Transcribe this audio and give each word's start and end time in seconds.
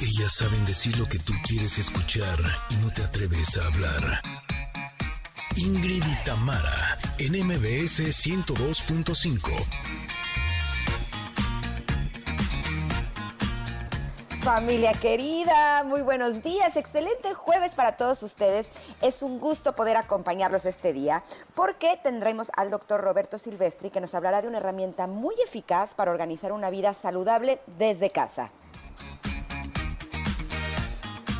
Ellas 0.00 0.34
saben 0.34 0.66
decir 0.66 0.98
lo 0.98 1.06
que 1.08 1.18
tú 1.18 1.32
quieres 1.46 1.78
escuchar 1.78 2.38
y 2.68 2.74
no 2.76 2.92
te 2.92 3.02
atreves 3.02 3.56
a 3.56 3.66
hablar. 3.66 4.20
Ingrid 5.56 6.04
y 6.04 6.24
Tamara, 6.24 6.98
en 7.18 7.32
MBS 7.32 8.00
102.5. 8.00 9.52
Familia 14.42 14.92
querida, 14.92 15.82
muy 15.82 16.02
buenos 16.02 16.42
días, 16.42 16.76
excelente 16.76 17.32
jueves 17.32 17.74
para 17.74 17.96
todos 17.96 18.22
ustedes. 18.22 18.68
Es 19.00 19.22
un 19.22 19.40
gusto 19.40 19.74
poder 19.74 19.96
acompañarlos 19.96 20.66
este 20.66 20.92
día 20.92 21.24
porque 21.54 21.98
tendremos 22.02 22.52
al 22.54 22.70
doctor 22.70 23.00
Roberto 23.00 23.38
Silvestri 23.38 23.88
que 23.88 24.02
nos 24.02 24.14
hablará 24.14 24.42
de 24.42 24.48
una 24.48 24.58
herramienta 24.58 25.06
muy 25.06 25.34
eficaz 25.42 25.94
para 25.94 26.10
organizar 26.10 26.52
una 26.52 26.68
vida 26.68 26.92
saludable 26.92 27.60
desde 27.78 28.10
casa. 28.10 28.52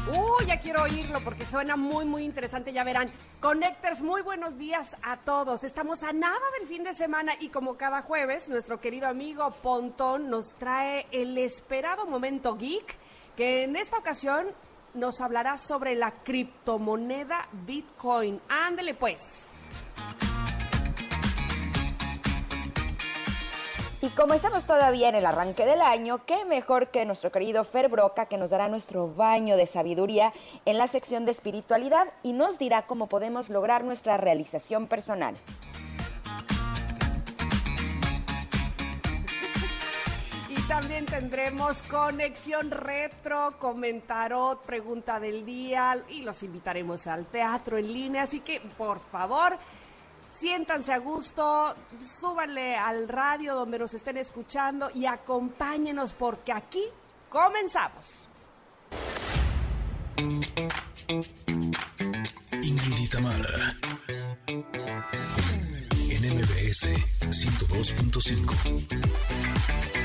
Uy, 0.08 0.46
ya 0.46 0.60
quiero 0.60 0.82
oírlo 0.82 1.18
porque 1.20 1.44
suena 1.44 1.76
muy, 1.76 2.04
muy 2.04 2.24
interesante. 2.24 2.72
Ya 2.72 2.84
verán. 2.84 3.10
Connectors, 3.40 4.02
muy 4.02 4.22
buenos 4.22 4.56
días 4.56 4.96
a 5.02 5.16
todos. 5.16 5.64
Estamos 5.64 6.04
a 6.04 6.12
nada 6.12 6.38
del 6.58 6.68
fin 6.68 6.84
de 6.84 6.94
semana 6.94 7.32
y 7.40 7.48
como 7.48 7.76
cada 7.76 8.02
jueves, 8.02 8.48
nuestro 8.48 8.80
querido 8.80 9.08
amigo 9.08 9.50
Pontón 9.62 10.30
nos 10.30 10.54
trae 10.54 11.06
el 11.10 11.36
esperado 11.38 12.06
momento 12.06 12.56
geek, 12.56 12.96
que 13.36 13.64
en 13.64 13.74
esta 13.74 13.98
ocasión 13.98 14.46
nos 14.94 15.20
hablará 15.20 15.58
sobre 15.58 15.96
la 15.96 16.12
criptomoneda 16.22 17.48
Bitcoin. 17.66 18.40
Ándele 18.48 18.94
pues. 18.94 19.20
Y 24.02 24.08
como 24.10 24.34
estamos 24.34 24.66
todavía 24.66 25.08
en 25.08 25.14
el 25.14 25.24
arranque 25.24 25.64
del 25.64 25.80
año, 25.80 26.26
qué 26.26 26.44
mejor 26.44 26.88
que 26.88 27.06
nuestro 27.06 27.32
querido 27.32 27.64
Fer 27.64 27.88
Broca 27.88 28.26
que 28.26 28.36
nos 28.36 28.50
dará 28.50 28.68
nuestro 28.68 29.12
baño 29.12 29.56
de 29.56 29.64
sabiduría 29.64 30.34
en 30.66 30.76
la 30.76 30.86
sección 30.86 31.24
de 31.24 31.32
espiritualidad 31.32 32.08
y 32.22 32.34
nos 32.34 32.58
dirá 32.58 32.86
cómo 32.86 33.08
podemos 33.08 33.48
lograr 33.48 33.84
nuestra 33.84 34.18
realización 34.18 34.86
personal. 34.86 35.34
Y 40.50 40.60
también 40.68 41.06
tendremos 41.06 41.80
conexión 41.82 42.70
retro, 42.70 43.58
comentarot, 43.58 44.62
pregunta 44.62 45.18
del 45.18 45.46
día 45.46 46.04
y 46.10 46.20
los 46.20 46.42
invitaremos 46.42 47.06
al 47.06 47.24
teatro 47.24 47.78
en 47.78 47.90
línea. 47.90 48.24
Así 48.24 48.40
que, 48.40 48.60
por 48.76 49.00
favor, 49.00 49.56
Siéntanse 50.38 50.92
a 50.92 50.98
gusto, 50.98 51.74
súbanle 52.20 52.76
al 52.76 53.08
radio 53.08 53.54
donde 53.54 53.78
nos 53.78 53.94
estén 53.94 54.18
escuchando 54.18 54.90
y 54.92 55.06
acompáñenos 55.06 56.12
porque 56.12 56.52
aquí 56.52 56.84
comenzamos. 57.30 58.26
Ingrid 62.62 62.98
y 62.98 63.08
Tamara, 63.08 63.74
en 64.46 64.66
MBS 66.34 66.86
102.5. 67.30 69.95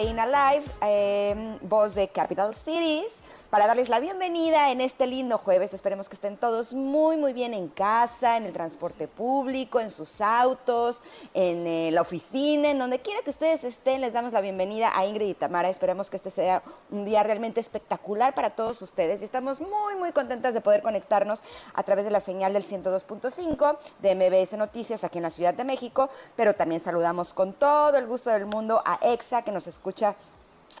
Staying 0.00 0.18
Alive, 0.18 0.64
eh, 0.80 1.58
voz 1.60 1.94
de 1.94 2.08
Capital 2.08 2.54
Cities, 2.54 3.09
para 3.50 3.66
darles 3.66 3.88
la 3.88 3.98
bienvenida 3.98 4.70
en 4.70 4.80
este 4.80 5.08
lindo 5.08 5.36
jueves. 5.36 5.74
Esperemos 5.74 6.08
que 6.08 6.14
estén 6.14 6.36
todos 6.36 6.72
muy, 6.72 7.16
muy 7.16 7.32
bien 7.32 7.52
en 7.52 7.66
casa, 7.68 8.36
en 8.36 8.46
el 8.46 8.52
transporte 8.52 9.08
público, 9.08 9.80
en 9.80 9.90
sus 9.90 10.20
autos, 10.20 11.02
en 11.34 11.66
eh, 11.66 11.90
la 11.90 12.02
oficina, 12.02 12.70
en 12.70 12.78
donde 12.78 13.00
quiera 13.00 13.22
que 13.22 13.30
ustedes 13.30 13.64
estén. 13.64 14.02
Les 14.02 14.12
damos 14.12 14.32
la 14.32 14.40
bienvenida 14.40 14.96
a 14.96 15.04
Ingrid 15.04 15.30
y 15.30 15.34
Tamara. 15.34 15.68
Esperemos 15.68 16.10
que 16.10 16.16
este 16.16 16.30
sea 16.30 16.62
un 16.90 17.04
día 17.04 17.24
realmente 17.24 17.58
espectacular 17.58 18.34
para 18.36 18.50
todos 18.50 18.80
ustedes 18.82 19.20
y 19.20 19.24
estamos 19.24 19.60
muy, 19.60 19.96
muy 19.98 20.12
contentas 20.12 20.54
de 20.54 20.60
poder 20.60 20.80
conectarnos 20.80 21.42
a 21.74 21.82
través 21.82 22.04
de 22.04 22.12
la 22.12 22.20
señal 22.20 22.52
del 22.52 22.64
102.5 22.64 23.78
de 24.00 24.14
MBS 24.14 24.56
Noticias 24.58 25.02
aquí 25.02 25.18
en 25.18 25.24
la 25.24 25.30
Ciudad 25.30 25.54
de 25.54 25.64
México, 25.64 26.08
pero 26.36 26.54
también 26.54 26.80
saludamos 26.80 27.34
con 27.34 27.52
todo 27.52 27.96
el 27.96 28.06
gusto 28.06 28.30
del 28.30 28.46
mundo 28.46 28.80
a 28.84 29.00
EXA 29.02 29.42
que 29.42 29.50
nos 29.50 29.66
escucha 29.66 30.14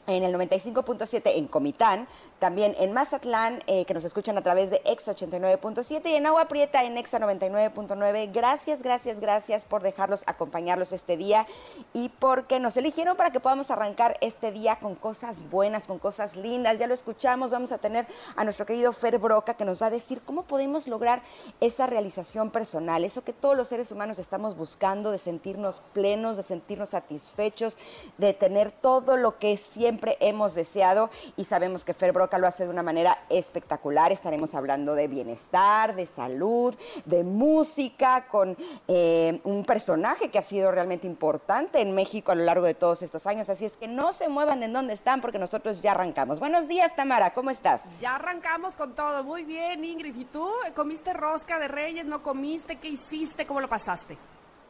en 0.06 0.22
el 0.22 0.34
95.7 0.34 1.22
en 1.34 1.46
Comitán, 1.46 2.06
también 2.40 2.74
en 2.78 2.92
Mazatlán, 2.92 3.62
eh, 3.66 3.84
que 3.84 3.92
nos 3.92 4.04
escuchan 4.04 4.38
a 4.38 4.42
través 4.42 4.70
de 4.70 4.80
Exa 4.86 5.14
89.7 5.14 6.10
y 6.10 6.14
en 6.14 6.26
Agua 6.26 6.48
Prieta 6.48 6.82
en 6.84 6.96
Exa 6.96 7.20
99.9. 7.20 8.32
Gracias, 8.32 8.82
gracias, 8.82 9.20
gracias 9.20 9.66
por 9.66 9.82
dejarlos 9.82 10.24
acompañarlos 10.26 10.92
este 10.92 11.18
día 11.18 11.46
y 11.92 12.08
porque 12.08 12.58
nos 12.58 12.78
eligieron 12.78 13.16
para 13.16 13.30
que 13.30 13.40
podamos 13.40 13.70
arrancar 13.70 14.16
este 14.22 14.52
día 14.52 14.76
con 14.76 14.94
cosas 14.94 15.36
buenas, 15.50 15.86
con 15.86 15.98
cosas 15.98 16.34
lindas. 16.34 16.78
Ya 16.78 16.86
lo 16.86 16.94
escuchamos, 16.94 17.50
vamos 17.50 17.72
a 17.72 17.78
tener 17.78 18.06
a 18.36 18.44
nuestro 18.44 18.64
querido 18.64 18.92
Fer 18.92 19.18
Broca 19.18 19.54
que 19.54 19.66
nos 19.66 19.80
va 19.80 19.86
a 19.86 19.90
decir 19.90 20.22
cómo 20.22 20.44
podemos 20.44 20.88
lograr 20.88 21.22
esa 21.60 21.86
realización 21.86 22.50
personal, 22.50 23.04
eso 23.04 23.22
que 23.22 23.34
todos 23.34 23.56
los 23.56 23.68
seres 23.68 23.92
humanos 23.92 24.18
estamos 24.18 24.56
buscando, 24.56 25.10
de 25.10 25.18
sentirnos 25.18 25.82
plenos, 25.92 26.38
de 26.38 26.42
sentirnos 26.42 26.88
satisfechos, 26.88 27.76
de 28.16 28.32
tener 28.32 28.72
todo 28.72 29.18
lo 29.18 29.38
que 29.38 29.58
siempre 29.58 30.16
hemos 30.20 30.54
deseado 30.54 31.10
y 31.36 31.44
sabemos 31.44 31.84
que 31.84 31.92
Fer 31.92 32.12
Broca 32.12 32.29
lo 32.38 32.46
hace 32.46 32.64
de 32.64 32.70
una 32.70 32.82
manera 32.82 33.18
espectacular. 33.28 34.12
Estaremos 34.12 34.54
hablando 34.54 34.94
de 34.94 35.08
bienestar, 35.08 35.94
de 35.94 36.06
salud, 36.06 36.74
de 37.04 37.24
música, 37.24 38.26
con 38.26 38.56
eh, 38.88 39.40
un 39.44 39.64
personaje 39.64 40.30
que 40.30 40.38
ha 40.38 40.42
sido 40.42 40.70
realmente 40.70 41.06
importante 41.06 41.80
en 41.80 41.94
México 41.94 42.32
a 42.32 42.34
lo 42.34 42.44
largo 42.44 42.66
de 42.66 42.74
todos 42.74 43.02
estos 43.02 43.26
años. 43.26 43.48
Así 43.48 43.64
es 43.64 43.76
que 43.76 43.88
no 43.88 44.12
se 44.12 44.28
muevan 44.28 44.62
en 44.62 44.72
donde 44.72 44.94
están 44.94 45.20
porque 45.20 45.38
nosotros 45.38 45.80
ya 45.80 45.92
arrancamos. 45.92 46.40
Buenos 46.40 46.68
días, 46.68 46.94
Tamara, 46.94 47.32
¿cómo 47.32 47.50
estás? 47.50 47.82
Ya 48.00 48.16
arrancamos 48.16 48.76
con 48.76 48.94
todo. 48.94 49.24
Muy 49.24 49.44
bien, 49.44 49.84
Ingrid. 49.84 50.16
¿Y 50.16 50.24
tú? 50.24 50.48
¿Comiste 50.74 51.12
rosca 51.12 51.58
de 51.58 51.68
reyes? 51.68 52.04
¿No 52.06 52.22
comiste? 52.22 52.76
¿Qué 52.76 52.88
hiciste? 52.88 53.46
¿Cómo 53.46 53.60
lo 53.60 53.68
pasaste? 53.68 54.18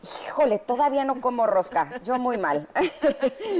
Híjole, 0.03 0.59
todavía 0.59 1.05
no 1.05 1.21
como 1.21 1.47
rosca, 1.47 2.00
yo 2.05 2.19
muy 2.19 2.38
mal. 2.38 2.66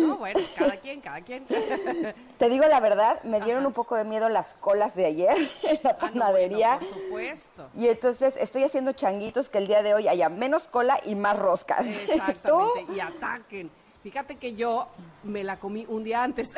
No, 0.01 0.17
bueno, 0.17 0.41
cada 0.57 0.77
quien, 0.77 1.01
cada 1.03 1.21
quien. 1.21 1.45
Te 2.39 2.49
digo 2.49 2.65
la 2.67 2.81
verdad, 2.81 3.23
me 3.25 3.41
dieron 3.43 3.61
Ajá. 3.61 3.69
un 3.69 3.75
poco 3.75 3.95
de 3.97 4.05
miedo 4.05 4.29
las 4.31 4.55
colas 4.55 4.95
de 4.95 5.05
ayer 5.07 5.37
en 5.63 5.81
la 5.83 5.91
Ah, 5.91 5.93
no, 5.93 5.99
panadería. 5.99 6.77
bueno, 6.79 6.91
por 6.95 7.03
supuesto. 7.03 7.69
Y 7.75 7.89
entonces 7.89 8.37
estoy 8.39 8.65
haciendo 8.65 8.93
changuitos 8.93 9.51
que 9.51 9.59
el 9.59 9.67
día 9.67 9.83
de 9.83 9.93
hoy 9.95 10.09
haya 10.09 10.31
menos 10.31 10.67
cola 10.69 10.99
y 11.05 11.15
más 11.15 11.39
roscas. 11.39 11.85
Exactamente. 12.09 12.85
¿Tú? 12.87 12.93
Y 12.95 13.01
ataquen. 13.01 13.71
Fíjate 14.03 14.37
que 14.37 14.55
yo 14.55 14.87
me 15.23 15.45
la 15.45 15.59
comí 15.59 15.85
un 15.89 16.05
día 16.05 16.23
antes. 16.23 16.49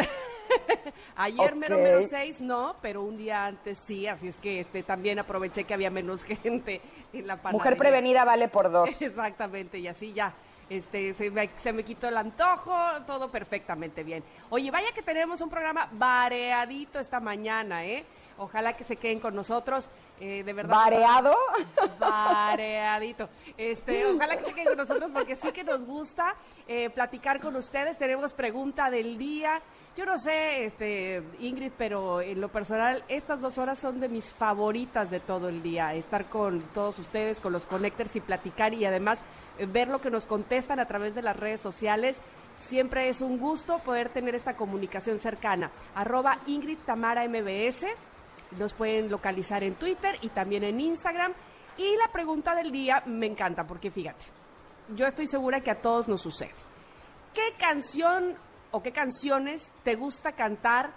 Ayer 1.17 1.55
mero 1.55 1.77
Ok. 1.77 1.83
menos 1.83 2.05
seis, 2.09 2.41
no, 2.41 2.77
pero 2.81 3.03
un 3.03 3.17
día 3.17 3.47
antes 3.47 3.79
sí, 3.79 4.07
así 4.07 4.29
es 4.29 4.37
que 4.37 4.61
este 4.61 4.83
también 4.83 5.19
aproveché 5.19 5.65
que 5.65 5.75
había 5.75 5.91
menos 5.91 6.25
gente 6.43 6.81
en 7.13 7.27
la 7.27 7.37
panadería. 7.37 7.59
Mujer 7.59 7.77
prevenida 7.77 8.25
vale 8.25 8.49
por 8.49 8.71
dos. 8.71 8.89
Exactamente, 9.03 9.79
y 9.79 9.89
así 9.89 10.13
ya. 10.13 10.33
Este, 10.71 11.13
se, 11.13 11.31
me, 11.31 11.51
se 11.57 11.73
me 11.73 11.83
quitó 11.83 12.09
el 12.09 12.17
antojo, 12.17 12.75
todo 13.07 13.31
perfectamente 13.31 14.05
bien. 14.05 14.25
Oye, 14.49 14.71
vaya 14.71 14.93
que 14.95 15.03
tenemos 15.03 15.41
un 15.43 15.51
programa 15.51 15.89
variadito 15.93 16.99
esta 16.99 17.21
mañana, 17.21 17.85
¿eh? 17.85 18.07
Ojalá 18.39 18.75
que 18.75 18.83
se 18.83 18.97
queden 18.97 19.21
con 19.21 19.35
nosotros, 19.35 19.91
eh, 20.19 20.43
de 20.43 20.53
verdad. 20.55 20.75
¿Vareado? 20.75 21.37
Variadito. 21.99 23.29
Este, 23.59 24.07
ojalá 24.07 24.39
que 24.39 24.45
se 24.45 24.53
queden 24.55 24.69
con 24.69 24.79
nosotros 24.79 25.11
porque 25.13 25.37
sí 25.37 25.53
que 25.53 25.63
nos 25.65 25.85
gusta 25.85 26.35
eh, 26.67 26.89
platicar 26.89 27.41
con 27.41 27.55
ustedes. 27.57 27.99
Tenemos 27.99 28.33
pregunta 28.33 28.91
del 28.91 29.19
día. 29.19 29.61
Yo 29.95 30.07
no 30.07 30.17
sé, 30.17 30.65
este, 30.65 31.23
Ingrid, 31.39 31.73
pero 31.77 32.23
en 32.23 32.41
lo 32.41 32.49
personal, 32.49 33.05
estas 33.09 33.43
dos 33.43 33.59
horas 33.59 33.79
son 33.79 34.01
de 34.01 34.09
mis 34.09 34.33
favoritas 34.33 35.11
de 35.11 35.21
todo 35.21 35.51
el 35.51 35.63
día. 35.63 35.93
Estar 35.93 36.31
con 36.31 36.63
todos 36.73 36.99
ustedes, 36.99 37.41
con 37.41 37.53
los 37.53 37.67
connectors 37.67 38.17
y 38.17 38.21
platicar 38.21 38.73
y 38.73 38.87
además 38.87 39.23
eh, 39.59 39.67
ver 39.67 39.89
lo 39.89 40.01
que 40.01 40.11
nos 40.11 40.25
contestan 40.25 40.81
a 40.81 40.87
través 40.87 41.15
de 41.15 41.21
las 41.21 41.37
redes 41.37 41.61
sociales. 41.61 42.23
Siempre 42.57 43.11
es 43.11 43.21
un 43.21 43.39
gusto 43.39 43.81
poder 43.81 44.09
tener 44.09 44.35
esta 44.35 44.57
comunicación 44.57 45.19
cercana. 45.19 45.71
Arroba 45.95 46.39
Ingrid 46.47 46.79
Tamara 46.87 47.29
MBS. 47.29 47.85
Nos 48.59 48.73
pueden 48.73 49.11
localizar 49.11 49.63
en 49.63 49.75
Twitter 49.75 50.17
y 50.23 50.31
también 50.31 50.65
en 50.65 50.81
Instagram. 50.81 51.35
Y 51.77 51.97
la 51.97 52.11
pregunta 52.11 52.55
del 52.55 52.73
día 52.73 53.03
me 53.05 53.27
encanta 53.27 53.65
porque 53.67 53.91
fíjate, 53.91 54.25
yo 54.95 55.07
estoy 55.07 55.27
segura 55.27 55.61
que 55.61 55.71
a 55.71 55.83
todos 55.83 56.09
nos 56.09 56.23
sucede. 56.23 56.55
¿Qué 57.35 57.55
canción 57.59 58.37
o 58.73 58.83
qué 58.83 58.93
canciones 58.93 59.73
te 59.85 59.95
gusta 59.95 60.33
cantar 60.33 60.93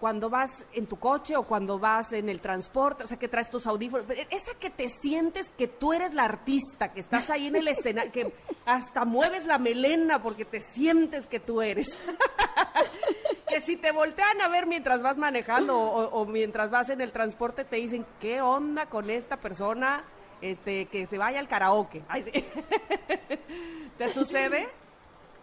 cuando 0.00 0.30
vas 0.30 0.64
en 0.72 0.86
tu 0.86 0.96
coche 0.98 1.36
o 1.36 1.42
cuando 1.42 1.78
vas 1.78 2.12
en 2.12 2.28
el 2.28 2.40
transporte, 2.40 3.04
o 3.04 3.06
sea, 3.06 3.18
que 3.18 3.28
traes 3.28 3.50
tus 3.50 3.66
audífonos? 3.66 4.06
Esa 4.30 4.54
que 4.54 4.70
te 4.70 4.88
sientes 4.88 5.50
que 5.50 5.66
tú 5.66 5.92
eres 5.92 6.14
la 6.14 6.24
artista, 6.24 6.92
que 6.92 7.00
estás 7.00 7.30
ahí 7.30 7.48
en 7.48 7.56
el 7.56 7.68
escenario, 7.68 8.12
que 8.12 8.32
hasta 8.64 9.04
mueves 9.04 9.44
la 9.44 9.58
melena 9.58 10.22
porque 10.22 10.44
te 10.44 10.60
sientes 10.60 11.26
que 11.26 11.40
tú 11.40 11.60
eres. 11.62 11.98
que 13.48 13.60
si 13.60 13.76
te 13.76 13.90
voltean 13.90 14.40
a 14.40 14.48
ver 14.48 14.66
mientras 14.66 15.02
vas 15.02 15.16
manejando 15.16 15.76
o, 15.76 16.24
mientras 16.26 16.70
vas 16.70 16.90
en 16.90 17.00
el 17.00 17.12
transporte, 17.12 17.64
te 17.64 17.76
dicen, 17.76 18.06
¿qué 18.20 18.40
onda 18.40 18.86
con 18.86 19.10
esta 19.10 19.36
persona? 19.36 20.04
Este, 20.40 20.86
que 20.86 21.06
se 21.06 21.18
vaya 21.18 21.40
al 21.40 21.48
karaoke. 21.48 22.04
¿Te 23.98 24.06
sucede? 24.06 24.68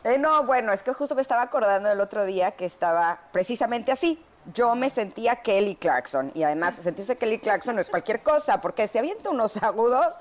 Eh, 0.06 0.20
no, 0.20 0.44
bueno, 0.46 0.72
es 0.72 0.84
que 0.84 0.94
justo 0.94 1.16
me 1.16 1.22
estaba 1.24 1.42
acordando 1.42 1.92
el 1.92 2.00
otro 2.00 2.26
día 2.26 2.52
que 2.52 2.66
estaba 2.66 3.20
precisamente 3.32 3.92
así. 3.92 4.25
Yo 4.54 4.76
me 4.76 4.90
sentía 4.90 5.38
Kelly 5.38 5.76
Clarkson 5.76 6.32
y 6.36 6.44
además 6.44 6.76
sentirse 6.76 7.18
Kelly 7.18 7.40
Clarkson 7.40 7.76
no 7.76 7.82
es 7.82 7.90
cualquier 7.90 8.22
cosa 8.22 8.62
porque 8.62 8.88
se 8.88 9.00
avienta 9.00 9.30
unos 9.30 9.58
agudos 9.64 10.16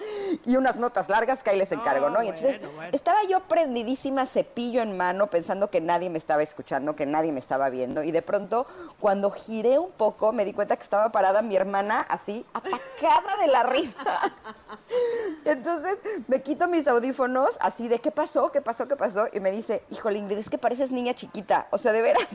y 0.45 0.57
unas 0.57 0.79
notas 0.79 1.09
largas 1.09 1.43
que 1.43 1.51
ahí 1.51 1.59
les 1.59 1.73
encargo, 1.73 2.11
¿no? 2.11 2.23
Y 2.23 2.29
entonces 2.29 2.61
bueno, 2.61 2.75
bueno. 2.77 2.91
estaba 2.93 3.23
yo 3.29 3.41
prendidísima, 3.41 4.27
cepillo 4.27 4.83
en 4.83 4.97
mano, 4.97 5.29
pensando 5.29 5.71
que 5.71 5.81
nadie 5.81 6.11
me 6.11 6.19
estaba 6.19 6.43
escuchando, 6.43 6.97
que 6.97 7.07
nadie 7.07 7.33
me 7.33 7.41
estaba 7.41 7.69
viendo 7.71 8.03
y 8.03 8.13
de 8.13 8.23
pronto 8.23 8.67
cuando 8.99 9.31
giré 9.31 9.79
un 9.79 9.93
poco 9.93 10.33
me 10.33 10.45
di 10.45 10.53
cuenta 10.53 10.77
que 10.77 10.83
estaba 10.83 11.13
parada 11.13 11.43
mi 11.43 11.57
hermana 11.57 12.01
así 12.09 12.47
atacada 12.55 13.37
de 13.41 13.47
la 13.49 13.63
risa. 13.65 14.35
Entonces 15.45 15.99
me 16.29 16.43
quito 16.43 16.69
mis 16.69 16.87
audífonos 16.87 17.59
así 17.61 17.89
de 17.89 17.99
¿qué 17.99 18.11
pasó? 18.11 18.51
¿Qué 18.53 18.61
pasó? 18.61 18.89
¿Qué 18.89 18.97
pasó? 18.97 19.27
Y 19.33 19.41
me 19.41 19.51
dice, 19.51 19.83
híjole 19.91 20.19
Ingrid, 20.19 20.39
es 20.39 20.51
que 20.51 20.59
pareces 20.59 20.91
niña 20.91 21.15
chiquita. 21.15 21.69
O 21.71 21.79
sea, 21.79 21.93
de 21.93 22.03
veras. 22.03 22.27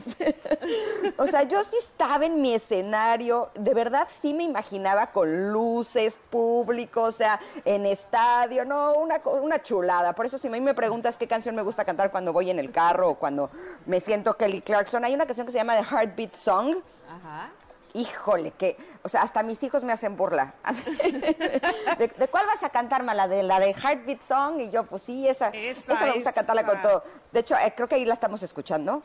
o 1.16 1.26
sea, 1.26 1.42
yo 1.44 1.62
sí 1.64 1.76
estaba 1.80 2.26
en 2.26 2.40
mi 2.40 2.54
escenario, 2.54 3.50
de 3.54 3.74
verdad 3.74 4.08
sí 4.10 4.34
me 4.34 4.44
imaginaba 4.44 5.08
con 5.08 5.52
luces, 5.52 6.20
público, 6.30 7.02
o 7.02 7.12
sea, 7.12 7.40
en 7.64 7.86
estadio, 7.86 8.64
no, 8.64 8.94
una, 8.94 9.20
una 9.24 9.62
chulada. 9.62 10.14
Por 10.14 10.26
eso 10.26 10.38
si 10.38 10.48
a 10.48 10.50
mí 10.50 10.60
me 10.60 10.74
preguntas 10.74 11.16
qué 11.16 11.26
canción 11.26 11.54
me 11.54 11.62
gusta 11.62 11.84
cantar 11.84 12.10
cuando 12.10 12.32
voy 12.32 12.50
en 12.50 12.58
el 12.58 12.70
carro 12.70 13.10
o 13.10 13.14
cuando 13.16 13.50
me 13.86 14.00
siento 14.00 14.36
Kelly 14.36 14.62
Clarkson, 14.62 15.04
hay 15.04 15.14
una 15.14 15.26
canción 15.26 15.46
que 15.46 15.52
se 15.52 15.58
llama 15.58 15.76
The 15.76 15.84
Heartbeat 15.84 16.34
Song. 16.36 16.76
Ajá. 17.08 17.50
Híjole, 17.92 18.52
que, 18.52 18.76
o 19.02 19.08
sea, 19.08 19.22
hasta 19.22 19.42
mis 19.42 19.60
hijos 19.64 19.82
me 19.82 19.92
hacen 19.92 20.16
burla. 20.16 20.54
¿De, 21.98 22.06
de 22.06 22.28
cuál 22.28 22.46
vas 22.46 22.62
a 22.62 22.70
cantar, 22.70 23.02
ma? 23.02 23.14
¿La 23.14 23.26
de, 23.26 23.42
la 23.42 23.58
de 23.58 23.72
Heartbeat 23.72 24.22
Song? 24.22 24.60
Y 24.60 24.70
yo, 24.70 24.84
pues 24.84 25.02
sí, 25.02 25.26
esa, 25.26 25.48
Esa, 25.48 25.94
esa 25.94 26.04
me 26.04 26.12
gusta 26.12 26.32
cantarla 26.32 26.64
con 26.64 26.80
todo. 26.82 27.02
De 27.32 27.40
hecho, 27.40 27.56
eh, 27.56 27.72
creo 27.74 27.88
que 27.88 27.96
ahí 27.96 28.04
la 28.04 28.14
estamos 28.14 28.44
escuchando, 28.44 29.02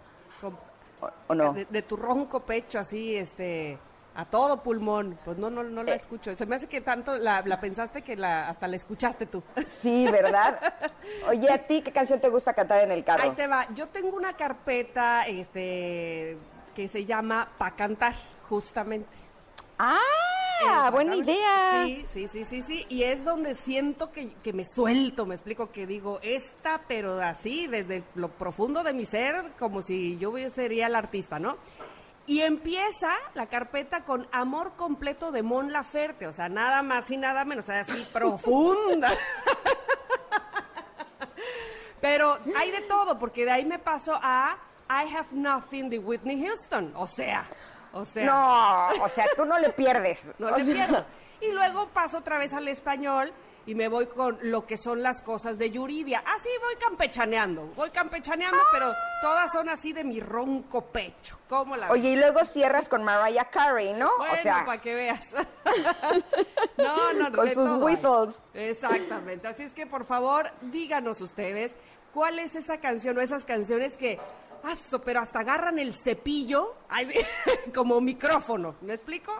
¿o, 1.05 1.31
o 1.31 1.35
no? 1.35 1.53
de, 1.53 1.65
de 1.65 1.81
tu 1.81 1.95
ronco 1.95 2.41
pecho 2.41 2.79
así, 2.79 3.15
este, 3.15 3.77
a 4.15 4.25
todo 4.25 4.61
pulmón. 4.63 5.17
Pues 5.25 5.37
no, 5.37 5.49
no, 5.49 5.63
no 5.63 5.83
la 5.83 5.93
Eh. 5.93 5.97
escucho. 5.97 6.35
Se 6.35 6.45
me 6.45 6.55
hace 6.55 6.67
que 6.67 6.81
tanto 6.81 7.15
la, 7.15 7.41
la 7.45 7.59
pensaste 7.59 8.01
que 8.01 8.15
la, 8.15 8.47
hasta 8.49 8.67
la 8.67 8.75
escuchaste 8.75 9.25
tú. 9.25 9.43
Sí, 9.81 10.07
¿verdad? 10.09 10.59
Oye, 11.27 11.51
¿a 11.51 11.57
ti 11.67 11.81
qué 11.81 11.91
canción 11.91 12.19
te 12.19 12.29
gusta 12.29 12.53
cantar 12.53 12.83
en 12.83 12.91
el 12.91 13.03
carro? 13.03 13.23
Ahí 13.23 13.31
te 13.31 13.47
va. 13.47 13.67
Yo 13.73 13.87
tengo 13.89 14.15
una 14.15 14.33
carpeta, 14.33 15.25
este, 15.27 16.37
que 16.73 16.87
se 16.87 17.05
llama 17.05 17.49
Pa' 17.57 17.75
cantar, 17.75 18.13
justamente. 18.49 19.07
¡Ah! 19.77 20.89
¡Buena 20.91 21.15
idea! 21.15 21.83
Sí, 21.85 22.05
sí, 22.11 22.27
sí, 22.27 22.45
sí, 22.45 22.61
sí. 22.61 22.85
Y 22.89 23.03
es 23.03 23.23
donde 23.23 23.55
siento 23.55 24.11
que, 24.11 24.33
que 24.35 24.53
me 24.53 24.65
suelto, 24.65 25.25
me 25.25 25.35
explico, 25.35 25.71
que 25.71 25.85
digo, 25.85 26.19
esta, 26.21 26.81
pero 26.87 27.19
así, 27.19 27.67
desde 27.67 28.03
lo 28.15 28.29
profundo 28.29 28.83
de 28.83 28.93
mi 28.93 29.05
ser, 29.05 29.51
como 29.59 29.81
si 29.81 30.17
yo 30.17 30.33
sería 30.49 30.87
el 30.87 30.95
artista, 30.95 31.39
¿no? 31.39 31.57
Y 32.27 32.41
empieza 32.41 33.09
la 33.35 33.47
carpeta 33.47 34.03
con 34.03 34.27
Amor 34.31 34.73
completo 34.75 35.31
de 35.31 35.43
Mon 35.43 35.71
Laferte, 35.71 36.25
o 36.25 36.31
sea, 36.31 36.49
nada 36.49 36.81
más 36.81 37.11
y 37.11 37.17
nada 37.17 37.45
menos, 37.45 37.65
o 37.65 37.67
sea, 37.67 37.81
así 37.81 38.03
profunda. 38.11 39.09
Pero 42.01 42.37
hay 42.57 42.71
de 42.71 42.81
todo, 42.81 43.19
porque 43.19 43.45
de 43.45 43.51
ahí 43.51 43.65
me 43.65 43.77
paso 43.77 44.17
a 44.21 44.57
I 44.89 45.15
Have 45.15 45.29
Nothing 45.31 45.89
de 45.89 45.99
Whitney 45.99 46.43
Houston, 46.45 46.93
o 46.95 47.07
sea, 47.07 47.47
o 47.95 48.05
sea. 48.05 48.25
No, 48.25 49.03
o 49.03 49.09
sea, 49.09 49.25
tú 49.35 49.45
no 49.45 49.57
le 49.57 49.69
pierdes. 49.69 50.33
No 50.39 50.55
le 50.55 50.63
pierdo. 50.63 51.05
Y 51.41 51.51
luego 51.51 51.87
paso 51.89 52.19
otra 52.19 52.37
vez 52.37 52.53
al 52.53 52.67
español 52.67 53.33
y 53.65 53.73
me 53.73 53.87
voy 53.87 54.07
con 54.07 54.37
lo 54.43 54.65
que 54.65 54.77
son 54.77 55.01
las 55.01 55.21
cosas 55.21 55.57
de 55.57 55.71
Yuridia. 55.71 56.23
Así 56.25 56.49
voy 56.61 56.75
campechaneando, 56.75 57.67
voy 57.75 57.89
campechaneando, 57.89 58.59
pero 58.71 58.93
todas 59.21 59.51
son 59.51 59.69
así 59.69 59.91
de 59.91 60.03
mi 60.03 60.19
ronco 60.19 60.85
pecho. 60.85 61.39
¿Cómo 61.49 61.75
la 61.75 61.87
ves? 61.87 61.93
Oye, 61.93 62.11
y 62.11 62.15
luego 62.15 62.43
cierras 62.45 62.87
con 62.89 63.03
Mariah 63.03 63.45
Carey, 63.45 63.93
¿no? 63.93 64.09
Bueno, 64.17 64.33
o 64.33 64.37
sea, 64.37 64.65
para 64.65 64.81
que 64.81 64.95
veas. 64.95 65.33
no, 66.77 67.13
no, 67.13 67.35
Con 67.35 67.47
de 67.47 67.53
sus 67.53 67.69
todo 67.69 67.77
whistles. 67.77 68.43
Exactamente. 68.53 69.47
Así 69.47 69.63
es 69.63 69.73
que, 69.73 69.85
por 69.85 70.05
favor, 70.05 70.51
díganos 70.61 71.21
ustedes 71.21 71.75
cuál 72.13 72.39
es 72.39 72.55
esa 72.55 72.77
canción 72.79 73.17
o 73.17 73.21
esas 73.21 73.45
canciones 73.45 73.97
que, 73.97 74.19
aso, 74.63 75.01
pero 75.01 75.19
hasta 75.21 75.39
agarran 75.39 75.77
el 75.79 75.93
cepillo 75.93 76.75
ay, 76.89 77.07
sí, 77.07 77.71
como 77.73 77.99
micrófono. 78.01 78.75
¿Me 78.81 78.93
explico? 78.95 79.31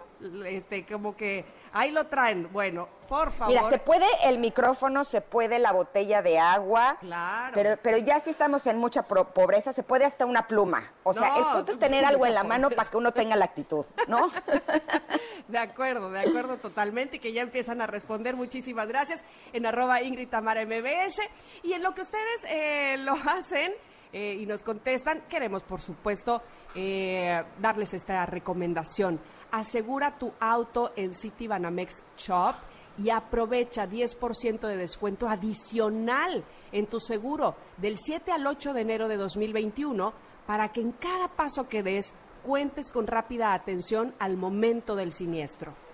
Este, 0.45 0.85
como 0.85 1.15
que 1.15 1.45
ahí 1.73 1.91
lo 1.91 2.07
traen. 2.07 2.51
Bueno, 2.51 2.87
por 3.07 3.31
favor. 3.31 3.53
Mira, 3.53 3.69
se 3.69 3.77
puede 3.79 4.05
el 4.25 4.39
micrófono, 4.39 5.03
se 5.03 5.21
puede 5.21 5.59
la 5.59 5.71
botella 5.71 6.21
de 6.21 6.39
agua. 6.39 6.97
Claro. 6.99 7.51
Pero, 7.53 7.69
pero 7.81 7.97
ya 7.97 8.19
si 8.19 8.31
estamos 8.31 8.65
en 8.67 8.77
mucha 8.77 9.03
pro- 9.03 9.25
pobreza, 9.33 9.73
se 9.73 9.83
puede 9.83 10.05
hasta 10.05 10.25
una 10.25 10.47
pluma. 10.47 10.91
O 11.03 11.13
sea, 11.13 11.29
No, 11.29 11.37
el 11.37 11.55
punto 11.57 11.71
es 11.73 11.79
tener 11.79 12.03
algo 12.05 12.25
en 12.25 12.33
la 12.33 12.43
mano 12.43 12.69
para 12.71 12.89
que 12.89 12.97
uno 12.97 13.11
tenga 13.11 13.35
la 13.35 13.45
actitud, 13.45 13.85
¿no? 14.07 14.29
De 15.47 15.59
acuerdo, 15.59 16.09
de 16.09 16.21
acuerdo 16.21 16.57
totalmente, 16.57 17.17
y 17.17 17.19
que 17.19 17.31
ya 17.31 17.43
empiezan 17.43 17.79
a 17.79 17.85
responder. 17.85 18.35
Muchísimas 18.35 18.87
gracias 18.87 19.23
en 19.53 19.67
arroba 19.67 20.01
Ingrid 20.01 20.27
Tamara 20.29 20.65
MBS. 20.65 21.21
Y 21.61 21.73
en 21.73 21.83
lo 21.83 21.93
que 21.93 22.01
ustedes 22.01 22.45
eh, 22.49 22.95
lo 22.97 23.13
hacen 23.13 23.71
eh, 24.13 24.37
y 24.39 24.45
nos 24.45 24.63
contestan, 24.63 25.23
queremos, 25.29 25.63
por 25.63 25.81
supuesto, 25.81 26.41
eh, 26.75 27.43
darles 27.59 27.93
esta 27.93 28.25
recomendación. 28.25 29.19
Asegura 29.51 30.17
tu 30.17 30.33
auto 30.39 30.91
en 30.95 31.13
City 31.13 31.47
Banamex 31.47 32.03
Shop 32.17 32.55
y 32.97 33.09
aprovecha 33.09 33.87
10% 33.87 34.67
de 34.67 34.77
descuento 34.77 35.27
adicional 35.27 36.43
en 36.71 36.87
tu 36.87 36.99
seguro 36.99 37.55
del 37.77 37.97
7 37.97 38.31
al 38.31 38.47
8 38.47 38.73
de 38.73 38.81
enero 38.81 39.07
de 39.07 39.17
2021 39.17 40.13
para 40.45 40.71
que 40.71 40.81
en 40.81 40.91
cada 40.93 41.27
paso 41.27 41.67
que 41.67 41.83
des 41.83 42.13
cuentes 42.43 42.91
con 42.91 43.07
rápida 43.07 43.53
atención 43.53 44.13
al 44.19 44.37
momento 44.37 44.95
del 44.95 45.11
siniestro. 45.11 45.84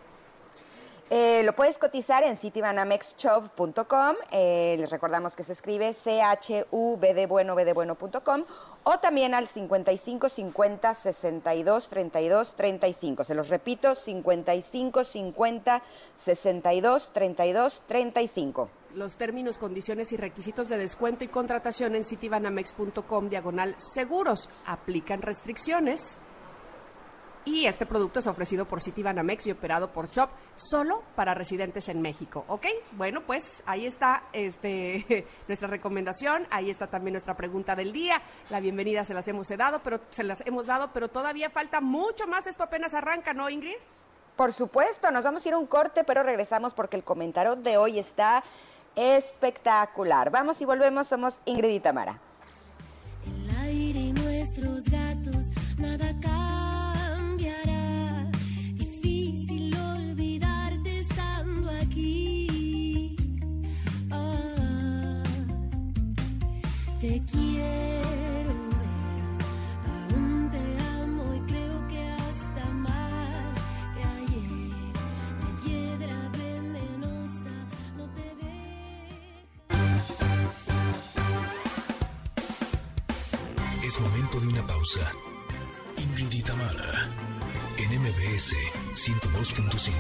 Eh, 1.14 1.44
lo 1.44 1.54
puedes 1.54 1.78
cotizar 1.78 2.24
en 2.24 2.38
citibanamex.shop.com. 2.38 4.16
Eh, 4.32 4.78
les 4.80 4.90
recordamos 4.90 5.36
que 5.36 5.44
se 5.44 5.52
escribe 5.52 5.92
C-H-U-B 5.92 7.14
de 7.14 7.26
bueno, 7.26 7.54
B 7.54 7.66
de 7.66 7.74
bueno.com. 7.74 8.46
O 8.84 9.00
también 9.00 9.34
al 9.34 9.46
55 9.46 10.30
50 10.30 10.96
62 10.96 11.90
32 11.90 12.56
35. 12.56 13.26
Se 13.26 13.36
los 13.36 13.50
repito, 13.50 13.94
55 13.94 15.04
50 15.04 15.84
62 16.16 17.12
32 17.12 17.82
35. 17.88 18.70
Los 18.96 19.18
términos, 19.18 19.58
condiciones 19.58 20.14
y 20.14 20.18
requisitos 20.18 20.70
de 20.70 20.78
descuento 20.78 21.26
y 21.26 21.28
contratación 21.28 21.96
en 21.96 22.06
citibanamex.com 22.06 23.28
diagonal 23.28 23.76
seguros. 23.78 24.50
Aplican 24.66 25.22
restricciones. 25.22 26.22
Y 27.44 27.66
este 27.66 27.88
producto 27.88 28.20
es 28.20 28.28
ofrecido 28.28 28.66
por 28.66 28.82
Citibanamex 28.82 29.48
y 29.48 29.52
operado 29.52 29.92
por 29.92 30.10
Shop 30.10 30.30
solo 30.56 31.02
para 31.16 31.34
residentes 31.34 31.90
en 31.90 32.00
México, 32.00 32.46
¿ok? 32.48 32.68
Bueno, 32.92 33.22
pues 33.26 33.64
ahí 33.66 33.88
está 33.88 34.26
este, 34.32 35.26
nuestra 35.48 35.68
recomendación, 35.68 36.46
ahí 36.52 36.70
está 36.70 36.86
también 36.88 37.14
nuestra 37.14 37.36
pregunta 37.36 37.76
del 37.76 37.94
día. 37.94 38.22
La 38.52 38.60
bienvenida 38.60 39.04
se 39.06 39.16
las 39.16 39.28
hemos 39.28 39.48
dado, 39.50 39.82
pero 39.84 40.02
se 40.12 40.24
las 40.24 40.42
hemos 40.46 40.68
dado, 40.68 40.92
pero 40.94 41.08
todavía 41.08 41.50
falta 41.50 41.82
mucho 41.82 42.28
más. 42.28 42.46
Esto 42.46 42.64
apenas 42.64 42.94
arranca, 42.94 43.34
¿no, 43.34 43.50
Ingrid? 43.50 43.78
Por 44.36 44.54
supuesto, 44.54 45.10
nos 45.10 45.24
vamos 45.24 45.44
a 45.44 45.48
ir 45.50 45.54
a 45.56 45.58
un 45.58 45.66
corte, 45.66 46.04
pero 46.04 46.22
regresamos 46.22 46.76
porque 46.76 46.96
el 46.96 47.04
comentario 47.04 47.56
de 47.56 47.78
hoy 47.78 47.98
está 47.98 48.44
espectacular. 48.96 50.30
Vamos 50.30 50.62
y 50.62 50.66
volvemos, 50.66 51.08
somos 51.08 51.42
Ingrid 51.46 51.72
y 51.72 51.80
Tamara. 51.80 52.20
Pausa. 84.82 85.12
Ingrid 85.98 86.34
y 86.34 86.42
en 87.78 88.02
MBS 88.02 88.56
102.5. 88.96 89.92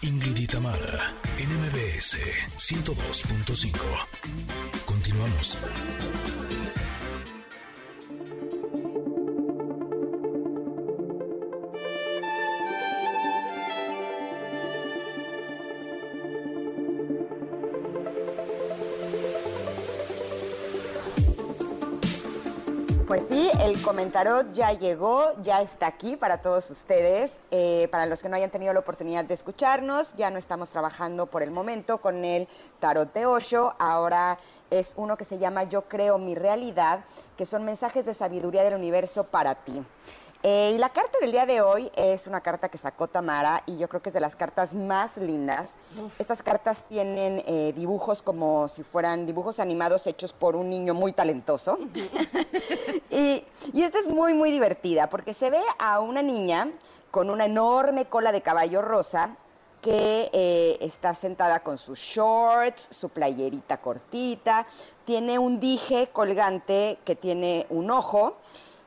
Ingrid 0.00 0.38
y 0.38 0.46
en 1.38 1.50
MBS 1.60 2.16
102.5. 2.56 3.76
Continuamos. 4.86 5.58
Comentarot 23.84 24.50
ya 24.54 24.72
llegó, 24.72 25.30
ya 25.42 25.60
está 25.60 25.86
aquí 25.86 26.16
para 26.16 26.38
todos 26.38 26.70
ustedes. 26.70 27.30
Eh, 27.50 27.86
para 27.90 28.06
los 28.06 28.22
que 28.22 28.30
no 28.30 28.36
hayan 28.36 28.50
tenido 28.50 28.72
la 28.72 28.80
oportunidad 28.80 29.26
de 29.26 29.34
escucharnos, 29.34 30.14
ya 30.16 30.30
no 30.30 30.38
estamos 30.38 30.70
trabajando 30.70 31.26
por 31.26 31.42
el 31.42 31.50
momento 31.50 31.98
con 31.98 32.24
el 32.24 32.48
tarot 32.80 33.12
de 33.12 33.26
Osho. 33.26 33.74
Ahora 33.78 34.38
es 34.70 34.94
uno 34.96 35.18
que 35.18 35.26
se 35.26 35.38
llama 35.38 35.64
Yo 35.64 35.82
creo 35.82 36.16
mi 36.18 36.34
realidad, 36.34 37.04
que 37.36 37.44
son 37.44 37.64
mensajes 37.64 38.06
de 38.06 38.14
sabiduría 38.14 38.64
del 38.64 38.74
universo 38.74 39.24
para 39.24 39.54
ti. 39.54 39.84
Eh, 40.46 40.72
y 40.74 40.78
la 40.78 40.90
carta 40.90 41.18
del 41.22 41.32
día 41.32 41.46
de 41.46 41.62
hoy 41.62 41.90
es 41.96 42.26
una 42.26 42.42
carta 42.42 42.68
que 42.68 42.76
sacó 42.76 43.08
Tamara 43.08 43.62
y 43.64 43.78
yo 43.78 43.88
creo 43.88 44.02
que 44.02 44.10
es 44.10 44.12
de 44.12 44.20
las 44.20 44.36
cartas 44.36 44.74
más 44.74 45.16
lindas. 45.16 45.70
Estas 46.18 46.42
cartas 46.42 46.84
tienen 46.86 47.42
eh, 47.46 47.72
dibujos 47.74 48.20
como 48.20 48.68
si 48.68 48.82
fueran 48.82 49.24
dibujos 49.24 49.58
animados 49.58 50.06
hechos 50.06 50.34
por 50.34 50.54
un 50.54 50.68
niño 50.68 50.92
muy 50.92 51.12
talentoso. 51.12 51.78
y, 53.10 53.42
y 53.72 53.82
esta 53.82 53.98
es 53.98 54.08
muy, 54.08 54.34
muy 54.34 54.50
divertida 54.50 55.08
porque 55.08 55.32
se 55.32 55.48
ve 55.48 55.62
a 55.78 56.00
una 56.00 56.20
niña 56.20 56.70
con 57.10 57.30
una 57.30 57.46
enorme 57.46 58.04
cola 58.04 58.30
de 58.30 58.42
caballo 58.42 58.82
rosa 58.82 59.38
que 59.84 60.30
eh, 60.32 60.78
está 60.80 61.14
sentada 61.14 61.60
con 61.60 61.76
sus 61.76 61.98
shorts, 61.98 62.88
su 62.90 63.10
playerita 63.10 63.78
cortita, 63.78 64.66
tiene 65.04 65.38
un 65.38 65.60
dije 65.60 66.08
colgante 66.10 66.98
que 67.04 67.14
tiene 67.14 67.66
un 67.68 67.90
ojo 67.90 68.38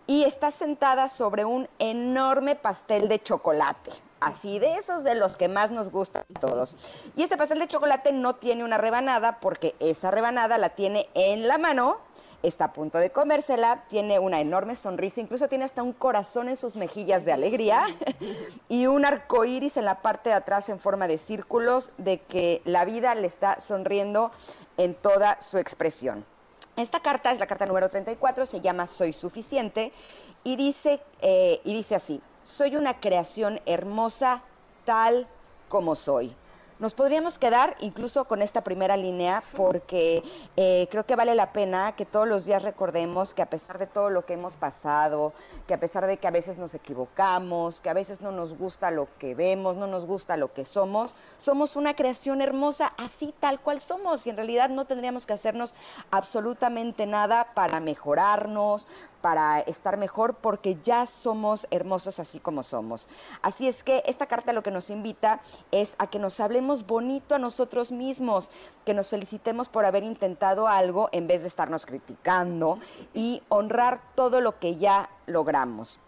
y 0.08 0.24
está 0.24 0.52
sentada 0.52 1.10
sobre 1.10 1.44
un 1.46 1.68
enorme 1.80 2.56
pastel 2.56 3.10
de 3.10 3.22
chocolate. 3.22 3.92
Así 4.22 4.58
de 4.58 4.76
esos 4.78 5.04
de 5.04 5.14
los 5.14 5.36
que 5.36 5.48
más 5.48 5.70
nos 5.70 5.92
gustan 5.92 6.24
todos. 6.40 6.76
Y 7.16 7.24
este 7.24 7.38
pastel 7.38 7.60
de 7.60 7.68
chocolate 7.68 8.14
no 8.14 8.36
tiene 8.36 8.64
una 8.64 8.78
rebanada 8.78 9.40
porque 9.40 9.76
esa 9.80 10.10
rebanada 10.10 10.58
la 10.58 10.70
tiene 10.70 11.08
en 11.14 11.48
la 11.48 11.60
mano, 11.60 11.98
está 12.42 12.66
a 12.66 12.74
punto 12.74 12.98
de 12.98 13.12
comérsela, 13.12 13.84
tiene 13.90 14.18
una 14.18 14.40
enorme 14.40 14.76
sonrisa, 14.76 15.22
incluso 15.22 15.50
tiene 15.50 15.66
hasta 15.66 15.84
un 15.84 15.94
corazón 15.94 16.48
en 16.48 16.56
sus 16.56 16.76
mejillas 16.76 17.26
de 17.26 17.34
alegría 17.34 17.84
y 18.70 18.88
un 18.88 19.06
arco 19.06 19.46
iris 19.46 19.78
en 19.78 19.86
la 19.86 20.02
parte 20.02 20.30
de 20.30 20.36
atrás 20.36 20.70
en 20.70 20.80
forma 20.80 21.08
de 21.08 21.18
círculos 21.18 21.92
de 21.98 22.22
que 22.22 22.62
la 22.66 22.86
vida 22.86 23.14
le 23.14 23.28
está 23.28 23.60
sonriendo 23.60 24.32
en 24.78 24.96
toda 24.96 25.40
su 25.42 25.58
expresión. 25.58 26.26
Esta 26.77 27.00
carta 27.00 27.31
es 27.31 27.39
la 27.39 27.48
carta 27.48 27.65
número 27.65 27.89
34, 27.89 28.46
se 28.46 28.62
llama 28.62 28.86
Soy 28.86 29.12
suficiente 29.12 29.91
y 30.43 30.55
dice, 30.57 31.01
eh, 31.22 31.60
y 31.63 31.74
dice 31.74 31.96
así, 31.96 32.22
soy 32.43 32.75
una 32.75 33.00
creación 33.00 33.60
hermosa 33.65 34.43
tal 34.86 35.27
como 35.69 35.96
soy. 35.96 36.36
Nos 36.79 36.93
podríamos 36.93 37.39
quedar 37.39 37.75
incluso 37.79 38.25
con 38.25 38.43
esta 38.43 38.63
primera 38.63 38.96
línea 38.98 39.41
porque 39.55 40.22
eh, 40.55 40.88
creo 40.91 41.07
que 41.07 41.15
vale 41.15 41.34
la 41.34 41.51
pena 41.51 41.93
que 41.93 42.05
todos 42.05 42.27
los 42.27 42.46
días 42.46 42.62
recordemos 42.62 43.34
que 43.34 43.41
a 43.41 43.50
pesar 43.50 43.79
de 43.79 43.88
todo 43.88 44.12
lo 44.12 44.27
que 44.27 44.34
hemos 44.34 44.57
pasado, 44.57 45.34
que 45.65 45.74
a 45.74 45.79
pesar 45.79 46.05
de 46.05 46.17
que 46.17 46.27
a 46.27 46.31
veces 46.31 46.60
nos 46.60 46.75
equivocamos, 46.75 47.81
que 47.81 47.89
a 47.89 47.96
veces 47.96 48.22
no 48.22 48.31
nos 48.31 48.55
gusta 48.55 48.91
lo 48.91 49.07
que 49.17 49.34
vemos, 49.34 49.75
no 49.75 49.88
nos 49.88 50.05
gusta 50.05 50.38
lo 50.38 50.53
que 50.53 50.65
somos, 50.65 51.15
somos 51.39 51.75
una 51.75 51.96
creación 51.96 52.43
hermosa 52.43 52.93
así 52.98 53.34
tal 53.39 53.60
cual 53.60 53.81
somos 53.81 54.27
y 54.27 54.29
en 54.29 54.36
realidad 54.36 54.69
no 54.69 54.86
tendríamos 54.86 55.25
que 55.25 55.34
hacernos 55.34 55.74
absolutamente 56.12 57.07
nada 57.07 57.55
para 57.55 57.79
mejorarnos, 57.79 58.88
para 59.22 59.60
estar 59.62 59.98
mejor 59.98 60.36
porque 60.36 60.78
ya 60.84 61.06
somos 61.06 61.68
hermosos 61.72 62.20
así 62.20 62.40
como 62.40 62.64
somos. 62.64 63.10
Así 63.42 63.68
es 63.68 63.84
que 63.84 64.04
esta 64.06 64.28
carta 64.28 64.54
lo 64.54 64.64
que 64.64 64.72
nos 64.72 64.90
invita 64.90 65.42
es 65.72 65.96
a 66.00 66.08
que 66.08 66.20
nos 66.20 66.40
hablemos 66.40 66.86
bonito 66.86 67.36
a 67.36 67.40
nosotros 67.40 67.92
mismos, 67.92 68.50
que 68.86 68.94
nos 68.94 69.10
felicitemos 69.10 69.70
por 69.70 69.86
haber 69.86 70.04
intentado 70.04 70.68
algo 70.68 71.10
en 71.12 71.28
vez 71.28 71.42
de 71.42 71.48
estarnos 71.48 71.86
criticando 71.86 72.80
y 73.14 73.42
honrar 73.50 74.02
todo 74.16 74.42
lo 74.42 74.60
que 74.60 74.76
ya 74.76 75.10
logramos. 75.26 76.00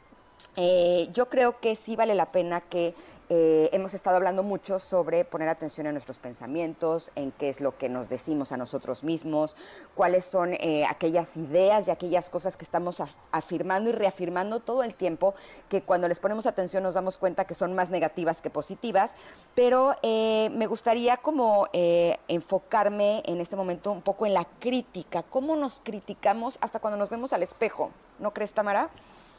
Eh, 0.55 1.09
yo 1.13 1.29
creo 1.29 1.59
que 1.59 1.75
sí 1.75 1.95
vale 1.95 2.15
la 2.15 2.31
pena 2.31 2.61
que 2.61 2.95
eh, 3.29 3.69
hemos 3.73 3.93
estado 3.93 4.15
hablando 4.17 4.41
mucho 4.43 4.79
sobre 4.79 5.23
poner 5.23 5.49
atención 5.49 5.87
en 5.87 5.93
nuestros 5.93 6.19
pensamientos, 6.19 7.11
en 7.15 7.31
qué 7.31 7.49
es 7.49 7.61
lo 7.61 7.77
que 7.77 7.87
nos 7.87 8.09
decimos 8.09 8.51
a 8.51 8.57
nosotros 8.57 9.03
mismos, 9.03 9.55
cuáles 9.95 10.25
son 10.25 10.55
eh, 10.55 10.85
aquellas 10.89 11.37
ideas 11.37 11.87
y 11.87 11.91
aquellas 11.91 12.29
cosas 12.29 12.57
que 12.57 12.65
estamos 12.65 12.99
af- 12.99 13.13
afirmando 13.31 13.89
y 13.89 13.93
reafirmando 13.93 14.59
todo 14.59 14.83
el 14.83 14.95
tiempo, 14.95 15.35
que 15.69 15.81
cuando 15.83 16.07
les 16.07 16.19
ponemos 16.19 16.47
atención 16.47 16.83
nos 16.83 16.95
damos 16.95 17.17
cuenta 17.17 17.45
que 17.45 17.53
son 17.53 17.75
más 17.75 17.89
negativas 17.91 18.41
que 18.41 18.49
positivas, 18.49 19.11
pero 19.55 19.95
eh, 20.01 20.49
me 20.53 20.67
gustaría 20.67 21.17
como 21.17 21.67
eh, 21.71 22.17
enfocarme 22.27 23.21
en 23.25 23.41
este 23.41 23.55
momento 23.55 23.91
un 23.91 24.01
poco 24.01 24.25
en 24.25 24.33
la 24.33 24.45
crítica, 24.59 25.23
cómo 25.23 25.55
nos 25.55 25.81
criticamos 25.83 26.57
hasta 26.61 26.79
cuando 26.79 26.97
nos 26.97 27.09
vemos 27.09 27.31
al 27.33 27.43
espejo, 27.43 27.91
¿no 28.17 28.33
crees, 28.33 28.53
Tamara? 28.53 28.89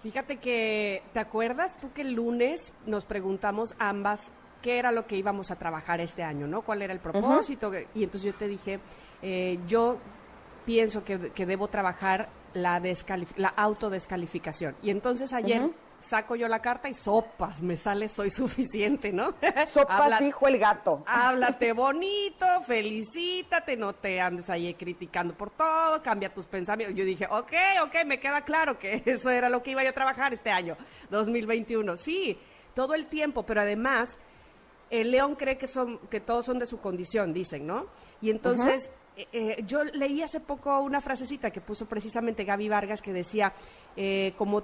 Fíjate 0.03 0.39
que, 0.39 1.03
¿te 1.13 1.21
acuerdas 1.21 1.77
tú 1.79 1.93
que 1.93 2.03
el 2.03 2.15
lunes 2.15 2.73
nos 2.87 3.05
preguntamos 3.05 3.75
ambas 3.79 4.31
qué 4.63 4.79
era 4.79 4.93
lo 4.93 5.07
que 5.07 5.17
íbamos 5.17 5.51
a 5.51 5.57
trabajar 5.57 6.01
este 6.01 6.23
año, 6.23 6.47
¿no? 6.47 6.63
¿Cuál 6.63 6.83
era 6.83 6.93
el 6.93 7.01
propósito? 7.01 7.71
Y 7.95 8.05
entonces 8.05 8.33
yo 8.33 8.39
te 8.39 8.49
dije, 8.49 8.81
eh, 9.23 9.59
yo 9.67 9.99
pienso 10.65 11.05
que, 11.05 11.31
que 11.31 11.47
debo 11.47 11.69
trabajar 11.69 12.29
la, 12.55 12.81
la 13.37 13.49
autodescalificación. 13.49 14.77
Y 14.83 14.91
entonces 14.91 15.33
ayer 15.33 15.71
saco 16.01 16.35
yo 16.37 16.49
la 16.49 16.61
carta 16.61 16.89
y 16.89 16.95
sopas, 16.95 17.63
me 17.63 17.77
sale 17.77 18.09
soy 18.09 18.31
suficiente, 18.31 19.13
¿no? 19.13 19.35
Sopas 19.67 20.01
Habla- 20.01 20.19
dijo 20.19 20.49
el 20.49 20.59
gato. 20.59 21.05
Háblate 21.07 21.73
bonito, 21.73 22.47
felicítate, 22.67 23.77
no 23.77 23.95
te 23.95 24.21
andes 24.21 24.51
ahí 24.51 24.75
criticando 24.75 25.35
por 25.35 25.51
todo, 25.51 26.03
cambia 26.03 26.33
tus 26.33 26.47
pensamientos. 26.47 26.97
Yo 26.97 27.05
dije, 27.05 27.27
ok, 27.31 27.53
ok, 27.85 27.95
me 28.07 28.19
queda 28.19 28.43
claro 28.43 28.79
que 28.79 29.03
eso 29.07 29.31
era 29.31 29.49
lo 29.49 29.63
que 29.63 29.73
iba 29.73 29.83
yo 29.83 29.91
a 29.91 29.95
trabajar 29.95 30.33
este 30.33 30.51
año, 30.51 30.77
2021. 31.11 31.97
Sí, 31.97 32.39
todo 32.75 32.95
el 32.95 33.07
tiempo, 33.07 33.45
pero 33.45 33.61
además, 33.61 34.19
el 34.91 35.11
león 35.11 35.37
cree 35.37 35.59
que, 35.59 35.67
son, 35.67 35.99
que 36.09 36.21
todos 36.21 36.47
son 36.47 36.59
de 36.59 36.67
su 36.67 36.81
condición, 36.81 37.33
dicen, 37.33 37.67
¿no? 37.67 37.87
Y 38.21 38.31
entonces, 38.31 38.91
eh, 39.17 39.27
eh, 39.33 39.63
yo 39.67 39.85
leí 39.85 40.23
hace 40.23 40.41
poco 40.41 40.81
una 40.81 41.01
frasecita 41.01 41.51
que 41.51 41.61
puso 41.61 41.87
precisamente 41.87 42.45
Gaby 42.45 42.69
Vargas 42.69 43.03
que 43.03 43.13
decía, 43.13 43.53
eh, 43.97 44.33
como 44.37 44.63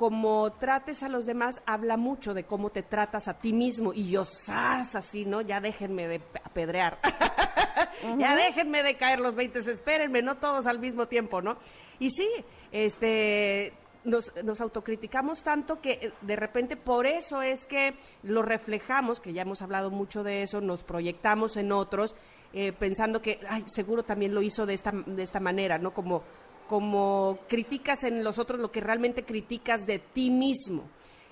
como 0.00 0.50
trates 0.52 1.02
a 1.02 1.10
los 1.10 1.26
demás, 1.26 1.62
habla 1.66 1.98
mucho 1.98 2.32
de 2.32 2.44
cómo 2.44 2.70
te 2.70 2.82
tratas 2.82 3.28
a 3.28 3.34
ti 3.34 3.52
mismo. 3.52 3.92
Y 3.92 4.08
yo, 4.08 4.24
¡zas! 4.24 4.94
Así, 4.94 5.26
¿no? 5.26 5.42
Ya 5.42 5.60
déjenme 5.60 6.08
de 6.08 6.22
apedrear. 6.42 6.98
ya 8.18 8.34
déjenme 8.34 8.82
de 8.82 8.96
caer 8.96 9.20
los 9.20 9.34
20, 9.34 9.58
espérenme, 9.58 10.22
no 10.22 10.38
todos 10.38 10.64
al 10.64 10.78
mismo 10.78 11.06
tiempo, 11.06 11.42
¿no? 11.42 11.58
Y 11.98 12.08
sí, 12.12 12.26
este. 12.72 13.74
Nos, 14.02 14.32
nos 14.42 14.62
autocriticamos 14.62 15.42
tanto 15.42 15.82
que 15.82 15.92
eh, 15.92 16.12
de 16.22 16.34
repente 16.34 16.78
por 16.78 17.06
eso 17.06 17.42
es 17.42 17.66
que 17.66 17.98
lo 18.22 18.40
reflejamos, 18.40 19.20
que 19.20 19.34
ya 19.34 19.42
hemos 19.42 19.60
hablado 19.60 19.90
mucho 19.90 20.22
de 20.22 20.40
eso, 20.40 20.62
nos 20.62 20.82
proyectamos 20.82 21.58
en 21.58 21.70
otros, 21.72 22.16
eh, 22.54 22.72
pensando 22.72 23.20
que, 23.20 23.40
ay, 23.46 23.64
seguro 23.66 24.02
también 24.02 24.34
lo 24.34 24.40
hizo 24.40 24.64
de 24.64 24.72
esta, 24.72 24.92
de 25.04 25.22
esta 25.22 25.40
manera, 25.40 25.76
¿no? 25.76 25.92
Como, 25.92 26.22
como 26.70 27.36
criticas 27.48 28.04
en 28.04 28.22
los 28.22 28.38
otros 28.38 28.60
lo 28.60 28.70
que 28.70 28.80
realmente 28.80 29.24
criticas 29.24 29.86
de 29.86 29.98
ti 29.98 30.30
mismo. 30.30 30.84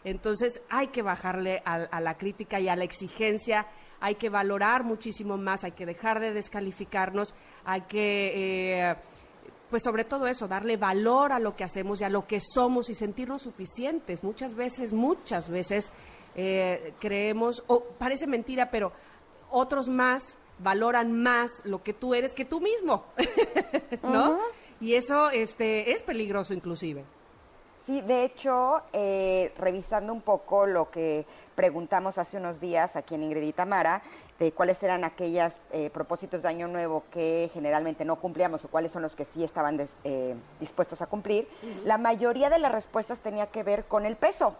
Entonces 0.02 0.61
hay 0.68 0.88
que 0.88 1.00
bajarle 1.00 1.62
a, 1.64 1.75
a 1.75 2.00
la 2.00 2.18
crítica 2.18 2.59
y 2.59 2.68
a 2.68 2.75
la 2.75 2.83
exigencia, 2.83 3.68
hay 4.00 4.16
que 4.16 4.30
valorar 4.30 4.83
muchísimo 4.83 5.37
más, 5.37 5.62
hay 5.62 5.71
que 5.71 5.87
dejar 5.87 6.18
de 6.18 6.33
descalificarnos, 6.33 7.37
hay 7.64 7.83
que, 7.83 8.80
eh, 8.90 8.97
pues 9.71 9.85
sobre 9.85 10.02
todo 10.02 10.26
eso, 10.26 10.49
darle 10.49 10.76
valor 10.76 11.30
a 11.30 11.38
lo 11.38 11.54
que 11.54 11.62
hacemos 11.62 12.00
y 12.00 12.04
a 12.04 12.09
lo 12.09 12.26
que 12.26 12.40
somos 12.40 12.90
y 12.90 12.95
sentirnos 12.95 13.42
suficientes. 13.42 14.25
Muchas 14.25 14.57
veces, 14.57 14.92
muchas 14.92 15.49
veces 15.49 15.92
eh, 16.35 16.95
creemos, 16.99 17.62
o 17.68 17.85
parece 17.85 18.26
mentira, 18.26 18.73
pero 18.73 18.90
otros 19.50 19.88
más 19.88 20.37
valoran 20.59 21.12
más 21.12 21.62
lo 21.64 21.85
que 21.85 21.92
tú 21.92 22.12
eres 22.14 22.35
que 22.35 22.45
tú 22.45 22.61
mismo, 22.61 23.04
¿no? 24.02 24.40
Y 24.80 24.94
eso 24.94 25.30
este, 25.30 25.92
es 25.92 26.02
peligroso 26.02 26.54
inclusive. 26.54 27.04
Sí, 27.78 28.02
de 28.02 28.25
hecho, 28.25 28.82
eh, 28.92 29.52
revisando 29.56 30.12
un 30.12 30.20
poco 30.20 30.66
lo 30.66 30.90
que 30.90 31.25
preguntamos 31.54 32.18
hace 32.18 32.37
unos 32.37 32.61
días 32.61 32.97
aquí 32.97 33.14
en 33.14 33.23
Ingrid 33.23 33.42
y 33.44 33.52
Tamara, 33.52 34.02
de 34.38 34.52
cuáles 34.52 34.82
eran 34.82 35.04
aquellos 35.04 35.58
propósitos 35.92 36.42
de 36.42 36.49
Año 36.49 36.68
Nuevo 36.68 37.04
que 37.11 37.50
generalmente 37.52 38.04
no 38.04 38.16
cumplíamos 38.16 38.64
o 38.64 38.68
cuáles 38.68 38.92
son 38.92 39.02
los 39.02 39.16
que 39.16 39.25
sí 39.25 39.42
estaban 39.42 39.78
des- 39.78 39.97
eh, 40.04 40.35
dispuestos 40.61 41.00
a 41.02 41.06
cumplir, 41.06 41.49
la 41.85 41.97
mayoría 41.99 42.50
de 42.50 42.58
las 42.58 42.73
respuestas 42.73 43.20
tenía 43.20 43.47
que 43.47 43.62
ver 43.62 43.87
con 43.87 44.04
el 44.06 44.16
peso 44.16 44.56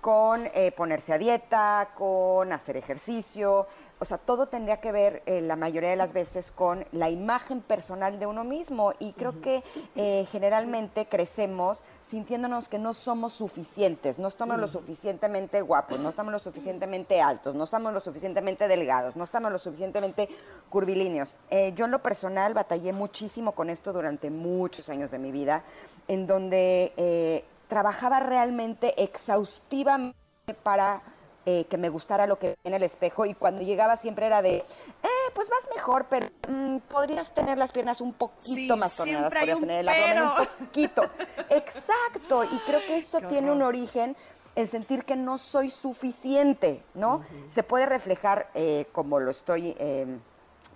con 0.00 0.50
eh, 0.52 0.70
ponerse 0.76 1.14
a 1.14 1.18
dieta, 1.18 1.90
con 1.94 2.52
hacer 2.52 2.76
ejercicio, 2.76 3.66
o 4.00 4.04
sea, 4.04 4.18
todo 4.18 4.46
tendría 4.46 4.80
que 4.80 4.92
ver 4.92 5.22
eh, 5.26 5.40
la 5.40 5.56
mayoría 5.56 5.90
de 5.90 5.96
las 5.96 6.12
veces 6.12 6.50
con 6.50 6.84
la 6.92 7.10
imagen 7.10 7.60
personal 7.60 8.18
de 8.18 8.26
uno 8.26 8.44
mismo. 8.44 8.92
Y 8.98 9.12
creo 9.12 9.40
que 9.40 9.62
eh, 9.94 10.26
generalmente 10.30 11.06
crecemos 11.06 11.84
sintiéndonos 12.00 12.68
que 12.68 12.78
no 12.78 12.92
somos 12.92 13.32
suficientes, 13.32 14.18
no 14.18 14.28
estamos 14.28 14.58
lo 14.58 14.68
suficientemente 14.68 15.62
guapos, 15.62 15.98
no 15.98 16.10
estamos 16.10 16.32
lo 16.32 16.38
suficientemente 16.38 17.20
altos, 17.20 17.54
no 17.54 17.64
estamos 17.64 17.92
lo 17.92 18.00
suficientemente 18.00 18.68
delgados, 18.68 19.16
no 19.16 19.24
estamos 19.24 19.50
lo 19.50 19.58
suficientemente 19.58 20.28
curvilíneos. 20.68 21.36
Eh, 21.50 21.72
yo 21.74 21.86
en 21.86 21.90
lo 21.90 22.02
personal 22.02 22.52
batallé 22.52 22.92
muchísimo 22.92 23.52
con 23.52 23.70
esto 23.70 23.92
durante 23.92 24.30
muchos 24.30 24.88
años 24.88 25.10
de 25.12 25.18
mi 25.18 25.32
vida, 25.32 25.64
en 26.08 26.26
donde 26.26 27.44
trabajaba 27.68 28.20
realmente 28.20 29.02
exhaustivamente 29.02 30.14
para 30.62 31.02
eh, 31.46 31.66
que 31.66 31.76
me 31.76 31.88
gustara 31.88 32.26
lo 32.26 32.38
que 32.38 32.54
en 32.64 32.74
el 32.74 32.82
espejo 32.82 33.26
y 33.26 33.34
cuando 33.34 33.62
llegaba 33.62 33.96
siempre 33.96 34.26
era 34.26 34.40
de, 34.42 34.56
eh, 34.56 35.08
pues 35.34 35.48
vas 35.50 35.68
mejor, 35.74 36.06
pero 36.08 36.28
mm, 36.48 36.78
podrías 36.88 37.32
tener 37.34 37.58
las 37.58 37.72
piernas 37.72 38.00
un 38.00 38.12
poquito 38.14 38.40
Sí, 38.54 38.68
más 38.78 38.96
torneadas, 38.96 39.32
podrías 39.32 39.60
tener 39.60 39.80
el 39.80 39.88
abdomen 39.88 40.14
pero. 40.14 40.34
un 40.40 40.66
poquito. 40.66 41.02
Exacto, 41.50 42.44
y 42.44 42.58
creo 42.60 42.80
que 42.80 42.96
eso 42.96 43.20
Qué 43.20 43.26
tiene 43.26 43.50
un 43.52 43.62
origen 43.62 44.16
en 44.56 44.66
sentir 44.68 45.04
que 45.04 45.16
no 45.16 45.36
soy 45.36 45.70
suficiente, 45.70 46.82
¿no? 46.94 47.22
Se 47.48 47.62
puede 47.62 47.86
reflejar 47.86 48.48
eh, 48.54 48.86
como 48.92 49.18
lo 49.18 49.30
estoy 49.32 49.74
eh, 49.78 50.06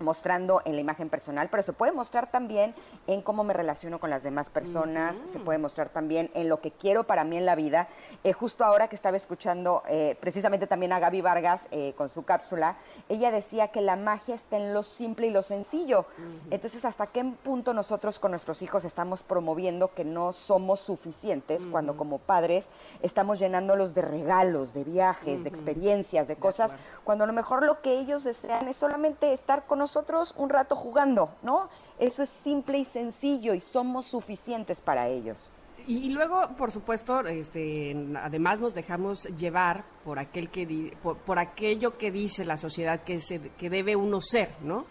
mostrando 0.00 0.62
en 0.64 0.74
la 0.74 0.80
imagen 0.80 1.08
personal, 1.08 1.48
pero 1.50 1.62
se 1.62 1.72
puede 1.72 1.92
mostrar 1.92 2.30
también 2.30 2.74
en 3.06 3.22
cómo 3.22 3.44
me 3.44 3.52
relaciono 3.52 3.98
con 4.00 4.10
las 4.10 4.22
demás 4.22 4.50
personas, 4.50 5.16
se 5.30 5.38
puede 5.38 5.58
mostrar 5.58 5.88
también 5.88 6.30
en 6.34 6.48
lo 6.48 6.60
que 6.60 6.70
quiero 6.70 7.04
para 7.04 7.24
mí 7.24 7.36
en 7.36 7.46
la 7.46 7.54
vida. 7.54 7.88
Eh, 8.24 8.32
justo 8.32 8.64
ahora 8.64 8.88
que 8.88 8.96
estaba 8.96 9.16
escuchando 9.16 9.82
eh, 9.88 10.16
precisamente 10.20 10.66
también 10.66 10.92
a 10.92 10.98
Gaby 10.98 11.20
Vargas 11.20 11.66
eh, 11.70 11.94
con 11.96 12.08
su 12.08 12.24
cápsula, 12.24 12.76
ella 13.08 13.30
decía 13.30 13.68
que 13.68 13.80
la 13.80 13.96
magia 13.96 14.34
está 14.34 14.56
en 14.56 14.74
lo 14.74 14.82
simple 14.82 15.26
y 15.26 15.30
lo 15.30 15.42
sencillo. 15.42 16.06
Entonces, 16.50 16.84
¿hasta 16.84 17.08
qué 17.08 17.24
punto 17.24 17.74
nosotros 17.74 18.18
con 18.18 18.32
nuestros 18.32 18.62
hijos 18.62 18.84
estamos 18.84 19.22
promoviendo 19.22 19.94
que 19.94 20.04
no 20.04 20.32
somos 20.32 20.80
suficientes 20.80 21.66
cuando 21.70 21.96
como 21.96 22.18
padres 22.18 22.68
estamos 23.02 23.38
llenándolos 23.38 23.94
de 23.94 24.02
regalos, 24.02 24.72
de 24.72 24.84
viajes, 24.84 25.42
de 25.42 25.48
experiencias, 25.48 26.28
de 26.28 26.36
cosas, 26.36 26.72
cuando 27.04 27.24
a 27.24 27.26
lo 27.26 27.32
mejor 27.32 27.64
lo 27.64 27.80
que 27.80 27.98
ellos 27.98 28.24
desean 28.24 28.68
es 28.68 28.76
solamente 28.76 29.32
estar 29.32 29.66
con 29.66 29.78
nosotros 29.78 29.87
un 30.36 30.48
rato 30.50 30.74
jugando, 30.76 31.30
¿no? 31.42 31.68
Eso 31.98 32.22
es 32.22 32.28
simple 32.28 32.78
y 32.78 32.84
sencillo 32.84 33.54
y 33.54 33.60
somos 33.60 34.06
suficientes 34.06 34.80
para 34.80 35.08
ellos. 35.08 35.50
Y, 35.86 35.98
y 36.06 36.08
luego, 36.10 36.48
por 36.56 36.70
supuesto, 36.70 37.20
este, 37.26 37.96
además 38.22 38.60
nos 38.60 38.74
dejamos 38.74 39.24
llevar 39.36 39.84
por 40.04 40.18
aquel 40.18 40.50
que 40.50 40.66
di- 40.66 40.92
por, 41.02 41.16
por 41.18 41.38
aquello 41.38 41.96
que 41.96 42.10
dice 42.10 42.44
la 42.44 42.56
sociedad 42.56 43.00
que 43.02 43.20
se, 43.20 43.40
que 43.58 43.70
debe 43.70 43.96
uno 43.96 44.20
ser, 44.20 44.50
¿no? 44.62 44.84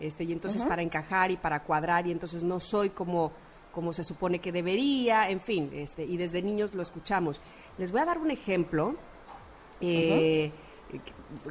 Este, 0.00 0.24
y 0.24 0.32
entonces 0.32 0.62
para 0.64 0.82
encajar 0.82 1.30
y 1.30 1.36
para 1.36 1.62
cuadrar 1.62 2.06
y 2.06 2.12
entonces 2.12 2.42
no 2.42 2.58
soy 2.58 2.90
como 2.90 3.32
como 3.70 3.92
se 3.92 4.02
supone 4.02 4.40
que 4.40 4.50
debería, 4.50 5.30
en 5.30 5.40
fin, 5.40 5.70
este, 5.72 6.02
y 6.04 6.16
desde 6.16 6.42
niños 6.42 6.74
lo 6.74 6.82
escuchamos. 6.82 7.40
Les 7.78 7.92
voy 7.92 8.00
a 8.00 8.04
dar 8.04 8.18
un 8.18 8.32
ejemplo. 8.32 8.96
eh, 9.80 10.50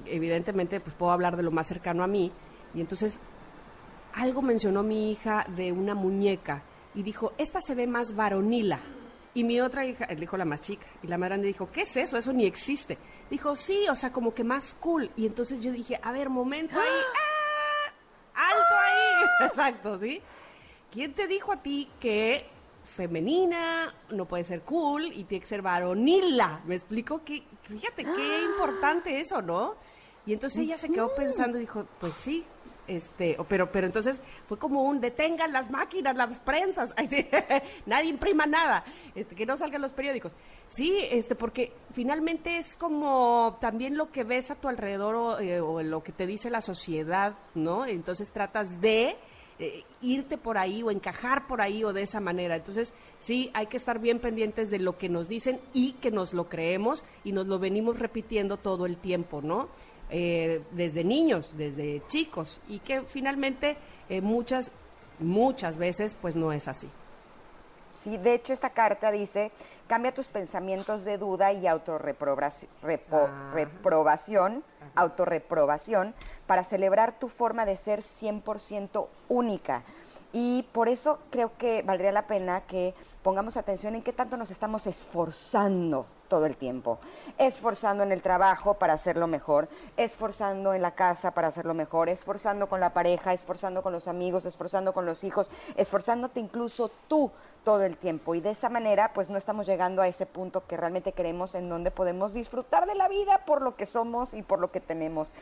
evidentemente, 0.05 0.81
pues 0.81 0.95
puedo 0.95 1.11
hablar 1.13 1.37
de 1.37 1.43
lo 1.43 1.51
más 1.51 1.67
cercano 1.67 2.03
a 2.03 2.07
mí. 2.07 2.31
Y 2.73 2.81
entonces 2.81 3.19
algo 4.13 4.41
mencionó 4.41 4.83
mi 4.83 5.11
hija 5.11 5.45
de 5.55 5.71
una 5.71 5.95
muñeca 5.95 6.63
y 6.95 7.03
dijo, 7.03 7.33
esta 7.37 7.61
se 7.61 7.75
ve 7.75 7.87
más 7.87 8.15
varonila. 8.15 8.79
Y 9.33 9.43
mi 9.43 9.61
otra 9.61 9.85
hija, 9.85 10.07
dijo 10.07 10.37
la 10.37 10.45
más 10.45 10.59
chica, 10.61 10.87
y 11.03 11.07
la 11.07 11.17
más 11.17 11.29
grande 11.29 11.47
dijo, 11.47 11.69
¿qué 11.71 11.81
es 11.81 11.95
eso? 11.95 12.17
Eso 12.17 12.33
ni 12.33 12.45
existe. 12.45 12.97
Dijo, 13.29 13.55
sí, 13.55 13.85
o 13.89 13.95
sea, 13.95 14.11
como 14.11 14.33
que 14.33 14.43
más 14.43 14.75
cool. 14.79 15.11
Y 15.15 15.27
entonces 15.27 15.61
yo 15.61 15.71
dije, 15.71 15.99
a 16.01 16.11
ver, 16.11 16.29
momento 16.29 16.79
ahí, 16.79 16.87
¡ah! 18.33 18.49
alto 18.51 18.75
ahí. 18.83 19.47
Exacto, 19.47 19.99
¿sí? 19.99 20.21
¿Quién 20.91 21.13
te 21.13 21.27
dijo 21.27 21.53
a 21.53 21.61
ti 21.61 21.87
que 21.99 22.47
femenina 22.83 23.93
no 24.09 24.25
puede 24.25 24.43
ser 24.43 24.61
cool 24.63 25.05
y 25.05 25.25
tiene 25.25 25.41
que 25.41 25.47
ser 25.47 25.61
varonila? 25.61 26.61
¿Me 26.65 26.73
explico? 26.75 27.23
que 27.23 27.43
Fíjate 27.63 28.03
qué 28.03 28.41
importante 28.43 29.19
eso, 29.19 29.43
¿no? 29.43 29.75
Y 30.25 30.33
entonces 30.33 30.61
ella 30.61 30.77
se 30.77 30.89
quedó 30.89 31.13
pensando 31.15 31.57
y 31.57 31.61
dijo, 31.61 31.85
pues 31.99 32.13
sí, 32.15 32.45
este, 32.89 33.37
pero, 33.47 33.71
pero 33.71 33.87
entonces 33.87 34.21
fue 34.47 34.57
como 34.57 34.83
un 34.83 34.99
detengan 34.99 35.53
las 35.53 35.69
máquinas, 35.69 36.15
las 36.15 36.39
prensas, 36.39 36.93
nadie 37.85 38.09
imprima 38.09 38.45
nada, 38.45 38.83
este, 39.15 39.35
que 39.35 39.45
no 39.45 39.55
salgan 39.55 39.81
los 39.81 39.93
periódicos. 39.93 40.35
Sí, 40.67 40.97
este, 41.11 41.35
porque 41.35 41.71
finalmente 41.91 42.57
es 42.57 42.75
como 42.75 43.57
también 43.61 43.95
lo 43.95 44.11
que 44.11 44.23
ves 44.23 44.51
a 44.51 44.55
tu 44.55 44.67
alrededor 44.67 45.15
o, 45.15 45.39
eh, 45.39 45.61
o 45.61 45.81
lo 45.81 46.03
que 46.03 46.11
te 46.11 46.27
dice 46.27 46.49
la 46.49 46.61
sociedad, 46.61 47.35
¿no? 47.55 47.85
Entonces 47.85 48.31
tratas 48.31 48.81
de 48.81 49.15
eh, 49.61 49.83
irte 49.99 50.37
por 50.37 50.57
ahí 50.57 50.83
o 50.83 50.89
encajar 50.89 51.45
por 51.45 51.59
ahí 51.59 51.83
o 51.83 51.91
de 51.91 52.03
esa 52.03 52.21
manera. 52.21 52.55
Entonces, 52.55 52.93
sí, 53.17 53.51
hay 53.53 53.67
que 53.67 53.75
estar 53.75 53.99
bien 53.99 54.19
pendientes 54.19 54.69
de 54.69 54.79
lo 54.79 54.97
que 54.97 55.09
nos 55.09 55.27
dicen 55.27 55.59
y 55.73 55.93
que 55.93 56.11
nos 56.11 56.33
lo 56.33 56.47
creemos 56.47 57.03
y 57.25 57.33
nos 57.33 57.45
lo 57.45 57.59
venimos 57.59 57.99
repitiendo 57.99 58.55
todo 58.55 58.85
el 58.85 58.95
tiempo, 58.95 59.41
¿no? 59.41 59.67
Eh, 60.11 60.63
desde 60.71 61.03
niños, 61.03 61.51
desde 61.55 62.01
chicos, 62.07 62.59
y 62.67 62.79
que 62.79 63.01
finalmente 63.03 63.77
eh, 64.09 64.21
muchas, 64.21 64.71
muchas 65.19 65.77
veces 65.77 66.15
pues 66.19 66.35
no 66.35 66.51
es 66.51 66.67
así. 66.67 66.89
Sí, 67.91 68.17
de 68.17 68.33
hecho 68.33 68.53
esta 68.53 68.69
carta 68.71 69.11
dice, 69.11 69.51
cambia 69.87 70.13
tus 70.13 70.27
pensamientos 70.27 71.03
de 71.03 71.17
duda 71.17 71.51
y 71.51 71.67
autorreprobación, 71.67 72.69
Ah. 73.11 73.51
reprobación, 73.53 74.63
autorreprobación, 74.95 76.15
para 76.47 76.63
celebrar 76.63 77.19
tu 77.19 77.27
forma 77.27 77.65
de 77.65 77.77
ser 77.77 78.01
100% 78.01 79.09
única. 79.27 79.83
Y 80.31 80.63
por 80.71 80.87
eso 80.87 81.19
creo 81.29 81.55
que 81.57 81.81
valdría 81.83 82.11
la 82.11 82.25
pena 82.25 82.61
que 82.61 82.93
pongamos 83.21 83.57
atención 83.57 83.95
en 83.95 84.01
qué 84.01 84.13
tanto 84.13 84.37
nos 84.37 84.49
estamos 84.49 84.87
esforzando 84.87 86.05
todo 86.29 86.45
el 86.45 86.55
tiempo. 86.55 86.99
Esforzando 87.37 88.03
en 88.03 88.13
el 88.13 88.21
trabajo 88.21 88.75
para 88.75 88.93
hacerlo 88.93 89.27
mejor, 89.27 89.67
esforzando 89.97 90.73
en 90.73 90.81
la 90.81 90.91
casa 90.91 91.31
para 91.31 91.49
hacerlo 91.49 91.73
mejor, 91.73 92.07
esforzando 92.07 92.69
con 92.69 92.79
la 92.79 92.93
pareja, 92.93 93.33
esforzando 93.33 93.83
con 93.83 93.91
los 93.91 94.07
amigos, 94.07 94.45
esforzando 94.45 94.93
con 94.93 95.05
los 95.05 95.23
hijos, 95.25 95.49
esforzándote 95.75 96.39
incluso 96.39 96.89
tú 97.09 97.31
todo 97.63 97.83
el 97.83 97.97
tiempo. 97.97 98.35
Y 98.35 98.41
de 98.41 98.51
esa 98.51 98.69
manera, 98.69 99.11
pues 99.13 99.29
no 99.29 99.37
estamos 99.37 99.65
llegando 99.65 100.01
a 100.01 100.07
ese 100.07 100.25
punto 100.25 100.65
que 100.65 100.77
realmente 100.77 101.11
queremos 101.11 101.55
en 101.55 101.67
donde 101.67 101.91
podemos 101.91 102.33
disfrutar 102.33 102.85
de 102.85 102.95
la 102.95 103.09
vida 103.09 103.45
por 103.45 103.61
lo 103.61 103.75
que 103.75 103.85
somos 103.85 104.33
y 104.33 104.43
por 104.43 104.59
lo 104.59 104.71
que 104.71 104.79
tenemos. 104.79 105.33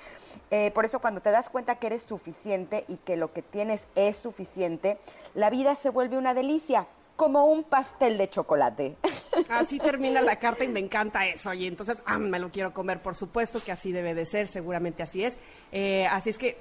Eh, 0.49 0.71
por 0.71 0.85
eso 0.85 0.99
cuando 0.99 1.21
te 1.21 1.31
das 1.31 1.49
cuenta 1.49 1.75
que 1.75 1.87
eres 1.87 2.03
suficiente 2.03 2.85
y 2.87 2.97
que 2.97 3.17
lo 3.17 3.33
que 3.33 3.41
tienes 3.41 3.87
es 3.95 4.15
suficiente, 4.15 4.97
la 5.33 5.49
vida 5.49 5.75
se 5.75 5.89
vuelve 5.89 6.17
una 6.17 6.33
delicia, 6.33 6.87
como 7.17 7.45
un 7.45 7.63
pastel 7.63 8.17
de 8.17 8.29
chocolate. 8.29 8.95
Así 9.49 9.79
termina 9.79 10.21
la 10.21 10.37
carta 10.37 10.63
y 10.63 10.67
me 10.67 10.79
encanta 10.79 11.25
eso. 11.27 11.53
Y 11.53 11.67
entonces, 11.67 12.01
ah, 12.05 12.17
me 12.17 12.39
lo 12.39 12.49
quiero 12.51 12.73
comer, 12.73 13.01
por 13.01 13.15
supuesto 13.15 13.63
que 13.63 13.71
así 13.71 13.91
debe 13.91 14.13
de 14.13 14.25
ser, 14.25 14.47
seguramente 14.47 15.03
así 15.03 15.23
es. 15.23 15.37
Eh, 15.71 16.05
así 16.07 16.29
es 16.29 16.37
que 16.37 16.57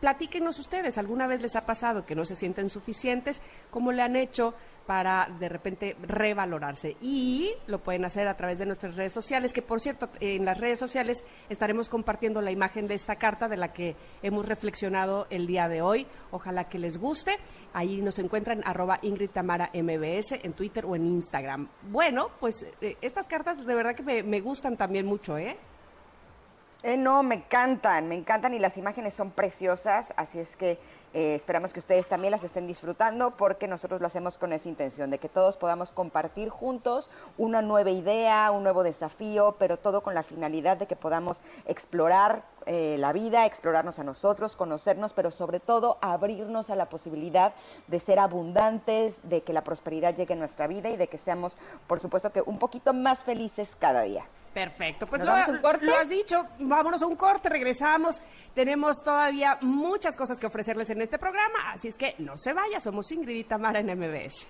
platíquenos 0.00 0.58
ustedes, 0.58 0.98
¿alguna 0.98 1.26
vez 1.26 1.40
les 1.40 1.56
ha 1.56 1.66
pasado 1.66 2.04
que 2.04 2.14
no 2.14 2.24
se 2.24 2.34
sienten 2.34 2.68
suficientes? 2.68 3.40
¿Cómo 3.70 3.92
le 3.92 4.02
han 4.02 4.16
hecho 4.16 4.54
para 4.86 5.28
de 5.38 5.48
repente 5.48 5.96
revalorarse? 6.02 6.96
Y 7.00 7.52
lo 7.66 7.80
pueden 7.80 8.04
hacer 8.04 8.26
a 8.26 8.36
través 8.36 8.58
de 8.58 8.66
nuestras 8.66 8.96
redes 8.96 9.12
sociales, 9.12 9.52
que 9.52 9.62
por 9.62 9.80
cierto, 9.80 10.08
en 10.20 10.44
las 10.44 10.58
redes 10.58 10.78
sociales 10.78 11.22
estaremos 11.48 11.88
compartiendo 11.88 12.40
la 12.40 12.50
imagen 12.50 12.88
de 12.88 12.94
esta 12.94 13.16
carta 13.16 13.46
de 13.48 13.56
la 13.58 13.72
que 13.72 13.94
hemos 14.22 14.46
reflexionado 14.46 15.26
el 15.30 15.46
día 15.46 15.68
de 15.68 15.82
hoy. 15.82 16.06
Ojalá 16.30 16.64
que 16.64 16.78
les 16.78 16.98
guste. 16.98 17.36
Ahí 17.72 18.00
nos 18.00 18.18
encuentran 18.18 18.62
arroba 18.64 18.98
Ingrid 19.02 19.30
Tamara 19.30 19.70
MBS 19.74 20.32
en 20.42 20.54
Twitter 20.54 20.86
o 20.86 20.96
en 20.96 21.06
Instagram. 21.06 21.68
Bueno, 21.90 22.30
pues 22.40 22.66
eh, 22.80 22.96
estas 23.00 23.26
cartas 23.26 23.64
de 23.64 23.74
verdad 23.74 23.94
que 23.94 24.02
me, 24.02 24.22
me 24.22 24.40
gustan 24.40 24.76
también 24.76 25.06
mucho, 25.06 25.36
¿eh? 25.36 25.56
Eh, 26.82 26.96
no, 26.96 27.22
me 27.22 27.34
encantan, 27.34 28.08
me 28.08 28.14
encantan 28.14 28.54
y 28.54 28.58
las 28.58 28.78
imágenes 28.78 29.12
son 29.12 29.32
preciosas, 29.32 30.14
así 30.16 30.38
es 30.38 30.56
que 30.56 30.78
eh, 31.12 31.34
esperamos 31.34 31.74
que 31.74 31.80
ustedes 31.80 32.06
también 32.06 32.30
las 32.30 32.42
estén 32.42 32.66
disfrutando 32.66 33.32
porque 33.32 33.68
nosotros 33.68 34.00
lo 34.00 34.06
hacemos 34.06 34.38
con 34.38 34.54
esa 34.54 34.70
intención 34.70 35.10
de 35.10 35.18
que 35.18 35.28
todos 35.28 35.58
podamos 35.58 35.92
compartir 35.92 36.48
juntos 36.48 37.10
una 37.36 37.60
nueva 37.60 37.90
idea, 37.90 38.50
un 38.50 38.62
nuevo 38.62 38.82
desafío, 38.82 39.56
pero 39.58 39.76
todo 39.76 40.02
con 40.02 40.14
la 40.14 40.22
finalidad 40.22 40.78
de 40.78 40.86
que 40.86 40.96
podamos 40.96 41.42
explorar 41.66 42.44
eh, 42.64 42.96
la 42.98 43.12
vida, 43.12 43.44
explorarnos 43.44 43.98
a 43.98 44.04
nosotros, 44.04 44.56
conocernos, 44.56 45.12
pero 45.12 45.30
sobre 45.30 45.60
todo 45.60 45.98
abrirnos 46.00 46.70
a 46.70 46.76
la 46.76 46.88
posibilidad 46.88 47.52
de 47.88 48.00
ser 48.00 48.18
abundantes, 48.18 49.20
de 49.24 49.42
que 49.42 49.52
la 49.52 49.64
prosperidad 49.64 50.14
llegue 50.14 50.32
a 50.32 50.38
nuestra 50.38 50.66
vida 50.66 50.88
y 50.88 50.96
de 50.96 51.08
que 51.08 51.18
seamos, 51.18 51.58
por 51.86 52.00
supuesto, 52.00 52.32
que 52.32 52.40
un 52.40 52.58
poquito 52.58 52.94
más 52.94 53.22
felices 53.22 53.76
cada 53.78 54.00
día. 54.00 54.24
Perfecto, 54.52 55.06
pues 55.06 55.22
lo 55.22 55.96
has 55.96 56.08
dicho, 56.08 56.44
vámonos 56.58 57.02
a 57.02 57.06
un 57.06 57.14
corte, 57.14 57.48
regresamos. 57.48 58.20
Tenemos 58.52 59.02
todavía 59.04 59.58
muchas 59.60 60.16
cosas 60.16 60.40
que 60.40 60.46
ofrecerles 60.46 60.90
en 60.90 61.02
este 61.02 61.18
programa, 61.18 61.70
así 61.72 61.88
es 61.88 61.96
que 61.96 62.16
no 62.18 62.36
se 62.36 62.52
vaya, 62.52 62.80
somos 62.80 63.10
Ingrid 63.12 63.36
y 63.36 63.44
Tamara 63.44 63.78
en 63.78 63.86
MBS. 63.96 64.48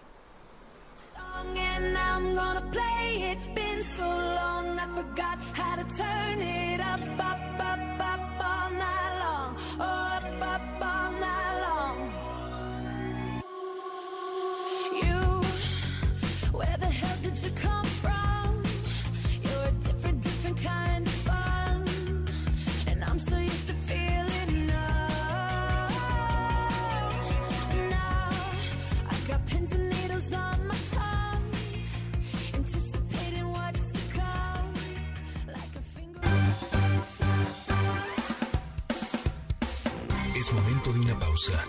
Pausa. 41.19 41.65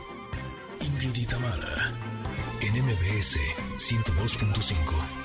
Ingrid 0.79 1.15
y 1.15 1.25
en 2.61 2.73
MBS 2.85 3.37
102.5. 3.77 5.21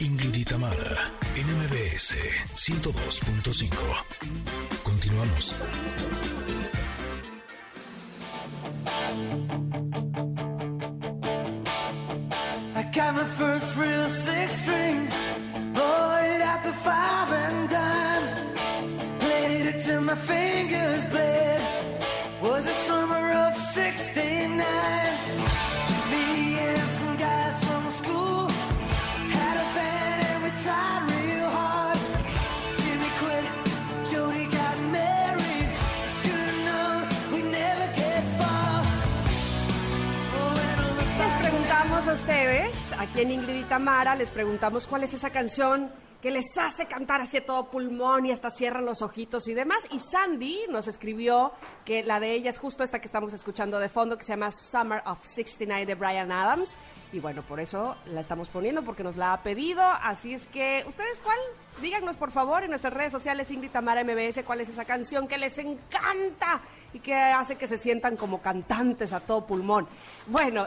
Ingrid 0.00 0.34
y 0.34 0.44
en 1.36 1.46
MBS 1.58 2.14
102.5. 2.54 3.70
Continuamos. 4.82 5.54
I 12.74 12.82
got 12.92 13.14
my 13.14 13.24
first 13.24 13.76
real 13.76 14.08
six 14.08 14.52
string, 14.62 14.85
perfect 20.16 20.55
aquí 43.10 43.20
en 43.20 43.30
Ingrid 43.30 43.56
y 43.56 43.64
Tamara, 43.64 44.16
les 44.16 44.30
preguntamos 44.30 44.86
cuál 44.86 45.04
es 45.04 45.14
esa 45.14 45.30
canción 45.30 45.90
que 46.20 46.30
les 46.30 46.44
hace 46.58 46.86
cantar 46.86 47.20
hacia 47.20 47.44
todo 47.44 47.70
pulmón 47.70 48.26
y 48.26 48.32
hasta 48.32 48.50
cierran 48.50 48.84
los 48.84 49.02
ojitos 49.02 49.46
y 49.48 49.54
demás. 49.54 49.86
Y 49.90 49.98
Sandy 49.98 50.60
nos 50.70 50.88
escribió 50.88 51.52
que 51.84 52.02
la 52.02 52.18
de 52.20 52.32
ella 52.32 52.50
es 52.50 52.58
justo 52.58 52.82
esta 52.82 52.98
que 52.98 53.06
estamos 53.06 53.32
escuchando 53.32 53.78
de 53.78 53.88
fondo, 53.88 54.16
que 54.16 54.24
se 54.24 54.32
llama 54.32 54.50
Summer 54.50 55.02
of 55.06 55.24
69 55.24 55.86
de 55.86 55.94
Brian 55.94 56.32
Adams. 56.32 56.76
Y 57.12 57.20
bueno, 57.20 57.42
por 57.42 57.60
eso 57.60 57.96
la 58.06 58.22
estamos 58.22 58.48
poniendo, 58.48 58.82
porque 58.82 59.04
nos 59.04 59.16
la 59.16 59.34
ha 59.34 59.42
pedido. 59.42 59.82
Así 59.84 60.34
es 60.34 60.46
que, 60.46 60.84
¿ustedes 60.88 61.20
cuál? 61.20 61.38
Díganos 61.80 62.16
por 62.16 62.32
favor 62.32 62.64
en 62.64 62.70
nuestras 62.70 62.92
redes 62.92 63.12
sociales, 63.12 63.50
Ingrid 63.50 63.70
Tamara 63.70 64.02
MBS, 64.02 64.42
cuál 64.44 64.62
es 64.62 64.68
esa 64.68 64.84
canción 64.84 65.28
que 65.28 65.38
les 65.38 65.56
encanta 65.58 66.60
y 66.92 66.98
que 66.98 67.14
hace 67.14 67.56
que 67.56 67.66
se 67.66 67.78
sientan 67.78 68.16
como 68.16 68.40
cantantes 68.40 69.12
a 69.12 69.20
todo 69.20 69.46
pulmón. 69.46 69.86
Bueno, 70.26 70.66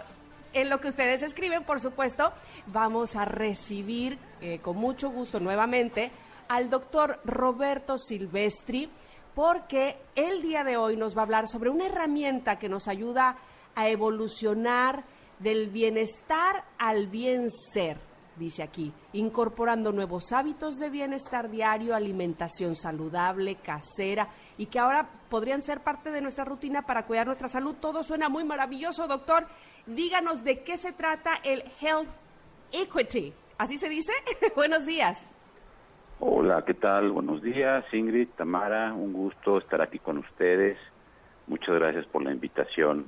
en 0.53 0.69
lo 0.69 0.79
que 0.79 0.89
ustedes 0.89 1.23
escriben, 1.23 1.63
por 1.63 1.79
supuesto, 1.79 2.31
vamos 2.67 3.15
a 3.15 3.25
recibir 3.25 4.17
eh, 4.41 4.59
con 4.59 4.77
mucho 4.77 5.09
gusto 5.09 5.39
nuevamente 5.39 6.11
al 6.47 6.69
doctor 6.69 7.19
Roberto 7.25 7.97
Silvestri, 7.97 8.89
porque 9.35 9.97
el 10.15 10.41
día 10.41 10.63
de 10.63 10.77
hoy 10.77 10.97
nos 10.97 11.15
va 11.15 11.21
a 11.21 11.25
hablar 11.25 11.47
sobre 11.47 11.69
una 11.69 11.85
herramienta 11.85 12.57
que 12.57 12.69
nos 12.69 12.87
ayuda 12.87 13.37
a 13.75 13.87
evolucionar 13.87 15.03
del 15.39 15.69
bienestar 15.69 16.65
al 16.77 17.07
bien 17.07 17.49
ser, 17.49 17.97
dice 18.39 18.63
aquí, 18.63 18.91
incorporando 19.13 19.91
nuevos 19.91 20.31
hábitos 20.31 20.79
de 20.79 20.89
bienestar 20.89 21.51
diario, 21.51 21.93
alimentación 21.93 22.73
saludable, 22.73 23.57
casera, 23.57 24.29
y 24.57 24.65
que 24.65 24.79
ahora 24.79 25.07
podrían 25.29 25.61
ser 25.61 25.81
parte 25.81 26.11
de 26.11 26.21
nuestra 26.21 26.45
rutina 26.45 26.85
para 26.85 27.05
cuidar 27.05 27.27
nuestra 27.27 27.47
salud. 27.47 27.75
Todo 27.79 28.03
suena 28.03 28.29
muy 28.29 28.43
maravilloso, 28.43 29.07
doctor. 29.07 29.45
Díganos 29.85 30.43
de 30.43 30.63
qué 30.63 30.77
se 30.77 30.93
trata 30.93 31.35
el 31.43 31.63
Health 31.79 32.09
Equity. 32.71 33.33
¿Así 33.57 33.77
se 33.77 33.89
dice? 33.89 34.13
Buenos 34.55 34.85
días. 34.85 35.35
Hola, 36.21 36.63
¿qué 36.65 36.73
tal? 36.73 37.11
Buenos 37.11 37.41
días, 37.41 37.85
Ingrid, 37.93 38.29
Tamara, 38.35 38.93
un 38.93 39.13
gusto 39.13 39.57
estar 39.57 39.81
aquí 39.81 39.99
con 39.99 40.17
ustedes. 40.17 40.77
Muchas 41.47 41.75
gracias 41.75 42.05
por 42.07 42.23
la 42.23 42.31
invitación. 42.31 43.05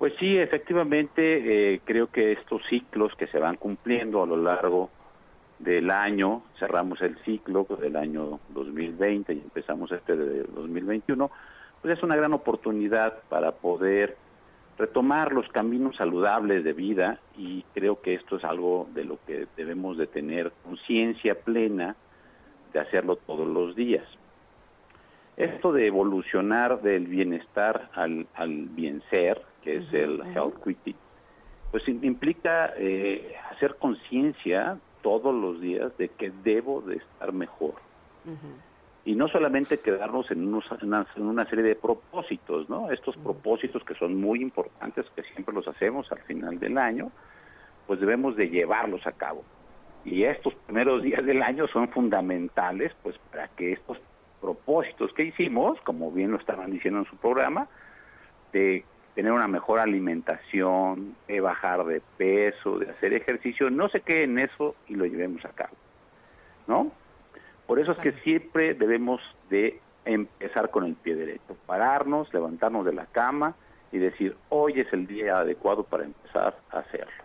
Pues 0.00 0.14
sí, 0.18 0.38
efectivamente, 0.38 1.74
eh, 1.74 1.80
creo 1.84 2.06
que 2.06 2.32
estos 2.32 2.62
ciclos 2.70 3.14
que 3.16 3.26
se 3.26 3.38
van 3.38 3.56
cumpliendo 3.56 4.22
a 4.22 4.26
lo 4.26 4.38
largo 4.38 4.88
del 5.58 5.90
año, 5.90 6.42
cerramos 6.58 7.02
el 7.02 7.18
ciclo 7.18 7.66
del 7.78 7.96
año 7.96 8.40
2020 8.48 9.34
y 9.34 9.40
empezamos 9.40 9.92
este 9.92 10.16
de 10.16 10.44
2021, 10.44 11.30
pues 11.82 11.98
es 11.98 12.02
una 12.02 12.16
gran 12.16 12.32
oportunidad 12.32 13.18
para 13.28 13.52
poder 13.52 14.16
retomar 14.78 15.34
los 15.34 15.46
caminos 15.48 15.96
saludables 15.96 16.64
de 16.64 16.72
vida 16.72 17.20
y 17.36 17.62
creo 17.74 18.00
que 18.00 18.14
esto 18.14 18.36
es 18.36 18.44
algo 18.44 18.88
de 18.94 19.04
lo 19.04 19.18
que 19.26 19.48
debemos 19.54 19.98
de 19.98 20.06
tener 20.06 20.50
conciencia 20.64 21.34
plena 21.34 21.94
de 22.72 22.80
hacerlo 22.80 23.16
todos 23.16 23.46
los 23.46 23.76
días. 23.76 24.06
Esto 25.36 25.74
de 25.74 25.88
evolucionar 25.88 26.80
del 26.80 27.06
bienestar 27.06 27.90
al, 27.92 28.26
al 28.34 28.64
bien 28.70 29.02
ser, 29.10 29.49
que 29.62 29.76
es 29.78 29.92
el 29.94 30.20
health 30.34 30.56
equity, 30.60 30.96
pues 31.70 31.86
im- 31.88 32.04
implica 32.04 32.72
eh, 32.76 33.34
hacer 33.50 33.76
conciencia 33.78 34.78
todos 35.02 35.34
los 35.34 35.60
días 35.60 35.96
de 35.98 36.08
que 36.10 36.30
debo 36.30 36.80
de 36.82 36.96
estar 36.96 37.32
mejor 37.32 37.74
y 39.04 39.14
no 39.14 39.28
solamente 39.28 39.80
quedarnos 39.80 40.30
en, 40.30 40.46
unos- 40.46 40.70
en 40.80 40.88
una, 40.88 41.06
en 41.16 41.22
una 41.22 41.46
serie 41.48 41.64
de 41.64 41.74
propósitos, 41.74 42.68
¿no? 42.68 42.90
Estos 42.90 43.16
propósitos 43.16 43.82
que 43.84 43.94
son 43.94 44.14
muy 44.16 44.42
importantes, 44.42 45.06
que 45.16 45.22
siempre 45.22 45.54
los 45.54 45.66
hacemos 45.68 46.10
al 46.12 46.20
final 46.24 46.58
del 46.58 46.76
año, 46.76 47.10
pues 47.86 47.98
debemos 48.00 48.36
de 48.36 48.50
llevarlos 48.50 49.06
a 49.06 49.12
cabo. 49.12 49.44
Y 50.04 50.24
estos 50.24 50.54
primeros 50.66 51.02
días 51.02 51.24
del 51.24 51.42
año 51.42 51.66
son 51.68 51.88
fundamentales, 51.90 52.92
pues 53.02 53.16
para 53.30 53.48
que 53.48 53.72
estos 53.72 53.98
propósitos 54.40 55.12
que 55.14 55.24
hicimos, 55.24 55.78
como 55.82 56.10
bien 56.12 56.30
lo 56.30 56.38
estaban 56.38 56.70
diciendo 56.70 57.00
en 57.00 57.06
su 57.06 57.16
programa, 57.16 57.68
de 58.52 58.84
tener 59.14 59.32
una 59.32 59.48
mejor 59.48 59.80
alimentación, 59.80 61.16
de 61.26 61.40
bajar 61.40 61.84
de 61.84 62.00
peso, 62.16 62.78
de 62.78 62.90
hacer 62.90 63.12
ejercicio, 63.12 63.70
no 63.70 63.88
se 63.88 64.00
quede 64.00 64.24
en 64.24 64.38
eso 64.38 64.74
y 64.88 64.94
lo 64.94 65.04
llevemos 65.04 65.44
a 65.44 65.50
cabo, 65.50 65.74
¿no? 66.66 66.92
Por 67.66 67.78
eso 67.78 67.92
es 67.92 68.00
que 68.00 68.12
siempre 68.24 68.74
debemos 68.74 69.20
de 69.48 69.80
empezar 70.04 70.70
con 70.70 70.84
el 70.84 70.94
pie 70.94 71.14
derecho, 71.14 71.56
pararnos, 71.66 72.32
levantarnos 72.32 72.84
de 72.84 72.92
la 72.92 73.06
cama 73.06 73.54
y 73.92 73.98
decir, 73.98 74.36
hoy 74.48 74.80
es 74.80 74.92
el 74.92 75.06
día 75.06 75.38
adecuado 75.38 75.84
para 75.84 76.04
empezar 76.04 76.56
a 76.70 76.78
hacerlo. 76.78 77.24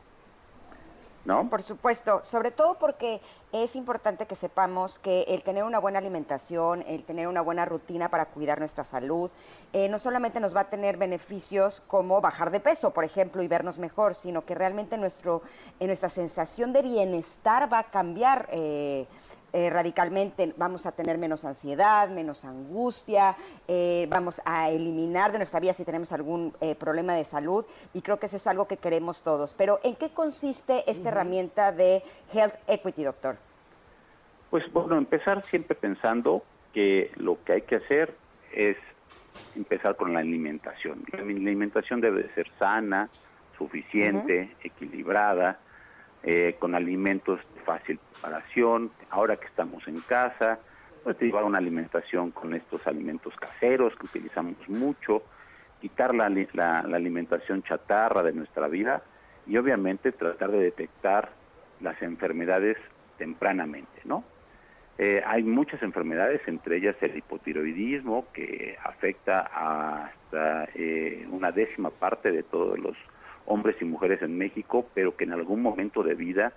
¿No? 1.26 1.50
Por 1.50 1.64
supuesto, 1.64 2.24
sobre 2.24 2.52
todo 2.52 2.78
porque 2.78 3.20
es 3.64 3.78
importante 3.78 4.26
que 4.26 4.36
sepamos 4.36 5.00
que 5.00 5.22
el 5.30 5.42
tener 5.42 5.64
una 5.64 5.80
buena 5.80 6.00
alimentación, 6.00 6.84
el 6.88 7.06
tener 7.06 7.30
una 7.30 7.40
buena 7.40 7.64
rutina 7.64 8.10
para 8.10 8.26
cuidar 8.26 8.60
nuestra 8.60 8.84
salud, 8.84 9.32
eh, 9.72 9.88
no 9.88 9.98
solamente 9.98 10.42
nos 10.42 10.54
va 10.54 10.62
a 10.62 10.70
tener 10.70 10.98
beneficios 10.98 11.82
como 11.88 12.20
bajar 12.20 12.52
de 12.52 12.60
peso, 12.60 12.92
por 12.92 13.06
ejemplo, 13.06 13.42
y 13.42 13.48
vernos 13.48 13.80
mejor, 13.80 14.14
sino 14.14 14.46
que 14.46 14.56
realmente 14.56 14.98
nuestro, 14.98 15.42
eh, 15.80 15.88
nuestra 15.88 16.10
sensación 16.10 16.74
de 16.74 16.82
bienestar 16.82 17.72
va 17.72 17.80
a 17.80 17.84
cambiar. 17.92 18.50
eh, 18.52 19.08
eh, 19.54 19.70
radicalmente 19.70 20.54
vamos 20.58 20.86
a 20.86 20.92
tener 20.92 21.18
menos 21.18 21.46
ansiedad, 21.46 22.10
menos 22.10 22.44
angustia, 22.44 23.38
eh, 23.70 24.06
vamos 24.10 24.42
a 24.44 24.70
eliminar 24.70 25.32
de 25.32 25.38
nuestra 25.38 25.62
vida 25.62 25.72
si 25.72 25.86
tenemos 25.86 26.12
algún 26.12 26.54
eh, 26.60 26.76
problema 26.76 27.14
de 27.14 27.24
salud 27.24 27.66
y 27.94 28.02
creo 28.02 28.20
que 28.20 28.26
eso 28.26 28.36
es 28.36 28.48
algo 28.48 28.68
que 28.68 28.76
queremos 28.76 29.22
todos. 29.22 29.54
Pero 29.54 29.80
¿en 29.84 29.96
qué 29.96 30.10
consiste 30.14 30.84
esta 30.92 31.08
herramienta 31.08 31.72
de 31.72 32.04
Health 32.34 32.56
Equity, 32.68 33.06
doctor? 33.06 33.45
Pues 34.56 34.72
bueno, 34.72 34.98
empezar 34.98 35.44
siempre 35.50 35.76
pensando 35.76 36.46
que 36.72 37.12
lo 37.16 37.44
que 37.44 37.52
hay 37.52 37.62
que 37.64 37.76
hacer 37.76 38.22
es 38.54 38.78
empezar 39.54 39.98
con 39.98 40.14
la 40.14 40.20
alimentación. 40.22 41.04
La 41.12 41.20
alimentación 41.24 42.00
debe 42.00 42.24
de 42.24 42.34
ser 42.36 42.48
sana, 42.58 43.12
suficiente, 43.58 44.56
equilibrada, 44.62 45.62
eh, 46.24 46.56
con 46.58 46.74
alimentos 46.74 47.42
de 47.54 47.60
fácil 47.64 48.00
preparación. 48.00 48.94
Ahora 49.10 49.36
que 49.36 49.48
estamos 49.48 49.86
en 49.90 50.00
casa, 50.00 50.62
pues 51.04 51.20
llevar 51.20 51.44
una 51.44 51.58
alimentación 51.58 52.32
con 52.32 52.54
estos 52.54 52.88
alimentos 52.88 53.36
caseros 53.36 53.94
que 53.98 54.06
utilizamos 54.06 54.56
mucho, 54.70 55.26
quitar 55.82 56.16
la, 56.16 56.30
la- 56.30 56.82
la 56.84 56.96
alimentación 56.96 57.62
chatarra 57.64 58.24
de 58.24 58.32
nuestra 58.32 58.70
vida 58.70 59.04
y 59.46 59.58
obviamente 59.58 60.14
tratar 60.14 60.52
de 60.52 60.60
detectar 60.60 61.36
las 61.82 62.02
enfermedades 62.02 62.78
tempranamente, 63.18 64.00
¿no? 64.06 64.32
Eh, 64.98 65.22
hay 65.26 65.44
muchas 65.44 65.82
enfermedades, 65.84 66.42
entre 66.48 66.78
ellas 66.78 66.96
el 67.02 67.18
hipotiroidismo, 67.18 68.28
que 68.34 68.78
afecta 68.84 69.42
hasta 69.42 70.70
eh, 70.74 71.28
una 71.30 71.52
décima 71.52 71.90
parte 71.90 72.32
de 72.32 72.44
todos 72.44 72.80
los 72.80 72.96
hombres 73.46 73.76
y 73.82 73.86
mujeres 73.86 74.22
en 74.22 74.38
México, 74.38 74.88
pero 74.94 75.16
que 75.16 75.26
en 75.26 75.34
algún 75.34 75.62
momento 75.62 76.02
de 76.02 76.16
vida 76.16 76.54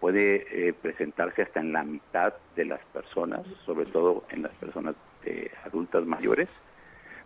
puede 0.00 0.68
eh, 0.68 0.72
presentarse 0.72 1.42
hasta 1.42 1.60
en 1.60 1.72
la 1.72 1.84
mitad 1.84 2.34
de 2.56 2.64
las 2.64 2.80
personas, 2.86 3.46
sobre 3.64 3.86
todo 3.86 4.24
en 4.30 4.42
las 4.42 4.52
personas 4.52 4.96
eh, 5.24 5.50
adultas 5.64 6.04
mayores, 6.04 6.48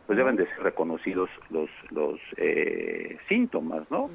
pues 0.07 0.19
deben 0.19 0.37
de 0.37 0.47
ser 0.47 0.63
reconocidos 0.63 1.31
los, 1.49 1.71
los 1.91 2.21
eh, 2.37 3.19
síntomas, 3.29 3.91
¿no? 3.91 4.11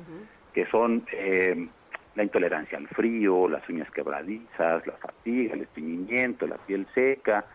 Que 0.53 0.65
son 0.67 1.05
eh, 1.11 1.67
la 2.15 2.23
intolerancia 2.23 2.77
al 2.77 2.87
frío, 2.87 3.47
las 3.47 3.67
uñas 3.69 3.89
quebradizas, 3.91 4.85
la 4.85 4.93
fatiga, 4.93 5.53
el 5.53 5.61
estreñimiento, 5.61 6.45
la 6.47 6.57
piel 6.57 6.85
seca, 6.93 7.45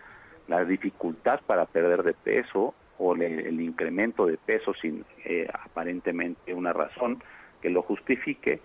la 0.49 0.65
dificultad 0.65 1.41
para 1.47 1.67
perder 1.67 2.03
de 2.03 2.15
peso 2.15 2.75
o 2.99 3.15
el 3.15 3.61
incremento 3.61 4.27
de 4.27 4.39
peso 4.39 4.73
sin 4.75 5.05
eh, 5.25 5.47
aparentemente 5.53 6.55
una 6.55 6.73
razón 6.73 7.23
que 7.61 7.69
lo 7.69 7.83
justifique, 7.83 8.61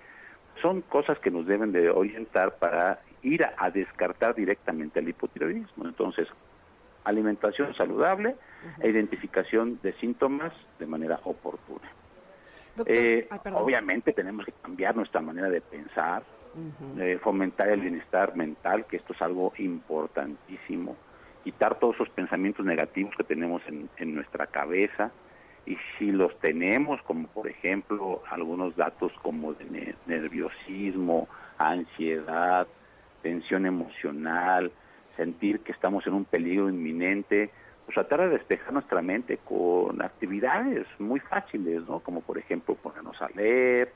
son 0.61 0.81
cosas 0.81 1.19
que 1.19 1.31
nos 1.31 1.45
deben 1.45 1.71
de 1.71 1.89
orientar 1.89 2.55
para 2.57 3.01
ir 3.23 3.43
a, 3.43 3.53
a 3.57 3.71
descartar 3.71 4.35
directamente 4.35 4.99
el 4.99 5.09
hipotiroidismo. 5.09 5.85
Entonces, 5.85 6.27
alimentación 7.03 7.73
saludable 7.75 8.35
e 8.79 8.89
identificación 8.89 9.79
de 9.81 9.93
síntomas 9.93 10.53
de 10.79 10.85
manera 10.85 11.19
oportuna. 11.23 11.89
Doctor, 12.75 12.95
Eh, 12.95 13.27
ay, 13.29 13.39
obviamente 13.53 14.13
tenemos 14.13 14.45
que 14.45 14.53
cambiar 14.53 14.95
nuestra 14.95 15.21
manera 15.21 15.49
de 15.49 15.61
pensar, 15.61 16.23
eh, 16.99 17.19
fomentar 17.21 17.69
el 17.69 17.81
bienestar 17.81 18.35
mental, 18.35 18.85
que 18.87 18.97
esto 18.97 19.13
es 19.13 19.21
algo 19.21 19.53
importantísimo, 19.57 20.97
quitar 21.43 21.79
todos 21.79 21.95
esos 21.95 22.09
pensamientos 22.09 22.65
negativos 22.65 23.13
que 23.17 23.23
tenemos 23.23 23.61
en, 23.67 23.89
en 23.97 24.15
nuestra 24.15 24.47
cabeza 24.47 25.11
y 25.65 25.77
si 25.97 26.11
los 26.11 26.37
tenemos, 26.39 27.01
como 27.03 27.27
por 27.27 27.47
ejemplo 27.47 28.21
algunos 28.29 28.75
datos 28.75 29.11
como 29.21 29.53
de 29.53 29.65
ne- 29.65 29.95
nerviosismo, 30.05 31.29
ansiedad, 31.57 32.67
tensión 33.21 33.65
emocional, 33.65 34.71
sentir 35.15 35.61
que 35.63 35.71
estamos 35.71 36.05
en 36.07 36.13
un 36.13 36.25
peligro 36.25 36.69
inminente, 36.69 37.51
pues 37.93 38.07
tratar 38.07 38.29
de 38.29 38.37
despejar 38.37 38.71
nuestra 38.71 39.01
mente 39.01 39.37
con 39.37 40.01
actividades 40.01 40.87
muy 40.99 41.19
fáciles, 41.19 41.83
¿no? 41.87 41.99
Como 41.99 42.21
por 42.21 42.37
ejemplo 42.37 42.75
ponernos 42.75 43.21
a 43.21 43.27
leer, 43.35 43.91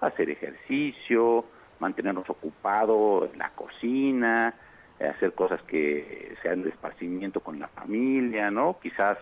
hacer 0.00 0.28
ejercicio, 0.28 1.44
mantenernos 1.80 2.28
ocupados 2.28 3.30
en 3.32 3.38
la 3.38 3.50
cocina, 3.50 4.54
hacer 5.00 5.32
cosas 5.32 5.62
que 5.62 6.36
sean 6.42 6.62
de 6.62 6.70
esparcimiento 6.70 7.40
con 7.40 7.58
la 7.58 7.68
familia, 7.68 8.50
¿no? 8.50 8.78
Quizás 8.82 9.16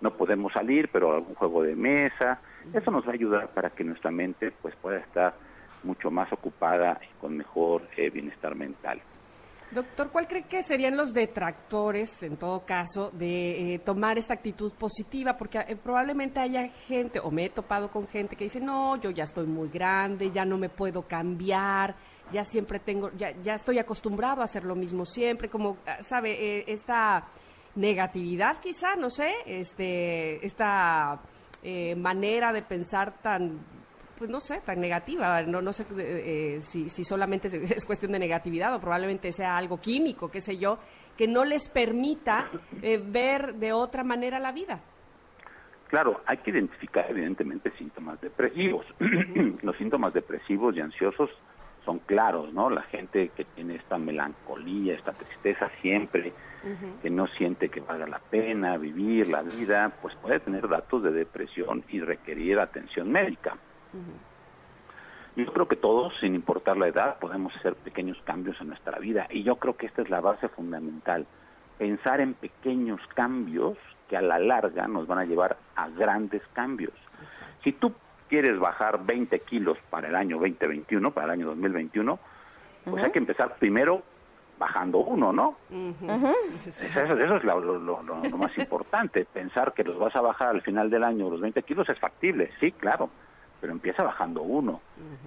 no 0.00 0.14
podemos 0.14 0.52
salir, 0.52 0.90
pero 0.92 1.14
algún 1.14 1.34
juego 1.34 1.62
de 1.62 1.74
mesa, 1.74 2.40
eso 2.74 2.90
nos 2.90 3.06
va 3.06 3.12
a 3.12 3.14
ayudar 3.14 3.48
para 3.48 3.70
que 3.70 3.84
nuestra 3.84 4.10
mente 4.10 4.52
pues 4.60 4.74
pueda 4.76 4.98
estar 4.98 5.34
mucho 5.84 6.10
más 6.10 6.30
ocupada 6.32 7.00
y 7.02 7.18
con 7.18 7.36
mejor 7.36 7.82
eh, 7.96 8.10
bienestar 8.10 8.54
mental. 8.54 9.00
Doctor, 9.72 10.10
¿cuál 10.10 10.26
cree 10.26 10.42
que 10.42 10.64
serían 10.64 10.96
los 10.96 11.14
detractores, 11.14 12.20
en 12.24 12.36
todo 12.36 12.66
caso, 12.66 13.10
de 13.12 13.74
eh, 13.74 13.78
tomar 13.78 14.18
esta 14.18 14.34
actitud 14.34 14.72
positiva? 14.72 15.36
Porque 15.36 15.58
eh, 15.58 15.76
probablemente 15.76 16.40
haya 16.40 16.66
gente, 16.68 17.20
o 17.20 17.30
me 17.30 17.44
he 17.44 17.50
topado 17.50 17.88
con 17.88 18.08
gente 18.08 18.34
que 18.34 18.44
dice, 18.44 18.58
no, 18.58 18.96
yo 18.96 19.10
ya 19.10 19.22
estoy 19.22 19.46
muy 19.46 19.68
grande, 19.68 20.32
ya 20.32 20.44
no 20.44 20.58
me 20.58 20.70
puedo 20.70 21.06
cambiar, 21.06 21.94
ya 22.32 22.44
siempre 22.44 22.80
tengo, 22.80 23.12
ya, 23.16 23.30
ya 23.42 23.54
estoy 23.54 23.78
acostumbrado 23.78 24.40
a 24.40 24.44
hacer 24.44 24.64
lo 24.64 24.74
mismo 24.74 25.06
siempre, 25.06 25.48
como, 25.48 25.76
ah, 25.86 26.02
¿sabe? 26.02 26.32
Eh, 26.32 26.64
esta 26.66 27.28
negatividad 27.76 28.58
quizá, 28.60 28.96
no 28.96 29.08
sé, 29.08 29.32
este, 29.46 30.44
esta 30.44 31.20
eh, 31.62 31.94
manera 31.94 32.52
de 32.52 32.62
pensar 32.62 33.22
tan 33.22 33.60
pues 34.20 34.28
no 34.28 34.38
sé, 34.38 34.60
tan 34.60 34.78
negativa. 34.82 35.40
No, 35.44 35.62
no 35.62 35.72
sé 35.72 35.84
eh, 35.96 36.56
eh, 36.56 36.60
si, 36.60 36.90
si 36.90 37.02
solamente 37.04 37.48
es, 37.48 37.54
es 37.70 37.86
cuestión 37.86 38.12
de 38.12 38.18
negatividad 38.18 38.74
o 38.74 38.78
probablemente 38.78 39.32
sea 39.32 39.56
algo 39.56 39.80
químico, 39.80 40.30
qué 40.30 40.42
sé 40.42 40.58
yo, 40.58 40.78
que 41.16 41.26
no 41.26 41.46
les 41.46 41.70
permita 41.70 42.50
eh, 42.82 43.02
ver 43.02 43.54
de 43.54 43.72
otra 43.72 44.04
manera 44.04 44.38
la 44.38 44.52
vida. 44.52 44.78
Claro, 45.88 46.20
hay 46.26 46.36
que 46.36 46.50
identificar 46.50 47.06
evidentemente 47.08 47.72
síntomas 47.78 48.20
depresivos. 48.20 48.84
Los 49.62 49.76
síntomas 49.78 50.12
depresivos 50.12 50.76
y 50.76 50.80
ansiosos 50.80 51.30
son 51.86 52.00
claros, 52.00 52.52
¿no? 52.52 52.68
La 52.68 52.82
gente 52.82 53.30
que 53.34 53.46
tiene 53.46 53.76
esta 53.76 53.96
melancolía, 53.96 54.94
esta 54.96 55.14
tristeza 55.14 55.70
siempre, 55.80 56.34
que 57.00 57.08
no 57.08 57.26
siente 57.26 57.70
que 57.70 57.80
valga 57.80 58.06
la 58.06 58.18
pena 58.18 58.76
vivir 58.76 59.28
la 59.28 59.40
vida, 59.42 59.90
pues 60.02 60.14
puede 60.16 60.40
tener 60.40 60.68
datos 60.68 61.02
de 61.02 61.10
depresión 61.10 61.82
y 61.88 62.00
requerir 62.00 62.60
atención 62.60 63.10
médica. 63.10 63.56
Yo 65.36 65.52
creo 65.52 65.68
que 65.68 65.76
todos, 65.76 66.12
sin 66.20 66.34
importar 66.34 66.76
la 66.76 66.88
edad, 66.88 67.18
podemos 67.18 67.54
hacer 67.56 67.74
pequeños 67.76 68.18
cambios 68.24 68.60
en 68.60 68.68
nuestra 68.68 68.98
vida 68.98 69.26
y 69.30 69.42
yo 69.42 69.56
creo 69.56 69.76
que 69.76 69.86
esta 69.86 70.02
es 70.02 70.10
la 70.10 70.20
base 70.20 70.48
fundamental. 70.48 71.26
Pensar 71.78 72.20
en 72.20 72.34
pequeños 72.34 73.00
cambios 73.14 73.78
que 74.08 74.16
a 74.16 74.22
la 74.22 74.38
larga 74.38 74.88
nos 74.88 75.06
van 75.06 75.18
a 75.20 75.24
llevar 75.24 75.56
a 75.76 75.88
grandes 75.88 76.42
cambios. 76.52 76.92
Si 77.62 77.72
tú 77.72 77.92
quieres 78.28 78.58
bajar 78.58 79.04
20 79.06 79.38
kilos 79.40 79.78
para 79.88 80.08
el 80.08 80.16
año 80.16 80.36
2021, 80.38 81.10
para 81.12 81.26
el 81.26 81.30
año 81.32 81.46
2021, 81.46 82.18
pues 82.84 83.04
hay 83.04 83.10
que 83.12 83.18
empezar 83.20 83.56
primero 83.56 84.02
bajando 84.58 84.98
uno, 84.98 85.32
¿no? 85.32 85.56
Eso, 86.66 87.00
eso 87.14 87.36
es 87.36 87.44
lo, 87.44 87.60
lo- 87.60 87.78
lo- 87.78 88.02
lo- 88.02 88.22
lo 88.28 88.36
más 88.36 88.56
importante. 88.58 89.24
Pensar 89.24 89.72
que 89.72 89.84
los 89.84 89.98
vas 89.98 90.14
a 90.16 90.20
bajar 90.20 90.48
al 90.48 90.60
final 90.62 90.90
del 90.90 91.04
año 91.04 91.30
los 91.30 91.40
20 91.40 91.62
kilos 91.62 91.88
es 91.88 91.98
factible, 91.98 92.50
sí, 92.60 92.72
claro, 92.72 93.08
pero 93.60 93.72
empieza 93.72 94.02
bajando 94.02 94.42
uno 94.42 94.80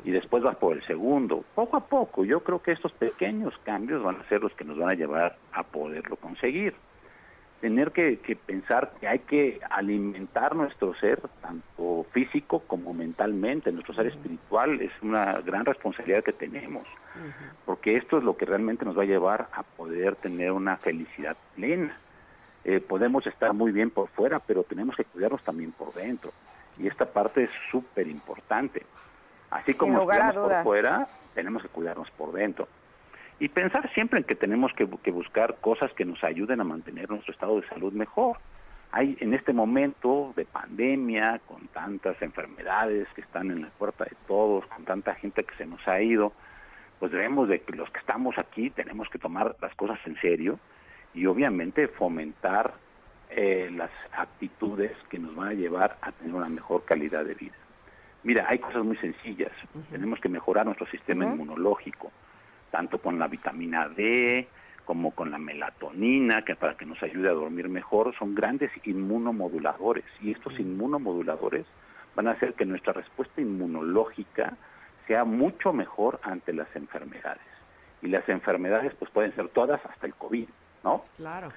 y 0.04 0.12
después 0.12 0.44
vas 0.44 0.56
por 0.56 0.76
el 0.76 0.86
segundo. 0.86 1.44
Poco 1.56 1.78
a 1.78 1.86
poco, 1.86 2.26
yo 2.26 2.42
creo 2.42 2.62
que 2.62 2.72
estos 2.72 2.92
pequeños 2.94 3.54
cambios 3.64 4.04
van 4.04 4.18
a 4.18 4.30
ser 4.30 4.42
los 4.42 4.54
que 4.54 4.64
nos 4.64 4.78
van 4.78 4.90
a 4.90 4.94
llevar 4.94 5.38
a 5.52 5.64
poderlo 5.64 6.16
conseguir. 6.16 6.74
Tener 7.62 7.92
que, 7.92 8.18
que 8.20 8.36
pensar 8.36 8.92
que 9.00 9.08
hay 9.08 9.20
que 9.20 9.62
alimentar 9.70 10.56
nuestro 10.56 10.94
ser, 10.96 11.22
tanto 11.42 12.06
físico 12.12 12.60
como 12.68 12.94
mentalmente, 12.94 13.72
nuestro 13.72 13.94
ser 13.94 14.08
espiritual 14.08 14.82
es 14.82 14.92
una 15.02 15.40
gran 15.40 15.64
responsabilidad 15.64 16.24
que 16.24 16.34
tenemos 16.34 16.86
porque 17.66 17.96
esto 17.96 18.18
es 18.18 18.24
lo 18.24 18.36
que 18.36 18.46
realmente 18.46 18.86
nos 18.86 18.98
va 18.98 19.04
a 19.04 19.08
llevar 19.08 19.50
a 19.54 19.64
poder 19.64 20.16
tener 20.16 20.52
una 20.52 20.78
felicidad 20.78 21.36
plena. 21.56 21.96
Eh, 22.66 22.80
podemos 22.80 23.26
estar 23.28 23.54
muy 23.54 23.72
bien 23.72 23.90
por 23.90 24.10
fuera, 24.10 24.40
pero 24.40 24.64
tenemos 24.64 24.96
que 24.96 25.06
cuidarnos 25.06 25.44
también 25.44 25.72
por 25.72 25.94
dentro. 25.94 26.32
Y 26.78 26.88
esta 26.88 27.06
parte 27.06 27.44
es 27.44 27.50
súper 27.72 28.08
importante. 28.08 28.86
Así 29.50 29.74
Sin 29.74 29.80
como 29.80 29.94
nos 29.94 30.06
cuidamos 30.06 30.36
por 30.36 30.64
fuera, 30.64 31.08
tenemos 31.34 31.62
que 31.62 31.70
cuidarnos 31.70 32.10
por 32.12 32.34
dentro. 32.34 32.68
Y 33.40 33.50
pensar 33.50 33.92
siempre 33.94 34.20
en 34.20 34.26
que 34.26 34.36
tenemos 34.36 34.74
que, 34.74 34.88
que 35.04 35.12
buscar 35.12 35.58
cosas 35.60 35.92
que 35.94 36.06
nos 36.06 36.24
ayuden 36.24 36.62
a 36.62 36.64
mantener 36.64 37.10
nuestro 37.10 37.34
estado 37.34 37.60
de 37.60 37.68
salud 37.68 37.94
mejor. 37.94 38.38
Hay 38.92 39.18
en 39.20 39.34
este 39.34 39.54
momento 39.54 40.34
de 40.36 40.46
pandemia, 40.46 41.42
con 41.48 41.68
tantas 41.68 42.22
enfermedades 42.22 43.08
que 43.16 43.22
están 43.22 43.50
en 43.50 43.64
la 43.64 43.70
puerta 43.70 44.06
de 44.06 44.16
todos, 44.28 44.66
con 44.68 44.86
tanta 44.86 45.16
gente 45.16 45.44
que 45.44 45.56
se 45.56 45.66
nos 45.66 45.86
ha 45.88 46.00
ido, 46.02 46.32
pues 47.00 47.12
debemos 47.12 47.50
de 47.50 47.60
que 47.62 47.76
los 47.76 47.90
que 47.90 48.00
estamos 48.00 48.38
aquí 48.38 48.70
tenemos 48.70 49.10
que 49.10 49.20
tomar 49.20 49.56
las 49.62 49.74
cosas 49.76 50.00
en 50.06 50.16
serio 50.22 50.60
y 51.14 51.26
obviamente 51.26 51.88
fomentar 51.88 52.76
eh, 53.36 53.72
las 53.76 53.92
actitudes 54.12 54.92
que 55.10 55.20
nos 55.20 55.36
van 55.36 55.50
a 55.50 55.54
llevar 55.54 55.98
a 56.02 56.12
tener 56.12 56.34
una 56.34 56.50
mejor 56.50 56.86
calidad 56.86 57.26
de 57.26 57.34
vida. 57.34 57.56
Mira, 58.24 58.46
hay 58.48 58.60
cosas 58.60 58.84
muy 58.84 58.96
sencillas. 58.98 59.52
Tenemos 59.92 60.20
que 60.20 60.30
mejorar 60.30 60.66
nuestro 60.66 60.88
sistema 60.88 61.26
inmunológico, 61.26 62.12
tanto 62.72 63.00
con 63.00 63.20
la 63.20 63.28
vitamina 63.28 63.90
D 63.90 64.48
como 64.86 65.12
con 65.12 65.32
la 65.32 65.38
melatonina, 65.38 66.44
que 66.44 66.56
para 66.56 66.76
que 66.76 66.86
nos 66.86 67.02
ayude 67.04 67.30
a 67.30 67.34
dormir 67.34 67.70
mejor, 67.70 68.14
son 68.18 68.36
grandes 68.36 68.72
inmunomoduladores. 68.86 70.06
Y 70.22 70.32
estos 70.32 70.60
inmunomoduladores 70.60 71.66
van 72.16 72.28
a 72.28 72.32
hacer 72.32 72.54
que 72.54 72.66
nuestra 72.66 72.94
respuesta 72.94 73.42
inmunológica 73.42 74.58
sea 75.08 75.24
mucho 75.26 75.74
mejor 75.74 76.20
ante 76.24 76.54
las 76.54 76.74
enfermedades. 76.76 77.42
Y 78.02 78.08
las 78.08 78.28
enfermedades 78.28 78.94
pues 79.00 79.10
pueden 79.12 79.34
ser 79.36 79.50
todas 79.50 79.84
hasta 79.86 80.06
el 80.06 80.14
COVID, 80.16 80.48
¿no? 80.84 81.04
Claro. 81.18 81.52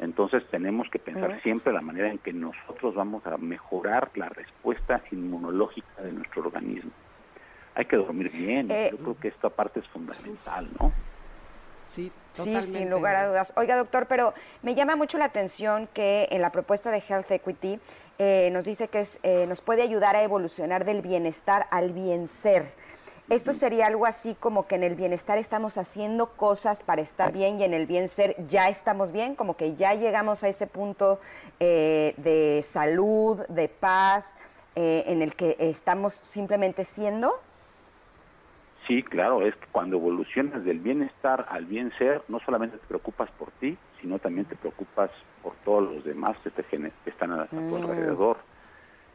Entonces 0.00 0.44
tenemos 0.50 0.88
que 0.90 0.98
pensar 0.98 1.40
siempre 1.42 1.72
la 1.72 1.80
manera 1.80 2.10
en 2.10 2.18
que 2.18 2.32
nosotros 2.32 2.94
vamos 2.94 3.26
a 3.26 3.36
mejorar 3.36 4.10
la 4.14 4.28
respuesta 4.28 5.02
inmunológica 5.10 6.02
de 6.02 6.12
nuestro 6.12 6.42
organismo. 6.42 6.90
hay 7.74 7.84
que 7.84 7.96
dormir 7.96 8.30
bien. 8.30 8.70
Eh, 8.70 8.88
Yo 8.92 8.98
creo 8.98 9.16
que 9.18 9.28
esta 9.28 9.50
parte 9.50 9.80
es 9.80 9.88
fundamental, 9.88 10.68
¿no? 10.80 10.92
Sí, 11.88 12.12
Sí, 12.32 12.44
totalmente. 12.44 12.78
sin 12.78 12.90
lugar 12.90 13.16
a 13.16 13.26
dudas. 13.28 13.52
Oiga, 13.56 13.76
doctor, 13.76 14.06
pero 14.06 14.34
me 14.62 14.74
llama 14.76 14.94
mucho 14.94 15.18
la 15.18 15.24
atención 15.24 15.88
que 15.94 16.28
en 16.30 16.42
la 16.42 16.52
propuesta 16.52 16.90
de 16.92 16.98
Health 17.08 17.30
Equity 17.30 17.80
eh, 18.18 18.50
nos 18.52 18.64
dice 18.64 18.88
que 18.88 19.00
es, 19.00 19.18
eh, 19.22 19.46
nos 19.48 19.60
puede 19.60 19.82
ayudar 19.82 20.14
a 20.14 20.22
evolucionar 20.22 20.84
del 20.84 21.02
bienestar 21.02 21.66
al 21.70 21.92
bien 21.92 22.28
ser. 22.28 22.66
Esto 23.30 23.52
sería 23.52 23.86
algo 23.88 24.06
así 24.06 24.34
como 24.40 24.66
que 24.66 24.76
en 24.76 24.84
el 24.84 24.94
bienestar 24.94 25.36
estamos 25.36 25.76
haciendo 25.76 26.28
cosas 26.28 26.82
para 26.82 27.02
estar 27.02 27.30
bien 27.30 27.60
y 27.60 27.64
en 27.64 27.74
el 27.74 27.86
bien 27.86 28.08
ser 28.08 28.34
ya 28.48 28.70
estamos 28.70 29.12
bien, 29.12 29.34
como 29.34 29.54
que 29.54 29.76
ya 29.76 29.92
llegamos 29.94 30.42
a 30.44 30.48
ese 30.48 30.66
punto 30.66 31.20
eh, 31.60 32.14
de 32.16 32.62
salud, 32.62 33.46
de 33.48 33.68
paz, 33.68 34.34
eh, 34.76 35.04
en 35.06 35.20
el 35.20 35.34
que 35.34 35.56
estamos 35.58 36.14
simplemente 36.14 36.86
siendo. 36.86 37.34
Sí, 38.86 39.02
claro, 39.02 39.46
es 39.46 39.54
que 39.56 39.66
cuando 39.72 39.96
evolucionas 39.96 40.64
del 40.64 40.78
bienestar 40.78 41.44
al 41.50 41.66
bien 41.66 41.92
ser, 41.98 42.22
no 42.28 42.40
solamente 42.40 42.78
te 42.78 42.86
preocupas 42.86 43.30
por 43.32 43.50
ti, 43.60 43.76
sino 44.00 44.18
también 44.18 44.46
te 44.46 44.56
preocupas 44.56 45.10
por 45.42 45.54
todos 45.56 45.82
los 45.82 46.04
demás 46.04 46.38
que, 46.42 46.50
te 46.50 46.64
están 47.04 47.32
a, 47.32 47.42
a 47.42 47.46
tu 47.46 47.56
Mm. 47.56 47.74
alrededor. 47.74 48.38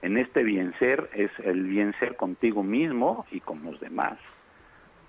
En 0.04 0.18
este 0.18 0.44
bien 0.44 0.74
ser 0.80 1.10
es 1.14 1.32
el 1.46 1.64
bien 1.64 1.96
ser 1.98 2.18
contigo 2.18 2.62
mismo 2.62 3.26
y 3.32 3.40
con 3.40 3.64
los 3.64 3.80
demás. 3.80 4.18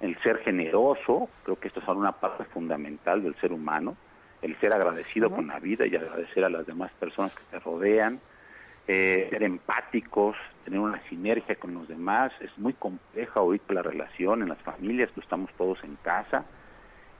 El 0.01 0.17
ser 0.23 0.39
generoso, 0.39 1.29
creo 1.43 1.59
que 1.59 1.67
esto 1.67 1.81
es 1.81 1.89
una 1.89 2.13
parte 2.13 2.45
fundamental 2.45 3.21
del 3.21 3.35
ser 3.41 3.53
humano, 3.53 3.97
el 4.41 4.57
ser 4.61 4.73
agradecido 4.73 5.31
con 5.31 5.49
la 5.49 5.59
vida 5.59 5.85
y 5.85 5.97
agradecer 5.97 6.45
a 6.45 6.49
las 6.49 6.65
demás 6.65 6.93
personas 7.01 7.35
que 7.35 7.43
te 7.51 7.59
rodean, 7.59 8.21
eh, 8.87 9.27
ser 9.31 9.43
empáticos, 9.43 10.37
tener 10.65 10.79
una 10.79 11.03
sinergia 11.09 11.57
con 11.57 11.75
los 11.75 11.89
demás. 11.89 12.31
Es 12.41 12.57
muy 12.57 12.75
compleja 12.75 13.41
ahorita 13.41 13.75
la 13.75 13.83
relación 13.83 14.43
en 14.43 14.49
las 14.49 14.63
familias, 14.63 15.11
pues 15.13 15.25
estamos 15.25 15.51
todos 15.59 15.83
en 15.83 15.97
casa 16.05 16.45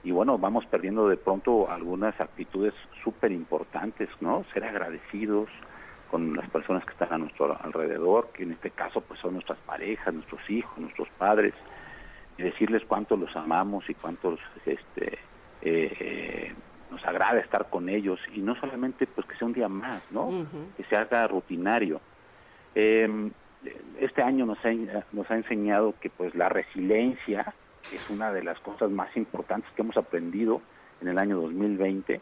y 0.01 0.11
bueno, 0.11 0.37
vamos 0.37 0.65
perdiendo 0.67 1.09
de 1.09 1.17
pronto 1.17 1.69
algunas 1.69 2.17
actitudes 2.21 2.73
súper 3.03 3.33
importantes, 3.33 4.07
¿no? 4.21 4.45
Ser 4.53 4.63
agradecidos 4.63 5.49
con 6.09 6.35
las 6.35 6.49
personas 6.49 6.85
que 6.85 6.91
están 6.91 7.13
a 7.13 7.17
nuestro 7.17 7.57
alrededor, 7.61 8.29
que 8.33 8.43
en 8.43 8.51
este 8.51 8.71
caso 8.71 9.01
pues 9.01 9.19
son 9.19 9.33
nuestras 9.33 9.59
parejas, 9.59 10.13
nuestros 10.13 10.41
hijos, 10.49 10.77
nuestros 10.77 11.09
padres, 11.17 11.53
y 12.37 12.43
decirles 12.43 12.83
cuánto 12.87 13.15
los 13.17 13.35
amamos 13.35 13.89
y 13.89 13.93
cuánto 13.93 14.31
los, 14.31 14.39
este, 14.65 15.13
eh, 15.61 15.97
eh, 15.99 16.53
nos 16.91 17.03
agrada 17.05 17.39
estar 17.39 17.69
con 17.69 17.89
ellos 17.89 18.19
y 18.33 18.39
no 18.39 18.55
solamente 18.55 19.07
pues 19.07 19.25
que 19.27 19.35
sea 19.35 19.47
un 19.47 19.53
día 19.53 19.69
más, 19.69 20.03
¿no? 20.11 20.45
Que 20.77 20.83
se 20.83 20.95
haga 20.95 21.27
rutinario. 21.27 22.01
Eh, 22.75 23.31
este 23.99 24.21
año 24.21 24.45
nos 24.45 24.63
ha, 24.63 24.71
nos 25.11 25.29
ha 25.31 25.35
enseñado 25.35 25.95
que 25.99 26.09
pues 26.09 26.35
la 26.35 26.49
resiliencia 26.49 27.53
es 27.91 28.09
una 28.09 28.31
de 28.31 28.43
las 28.43 28.59
cosas 28.59 28.91
más 28.91 29.15
importantes 29.15 29.71
que 29.75 29.81
hemos 29.81 29.97
aprendido 29.97 30.61
en 31.01 31.07
el 31.07 31.17
año 31.17 31.39
2020, 31.41 32.21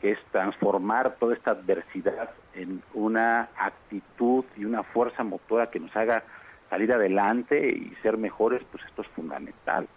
que 0.00 0.12
es 0.12 0.18
transformar 0.32 1.16
toda 1.16 1.34
esta 1.34 1.52
adversidad 1.52 2.30
en 2.54 2.82
una 2.94 3.48
actitud 3.56 4.44
y 4.56 4.64
una 4.64 4.82
fuerza 4.82 5.22
motora 5.24 5.70
que 5.70 5.80
nos 5.80 5.94
haga 5.94 6.24
salir 6.68 6.92
adelante 6.92 7.68
y 7.68 7.94
ser 8.02 8.16
mejores, 8.16 8.62
pues 8.70 8.84
esto 8.84 9.02
es 9.02 9.08
fundamental. 9.08 9.88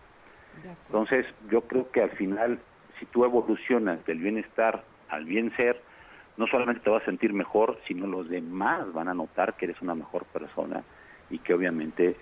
Entonces, 0.87 1.25
yo 1.49 1.61
creo 1.61 1.89
que 1.91 2.01
al 2.01 2.11
final, 2.11 2.59
si 2.99 3.05
tú 3.05 3.25
evolucionas 3.25 4.05
del 4.05 4.19
bienestar 4.19 4.83
al 5.09 5.25
bien 5.25 5.55
ser, 5.55 5.81
no 6.37 6.47
solamente 6.47 6.81
te 6.81 6.89
vas 6.89 7.03
a 7.03 7.05
sentir 7.05 7.33
mejor, 7.33 7.79
sino 7.87 8.07
los 8.07 8.27
demás 8.29 8.91
van 8.91 9.07
a 9.07 9.13
notar 9.13 9.55
que 9.55 9.65
eres 9.65 9.81
una 9.81 9.95
mejor 9.95 10.25
persona 10.25 10.83
y 11.29 11.39
que 11.39 11.53
obviamente 11.53 12.15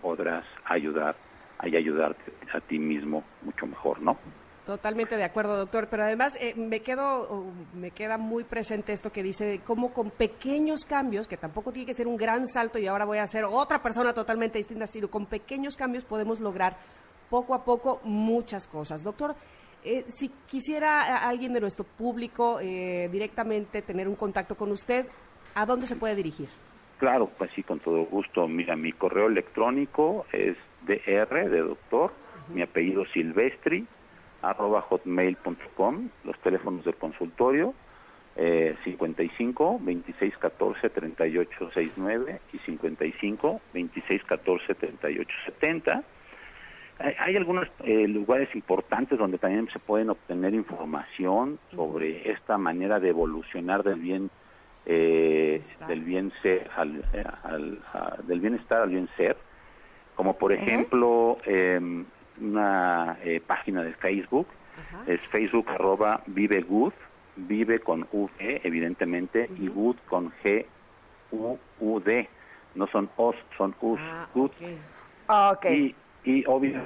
podrás 0.00 0.44
ayudar 0.64 1.16
y 1.64 1.76
ayudarte 1.76 2.32
a 2.52 2.60
ti 2.60 2.78
mismo 2.78 3.24
mucho 3.42 3.66
mejor, 3.66 4.00
¿no? 4.00 4.18
Totalmente 4.66 5.16
de 5.16 5.22
acuerdo, 5.24 5.56
doctor. 5.56 5.86
Pero 5.88 6.02
además 6.04 6.36
eh, 6.40 6.54
me 6.56 6.80
quedo, 6.80 7.44
me 7.74 7.92
queda 7.92 8.18
muy 8.18 8.42
presente 8.42 8.92
esto 8.92 9.12
que 9.12 9.22
dice 9.22 9.60
cómo 9.64 9.92
con 9.92 10.10
pequeños 10.10 10.84
cambios, 10.84 11.28
que 11.28 11.36
tampoco 11.36 11.70
tiene 11.72 11.86
que 11.86 11.94
ser 11.94 12.08
un 12.08 12.16
gran 12.16 12.46
salto 12.48 12.78
y 12.78 12.88
ahora 12.88 13.04
voy 13.04 13.18
a 13.18 13.26
ser 13.28 13.44
otra 13.44 13.80
persona 13.80 14.12
totalmente 14.12 14.58
distinta, 14.58 14.88
sino 14.88 15.08
con 15.08 15.26
pequeños 15.26 15.76
cambios 15.76 16.04
podemos 16.04 16.40
lograr 16.40 16.76
poco 17.30 17.54
a 17.54 17.64
poco 17.64 18.00
muchas 18.02 18.66
cosas. 18.66 19.04
Doctor, 19.04 19.36
eh, 19.84 20.04
si 20.08 20.30
quisiera 20.48 21.02
a- 21.02 21.28
alguien 21.28 21.52
de 21.52 21.60
nuestro 21.60 21.84
público 21.84 22.58
eh, 22.60 23.08
directamente 23.12 23.82
tener 23.82 24.08
un 24.08 24.16
contacto 24.16 24.56
con 24.56 24.72
usted, 24.72 25.06
¿a 25.54 25.64
dónde 25.64 25.86
se 25.86 25.94
puede 25.94 26.16
dirigir? 26.16 26.48
Claro, 26.98 27.30
pues 27.38 27.50
sí, 27.54 27.62
con 27.62 27.78
todo 27.78 28.04
gusto. 28.06 28.48
Mira, 28.48 28.74
mi 28.74 28.90
correo 28.92 29.28
electrónico 29.28 30.26
es 30.32 30.56
dr 30.86 31.50
de 31.50 31.60
doctor, 31.60 32.12
mi 32.52 32.62
apellido 32.62 33.04
silvestri, 33.12 33.86
arroba 34.42 34.82
hotmail.com, 34.82 36.08
los 36.24 36.38
teléfonos 36.40 36.84
del 36.84 36.96
consultorio, 36.96 37.74
eh, 38.36 38.76
55 38.84 39.78
26 39.80 40.36
14 40.38 40.90
38 40.90 41.70
69 41.72 42.40
y 42.52 42.58
55 42.58 43.60
26 43.72 44.24
14 44.24 44.74
38 44.74 45.30
70. 45.46 46.02
Hay, 46.98 47.14
hay 47.18 47.36
algunos 47.36 47.68
eh, 47.84 48.06
lugares 48.08 48.54
importantes 48.54 49.18
donde 49.18 49.38
también 49.38 49.68
se 49.72 49.78
pueden 49.78 50.10
obtener 50.10 50.54
información 50.54 51.58
sobre 51.74 52.30
esta 52.30 52.56
manera 52.58 53.00
de 53.00 53.08
evolucionar 53.10 53.82
del 53.82 54.00
bien 54.00 54.30
eh, 54.88 55.62
del 55.88 56.02
bien 56.02 56.32
ser 56.42 56.70
al, 56.76 57.02
eh, 57.12 57.24
al- 57.42 57.82
a- 57.92 58.16
del 58.22 58.40
bienestar 58.40 58.82
al 58.82 58.90
bien 58.90 59.08
ser. 59.16 59.36
Como 60.14 60.38
por 60.38 60.52
ejemplo 60.52 61.38
eh, 61.44 61.80
una 62.40 63.18
eh, 63.22 63.40
página 63.46 63.82
de 63.82 63.92
Facebook 63.94 64.46
Ajá. 64.78 65.02
es 65.06 65.20
Facebook 65.28 65.68
arroba 65.70 66.22
vive 66.26 66.60
good 66.62 66.92
vive 67.36 67.80
con 67.80 68.06
V 68.12 68.60
evidentemente 68.64 69.48
y 69.58 69.68
good 69.68 69.96
con 70.08 70.32
G 70.42 70.66
U 71.32 71.58
U 71.80 72.00
D 72.00 72.28
no 72.74 72.86
son 72.88 73.10
os 73.16 73.36
son 73.56 73.74
us 73.80 73.98
Ah, 74.02 74.28
good 74.34 74.50
ok. 74.50 75.56
Ok. 75.56 75.66
y, 75.70 75.94
y 76.24 76.44
obvio 76.46 76.80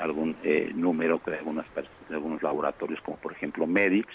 algún 0.00 0.36
eh, 0.42 0.72
número 0.74 1.20
de 1.24 1.36
algunas 1.38 1.66
algunos 2.10 2.42
laboratorios 2.42 3.00
como 3.02 3.16
por 3.18 3.32
ejemplo 3.32 3.66
Medix 3.66 4.08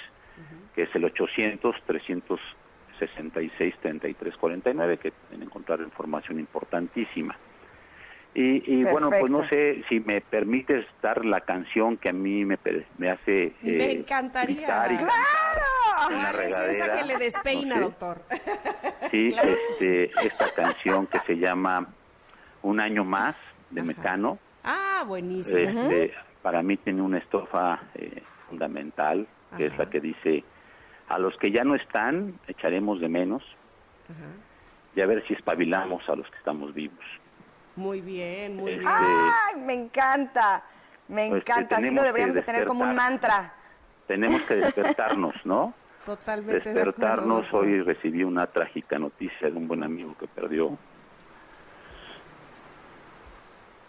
que 0.76 0.84
es 0.84 0.96
el 0.96 1.06
800 1.06 1.76
366 1.88 3.76
3349 3.82 4.98
que 4.98 5.12
pueden 5.12 5.44
encontrar 5.44 5.80
información 5.82 6.40
importantísima 6.40 7.36
y, 8.34 8.72
y 8.80 8.84
bueno 8.84 9.10
pues 9.10 9.32
no 9.32 9.48
sé 9.50 9.84
si 9.90 10.00
me 10.00 10.22
permites 10.22 10.86
dar 11.02 11.26
la 11.26 11.42
canción 11.42 11.98
que 11.98 12.10
a 12.10 12.14
mí 12.14 12.46
me, 12.46 12.56
hace 13.10 13.54
Me 13.64 13.72
eh, 13.72 13.92
encantaría. 14.00 14.56
gritar 14.58 14.92
y 14.92 14.96
en 16.14 16.22
la 16.24 16.30
es 16.30 16.36
esa 16.36 16.42
regadera. 16.44 16.98
que 17.00 17.06
le 17.06 17.18
despeina, 17.18 17.76
No 17.76 17.76
sé. 17.76 17.82
doctor. 17.82 18.22
Sí, 19.12 19.36
este, 19.72 20.04
esta 20.26 20.46
canción 20.56 21.08
que 21.08 21.20
se 21.22 21.38
llama 21.38 21.88
Un 22.62 22.80
año 22.80 23.04
más 23.04 23.36
de 23.72 23.82
Ajá. 23.82 23.88
Mecano, 23.88 24.38
Ah, 24.64 25.04
buenísimo. 25.08 25.58
este, 25.58 26.14
para 26.42 26.62
mí 26.62 26.78
tiene 26.78 27.02
una 27.02 27.18
estrofa 27.18 27.80
eh, 27.96 28.22
fundamental, 28.50 29.28
que 29.58 29.68
es 29.68 29.78
la 29.78 29.90
que 29.90 30.00
dice, 30.02 30.44
a 31.10 31.18
los 31.18 31.36
que 31.38 31.52
ya 31.52 31.64
no 31.64 31.74
están, 31.76 32.38
echaremos 32.48 33.00
de 33.00 33.08
menos, 33.10 33.42
Ajá. 34.06 34.28
y 34.96 35.02
a 35.02 35.06
ver 35.06 35.26
si 35.28 35.34
espabilamos 35.34 36.08
a 36.10 36.16
los 36.16 36.30
que 36.30 36.38
estamos 36.38 36.74
vivos. 36.74 37.04
Muy 37.78 38.02
bien, 38.02 38.58
muy 38.58 38.72
Este, 38.72 38.80
bien. 38.82 38.92
¡Ay, 38.94 39.56
me 39.62 39.74
encanta! 39.74 40.64
Me 41.08 41.30
Pues, 41.30 41.42
encanta. 41.44 41.78
Así 41.78 41.90
lo 41.92 42.04
deberíamos 42.04 42.36
de 42.36 42.42
tener 42.42 42.66
como 42.66 42.84
un 42.84 42.94
mantra. 42.96 43.54
Tenemos 44.08 44.42
que 44.42 44.56
despertarnos, 44.56 45.34
¿no? 45.46 45.74
Totalmente 46.06 46.54
de 46.54 46.60
acuerdo, 46.82 46.86
Despertarnos. 46.92 47.54
Hoy 47.54 47.82
recibí 47.84 48.24
una 48.24 48.48
trágica 48.48 48.98
noticia 49.00 49.50
de 49.50 49.56
un 49.56 49.68
buen 49.68 49.84
amigo 49.84 50.16
que 50.20 50.28
perdió 50.28 50.78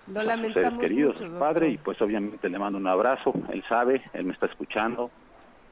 Lo 0.09 0.21
a 0.21 0.23
sus 0.23 0.33
seres 0.33 0.37
lamentamos 0.55 0.81
queridos, 0.81 1.13
mucho, 1.15 1.25
doctor. 1.25 1.41
padre, 1.41 1.69
y 1.71 1.79
pues 1.79 2.01
obviamente 2.03 2.49
le 2.49 2.59
mando 2.59 2.79
un 2.79 2.87
abrazo, 2.87 3.33
él 3.51 3.63
sabe, 3.69 4.03
él 4.13 4.25
me 4.25 4.33
está 4.33 4.47
escuchando, 4.47 5.11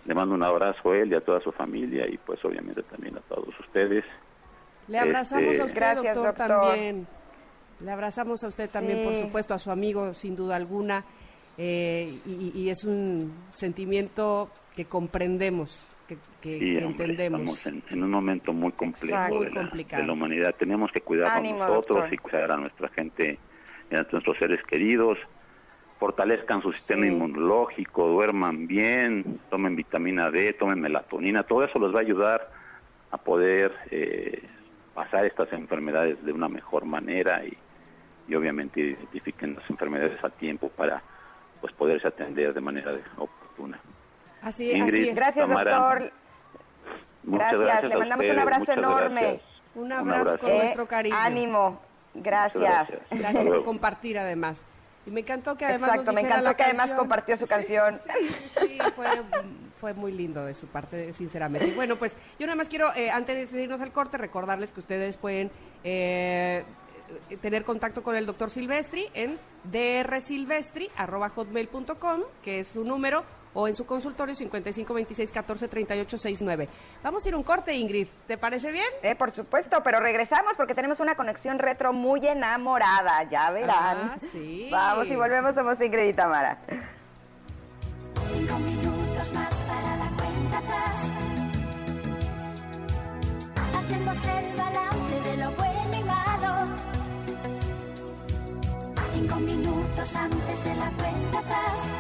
le 0.04 0.14
mando 0.14 0.34
un 0.34 0.42
abrazo 0.42 0.90
a 0.92 0.96
él 0.98 1.12
y 1.12 1.14
a 1.14 1.20
toda 1.20 1.40
su 1.40 1.52
familia 1.52 2.06
y 2.08 2.16
pues 2.18 2.44
obviamente 2.44 2.82
también 2.84 3.16
a 3.16 3.20
todos 3.20 3.48
ustedes. 3.60 4.04
Le 4.88 4.98
abrazamos 4.98 5.44
Este- 5.52 5.62
a 5.62 5.64
usted, 5.66 5.78
Gracias, 5.80 6.14
doctor, 6.16 6.36
doctor. 6.48 6.60
también. 6.68 7.06
Le 7.80 7.90
abrazamos 7.90 8.42
a 8.44 8.48
usted 8.48 8.70
también, 8.70 9.04
por 9.04 9.14
supuesto, 9.14 9.54
a 9.54 9.58
su 9.58 9.70
amigo, 9.70 10.14
sin 10.14 10.34
duda 10.36 10.56
alguna. 10.56 11.04
eh, 11.58 12.12
y, 12.26 12.52
y 12.54 12.68
es 12.68 12.84
un 12.84 13.32
sentimiento 13.48 14.50
que 14.74 14.84
comprendemos, 14.84 15.78
que, 16.06 16.18
que- 16.42 16.56
Y 16.56 16.78
que 16.78 16.84
hombre, 16.84 17.04
entendemos. 17.04 17.40
estamos 17.40 17.66
en, 17.66 17.82
en 17.96 18.04
un 18.04 18.10
momento 18.10 18.52
muy 18.52 18.72
complejo 18.72 19.16
de 19.40 19.50
Muy 19.50 19.84
la, 19.84 19.96
de 19.98 20.06
la 20.06 20.12
humanidad. 20.12 20.54
Tenemos 20.58 20.92
que 20.92 21.00
cuidarnos 21.00 21.38
Ánimo, 21.38 21.58
nosotros 21.60 21.96
doctor. 21.98 22.12
y 22.14 22.18
cuidar 22.18 22.50
a 22.52 22.56
nuestra 22.58 22.88
gente, 22.90 23.38
y 23.90 23.94
a 23.94 24.06
nuestros 24.12 24.36
seres 24.38 24.62
queridos. 24.64 25.16
Fortalezcan 25.98 26.60
su 26.60 26.72
sistema 26.72 27.06
Sí. 27.06 27.08
inmunológico, 27.12 28.06
duerman 28.06 28.66
bien, 28.66 29.40
tomen 29.48 29.76
vitamina 29.76 30.30
D, 30.30 30.52
tomen 30.52 30.78
melatonina. 30.80 31.42
Todo 31.44 31.64
eso 31.64 31.78
les 31.78 31.90
va 31.94 32.00
a 32.00 32.02
ayudar 32.02 32.50
a 33.10 33.16
poder 33.16 33.72
eh, 33.90 34.42
pasar 34.94 35.24
estas 35.24 35.50
enfermedades 35.54 36.22
de 36.22 36.32
una 36.32 36.48
mejor 36.50 36.84
manera 36.84 37.42
y, 37.46 37.56
y 38.28 38.34
obviamente 38.34 38.80
identifiquen 38.80 39.54
las 39.54 39.68
enfermedades 39.70 40.22
a 40.24 40.30
tiempo 40.30 40.68
para 40.70 41.02
pues 41.60 41.72
poderse 41.74 42.08
atender 42.08 42.52
de 42.54 42.60
manera 42.60 42.92
oportuna. 43.16 43.80
Así, 44.42 44.70
Ingrid, 44.70 44.94
así 45.02 45.08
es. 45.08 45.16
Gracias, 45.16 45.46
Tamara, 45.48 45.76
doctor. 45.76 46.12
Muchas 47.24 47.52
Gracias, 47.52 47.60
gracias, 47.60 47.90
le 47.92 47.96
mandamos 47.98 48.26
un 48.26 48.38
abrazo 48.38 48.72
enorme. 48.72 49.20
gracias. 49.20 49.42
Un 49.74 49.92
abrazo 49.92 50.38
con 50.38 50.50
Eh, 50.50 50.58
nuestro 50.58 50.86
cariño. 50.86 51.16
Ánimo. 51.18 51.80
Gracias. 52.14 52.62
gracias. 52.62 53.00
Gracias 53.10 53.46
por 53.46 53.64
compartir 53.64 54.18
además. 54.18 54.64
Y 55.06 55.10
me 55.10 55.20
encantó 55.20 55.56
que 55.56 55.64
además 55.64 55.90
Exacto, 55.90 56.06
nos 56.06 56.14
me 56.14 56.20
encantó 56.22 56.44
la 56.44 56.54
que 56.54 56.62
además 56.64 56.94
compartió 56.94 57.36
su 57.36 57.46
canción. 57.46 57.98
Sí, 57.98 58.26
sí, 58.26 58.48
sí, 58.60 58.78
fue, 58.96 59.06
fue 59.80 59.94
muy 59.94 60.12
lindo 60.12 60.44
de 60.44 60.54
su 60.54 60.66
parte, 60.66 61.12
sinceramente. 61.12 61.68
Y 61.68 61.72
bueno, 61.74 61.96
pues 61.96 62.16
yo 62.38 62.46
nada 62.46 62.56
más 62.56 62.68
quiero, 62.68 62.92
eh, 62.96 63.10
antes 63.10 63.52
de 63.52 63.62
irnos 63.62 63.80
al 63.80 63.92
corte, 63.92 64.16
recordarles 64.18 64.72
que 64.72 64.80
ustedes 64.80 65.16
pueden 65.16 65.50
eh, 65.84 66.64
eh, 66.64 66.64
tener 67.40 67.64
contacto 67.64 68.02
con 68.02 68.16
el 68.16 68.26
doctor 68.26 68.50
Silvestri 68.50 69.08
en 69.14 69.38
drsilvestri.hotmail.com, 69.64 72.20
que 72.42 72.60
es 72.60 72.68
su 72.68 72.84
número, 72.84 73.24
o 73.56 73.66
en 73.66 73.74
su 73.74 73.84
consultorio 73.86 74.34
5526143869. 74.34 76.68
Vamos 77.02 77.24
a 77.24 77.28
ir 77.28 77.34
a 77.34 77.38
un 77.38 77.42
corte, 77.42 77.74
Ingrid. 77.74 78.08
¿Te 78.26 78.36
parece 78.36 78.70
bien? 78.70 78.84
Eh, 79.02 79.14
por 79.14 79.30
supuesto, 79.30 79.82
pero 79.82 79.98
regresamos 79.98 80.58
porque 80.58 80.74
tenemos 80.74 81.00
una 81.00 81.14
conexión 81.16 81.58
retro 81.58 81.94
muy 81.94 82.26
enamorada, 82.26 83.22
ya 83.30 83.50
verán. 83.50 84.12
Ah, 84.12 84.16
sí. 84.18 84.68
Vamos 84.70 85.08
y 85.08 85.16
volvemos, 85.16 85.54
somos 85.54 85.80
Ingrid 85.80 86.10
y 86.10 86.12
Tamara. 86.12 86.58
Cinco 88.30 88.58
minutos 88.58 89.32
más 89.32 89.64
para 89.64 89.96
la 89.96 90.10
cuenta 90.16 90.58
atrás. 90.58 91.12
Hacemos 93.74 94.26
el 94.26 94.54
balance 94.56 95.20
de 95.30 95.36
lo 95.38 95.50
bueno 95.52 95.65
Cinco 99.18 99.36
minutos 99.36 100.14
antes 100.14 100.62
de 100.62 100.74
la 100.74 100.90
cuenta 100.92 101.38
atrás. 101.38 101.90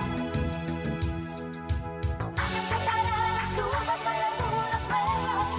Preparar 2.34 3.04
las 3.36 3.52
uvas 3.56 4.02
hay 4.04 4.20
algunos 4.32 4.82
nuevos. 4.92 5.52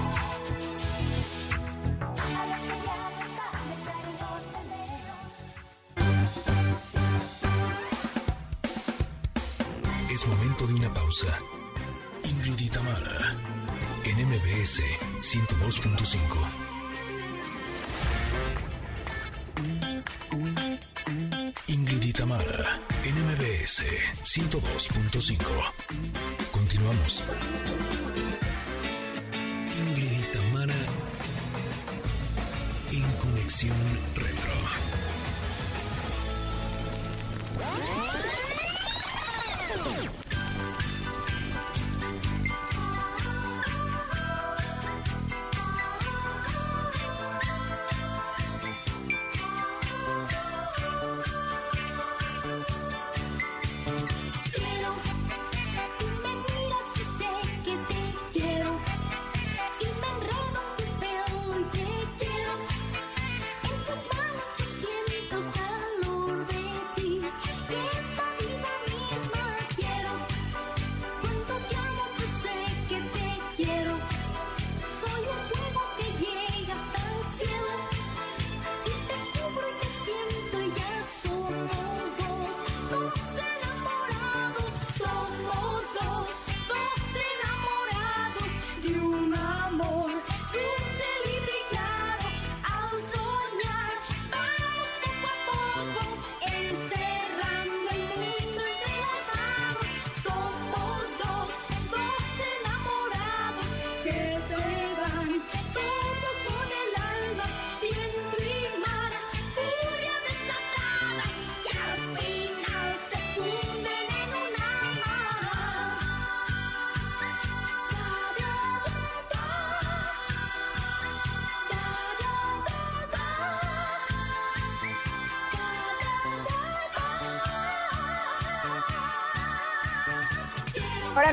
A 2.22 2.46
los 2.46 2.62
que 2.62 2.78
ya 2.86 2.98
no 3.10 3.20
están 3.26 3.66
echaremos 3.74 4.42
de 4.54 4.62
menos. 4.70 5.34
Es 10.12 10.22
momento 10.28 10.62
de 10.68 10.74
una 10.76 10.94
pausa. 10.94 11.40
Ingrid 12.24 12.60
y 12.60 12.70
Tamara, 12.70 13.36
en 14.06 14.16
MBS 14.28 14.84
102.5. 15.22 16.77
MBS 23.80 24.24
102.5. 24.24 25.38
Continuamos. 26.52 27.24
Ingrid 29.78 30.27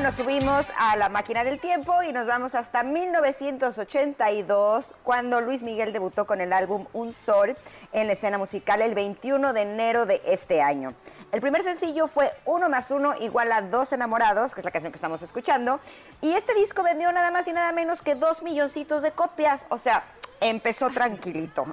nos 0.05 0.13
subimos 0.13 0.71
a 0.77 0.95
la 0.97 1.09
máquina 1.09 1.43
del 1.43 1.59
tiempo 1.59 2.03
y 2.03 2.13
nos 2.13 2.27
vamos 2.27 2.53
hasta 2.53 2.83
1982, 2.83 4.93
cuando 5.03 5.41
Luis 5.41 5.63
Miguel 5.63 5.93
debutó 5.93 6.27
con 6.27 6.41
el 6.41 6.53
álbum 6.53 6.85
Un 6.93 7.11
Sol 7.11 7.57
en 7.91 8.05
la 8.05 8.13
escena 8.13 8.37
musical 8.37 8.83
el 8.83 8.93
21 8.93 9.51
de 9.51 9.63
enero 9.63 10.05
de 10.05 10.21
este 10.27 10.61
año. 10.61 10.93
El 11.31 11.41
primer 11.41 11.63
sencillo 11.63 12.05
fue 12.05 12.31
Uno 12.45 12.69
más 12.69 12.91
Uno 12.91 13.15
igual 13.19 13.51
a 13.51 13.63
Dos 13.63 13.93
Enamorados, 13.93 14.53
que 14.53 14.61
es 14.61 14.65
la 14.65 14.69
canción 14.69 14.91
que 14.91 14.97
estamos 14.97 15.23
escuchando, 15.23 15.79
y 16.21 16.33
este 16.33 16.53
disco 16.53 16.83
vendió 16.83 17.11
nada 17.11 17.31
más 17.31 17.47
y 17.47 17.53
nada 17.53 17.71
menos 17.71 18.03
que 18.03 18.13
dos 18.13 18.43
milloncitos 18.43 19.01
de 19.01 19.11
copias, 19.11 19.65
o 19.69 19.79
sea, 19.79 20.03
empezó 20.39 20.91
tranquilito. 20.91 21.65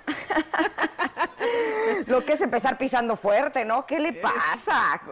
Lo 2.06 2.24
que 2.24 2.32
es 2.32 2.40
empezar 2.40 2.78
pisando 2.78 3.16
fuerte, 3.16 3.66
¿no? 3.66 3.84
¿Qué 3.84 4.00
le 4.00 4.14
pasa? 4.14 5.02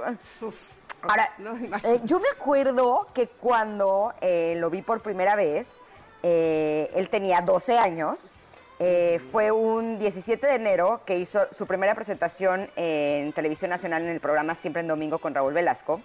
Ahora, 1.03 1.33
No, 1.39 1.57
eh, 1.85 2.01
yo 2.05 2.21
me 2.21 2.29
acuerdo 2.29 3.07
que 3.15 3.29
cuando 3.29 4.13
eh, 4.21 4.55
lo 4.59 4.71
vi 4.71 4.83
por 4.83 5.01
primera 5.01 5.35
vez, 5.37 5.69
eh, 6.23 6.91
él 6.95 7.09
tenía 7.09 7.41
12 7.41 7.79
años. 7.79 8.33
eh, 8.83 9.19
fue 9.31 9.51
un 9.51 9.99
17 9.99 10.47
de 10.47 10.55
enero 10.55 11.03
que 11.05 11.19
hizo 11.19 11.47
su 11.51 11.67
primera 11.67 11.95
presentación 11.95 12.71
en 12.77 13.31
Televisión 13.35 13.71
Nacional 13.71 14.03
en 14.05 14.09
el 14.09 14.21
programa 14.21 14.55
Siempre 14.55 14.81
en 14.81 14.89
Domingo 14.89 15.19
con 15.19 15.35
Raúl 15.35 15.53
Velasco. 15.53 16.01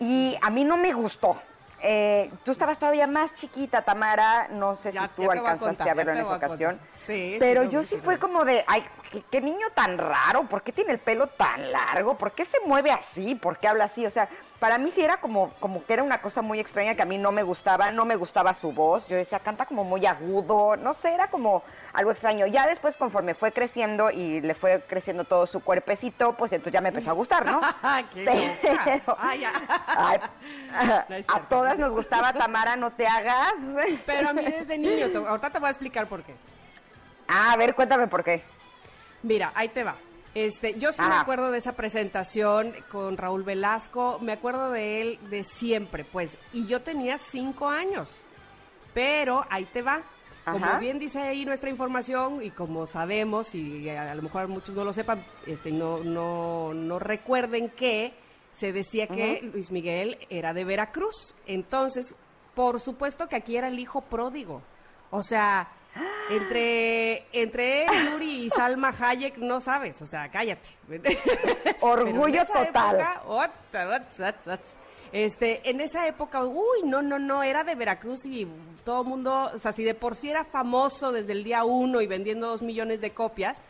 Y 0.00 0.36
a 0.42 0.50
mí 0.50 0.64
no 0.64 0.76
me 0.76 0.92
gustó. 0.92 1.40
Eh, 1.80 2.28
tú 2.44 2.50
estabas 2.50 2.76
todavía 2.80 3.06
más 3.06 3.36
chiquita, 3.36 3.82
Tamara. 3.82 4.48
No 4.50 4.74
sé 4.74 4.90
Ya- 4.90 5.02
si 5.02 5.08
tú 5.22 5.30
a 5.30 5.34
alcanzaste 5.34 5.64
contar, 5.76 5.88
a 5.90 5.94
verlo 5.94 6.12
en 6.12 6.18
esa 6.18 6.34
ocasión. 6.36 6.80
Sí, 7.06 7.36
Pero 7.38 7.62
yo 7.64 7.84
sí 7.84 7.98
fue 7.98 8.18
como 8.18 8.44
de, 8.44 8.64
ay, 8.66 8.84
¿qué, 9.10 9.22
qué 9.30 9.40
niño 9.40 9.66
tan 9.74 9.98
raro, 9.98 10.48
¿por 10.48 10.62
qué 10.62 10.72
tiene 10.72 10.92
el 10.92 11.00
pelo 11.00 11.28
tan 11.28 11.72
largo? 11.72 12.16
¿Por 12.18 12.32
qué 12.32 12.44
se 12.44 12.58
mueve 12.66 12.90
así? 12.90 13.34
¿Por 13.34 13.58
qué 13.58 13.68
habla 13.68 13.84
así? 13.84 14.06
O 14.06 14.10
sea, 14.10 14.28
para 14.58 14.78
mí 14.78 14.90
sí 14.90 15.02
era 15.02 15.18
como, 15.18 15.54
como 15.60 15.84
que 15.84 15.92
era 15.94 16.02
una 16.02 16.20
cosa 16.20 16.42
muy 16.42 16.58
extraña 16.60 16.94
que 16.94 17.02
a 17.02 17.06
mí 17.06 17.18
no 17.18 17.32
me 17.32 17.42
gustaba, 17.42 17.90
no 17.92 18.04
me 18.04 18.16
gustaba 18.16 18.54
su 18.54 18.72
voz. 18.72 19.06
Yo 19.08 19.16
decía, 19.16 19.38
canta 19.40 19.66
como 19.66 19.84
muy 19.84 20.04
agudo, 20.06 20.76
no 20.76 20.92
sé, 20.94 21.14
era 21.14 21.28
como 21.28 21.62
algo 21.92 22.10
extraño. 22.10 22.46
Ya 22.46 22.66
después, 22.66 22.96
conforme 22.96 23.34
fue 23.34 23.52
creciendo 23.52 24.10
y 24.10 24.40
le 24.40 24.54
fue 24.54 24.84
creciendo 24.88 25.24
todo 25.24 25.46
su 25.46 25.60
cuerpecito, 25.60 26.36
pues 26.36 26.52
entonces 26.52 26.72
ya 26.72 26.80
me 26.80 26.88
empezó 26.88 27.10
a 27.10 27.14
gustar, 27.14 27.46
¿no? 27.46 27.60
¡Qué 28.12 28.24
Pero-! 28.24 29.16
Ay, 29.18 30.20
a 31.28 31.40
todas 31.48 31.78
nos 31.78 31.92
gustaba 31.92 32.32
Tamara, 32.32 32.76
no 32.76 32.92
te 32.92 33.06
hagas. 33.06 33.54
Pero 34.06 34.28
a 34.28 34.32
mí 34.32 34.42
desde 34.46 34.78
niño, 34.78 35.08
te- 35.10 35.18
ahorita 35.18 35.50
te 35.50 35.58
voy 35.58 35.68
a 35.68 35.70
explicar 35.70 36.08
por 36.08 36.22
qué. 36.22 36.34
Ah, 37.28 37.52
a 37.52 37.56
ver, 37.56 37.74
cuéntame 37.74 38.06
por 38.08 38.24
qué. 38.24 38.57
Mira, 39.22 39.52
ahí 39.54 39.68
te 39.68 39.84
va. 39.84 39.96
Este, 40.34 40.78
yo 40.78 40.92
sí 40.92 41.00
me 41.02 41.08
Ajá. 41.08 41.20
acuerdo 41.22 41.50
de 41.50 41.58
esa 41.58 41.72
presentación 41.72 42.72
con 42.90 43.16
Raúl 43.16 43.42
Velasco, 43.42 44.18
me 44.20 44.32
acuerdo 44.32 44.70
de 44.70 45.00
él 45.00 45.18
de 45.30 45.42
siempre, 45.42 46.04
pues, 46.04 46.38
y 46.52 46.66
yo 46.66 46.82
tenía 46.82 47.18
cinco 47.18 47.68
años, 47.68 48.22
pero 48.94 49.44
ahí 49.50 49.64
te 49.64 49.82
va. 49.82 50.02
como 50.44 50.64
Ajá. 50.64 50.78
bien 50.78 50.98
dice 50.98 51.20
ahí 51.20 51.44
nuestra 51.44 51.70
información 51.70 52.40
y 52.42 52.50
como 52.50 52.86
sabemos 52.86 53.54
y 53.54 53.88
a, 53.90 54.12
a 54.12 54.14
lo 54.14 54.22
mejor 54.22 54.48
muchos 54.48 54.74
no 54.74 54.84
lo 54.84 54.92
sepan, 54.92 55.24
este, 55.46 55.72
no, 55.72 55.98
no, 55.98 56.72
no 56.72 56.98
recuerden 56.98 57.70
que 57.70 58.14
se 58.52 58.72
decía 58.72 59.06
que 59.06 59.40
Luis 59.52 59.70
Miguel 59.70 60.18
era 60.30 60.52
de 60.54 60.64
Veracruz. 60.64 61.34
Entonces, 61.46 62.14
por 62.54 62.80
supuesto 62.80 63.28
que 63.28 63.36
aquí 63.36 63.56
era 63.56 63.68
el 63.68 63.78
hijo 63.78 64.00
pródigo. 64.00 64.62
O 65.10 65.22
sea, 65.22 65.68
entre, 66.30 67.26
entre 67.32 67.86
Yuri 67.86 68.46
y 68.46 68.50
Salma 68.50 68.94
Hayek, 68.98 69.38
no 69.38 69.60
sabes, 69.60 70.00
o 70.02 70.06
sea, 70.06 70.30
cállate. 70.30 70.68
Orgullo 71.80 72.44
total. 72.46 73.20
época. 73.24 74.60
Este, 75.12 75.68
en 75.68 75.80
esa 75.80 76.06
época, 76.06 76.44
uy, 76.44 76.82
no, 76.84 77.00
no, 77.00 77.18
no, 77.18 77.42
era 77.42 77.64
de 77.64 77.74
Veracruz 77.74 78.26
y 78.26 78.46
todo 78.84 79.02
el 79.02 79.08
mundo, 79.08 79.50
o 79.54 79.58
sea, 79.58 79.72
si 79.72 79.82
de 79.82 79.94
por 79.94 80.16
sí 80.16 80.28
era 80.28 80.44
famoso 80.44 81.12
desde 81.12 81.32
el 81.32 81.44
día 81.44 81.64
uno 81.64 82.00
y 82.02 82.06
vendiendo 82.06 82.48
dos 82.48 82.62
millones 82.62 83.00
de 83.00 83.12
copias, 83.12 83.60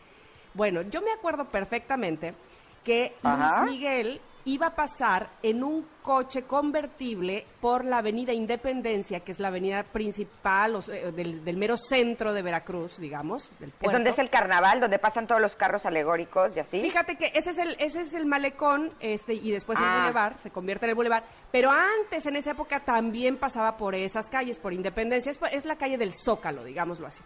bueno, 0.55 0.83
yo 0.83 1.01
me 1.01 1.13
acuerdo 1.13 1.45
perfectamente 1.45 2.35
que 2.83 3.15
Ajá. 3.23 3.63
Luis 3.63 3.73
Miguel 3.73 4.21
iba 4.49 4.69
a 4.69 4.75
pasar 4.75 5.29
en 5.43 5.63
un 5.63 5.87
coche 6.03 6.43
convertible 6.45 7.45
por 7.61 7.85
la 7.85 7.99
avenida 7.99 8.33
Independencia, 8.33 9.21
que 9.21 9.33
es 9.33 9.41
la 9.41 9.49
avenida 9.49 9.83
principal 9.83 10.77
o 10.77 10.83
sea, 10.83 11.11
del, 11.11 11.45
del 11.45 11.57
mero 11.57 11.77
centro 11.77 12.33
de 12.33 12.43
Veracruz, 12.43 12.99
digamos, 12.99 13.51
del 13.61 13.73
Es 13.81 13.93
donde 13.93 14.11
es 14.11 14.19
el 14.19 14.31
carnaval, 14.31 14.81
donde 14.81 14.99
pasan 14.99 15.27
todos 15.27 15.41
los 15.41 15.55
carros 15.55 15.85
alegóricos 15.85 16.57
y 16.57 16.61
así. 16.61 16.81
Fíjate 16.81 17.17
que 17.17 17.31
ese 17.35 17.51
es 17.51 17.59
el, 17.59 17.77
ese 17.79 18.01
es 18.01 18.15
el 18.15 18.27
malecón, 18.27 18.93
este, 19.01 19.35
y 19.35 19.51
después 19.51 19.79
el 19.79 19.85
Ah. 19.85 20.01
bulevar, 20.01 20.39
se 20.39 20.51
convierte 20.51 20.87
en 20.87 20.91
el 20.91 20.97
bulevar. 20.97 21.25
Pero 21.53 21.71
antes, 21.71 22.25
en 22.27 22.37
esa 22.37 22.53
época, 22.53 22.81
también 22.81 23.37
pasaba 23.37 23.77
por 23.77 23.95
esas 23.95 24.29
calles, 24.31 24.59
por 24.59 24.73
Independencia. 24.73 25.31
Es, 25.53 25.65
la 25.65 25.77
calle 25.77 25.99
del 25.99 26.13
Zócalo, 26.15 26.65
digámoslo 26.65 27.07
así. 27.07 27.23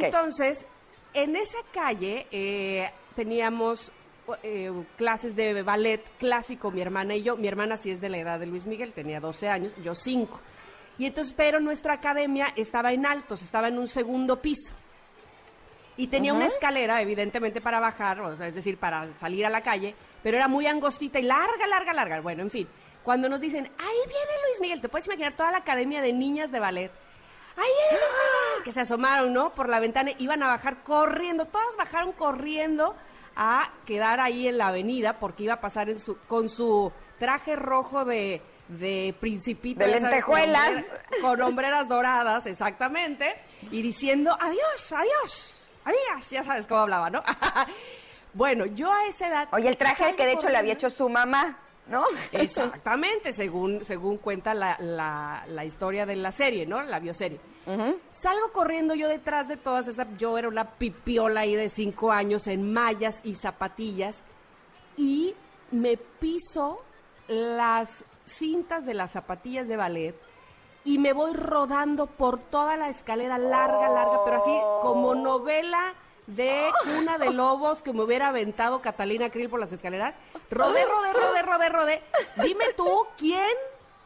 Entonces, 0.00 0.66
en 1.12 1.36
esa 1.36 1.58
calle 1.72 2.26
eh, 2.30 2.90
teníamos 3.14 3.92
eh, 4.42 4.72
clases 4.96 5.36
de 5.36 5.62
ballet 5.62 6.02
clásico, 6.18 6.70
mi 6.70 6.80
hermana 6.80 7.14
y 7.14 7.22
yo. 7.22 7.36
Mi 7.36 7.48
hermana 7.48 7.76
sí 7.76 7.90
es 7.90 8.00
de 8.00 8.08
la 8.08 8.18
edad 8.18 8.40
de 8.40 8.46
Luis 8.46 8.66
Miguel, 8.66 8.92
tenía 8.92 9.20
12 9.20 9.48
años, 9.48 9.74
yo 9.82 9.94
5. 9.94 10.40
Y 10.98 11.06
entonces, 11.06 11.34
pero 11.36 11.60
nuestra 11.60 11.94
academia 11.94 12.52
estaba 12.56 12.92
en 12.92 13.04
altos, 13.04 13.42
estaba 13.42 13.68
en 13.68 13.78
un 13.78 13.88
segundo 13.88 14.40
piso. 14.40 14.74
Y 15.96 16.08
tenía 16.08 16.34
una 16.34 16.46
escalera, 16.46 17.00
evidentemente, 17.00 17.60
para 17.60 17.78
bajar, 17.78 18.20
o 18.20 18.36
sea, 18.36 18.48
es 18.48 18.54
decir, 18.54 18.78
para 18.78 19.12
salir 19.18 19.46
a 19.46 19.50
la 19.50 19.60
calle, 19.60 19.94
pero 20.22 20.36
era 20.36 20.48
muy 20.48 20.66
angostita 20.66 21.20
y 21.20 21.22
larga, 21.22 21.66
larga, 21.68 21.92
larga. 21.92 22.20
Bueno, 22.20 22.42
en 22.42 22.50
fin, 22.50 22.68
cuando 23.04 23.28
nos 23.28 23.40
dicen, 23.40 23.64
ahí 23.64 23.98
viene 24.08 24.32
Luis 24.46 24.60
Miguel, 24.60 24.80
te 24.80 24.88
puedes 24.88 25.06
imaginar 25.06 25.34
toda 25.34 25.52
la 25.52 25.58
academia 25.58 26.00
de 26.00 26.12
niñas 26.12 26.50
de 26.50 26.58
ballet. 26.58 26.90
Ahí 27.56 27.70
viene 27.90 28.04
Luis 28.04 28.12
Miguel, 28.12 28.64
que 28.64 28.72
se 28.72 28.80
asomaron, 28.80 29.32
¿no? 29.32 29.54
Por 29.54 29.68
la 29.68 29.78
ventana, 29.78 30.10
iban 30.18 30.42
a 30.42 30.48
bajar 30.48 30.82
corriendo, 30.82 31.44
todas 31.44 31.76
bajaron 31.76 32.10
corriendo 32.12 32.96
a 33.36 33.70
quedar 33.86 34.20
ahí 34.20 34.46
en 34.48 34.58
la 34.58 34.68
avenida 34.68 35.18
porque 35.18 35.44
iba 35.44 35.54
a 35.54 35.60
pasar 35.60 35.88
en 35.90 35.98
su, 35.98 36.18
con 36.28 36.48
su 36.48 36.92
traje 37.18 37.56
rojo 37.56 38.04
de, 38.04 38.40
de 38.68 39.14
principito. 39.20 39.80
De 39.80 39.86
sabes, 40.00 40.24
con 40.24 40.36
lentejuelas. 40.36 40.68
hombre- 40.68 40.86
con 41.20 41.42
hombreras 41.42 41.88
doradas, 41.88 42.46
exactamente, 42.46 43.34
y 43.70 43.82
diciendo 43.82 44.36
adiós, 44.40 44.92
adiós, 44.92 45.60
amigas, 45.84 46.30
ya 46.30 46.42
sabes 46.44 46.66
cómo 46.66 46.80
hablaba, 46.80 47.10
¿no? 47.10 47.22
bueno, 48.34 48.66
yo 48.66 48.92
a 48.92 49.06
esa 49.06 49.28
edad... 49.28 49.48
Oye, 49.52 49.68
el 49.68 49.76
traje 49.76 50.14
que 50.16 50.26
de 50.26 50.32
hecho 50.32 50.48
le 50.48 50.58
había 50.58 50.72
hecho 50.74 50.90
su 50.90 51.08
mamá, 51.08 51.58
¿no? 51.88 52.04
Exactamente, 52.32 53.32
según, 53.32 53.84
según 53.84 54.18
cuenta 54.18 54.54
la, 54.54 54.76
la- 54.78 55.44
la 55.48 55.64
historia 55.64 56.06
de 56.06 56.16
la 56.16 56.32
serie, 56.32 56.66
¿no? 56.66 56.82
La 56.82 56.98
bioserie. 56.98 57.40
Salgo 58.10 58.52
corriendo 58.52 58.94
yo 58.94 59.08
detrás 59.08 59.48
de 59.48 59.56
todas 59.56 59.88
esas, 59.88 60.06
yo 60.18 60.36
era 60.36 60.48
una 60.48 60.70
pipiola 60.72 61.40
ahí 61.40 61.54
de 61.54 61.68
cinco 61.68 62.12
años 62.12 62.46
en 62.46 62.72
mallas 62.72 63.20
y 63.24 63.34
zapatillas 63.34 64.22
y 64.96 65.34
me 65.70 65.96
piso 65.96 66.82
las 67.26 68.04
cintas 68.26 68.84
de 68.84 68.94
las 68.94 69.12
zapatillas 69.12 69.68
de 69.68 69.76
ballet 69.76 70.14
y 70.84 70.98
me 70.98 71.12
voy 71.12 71.32
rodando 71.32 72.06
por 72.06 72.38
toda 72.38 72.76
la 72.76 72.88
escalera 72.88 73.38
larga, 73.38 73.88
larga, 73.88 74.24
pero 74.24 74.36
así 74.36 74.58
como 74.82 75.14
novela 75.14 75.94
de 76.26 76.70
cuna 76.84 77.18
de 77.18 77.30
lobos 77.30 77.82
que 77.82 77.92
me 77.92 78.02
hubiera 78.02 78.28
aventado 78.28 78.80
Catalina 78.80 79.30
Krill 79.30 79.48
por 79.48 79.60
las 79.60 79.72
escaleras. 79.72 80.16
Rodé, 80.50 80.84
rodé, 80.84 81.12
rodé, 81.12 81.42
rodé, 81.42 81.68
rodé. 81.68 82.02
Dime 82.42 82.66
tú, 82.76 83.06
¿quién 83.16 83.56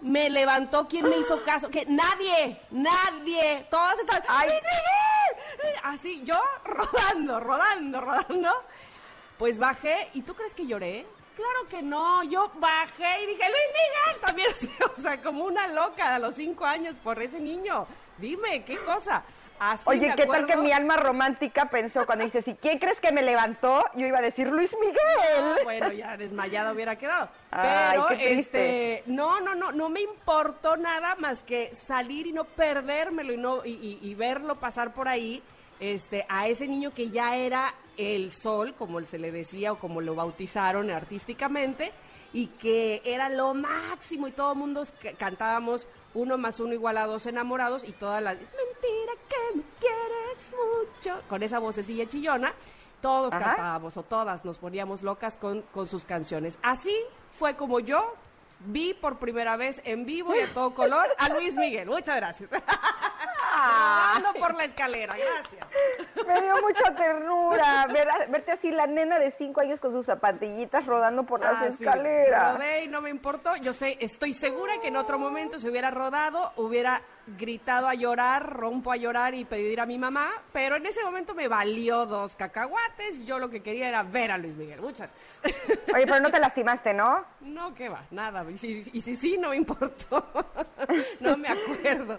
me 0.00 0.30
levantó? 0.30 0.86
¿Quién 0.88 1.08
me 1.08 1.16
hizo 1.18 1.42
caso? 1.44 1.70
Que 1.70 1.84
nadie, 1.86 2.60
nadie. 2.70 3.66
Todas 3.70 3.98
están... 3.98 4.22
Ay. 4.28 4.48
"Luis 4.48 4.62
Miguel". 4.62 5.80
Así, 5.82 6.22
yo 6.24 6.40
rodando, 6.64 7.40
rodando, 7.40 8.00
rodando. 8.00 8.50
Pues 9.38 9.58
bajé, 9.58 10.10
¿y 10.14 10.22
tú 10.22 10.34
crees 10.34 10.54
que 10.54 10.66
lloré? 10.66 11.06
Claro 11.36 11.68
que 11.68 11.82
no, 11.82 12.24
yo 12.24 12.50
bajé 12.56 13.22
y 13.22 13.26
dije, 13.26 13.44
Luis 13.48 13.62
Miguel, 13.72 14.20
también, 14.26 14.48
o 14.98 15.00
sea, 15.00 15.20
como 15.22 15.44
una 15.44 15.68
loca 15.68 16.14
a 16.14 16.18
los 16.18 16.34
cinco 16.34 16.64
años 16.64 16.96
por 17.04 17.22
ese 17.22 17.38
niño. 17.38 17.86
Dime, 18.16 18.64
¿qué 18.64 18.76
cosa? 18.78 19.22
Así 19.60 19.88
Oye, 19.90 20.12
¿qué 20.16 20.26
tal 20.26 20.46
que 20.46 20.56
mi 20.56 20.72
alma 20.72 20.96
romántica 20.96 21.66
pensó 21.66 22.06
cuando 22.06 22.24
dice, 22.24 22.42
si 22.42 22.54
quién 22.54 22.78
crees 22.78 23.00
que 23.00 23.10
me 23.12 23.22
levantó? 23.22 23.84
Yo 23.94 24.06
iba 24.06 24.18
a 24.18 24.22
decir 24.22 24.48
Luis 24.50 24.74
Miguel. 24.80 25.64
bueno, 25.64 25.92
ya 25.92 26.16
desmayada 26.16 26.72
hubiera 26.72 26.96
quedado. 26.96 27.28
Ay, 27.50 27.98
Pero, 28.06 28.06
qué 28.18 28.32
este, 28.34 29.02
no, 29.06 29.40
no, 29.40 29.54
no, 29.54 29.72
no 29.72 29.88
me 29.88 30.00
importó 30.02 30.76
nada 30.76 31.14
más 31.16 31.42
que 31.42 31.74
salir 31.74 32.26
y 32.26 32.32
no 32.32 32.44
perdérmelo 32.44 33.32
y 33.32 33.36
no 33.36 33.64
y, 33.64 33.70
y- 33.72 33.98
y 34.08 34.14
verlo 34.14 34.56
pasar 34.60 34.92
por 34.94 35.08
ahí, 35.08 35.42
este, 35.80 36.24
a 36.28 36.46
ese 36.48 36.66
niño 36.68 36.92
que 36.92 37.10
ya 37.10 37.36
era 37.36 37.74
el 37.96 38.32
sol, 38.32 38.74
como 38.78 39.00
se 39.02 39.18
le 39.18 39.32
decía 39.32 39.72
o 39.72 39.78
como 39.78 40.00
lo 40.00 40.14
bautizaron 40.14 40.90
artísticamente, 40.90 41.92
y 42.32 42.46
que 42.46 43.00
era 43.04 43.28
lo 43.28 43.54
máximo 43.54 44.28
y 44.28 44.32
todo 44.32 44.52
el 44.52 44.58
mundo 44.58 44.82
cantábamos 45.18 45.86
uno 46.14 46.36
más 46.36 46.60
uno 46.60 46.74
igual 46.74 46.98
a 46.98 47.06
dos 47.06 47.26
enamorados 47.26 47.84
y 47.84 47.92
todas 47.92 48.22
las 48.22 48.36
mentira 48.36 49.12
que 49.28 49.56
me 49.56 49.62
quieres 49.80 50.52
mucho 50.52 51.20
con 51.28 51.42
esa 51.42 51.58
vocecilla 51.58 52.06
chillona 52.06 52.52
todos 53.00 53.32
Ajá. 53.32 53.44
cantábamos 53.44 53.96
o 53.96 54.02
todas 54.02 54.44
nos 54.44 54.58
poníamos 54.58 55.02
locas 55.02 55.36
con, 55.36 55.62
con 55.72 55.88
sus 55.88 56.04
canciones. 56.04 56.58
Así 56.62 56.94
fue 57.32 57.54
como 57.56 57.80
yo 57.80 58.14
vi 58.60 58.94
por 58.94 59.18
primera 59.18 59.56
vez 59.56 59.80
en 59.84 60.04
vivo 60.04 60.34
y 60.34 60.40
a 60.40 60.52
todo 60.52 60.74
color 60.74 61.06
a 61.18 61.28
Luis 61.30 61.56
Miguel. 61.56 61.88
Muchas 61.88 62.16
gracias. 62.16 62.50
Rodando 62.50 64.32
por 64.38 64.54
la 64.54 64.64
escalera, 64.64 65.14
gracias. 65.16 65.66
Me 66.26 66.42
dio 66.42 66.56
mucha 66.62 66.94
ternura 66.94 67.86
ver 67.86 68.08
verte 68.28 68.52
así 68.52 68.70
la 68.70 68.86
nena 68.86 69.18
de 69.18 69.30
cinco 69.30 69.60
años 69.60 69.80
con 69.80 69.90
sus 69.90 70.06
zapatillitas 70.06 70.86
rodando 70.86 71.24
por 71.24 71.40
las 71.40 71.62
Ah, 71.62 71.70
sí. 71.70 71.84
escaleras. 71.84 72.54
Rodé 72.54 72.84
y 72.84 72.88
no 72.88 73.00
me 73.00 73.10
importó. 73.10 73.56
Yo 73.56 73.72
sé, 73.72 73.96
estoy 74.00 74.32
segura 74.32 74.74
que 74.80 74.88
en 74.88 74.96
otro 74.96 75.18
momento 75.18 75.58
se 75.58 75.68
hubiera 75.68 75.90
rodado, 75.90 76.52
hubiera 76.56 77.02
gritado 77.36 77.88
a 77.88 77.94
llorar, 77.94 78.54
rompo 78.54 78.92
a 78.92 78.96
llorar 78.96 79.34
y 79.34 79.44
pedir 79.44 79.80
a 79.80 79.86
mi 79.86 79.98
mamá, 79.98 80.30
pero 80.52 80.76
en 80.76 80.86
ese 80.86 81.02
momento 81.02 81.34
me 81.34 81.48
valió 81.48 82.06
dos 82.06 82.36
cacahuates. 82.36 83.24
Yo 83.26 83.38
lo 83.38 83.50
que 83.50 83.62
quería 83.62 83.88
era 83.88 84.02
ver 84.02 84.30
a 84.30 84.38
Luis 84.38 84.56
Miguel. 84.56 84.80
Muchas 84.80 85.10
gracias. 85.42 85.78
Oye, 85.94 86.06
pero 86.06 86.20
no 86.20 86.30
te 86.30 86.38
lastimaste, 86.38 86.94
¿no? 86.94 87.24
No, 87.40 87.74
qué 87.74 87.88
va, 87.88 88.04
nada. 88.10 88.48
Y 88.50 88.58
si, 88.58 88.88
y 88.92 89.00
si 89.00 89.16
sí, 89.16 89.36
no 89.38 89.50
me 89.50 89.56
importó. 89.56 90.24
no 91.20 91.36
me 91.36 91.48
acuerdo. 91.48 92.18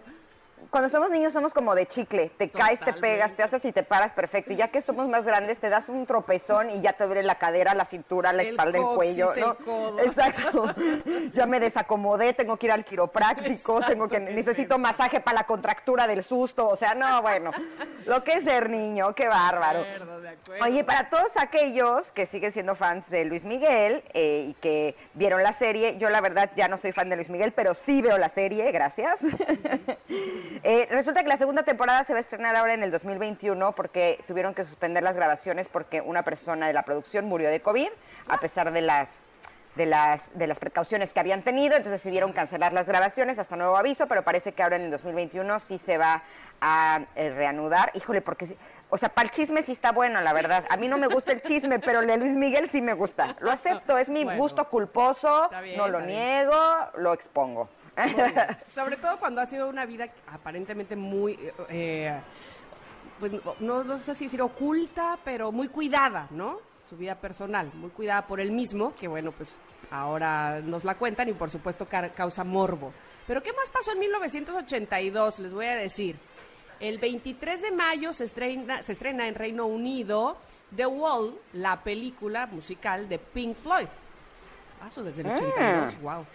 Cuando 0.70 0.88
somos 0.89 1.09
niños 1.09 1.34
somos 1.34 1.53
como 1.53 1.74
de 1.74 1.88
chicle, 1.88 2.30
te 2.30 2.49
caes, 2.49 2.80
te 2.80 2.93
pegas, 2.93 3.36
te 3.36 3.41
haces 3.41 3.65
y 3.65 3.72
te 3.72 3.82
paras 3.82 4.13
perfecto. 4.13 4.53
Y 4.53 4.55
ya 4.55 4.67
que 4.67 4.82
somos 4.82 5.07
más 5.07 5.26
grandes, 5.26 5.57
te 5.57 5.70
das 5.70 5.89
un 5.89 6.05
tropezón 6.05 6.70
y 6.70 6.82
ya 6.82 6.93
te 6.93 7.05
duele 7.05 7.24
la 7.24 7.36
cadera, 7.36 7.74
la 7.74 7.86
cintura, 7.86 8.34
la 8.34 8.43
El 8.43 8.49
espalda, 8.49 8.78
el 8.78 8.86
cuello, 8.95 9.34
el 9.34 9.41
¿no? 9.41 9.55
codo. 9.57 9.99
Exacto. 9.99 10.65
Ya 11.34 11.45
me 11.45 11.59
desacomodé, 11.59 12.34
tengo 12.34 12.57
que 12.57 12.67
ir 12.67 12.72
al 12.72 12.86
quiropráctico, 12.86 13.78
Exacto, 13.78 13.88
tengo 13.88 14.07
que 14.07 14.20
necesito 14.20 14.78
masaje 14.78 15.20
para 15.20 15.39
la 15.39 15.43
contractura 15.45 16.07
del 16.07 16.24
susto, 16.24 16.67
o 16.67 16.76
sea, 16.76 16.95
no, 16.95 17.22
bueno. 17.22 17.51
Lo 18.05 18.24
que 18.24 18.34
es 18.34 18.43
ser 18.43 18.70
niño, 18.70 19.13
qué 19.15 19.28
bárbaro. 19.28 19.84
De 19.84 19.91
acuerdo, 19.95 20.22
de 20.22 20.30
acuerdo. 20.30 20.65
Oye, 20.65 20.84
para 20.84 21.09
todos 21.09 21.38
aquellos 21.38 22.11
que 22.11 22.26
siguen 22.26 22.51
siendo 22.51 22.76
fans 22.76 23.09
de 23.09 23.26
Luis 23.26 23.43
Miguel 23.43 24.03
eh, 24.13 24.47
y 24.49 24.53
que 24.55 24.95
vieron 25.13 25.43
la 25.43 25.53
serie, 25.53 25.97
yo 25.97 26.09
la 26.09 26.22
verdad 26.22 26.51
ya 26.55 26.67
no 26.67 26.78
soy 26.78 26.91
fan 26.91 27.09
de 27.09 27.15
Luis 27.15 27.30
Miguel, 27.30 27.51
pero 27.53 27.74
sí 27.74 28.01
veo 28.01 28.17
la 28.17 28.30
serie, 28.30 28.72
gracias. 28.72 29.22
Eh, 30.64 30.88
resulta 30.91 31.24
que 31.24 31.30
la 31.30 31.38
segunda 31.38 31.64
temporada 31.64 32.03
se 32.03 32.14
va 32.14 32.20
a 32.20 32.22
estrenar 32.22 32.55
ahora 32.55 32.74
en 32.74 32.84
el 32.84 32.91
2021 32.91 33.74
porque 33.76 34.24
tuvieron 34.28 34.53
que 34.53 34.66
suspender 34.66 35.03
las 35.03 35.16
grabaciones 35.16 35.70
porque 35.70 36.01
una 36.01 36.24
persona 36.24 36.68
de 36.68 36.74
la 36.74 36.84
producción 36.84 37.26
murió 37.26 37.49
de 37.49 37.62
COVID, 37.62 37.89
a 38.28 38.38
pesar 38.39 38.72
de 38.72 38.82
las 38.82 39.22
de 39.76 39.86
las, 39.86 40.38
de 40.38 40.47
las 40.47 40.60
precauciones 40.60 41.14
que 41.14 41.22
habían 41.22 41.41
tenido, 41.43 41.78
entonces 41.78 42.03
decidieron 42.03 42.34
cancelar 42.34 42.74
las 42.74 42.88
grabaciones 42.88 43.39
hasta 43.39 43.55
nuevo 43.55 43.78
aviso, 43.78 44.07
pero 44.07 44.24
parece 44.24 44.51
que 44.51 44.62
ahora 44.62 44.76
en 44.76 44.82
el 44.82 44.91
2021 44.91 45.60
sí 45.62 45.78
se 45.78 45.97
va 45.97 46.24
a 46.60 47.01
eh, 47.16 47.30
reanudar. 47.30 47.91
Híjole, 47.93 48.22
porque, 48.22 48.57
o 48.89 48.97
sea, 48.97 49.07
para 49.10 49.26
el 49.28 49.32
chisme 49.32 49.64
sí 49.64 49.72
está 49.72 49.93
bueno, 49.93 50.20
la 50.20 50.34
verdad. 50.34 50.66
A 50.70 50.76
mí 50.76 50.89
no 50.89 50.97
me 50.97 51.07
gusta 51.07 51.32
el 51.32 51.41
chisme, 51.41 51.80
pero 51.80 52.01
el 52.01 52.07
de 52.07 52.18
Luis 52.18 52.34
Miguel 52.34 52.70
sí 52.72 52.82
me 52.82 52.93
gusta. 52.93 53.38
Lo 53.39 53.51
acepto, 53.51 53.97
es 53.97 54.10
mi 54.10 54.26
Bueno. 54.26 54.41
gusto 54.41 54.68
culposo, 54.68 55.49
bien, 55.64 55.78
no 55.78 55.88
lo 55.88 56.01
niego, 56.01 56.55
lo 56.97 57.14
expongo. 57.14 57.70
Sobre 58.74 58.97
todo 58.97 59.18
cuando 59.20 59.41
ha 59.41 59.45
sido 59.45 59.68
una 59.70 59.86
vida 59.86 60.08
aparentemente 60.28 60.95
muy, 60.95 61.38
eh, 61.70 62.20
pues 63.20 63.32
no, 63.60 63.84
no 63.84 63.97
sé 63.97 64.16
si 64.16 64.26
decir 64.26 64.41
oculta, 64.41 65.18
pero 65.24 65.52
muy 65.52 65.68
cuidada, 65.68 66.28
¿no? 66.32 66.60
Su 66.88 66.97
vida 66.97 67.16
personal, 67.16 67.70
muy 67.74 67.89
cuidada 67.91 68.26
por 68.26 68.39
él 68.39 68.52
mismo, 68.52 68.93
que 68.95 69.08
bueno, 69.08 69.32
pues 69.32 69.56
ahora 69.91 70.60
nos 70.62 70.84
la 70.86 70.95
cuentan 70.95 71.30
y 71.30 71.34
por 71.34 71.50
supuesto 71.50 71.86
ca- 71.88 72.10
causa 72.10 72.43
morbo. 72.43 72.91
Pero 73.28 73.43
¿qué 73.43 73.54
más 73.54 73.70
pasó 73.72 73.91
en 73.91 74.00
1982? 74.00 75.39
Les 75.39 75.52
voy 75.54 75.66
a 75.68 75.76
decir. 75.76 76.18
El 76.80 76.97
23 76.97 77.62
de 77.62 77.72
mayo 77.72 78.14
se 78.14 78.24
estrena, 78.24 78.82
se 78.82 78.93
estrena 78.93 79.28
en 79.28 79.36
Reino 79.36 79.66
Unido 79.66 80.38
The 80.76 80.86
Wall, 80.86 81.38
la 81.54 81.82
película 81.84 82.45
musical 82.47 83.10
de 83.10 83.20
Pink 83.20 83.56
Floyd. 83.56 83.88
Ah, 84.82 84.88
eso 84.88 85.04
desde 85.04 85.22
el 85.24 85.28
82, 85.32 86.02
wow. 86.02 86.26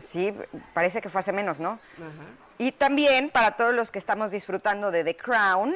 Sí, 0.00 0.32
parece 0.74 1.00
que 1.00 1.08
fue 1.08 1.20
hace 1.20 1.32
menos, 1.32 1.60
¿no? 1.60 1.80
Ajá. 1.96 2.47
Y 2.60 2.72
también 2.72 3.30
para 3.30 3.52
todos 3.52 3.72
los 3.72 3.92
que 3.92 4.00
estamos 4.00 4.32
disfrutando 4.32 4.90
de 4.90 5.04
The 5.04 5.16
Crown, 5.16 5.74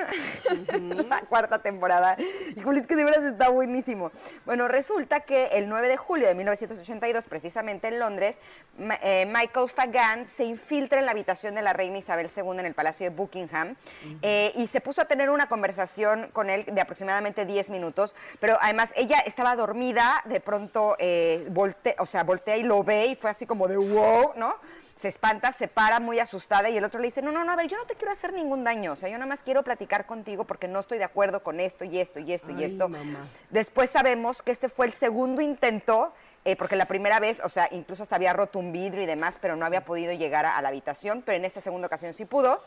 la 1.09 1.21
cuarta 1.29 1.61
temporada. 1.61 2.17
Híjole, 2.57 2.81
es 2.81 2.89
que 2.89 2.97
de 2.97 3.05
veras 3.05 3.23
está 3.23 3.51
buenísimo. 3.51 4.11
Bueno, 4.45 4.67
resulta 4.67 5.21
que 5.21 5.47
el 5.53 5.69
9 5.69 5.87
de 5.89 5.97
julio 5.97 6.27
de 6.27 6.35
1982, 6.35 7.25
precisamente 7.27 7.87
en 7.87 8.01
Londres, 8.01 8.41
Ma- 8.79 8.99
eh, 9.01 9.27
Michael 9.27 9.69
Fagan 9.69 10.27
se 10.27 10.43
infiltra 10.45 10.99
en 10.99 11.07
la 11.07 11.13
habitación 11.13 11.55
de 11.55 11.63
la 11.63 11.73
reina 11.73 11.99
Isabel 11.99 12.29
II 12.37 12.59
en 12.59 12.67
el 12.67 12.75
Palacio 12.75 13.09
de 13.09 13.15
Buckingham 13.15 13.77
eh, 14.21 14.51
y 14.57 14.67
se 14.67 14.81
puso 14.81 15.03
a 15.03 15.05
tener 15.05 15.31
una 15.31 15.47
conversación 15.49 16.31
con 16.33 16.51
él 16.51 16.65
de 16.67 16.81
aproximadamente 16.81 17.45
10 17.47 17.71
minutos, 17.71 18.17
pero 18.41 18.59
además 18.61 18.91
ella 18.97 19.21
estaba 19.21 19.55
dormida, 19.55 20.23
de 20.25 20.41
pronto 20.41 20.97
eh, 20.99 21.47
volte- 21.51 21.95
o 21.99 22.07
sea, 22.07 22.25
voltea 22.25 22.57
y 22.57 22.65
lo 22.65 22.83
ve 22.83 23.07
y 23.07 23.15
fue 23.15 23.31
así 23.31 23.47
como 23.47 23.69
de 23.69 23.77
wow, 23.77 24.33
¿no? 24.35 24.57
Se 24.97 25.09
espanta, 25.09 25.53
se 25.53 25.69
para 25.69 26.01
muy 26.01 26.19
asustada 26.19 26.71
y 26.71 26.77
el 26.77 26.85
otro 26.85 27.01
le 27.01 27.07
dice, 27.07 27.23
no, 27.23 27.33
no, 27.33 27.45
no, 27.45 27.53
a 27.53 27.57
ver, 27.57 27.69
yo 27.69 27.77
no 27.77 27.85
te 27.87 27.95
quiero 27.95 28.13
hacer 28.13 28.33
ningún 28.33 28.65
daño, 28.65 28.93
o 28.93 28.97
sea, 28.97 29.09
yo 29.09 29.17
nada 29.17 29.27
más 29.27 29.43
quiero 29.43 29.63
platicar 29.63 30.07
contigo 30.07 30.45
porque 30.45 30.69
no 30.69 30.81
estoy 30.81 30.99
de 30.99 31.05
acuerdo 31.05 31.43
con 31.43 31.61
esto 31.61 31.85
y 31.85 31.99
esto 31.99 32.21
y 32.21 32.33
esto 32.33 32.53
y 32.53 32.65
esto. 32.65 32.89
mamá. 32.89 33.27
Después 33.51 33.91
sabemos 33.91 34.43
que 34.43 34.53
este 34.53 34.69
fue 34.69 34.87
el 34.87 34.93
segundo 34.93 35.43
intento, 35.43 36.13
eh, 36.45 36.57
porque 36.57 36.77
la 36.77 36.87
primera 36.87 37.21
vez, 37.21 37.41
o 37.45 37.49
sea, 37.49 37.69
incluso 37.71 38.03
hasta 38.03 38.17
había 38.17 38.33
roto 38.33 38.59
un 38.59 38.73
vidrio 38.73 39.03
y 39.03 39.07
demás, 39.07 39.39
pero 39.41 39.57
no 39.57 39.65
había 39.65 39.85
podido 39.85 40.13
llegar 40.13 40.47
a, 40.47 40.57
a 40.57 40.63
la 40.63 40.69
habitación, 40.69 41.23
pero 41.25 41.37
en 41.37 41.45
esta 41.45 41.61
segunda 41.61 41.87
ocasión 41.87 42.15
sí 42.15 42.25
pudo. 42.25 42.61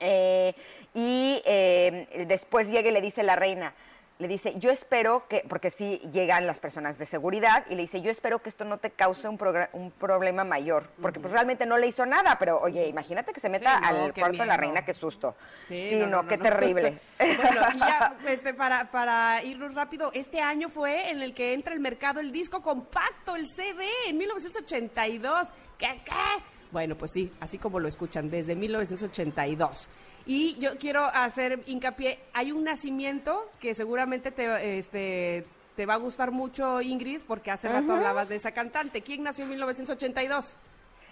Eh, 0.00 0.54
y 0.94 1.42
eh, 1.46 2.24
después 2.26 2.68
llega 2.68 2.88
y 2.88 2.92
le 2.92 3.00
dice 3.00 3.22
la 3.22 3.36
reina, 3.36 3.72
le 4.18 4.28
dice, 4.28 4.54
yo 4.58 4.70
espero 4.70 5.26
que, 5.28 5.44
porque 5.48 5.70
sí 5.70 6.00
llegan 6.10 6.46
las 6.46 6.60
personas 6.60 6.98
de 6.98 7.06
seguridad, 7.06 7.64
y 7.68 7.74
le 7.74 7.82
dice, 7.82 8.00
yo 8.00 8.10
espero 8.10 8.40
que 8.40 8.48
esto 8.48 8.64
no 8.64 8.78
te 8.78 8.90
cause 8.90 9.28
un, 9.28 9.38
un 9.72 9.90
problema 9.90 10.44
mayor, 10.44 10.88
porque 11.02 11.20
pues 11.20 11.32
realmente 11.32 11.66
no 11.66 11.76
le 11.76 11.86
hizo 11.88 12.06
nada, 12.06 12.36
pero 12.38 12.58
oye, 12.60 12.88
imagínate 12.88 13.32
que 13.32 13.40
se 13.40 13.48
meta 13.48 13.76
Sí, 13.76 13.82
no, 13.82 14.04
al 14.04 14.14
cuarto 14.14 14.38
de 14.38 14.46
la 14.46 14.56
reina, 14.56 14.84
qué 14.84 14.94
susto. 14.94 15.36
Sí, 15.68 15.90
Sí, 15.90 15.96
no, 15.96 16.06
no, 16.06 16.22
no, 16.22 16.28
qué 16.28 16.38
terrible. 16.38 16.98
Bueno, 17.18 17.60
y 17.74 17.78
ya, 17.78 18.16
este, 18.28 18.54
para, 18.54 18.90
para 18.90 19.42
irnos 19.42 19.74
rápido, 19.74 20.10
este 20.14 20.40
año 20.40 20.68
fue 20.68 21.10
en 21.10 21.22
el 21.22 21.34
que 21.34 21.52
entra 21.52 21.72
al 21.72 21.80
mercado 21.80 22.20
el 22.20 22.32
disco 22.32 22.62
compacto, 22.62 23.36
el 23.36 23.46
CD, 23.46 23.84
en 24.08 24.16
1982. 24.16 25.48
¿Qué, 25.78 26.02
qué? 26.04 26.42
Bueno, 26.72 26.96
pues 26.96 27.12
sí, 27.12 27.32
así 27.40 27.58
como 27.58 27.80
lo 27.80 27.88
escuchan, 27.88 28.30
desde 28.30 28.54
1982. 28.54 29.88
Y 30.26 30.56
yo 30.58 30.76
quiero 30.76 31.04
hacer 31.04 31.62
hincapié, 31.66 32.18
hay 32.32 32.50
un 32.50 32.64
nacimiento 32.64 33.48
que 33.60 33.74
seguramente 33.74 34.32
te, 34.32 34.78
este, 34.78 35.46
te 35.76 35.86
va 35.86 35.94
a 35.94 35.98
gustar 35.98 36.32
mucho, 36.32 36.80
Ingrid, 36.82 37.20
porque 37.28 37.52
hace 37.52 37.68
rato 37.68 37.92
hablabas 37.92 38.28
de 38.28 38.34
esa 38.34 38.50
cantante. 38.50 39.02
¿Quién 39.02 39.22
nació 39.22 39.44
en 39.44 39.50
1982? 39.50 40.56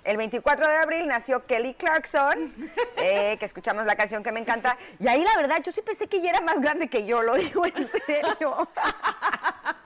El 0.02 0.16
24 0.16 0.68
de 0.68 0.76
abril 0.76 1.06
nació 1.06 1.46
Kelly 1.46 1.74
Clarkson, 1.74 2.52
eh, 2.96 3.36
que 3.38 3.44
escuchamos 3.46 3.86
la 3.86 3.94
canción 3.94 4.22
que 4.22 4.32
me 4.32 4.40
encanta. 4.40 4.76
Y 4.98 5.06
ahí 5.06 5.22
la 5.22 5.36
verdad, 5.36 5.62
yo 5.62 5.70
sí 5.70 5.80
pensé 5.80 6.08
que 6.08 6.16
ella 6.16 6.30
era 6.30 6.40
más 6.40 6.60
grande 6.60 6.88
que 6.88 7.06
yo, 7.06 7.22
lo 7.22 7.34
digo 7.34 7.64
en 7.66 7.88
serio. 8.06 8.68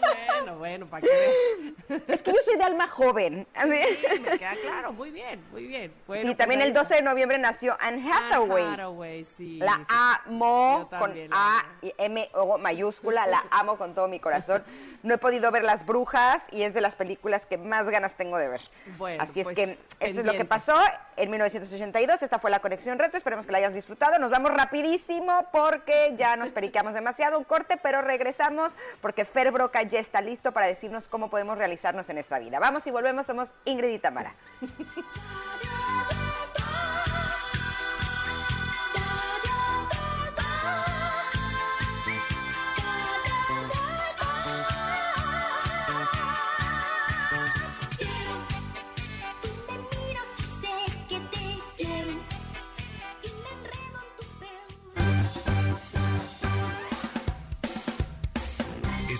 Bueno, 0.00 0.58
bueno, 0.58 0.86
para 0.86 1.06
veas. 1.06 2.02
Es 2.08 2.22
que 2.22 2.32
yo 2.32 2.38
soy 2.44 2.56
de 2.56 2.64
alma 2.64 2.88
joven. 2.88 3.46
Sí, 3.62 3.68
me 3.68 3.78
queda 4.38 4.54
claro, 4.60 4.92
muy 4.92 5.10
bien, 5.10 5.44
muy 5.52 5.66
bien. 5.66 5.92
Bueno, 6.06 6.22
Sí, 6.22 6.26
pues 6.28 6.38
también 6.38 6.62
el 6.62 6.72
12 6.72 6.82
está. 6.84 6.96
de 6.96 7.02
noviembre 7.02 7.38
nació 7.38 7.76
Anne 7.80 8.10
Hathaway. 8.10 8.64
Anne 8.64 8.72
Hathaway, 8.74 9.24
sí. 9.24 9.58
La 9.58 9.76
sí. 9.76 9.84
amo 9.88 10.88
con 10.98 11.14
la 11.14 11.26
A 11.30 11.64
y 11.82 11.92
M 11.98 12.28
O 12.34 12.58
mayúscula, 12.58 13.26
la 13.26 13.44
amo 13.50 13.76
con 13.78 13.94
todo 13.94 14.08
mi 14.08 14.20
corazón. 14.20 14.64
No 15.02 15.14
he 15.14 15.18
podido 15.18 15.50
ver 15.50 15.64
Las 15.64 15.86
Brujas 15.86 16.42
y 16.50 16.62
es 16.62 16.74
de 16.74 16.80
las 16.80 16.96
películas 16.96 17.46
que 17.46 17.58
más 17.58 17.88
ganas 17.88 18.16
tengo 18.16 18.38
de 18.38 18.48
ver. 18.48 18.60
Bueno, 18.98 19.22
Así 19.22 19.40
es 19.40 19.44
pues, 19.44 19.56
que 19.56 19.78
esto 20.00 20.20
es 20.20 20.26
lo 20.26 20.32
que 20.32 20.44
pasó 20.44 20.76
en 21.16 21.30
1982. 21.30 22.22
Esta 22.22 22.38
fue 22.38 22.50
la 22.50 22.60
conexión 22.60 22.98
retro. 22.98 23.18
Esperemos 23.18 23.46
que 23.46 23.52
la 23.52 23.58
hayas 23.58 23.74
disfrutado. 23.74 24.18
Nos 24.18 24.30
vamos 24.30 24.52
rapidísimo 24.52 25.46
porque 25.52 26.14
ya 26.16 26.36
nos 26.36 26.50
periqueamos 26.50 26.94
demasiado. 26.94 27.38
Un 27.38 27.44
corte, 27.44 27.76
pero 27.82 28.02
regresamos 28.02 28.74
porque 29.00 29.24
Fer 29.24 29.50
Broca 29.50 29.82
ya 29.82 30.00
está 30.00 30.20
listo 30.20 30.52
para 30.52 30.66
decirnos 30.66 31.08
cómo 31.08 31.30
podemos 31.30 31.58
realizarnos 31.58 32.08
en 32.10 32.18
esta 32.18 32.38
vida. 32.38 32.58
Vamos 32.58 32.86
y 32.86 32.90
volvemos. 32.90 33.26
Somos 33.26 33.54
Ingrid 33.64 33.90
y 33.90 33.98
Tamara. 33.98 34.34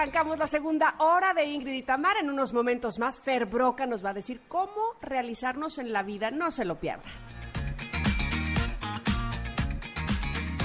Arrancamos 0.00 0.38
la 0.38 0.46
segunda 0.46 0.94
hora 0.96 1.34
de 1.34 1.44
Ingrid 1.44 1.74
y 1.74 1.82
Tamar. 1.82 2.16
En 2.16 2.30
unos 2.30 2.54
momentos 2.54 2.98
más, 2.98 3.18
Fer 3.18 3.44
Broca 3.44 3.84
nos 3.84 4.02
va 4.02 4.10
a 4.10 4.14
decir 4.14 4.40
cómo 4.48 4.94
realizarnos 5.02 5.76
en 5.76 5.92
la 5.92 6.02
vida. 6.02 6.30
No 6.30 6.50
se 6.50 6.64
lo 6.64 6.76
pierda. 6.76 7.04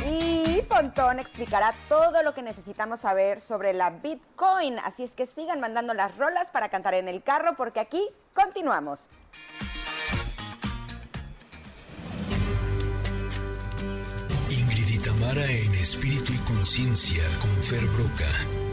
Y 0.09 0.61
Pontón 0.61 1.19
explicará 1.19 1.73
todo 1.89 2.23
lo 2.23 2.33
que 2.33 2.43
necesitamos 2.43 3.01
saber 3.01 3.41
sobre 3.41 3.73
la 3.73 3.89
Bitcoin. 3.89 4.79
Así 4.79 5.03
es 5.03 5.15
que 5.15 5.25
sigan 5.25 5.59
mandando 5.59 5.93
las 5.93 6.17
rolas 6.17 6.49
para 6.49 6.69
cantar 6.69 6.93
en 6.93 7.09
el 7.09 7.21
carro 7.21 7.57
porque 7.57 7.81
aquí 7.81 8.07
continuamos. 8.33 9.09
Ingrid 14.49 14.87
y 14.87 14.99
Tamara 14.99 15.45
en 15.45 15.73
espíritu 15.73 16.31
y 16.31 16.37
conciencia 16.37 17.23
con 17.41 17.51
Fer 17.63 17.85
Broca. 17.87 18.64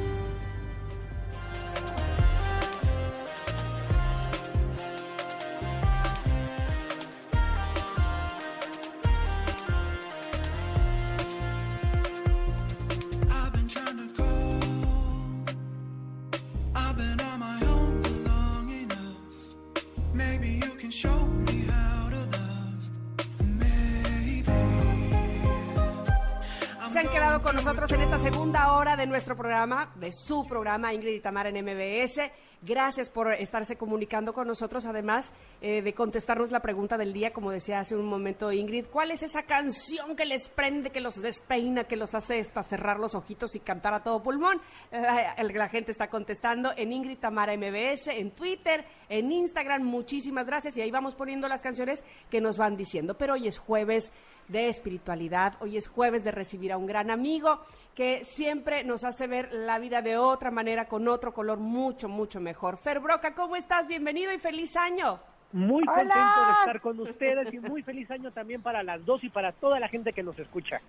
Programa, 29.37 29.93
de 29.97 30.11
su 30.13 30.47
programa 30.47 30.93
Ingrid 30.93 31.15
y 31.15 31.21
Tamara 31.21 31.49
en 31.49 31.65
MBS. 31.65 32.21
Gracias 32.65 33.11
por 33.11 33.33
estarse 33.33 33.77
comunicando 33.77 34.33
con 34.33 34.47
nosotros, 34.47 34.87
además 34.87 35.35
eh, 35.61 35.83
de 35.83 35.95
contestarnos 35.95 36.53
la 36.53 36.61
pregunta 36.61 36.97
del 36.97 37.13
día, 37.13 37.33
como 37.33 37.51
decía 37.51 37.81
hace 37.81 37.97
un 37.97 38.07
momento 38.07 38.53
Ingrid, 38.53 38.87
¿cuál 38.87 39.11
es 39.11 39.25
esa 39.25 39.43
canción 39.43 40.15
que 40.15 40.25
les 40.25 40.49
prende, 40.49 40.91
que 40.91 41.01
los 41.01 41.21
despeina, 41.21 41.83
que 41.85 41.97
los 41.97 42.15
hace 42.15 42.39
hasta 42.39 42.63
cerrar 42.63 43.01
los 43.01 43.17
ojitos 43.17 43.57
y 43.57 43.61
cantar 43.61 43.95
a 43.95 44.05
todo 44.05 44.23
pulmón? 44.23 44.61
La, 44.93 45.35
la 45.43 45.69
gente 45.69 45.91
está 45.91 46.09
contestando 46.09 46.73
en 46.77 46.93
Ingrid 46.93 47.19
Tamara 47.19 47.57
MBS, 47.57 48.07
en 48.09 48.31
Twitter, 48.31 48.85
en 49.09 49.33
Instagram, 49.33 49.83
muchísimas 49.83 50.47
gracias 50.47 50.77
y 50.77 50.83
ahí 50.83 50.91
vamos 50.93 51.17
poniendo 51.17 51.49
las 51.49 51.63
canciones 51.63 52.05
que 52.31 52.41
nos 52.41 52.59
van 52.59 52.77
diciendo. 52.77 53.19
Pero 53.19 53.35
hoy 53.35 53.49
es 53.49 53.59
jueves 53.59 54.13
de 54.49 54.69
espiritualidad, 54.69 55.55
hoy 55.61 55.77
es 55.77 55.89
jueves 55.89 56.25
de 56.25 56.31
recibir 56.31 56.73
a 56.73 56.77
un 56.77 56.87
gran 56.87 57.11
amigo 57.11 57.61
que 57.95 58.25
siempre 58.25 58.85
nos 58.85 59.05
hace 59.05 59.27
ver 59.27 59.53
la 59.53 59.79
vida 59.79 60.03
de 60.03 60.17
otra 60.17 60.51
manera, 60.51 60.87
con 60.87 61.09
otro 61.09 61.33
color 61.33 61.59
mucho, 61.59 62.09
mucho 62.09 62.41
mejor. 62.41 62.79
Fer 62.79 63.01
Broca, 63.01 63.35
¿cómo 63.35 63.57
estás? 63.57 63.87
Bienvenido 63.87 64.33
y 64.33 64.39
feliz 64.39 64.77
año. 64.77 65.21
Muy 65.53 65.83
Hola. 65.83 65.95
contento 65.95 66.47
de 66.47 66.53
estar 66.61 66.81
con 66.81 67.01
ustedes 67.01 67.53
y 67.53 67.59
muy 67.59 67.83
feliz 67.83 68.11
año 68.11 68.31
también 68.31 68.63
para 68.63 68.83
las 68.83 69.05
dos 69.05 69.23
y 69.23 69.29
para 69.29 69.53
toda 69.53 69.79
la 69.79 69.89
gente 69.89 70.13
que 70.13 70.23
nos 70.23 70.39
escucha. 70.39 70.81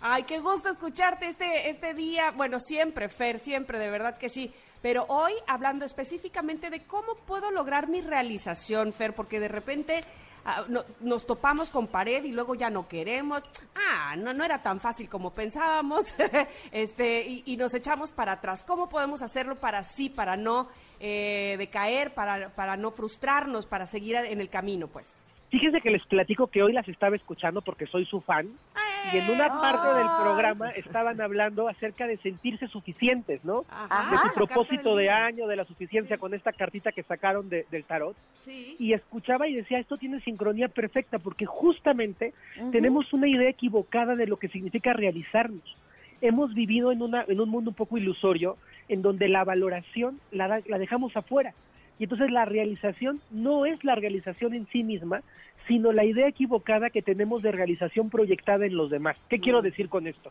Ay, 0.00 0.24
qué 0.24 0.40
gusto 0.40 0.70
escucharte 0.70 1.26
este, 1.26 1.70
este 1.70 1.94
día. 1.94 2.30
Bueno, 2.30 2.58
siempre, 2.58 3.08
Fer, 3.08 3.38
siempre, 3.38 3.78
de 3.78 3.90
verdad 3.90 4.18
que 4.18 4.28
sí. 4.28 4.52
Pero 4.82 5.04
hoy 5.08 5.32
hablando 5.46 5.84
específicamente 5.84 6.70
de 6.70 6.84
cómo 6.84 7.16
puedo 7.26 7.50
lograr 7.50 7.88
mi 7.88 8.00
realización, 8.00 8.92
Fer, 8.92 9.14
porque 9.14 9.40
de 9.40 9.48
repente 9.48 10.00
ah, 10.46 10.64
no- 10.68 10.84
nos 11.00 11.26
topamos 11.26 11.70
con 11.70 11.88
pared 11.88 12.24
y 12.24 12.32
luego 12.32 12.54
ya 12.54 12.70
no 12.70 12.88
queremos. 12.88 13.42
Ah, 13.74 14.16
no, 14.16 14.32
no 14.32 14.44
era 14.44 14.62
tan 14.62 14.80
fácil 14.80 15.08
como 15.08 15.34
pensábamos. 15.34 16.14
este, 16.72 17.26
y, 17.44 17.56
nos 17.56 17.74
echamos 17.74 18.12
para 18.12 18.32
atrás. 18.32 18.62
¿Cómo 18.62 18.88
podemos 18.88 19.22
hacerlo 19.22 19.56
para 19.56 19.82
sí, 19.82 20.08
para 20.08 20.36
no 20.36 20.68
eh, 21.00 21.56
decaer, 21.58 22.14
para, 22.14 22.50
para 22.54 22.76
no 22.76 22.90
frustrarnos, 22.92 23.66
para 23.66 23.86
seguir 23.86 24.16
en 24.16 24.40
el 24.40 24.48
camino, 24.48 24.86
pues? 24.86 25.16
Fíjense 25.50 25.80
que 25.80 25.90
les 25.90 26.04
platico 26.06 26.48
que 26.48 26.62
hoy 26.62 26.72
las 26.72 26.88
estaba 26.88 27.14
escuchando 27.14 27.62
porque 27.62 27.86
soy 27.86 28.04
su 28.06 28.20
fan 28.20 28.50
y 29.12 29.18
en 29.18 29.30
una 29.30 29.48
parte 29.48 29.88
del 29.98 30.06
programa 30.22 30.70
estaban 30.70 31.20
hablando 31.20 31.68
acerca 31.68 32.06
de 32.06 32.16
sentirse 32.18 32.66
suficientes, 32.68 33.44
¿no? 33.44 33.64
Ajá, 33.68 34.10
de 34.10 34.28
su 34.28 34.34
propósito 34.34 34.96
de 34.96 35.10
año, 35.10 35.46
de 35.46 35.56
la 35.56 35.64
suficiencia 35.64 36.16
Sí. 36.16 36.20
con 36.20 36.34
esta 36.34 36.52
cartita 36.52 36.92
que 36.92 37.02
sacaron 37.02 37.48
de- 37.48 37.66
del 37.70 37.84
tarot. 37.84 38.16
Sí. 38.44 38.76
y 38.78 38.92
escuchaba 38.92 39.48
y 39.48 39.54
decía, 39.56 39.78
esto 39.80 39.96
tiene 39.96 40.20
sincronía 40.20 40.68
perfecta, 40.68 41.18
porque 41.18 41.46
justamente 41.46 42.32
tenemos 42.70 43.12
una 43.12 43.26
idea 43.28 43.48
equivocada 43.48 44.14
de 44.14 44.26
lo 44.28 44.36
que 44.36 44.48
significa 44.48 44.92
realizarnos. 44.92 45.64
Hemos 46.20 46.54
vivido 46.54 46.92
en, 46.92 47.02
una, 47.02 47.24
en 47.26 47.40
un 47.40 47.48
mundo 47.48 47.70
un 47.70 47.74
poco 47.76 47.98
ilusorio, 47.98 48.56
en 48.88 49.02
donde 49.02 49.28
la 49.28 49.42
valoración 49.44 50.20
la, 50.30 50.60
la 50.66 50.78
dejamos 50.78 51.16
afuera. 51.16 51.52
Y 51.98 52.04
entonces 52.04 52.30
la 52.30 52.44
realización 52.44 53.20
no 53.30 53.66
es 53.66 53.82
la 53.84 53.94
realización 53.94 54.54
en 54.54 54.66
sí 54.68 54.82
misma, 54.84 55.22
sino 55.66 55.92
la 55.92 56.04
idea 56.04 56.28
equivocada 56.28 56.90
que 56.90 57.02
tenemos 57.02 57.42
de 57.42 57.52
realización 57.52 58.10
proyectada 58.10 58.66
en 58.66 58.76
los 58.76 58.90
demás. 58.90 59.16
¿Qué 59.28 59.40
quiero 59.40 59.62
decir 59.62 59.88
con 59.88 60.06
esto? 60.06 60.30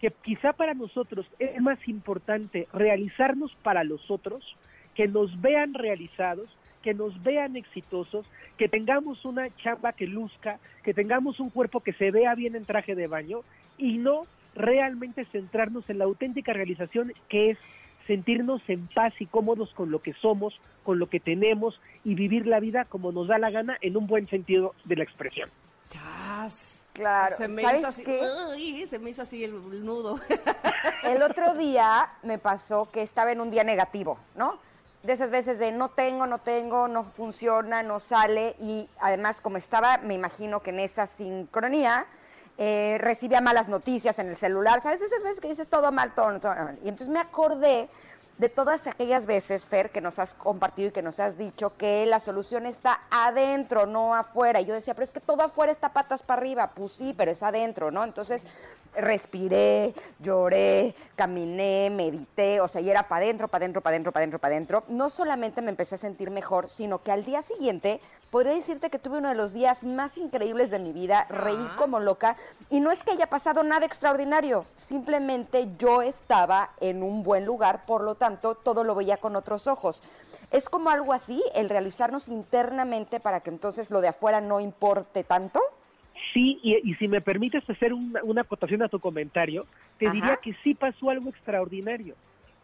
Que 0.00 0.10
quizá 0.22 0.52
para 0.52 0.74
nosotros 0.74 1.26
es 1.38 1.60
más 1.60 1.78
importante 1.88 2.66
realizarnos 2.72 3.54
para 3.62 3.84
los 3.84 4.10
otros, 4.10 4.56
que 4.94 5.08
nos 5.08 5.40
vean 5.40 5.74
realizados, 5.74 6.48
que 6.82 6.94
nos 6.94 7.22
vean 7.22 7.56
exitosos, 7.56 8.26
que 8.58 8.68
tengamos 8.68 9.24
una 9.24 9.48
chamba 9.56 9.92
que 9.92 10.06
luzca, 10.06 10.58
que 10.82 10.94
tengamos 10.94 11.40
un 11.40 11.50
cuerpo 11.50 11.80
que 11.80 11.92
se 11.94 12.10
vea 12.10 12.34
bien 12.34 12.54
en 12.56 12.64
traje 12.64 12.94
de 12.94 13.06
baño 13.06 13.40
y 13.78 13.98
no 13.98 14.26
realmente 14.54 15.24
centrarnos 15.26 15.88
en 15.88 15.98
la 15.98 16.04
auténtica 16.04 16.52
realización 16.52 17.12
que 17.28 17.50
es 17.50 17.58
sentirnos 18.06 18.62
en 18.68 18.86
paz 18.88 19.14
y 19.18 19.26
cómodos 19.26 19.72
con 19.74 19.90
lo 19.90 20.00
que 20.00 20.12
somos, 20.14 20.60
con 20.84 20.98
lo 21.00 21.08
que 21.08 21.18
tenemos 21.18 21.80
y 22.04 22.14
vivir 22.14 22.46
la 22.46 22.60
vida 22.60 22.84
como 22.84 23.10
nos 23.10 23.26
da 23.26 23.38
la 23.38 23.50
gana 23.50 23.76
en 23.80 23.96
un 23.96 24.06
buen 24.06 24.28
sentido 24.28 24.74
de 24.84 24.96
la 24.96 25.04
expresión. 25.04 25.50
Chas. 25.90 26.80
Claro, 26.92 27.36
Se 27.36 27.48
me 27.48 27.62
¿sabes 27.62 27.80
hizo 27.80 27.88
así, 27.88 28.04
qué? 28.04 28.20
uy, 28.54 28.86
se 28.86 29.00
me 29.00 29.10
hizo 29.10 29.22
así 29.22 29.42
el, 29.42 29.54
el 29.72 29.84
nudo. 29.84 30.20
El 31.02 31.22
otro 31.22 31.54
día 31.54 32.08
me 32.22 32.38
pasó 32.38 32.88
que 32.92 33.02
estaba 33.02 33.32
en 33.32 33.40
un 33.40 33.50
día 33.50 33.64
negativo, 33.64 34.16
¿no? 34.36 34.58
De 35.02 35.12
esas 35.12 35.30
veces 35.32 35.58
de 35.58 35.72
no 35.72 35.88
tengo, 35.90 36.26
no 36.28 36.38
tengo, 36.38 36.86
no 36.86 37.02
funciona, 37.02 37.82
no 37.82 37.98
sale. 37.98 38.54
Y 38.60 38.88
además, 39.00 39.40
como 39.40 39.56
estaba, 39.56 39.98
me 39.98 40.14
imagino 40.14 40.60
que 40.60 40.70
en 40.70 40.78
esa 40.80 41.08
sincronía, 41.08 42.06
eh, 42.58 42.96
recibía 43.00 43.40
malas 43.40 43.68
noticias 43.68 44.18
en 44.20 44.28
el 44.28 44.36
celular. 44.36 44.80
¿Sabes? 44.80 45.00
De 45.00 45.06
esas 45.06 45.24
veces 45.24 45.40
que 45.40 45.48
dices 45.48 45.66
todo 45.66 45.90
mal, 45.90 46.14
todo, 46.14 46.38
todo 46.38 46.54
mal. 46.54 46.76
Y 46.82 46.88
entonces 46.88 47.08
me 47.08 47.18
acordé 47.18 47.88
de 48.38 48.48
todas 48.48 48.86
aquellas 48.86 49.26
veces, 49.26 49.66
Fer, 49.66 49.90
que 49.90 50.00
nos 50.00 50.18
has 50.18 50.34
compartido 50.34 50.88
y 50.88 50.92
que 50.92 51.02
nos 51.02 51.20
has 51.20 51.38
dicho 51.38 51.76
que 51.76 52.04
la 52.06 52.18
solución 52.18 52.66
está 52.66 53.00
adentro, 53.10 53.86
no 53.86 54.14
afuera. 54.14 54.60
Y 54.60 54.64
yo 54.64 54.74
decía, 54.74 54.94
pero 54.94 55.04
es 55.04 55.12
que 55.12 55.20
todo 55.20 55.42
afuera 55.42 55.70
está 55.70 55.92
patas 55.92 56.22
para 56.22 56.40
arriba. 56.40 56.72
Pues 56.74 56.92
sí, 56.92 57.14
pero 57.16 57.30
es 57.30 57.42
adentro, 57.42 57.90
¿no? 57.90 58.02
Entonces 58.02 58.42
respiré, 58.96 59.94
lloré, 60.20 60.94
caminé, 61.16 61.90
medité, 61.90 62.60
o 62.60 62.68
sea, 62.68 62.80
y 62.80 62.90
era 62.90 63.08
para 63.08 63.24
adentro, 63.24 63.48
para 63.48 63.64
adentro, 63.64 63.82
para 63.82 63.94
adentro, 63.94 64.12
para 64.12 64.22
adentro, 64.22 64.38
para 64.38 64.54
adentro. 64.54 64.84
No 64.88 65.10
solamente 65.10 65.62
me 65.62 65.70
empecé 65.70 65.94
a 65.94 65.98
sentir 65.98 66.30
mejor, 66.30 66.68
sino 66.68 67.02
que 67.02 67.12
al 67.12 67.24
día 67.24 67.42
siguiente 67.42 68.00
podría 68.34 68.54
decirte 68.54 68.90
que 68.90 68.98
tuve 68.98 69.18
uno 69.18 69.28
de 69.28 69.36
los 69.36 69.54
días 69.54 69.84
más 69.84 70.18
increíbles 70.18 70.72
de 70.72 70.80
mi 70.80 70.92
vida, 70.92 71.24
reí 71.30 71.68
como 71.76 72.00
loca, 72.00 72.34
y 72.68 72.80
no 72.80 72.90
es 72.90 73.00
que 73.04 73.12
haya 73.12 73.28
pasado 73.28 73.62
nada 73.62 73.86
extraordinario, 73.86 74.66
simplemente 74.74 75.68
yo 75.78 76.02
estaba 76.02 76.70
en 76.80 77.04
un 77.04 77.22
buen 77.22 77.44
lugar, 77.46 77.86
por 77.86 78.02
lo 78.02 78.16
tanto, 78.16 78.56
todo 78.56 78.82
lo 78.82 78.96
veía 78.96 79.18
con 79.18 79.36
otros 79.36 79.68
ojos. 79.68 80.02
Es 80.50 80.68
como 80.68 80.90
algo 80.90 81.12
así, 81.12 81.40
el 81.54 81.68
realizarnos 81.68 82.26
internamente 82.26 83.20
para 83.20 83.38
que 83.38 83.50
entonces 83.50 83.88
lo 83.92 84.00
de 84.00 84.08
afuera 84.08 84.40
no 84.40 84.58
importe 84.58 85.22
tanto. 85.22 85.60
Sí, 86.32 86.58
y, 86.64 86.90
y 86.90 86.94
si 86.96 87.06
me 87.06 87.20
permites 87.20 87.62
hacer 87.70 87.92
una, 87.92 88.20
una 88.24 88.40
acotación 88.40 88.82
a 88.82 88.88
tu 88.88 88.98
comentario, 88.98 89.68
te 90.00 90.06
Ajá. 90.06 90.12
diría 90.12 90.36
que 90.42 90.56
sí 90.64 90.74
pasó 90.74 91.08
algo 91.08 91.30
extraordinario, 91.30 92.16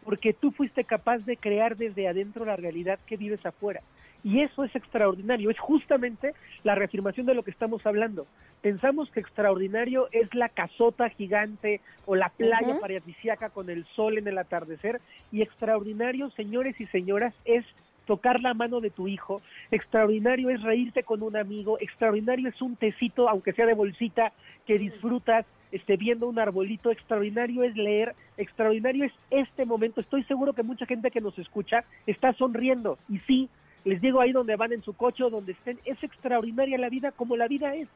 porque 0.03 0.33
tú 0.33 0.51
fuiste 0.51 0.83
capaz 0.83 1.19
de 1.19 1.37
crear 1.37 1.77
desde 1.77 2.09
adentro 2.09 2.45
la 2.45 2.57
realidad 2.57 2.99
que 3.07 3.17
vives 3.17 3.47
afuera. 3.47 3.81
Y 4.23 4.41
eso 4.41 4.65
es 4.65 4.75
extraordinario, 4.77 5.51
es 5.51 5.59
justamente 5.59 6.35
la 6.63 6.75
reafirmación 6.75 7.27
de 7.27 7.35
lo 7.35 7.43
que 7.43 7.51
estamos 7.51 7.85
hablando. 7.87 8.27
Pensamos 8.61 9.11
que 9.11 9.21
extraordinario 9.21 10.09
es 10.13 10.35
la 10.35 10.51
casota 10.51 11.09
gigante 11.09 11.81
o 12.05 12.15
la 12.15 12.29
playa 12.29 12.73
Ujú. 12.73 12.81
paradisíaca 12.81 13.49
con 13.49 13.71
el 13.71 13.87
sol 13.97 14.19
en 14.19 14.29
el 14.29 14.37
atardecer, 14.37 15.01
y 15.33 15.43
extraordinario, 15.43 16.31
señores 16.31 16.79
y 16.81 16.87
señoras, 16.87 17.35
es 17.45 17.65
tocar 18.07 18.41
la 18.41 18.55
mano 18.55 18.81
de 18.81 18.91
tu 18.91 19.09
hijo, 19.09 19.41
extraordinario 19.71 20.51
es 20.51 20.61
reírte 20.63 21.05
con 21.05 21.23
un 21.23 21.37
amigo, 21.37 21.79
extraordinario 21.81 22.49
es 22.49 22.61
un 22.61 22.77
tecito, 22.77 23.29
aunque 23.29 23.53
sea 23.53 23.67
de 23.67 23.75
bolsita, 23.75 24.33
que 24.67 24.79
disfrutas 24.79 25.47
este, 25.71 25.97
viendo 25.97 26.29
un 26.29 26.39
arbolito, 26.39 26.91
extraordinario 26.91 27.63
es 27.63 27.77
leer, 27.77 28.15
extraordinario 28.37 29.05
es 29.05 29.13
este 29.31 29.65
momento. 29.65 30.01
Estoy 30.01 30.25
seguro 30.25 30.53
que 30.53 30.65
mucha 30.65 30.87
gente 30.87 31.11
que 31.11 31.21
nos 31.21 31.39
escucha 31.39 31.85
está 32.07 32.33
sonriendo 32.33 32.99
y 33.09 33.19
sí, 33.21 33.49
les 33.85 34.01
digo 34.01 34.21
ahí 34.21 34.33
donde 34.33 34.57
van 34.57 34.73
en 34.73 34.83
su 34.83 34.95
coche 34.95 35.25
o 35.25 35.31
donde 35.31 35.53
estén, 35.53 35.79
es 35.85 36.03
extraordinaria 36.03 36.79
la 36.79 36.89
vida 36.89 37.13
como 37.13 37.37
la 37.37 37.49
vida 37.49 37.75
es. 37.75 37.89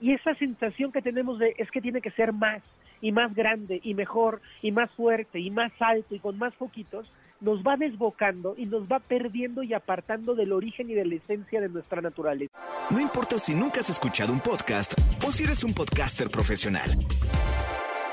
Y 0.00 0.12
esa 0.12 0.34
sensación 0.34 0.92
que 0.92 1.02
tenemos 1.02 1.38
de 1.38 1.54
es 1.58 1.70
que 1.70 1.80
tiene 1.80 2.00
que 2.00 2.10
ser 2.10 2.32
más 2.32 2.62
y 3.00 3.12
más 3.12 3.34
grande 3.34 3.80
y 3.82 3.94
mejor 3.94 4.40
y 4.62 4.72
más 4.72 4.90
fuerte 4.92 5.40
y 5.40 5.50
más 5.50 5.72
alto 5.80 6.14
y 6.14 6.18
con 6.18 6.38
más 6.38 6.54
foquitos, 6.54 7.10
nos 7.40 7.62
va 7.62 7.76
desbocando 7.76 8.54
y 8.56 8.66
nos 8.66 8.84
va 8.84 8.98
perdiendo 9.00 9.62
y 9.62 9.74
apartando 9.74 10.34
del 10.34 10.52
origen 10.52 10.90
y 10.90 10.94
de 10.94 11.04
la 11.04 11.16
esencia 11.16 11.60
de 11.60 11.68
nuestra 11.68 12.00
naturaleza. 12.00 12.52
No 12.90 13.00
importa 13.00 13.38
si 13.38 13.54
nunca 13.54 13.80
has 13.80 13.90
escuchado 13.90 14.32
un 14.32 14.40
podcast 14.40 14.94
o 15.26 15.30
si 15.30 15.44
eres 15.44 15.62
un 15.64 15.74
podcaster 15.74 16.30
profesional. 16.30 16.90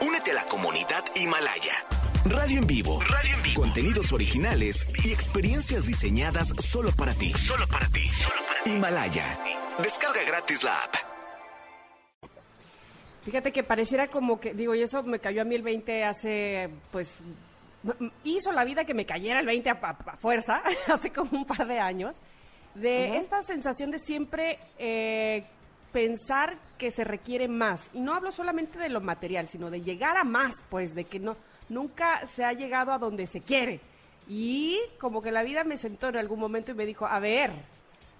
Únete 0.06 0.32
a 0.32 0.36
la 0.36 0.44
comunidad 0.46 1.04
Himalaya. 1.16 2.03
Radio 2.26 2.60
en 2.60 2.68
vivo. 2.68 3.00
Radio 3.02 3.36
en 3.36 3.44
vivo. 3.44 3.62
Contenidos 3.62 4.12
originales 4.14 4.88
y 5.04 5.12
experiencias 5.12 5.86
diseñadas 5.86 6.50
solo 6.60 6.92
para 6.98 7.14
ti. 7.14 7.32
Solo 7.34 7.68
para 7.68 7.88
ti. 7.88 8.04
Himalaya. 8.66 9.38
Descarga 9.82 10.24
gratis 10.26 10.64
la 10.64 10.76
app. 10.84 10.96
Fíjate 13.26 13.52
que 13.52 13.64
pareciera 13.64 14.08
como 14.08 14.40
que, 14.40 14.54
digo, 14.54 14.76
y 14.76 14.82
eso 14.82 15.02
me 15.04 15.20
cayó 15.20 15.42
a 15.42 15.46
mí 15.46 15.56
el 15.56 15.64
20 15.64 16.04
hace, 16.04 16.70
pues, 16.92 17.20
hizo 18.24 18.52
la 18.52 18.66
vida 18.66 18.84
que 18.86 18.94
me 18.94 19.06
cayera 19.06 19.40
el 19.40 19.46
20 19.46 19.70
a, 19.70 19.74
a- 19.82 20.12
a 20.12 20.18
fuerza, 20.18 20.62
hace 20.88 21.12
como 21.12 21.32
un 21.38 21.46
par 21.46 21.66
de 21.68 21.80
años, 21.80 22.22
de 22.76 23.18
esta 23.18 23.42
sensación 23.42 23.92
de 23.92 24.00
siempre 24.00 24.60
eh, 24.78 25.46
pensar 25.94 26.58
que 26.78 26.92
se 26.92 27.06
requiere 27.06 27.48
más. 27.48 27.90
Y 27.94 28.02
no 28.02 28.14
hablo 28.14 28.32
solamente 28.34 28.78
de 28.78 28.90
lo 28.90 29.00
material, 29.00 29.48
sino 29.48 29.70
de 29.70 29.82
llegar 29.82 30.18
a 30.18 30.26
más, 30.26 30.66
pues, 30.70 30.94
de 30.94 31.06
que 31.06 31.20
no, 31.20 31.38
nunca 31.70 32.26
se 32.26 32.44
ha 32.44 32.54
llegado 32.54 32.92
a 32.92 32.98
donde 32.98 33.28
se 33.28 33.42
quiere. 33.42 33.80
Y 34.28 34.80
como 35.00 35.22
que 35.22 35.32
la 35.32 35.44
vida 35.44 35.64
me 35.64 35.78
sentó 35.78 36.10
en 36.10 36.18
algún 36.18 36.40
momento 36.40 36.72
y 36.72 36.76
me 36.76 36.86
dijo, 36.86 37.06
a 37.06 37.20
ver, 37.20 37.52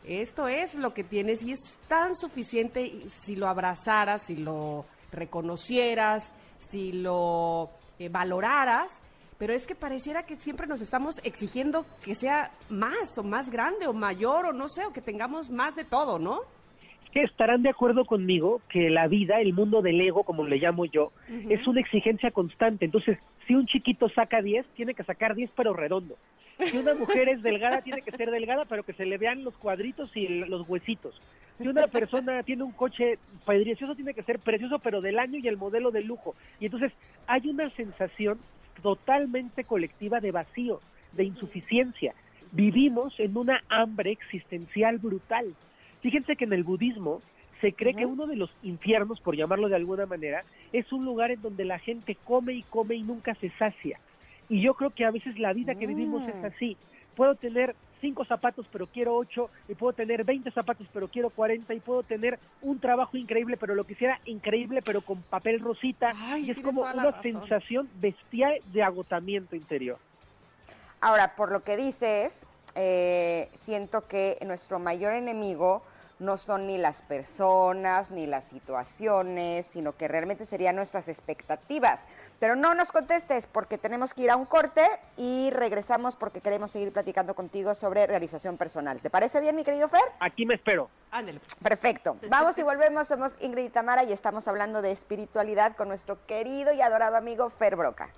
esto 0.04 0.48
es 0.48 0.76
lo 0.76 0.94
que 0.94 1.04
tienes 1.04 1.44
y 1.44 1.52
es 1.54 1.80
tan 1.88 2.16
suficiente 2.16 3.04
si 3.08 3.36
lo 3.36 3.48
abrazaras, 3.48 4.24
si 4.24 4.36
lo 4.36 4.86
reconocieras, 5.12 6.32
si 6.58 6.92
lo 6.92 7.70
eh, 8.00 8.10
valoraras 8.10 9.02
pero 9.44 9.54
es 9.54 9.68
que 9.68 9.76
pareciera 9.76 10.26
que 10.26 10.38
siempre 10.38 10.68
nos 10.68 10.80
estamos 10.80 11.20
exigiendo 11.26 11.86
que 12.02 12.16
sea 12.16 12.52
más 12.70 13.18
o 13.18 13.24
más 13.24 13.50
grande 13.50 13.88
o 13.88 13.94
mayor 13.94 14.46
o 14.46 14.54
no 14.54 14.70
sé, 14.70 14.86
o 14.86 14.94
que 14.94 15.02
tengamos 15.02 15.50
más 15.50 15.76
de 15.76 15.84
todo, 15.84 16.18
¿no? 16.18 16.44
Que 17.14 17.22
estarán 17.22 17.62
de 17.62 17.70
acuerdo 17.70 18.06
conmigo 18.06 18.62
que 18.70 18.90
la 18.90 19.08
vida, 19.08 19.40
el 19.40 19.54
mundo 19.54 19.82
del 19.84 20.02
ego, 20.02 20.24
como 20.24 20.46
le 20.46 20.58
llamo 20.58 20.86
yo, 20.86 21.12
es 21.50 21.68
una 21.68 21.80
exigencia 21.80 22.32
constante. 22.32 22.86
Entonces, 22.86 23.20
si 23.48 23.54
un 23.54 23.68
chiquito 23.68 24.10
saca 24.10 24.42
10, 24.42 24.66
tiene 24.76 24.96
que 24.96 25.04
sacar 25.04 25.36
10 25.36 25.52
pero 25.56 25.74
redondo. 25.74 26.16
Si 26.66 26.78
una 26.78 26.96
mujer 26.96 27.30
es 27.30 27.44
delgada, 27.44 27.82
tiene 27.82 28.02
que 28.02 28.12
ser 28.12 28.32
delgada, 28.32 28.66
pero 28.66 28.84
que 28.84 28.94
se 28.94 29.06
le 29.06 29.18
vean 29.18 29.44
los 29.44 29.56
cuadritos 29.58 30.16
y 30.16 30.26
el- 30.26 30.40
los 30.50 30.68
huesitos. 30.68 31.20
Si 31.60 31.68
una 31.68 31.86
persona 31.88 32.42
tiene 32.44 32.64
un 32.64 32.72
coche 32.72 33.20
precioso, 33.46 33.96
tiene 33.96 34.14
que 34.16 34.24
ser 34.24 34.40
precioso, 34.40 34.80
pero 34.80 35.00
del 35.02 35.20
año 35.20 35.38
y 35.40 35.48
el 35.48 35.58
modelo 35.58 35.92
de 35.92 36.02
lujo. 36.02 36.36
Y 36.60 36.66
entonces 36.66 36.92
hay 37.28 37.48
una 37.48 37.70
sensación 37.72 38.40
totalmente 38.82 39.64
colectiva 39.64 40.20
de 40.20 40.32
vacío, 40.32 40.80
de 41.12 41.26
insuficiencia. 41.26 42.14
Vivimos 42.52 43.20
en 43.20 43.38
una 43.38 43.64
hambre 43.70 44.12
existencial 44.12 44.98
brutal. 44.98 45.54
Fíjense 46.04 46.36
que 46.36 46.44
en 46.44 46.52
el 46.52 46.66
budismo 46.66 47.22
se 47.62 47.72
cree 47.72 47.96
que 47.96 48.06
uno 48.06 48.28
de 48.28 48.36
los 48.36 48.52
infiernos, 48.62 49.22
por 49.22 49.38
llamarlo 49.38 49.70
de 49.70 49.78
alguna 49.78 50.06
manera, 50.06 50.44
es 50.74 50.92
un 50.92 51.06
lugar 51.06 51.32
en 51.32 51.42
donde 51.42 51.64
la 51.64 51.80
gente 51.80 52.18
come 52.26 52.54
y 52.54 52.64
come 52.64 52.96
y 52.96 53.04
nunca 53.04 53.34
se 53.36 53.50
sacia. 53.52 53.98
Y 54.50 54.62
yo 54.62 54.74
creo 54.74 54.90
que 54.90 55.06
a 55.06 55.12
veces 55.12 55.40
la 55.40 55.54
vida 55.54 55.76
que 55.76 55.88
vivimos 55.88 56.28
es 56.28 56.44
así. 56.44 56.76
Puedo 57.16 57.36
tener 57.36 57.74
cinco 58.02 58.26
zapatos, 58.26 58.66
pero 58.70 58.88
quiero 58.88 59.16
ocho, 59.16 59.50
y 59.70 59.76
puedo 59.76 59.94
tener 59.94 60.26
20 60.26 60.52
zapatos, 60.52 60.86
pero 60.92 61.08
quiero 61.08 61.30
40, 61.30 61.74
y 61.74 61.80
puedo 61.80 62.04
tener 62.04 62.38
un 62.62 62.82
trabajo 62.82 63.16
increíble, 63.16 63.56
pero 63.56 63.74
lo 63.74 63.86
quisiera 63.86 64.20
increíble, 64.26 64.82
pero 64.82 65.00
con 65.00 65.22
papel 65.22 65.62
rosita. 65.62 66.12
Ay, 66.18 66.48
y 66.48 66.52
es 66.52 66.60
como 66.60 66.82
una 66.82 67.12
razón. 67.12 67.24
sensación 67.24 67.90
bestial 68.02 68.60
de 68.74 68.84
agotamiento 68.84 69.56
interior. 69.56 70.00
Ahora, 71.00 71.34
por 71.38 71.54
lo 71.54 71.64
que 71.64 71.78
dices, 71.78 72.46
eh, 72.76 73.48
siento 73.54 74.06
que 74.10 74.38
nuestro 74.46 74.80
mayor 74.80 75.14
enemigo 75.14 75.84
no 76.24 76.38
son 76.38 76.68
ni 76.68 76.78
las 76.78 77.04
personas 77.04 78.10
ni 78.10 78.26
las 78.26 78.46
situaciones, 78.46 79.66
sino 79.66 79.96
que 79.96 80.08
realmente 80.08 80.46
serían 80.46 80.76
nuestras 80.76 81.08
expectativas. 81.08 82.00
Pero 82.40 82.56
no 82.56 82.74
nos 82.74 82.92
contestes 82.92 83.48
porque 83.48 83.78
tenemos 83.78 84.14
que 84.14 84.24
ir 84.24 84.32
a 84.32 84.36
un 84.36 84.46
corte 84.46 84.86
y 85.16 85.50
regresamos 85.52 86.16
porque 86.16 86.42
queremos 86.42 86.72
seguir 86.72 86.92
platicando 86.92 87.36
contigo 87.36 87.76
sobre 87.76 88.08
realización 88.08 88.58
personal. 88.58 89.00
¿Te 89.00 89.10
parece 89.10 89.40
bien, 89.40 89.56
mi 89.56 89.64
querido 89.64 89.88
Fer? 89.88 90.02
Aquí 90.20 90.46
me 90.46 90.56
espero. 90.56 90.90
Ándale. 91.12 91.40
Perfecto. 91.62 92.18
Vamos 92.30 92.58
y 92.58 92.64
volvemos. 92.64 93.08
Somos 93.08 93.36
Ingrid 93.40 93.66
y 93.66 93.70
Tamara 93.70 94.04
y 94.04 94.12
estamos 94.12 94.48
hablando 94.48 94.82
de 94.82 94.92
espiritualidad 94.92 95.76
con 95.76 95.88
nuestro 95.88 96.26
querido 96.26 96.74
y 96.74 96.82
adorado 96.82 97.16
amigo 97.16 97.50
Fer 97.50 97.76
Broca. 97.76 98.10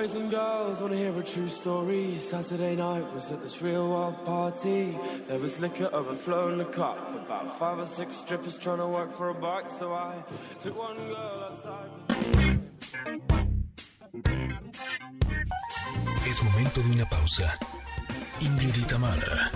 Boys 0.00 0.14
and 0.14 0.30
girls 0.30 0.80
wanna 0.80 0.96
hear 0.96 1.20
a 1.20 1.22
true 1.22 1.46
story. 1.46 2.16
Saturday 2.16 2.74
night 2.74 3.04
was 3.12 3.30
at 3.30 3.42
this 3.42 3.60
real 3.60 3.86
wild 3.90 4.24
party. 4.24 4.96
There 5.28 5.38
was 5.38 5.60
liquor 5.60 5.90
overflowing 5.92 6.56
the 6.56 6.64
cup. 6.64 6.96
About 7.14 7.58
five 7.58 7.78
or 7.78 7.84
six 7.84 8.16
strippers 8.16 8.56
trying 8.56 8.78
to 8.78 8.88
work 8.88 9.14
for 9.14 9.28
a 9.28 9.34
buck. 9.34 9.68
So 9.68 9.92
I 9.92 10.14
took 10.58 10.78
one 10.78 10.96
girl 10.96 11.50
outside. 11.50 11.90
Es 16.26 16.42
momento 16.44 16.80
de 16.80 16.92
una 16.92 17.04
pausa. 17.04 17.58
Ingrid 18.40 18.76
y 18.78 18.84
Tamara, 18.86 19.50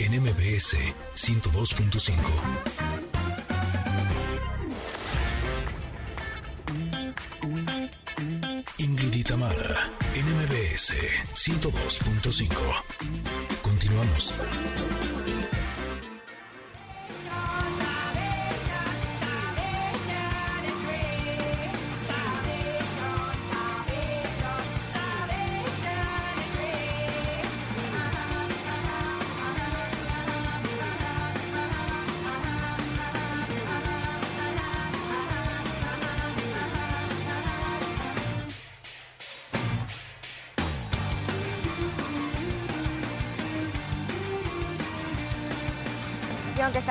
en 0.00 0.12
MBS 0.20 0.74
102.5. 1.14 3.07
102.5. 11.34 12.84
Continuamos. 13.62 14.34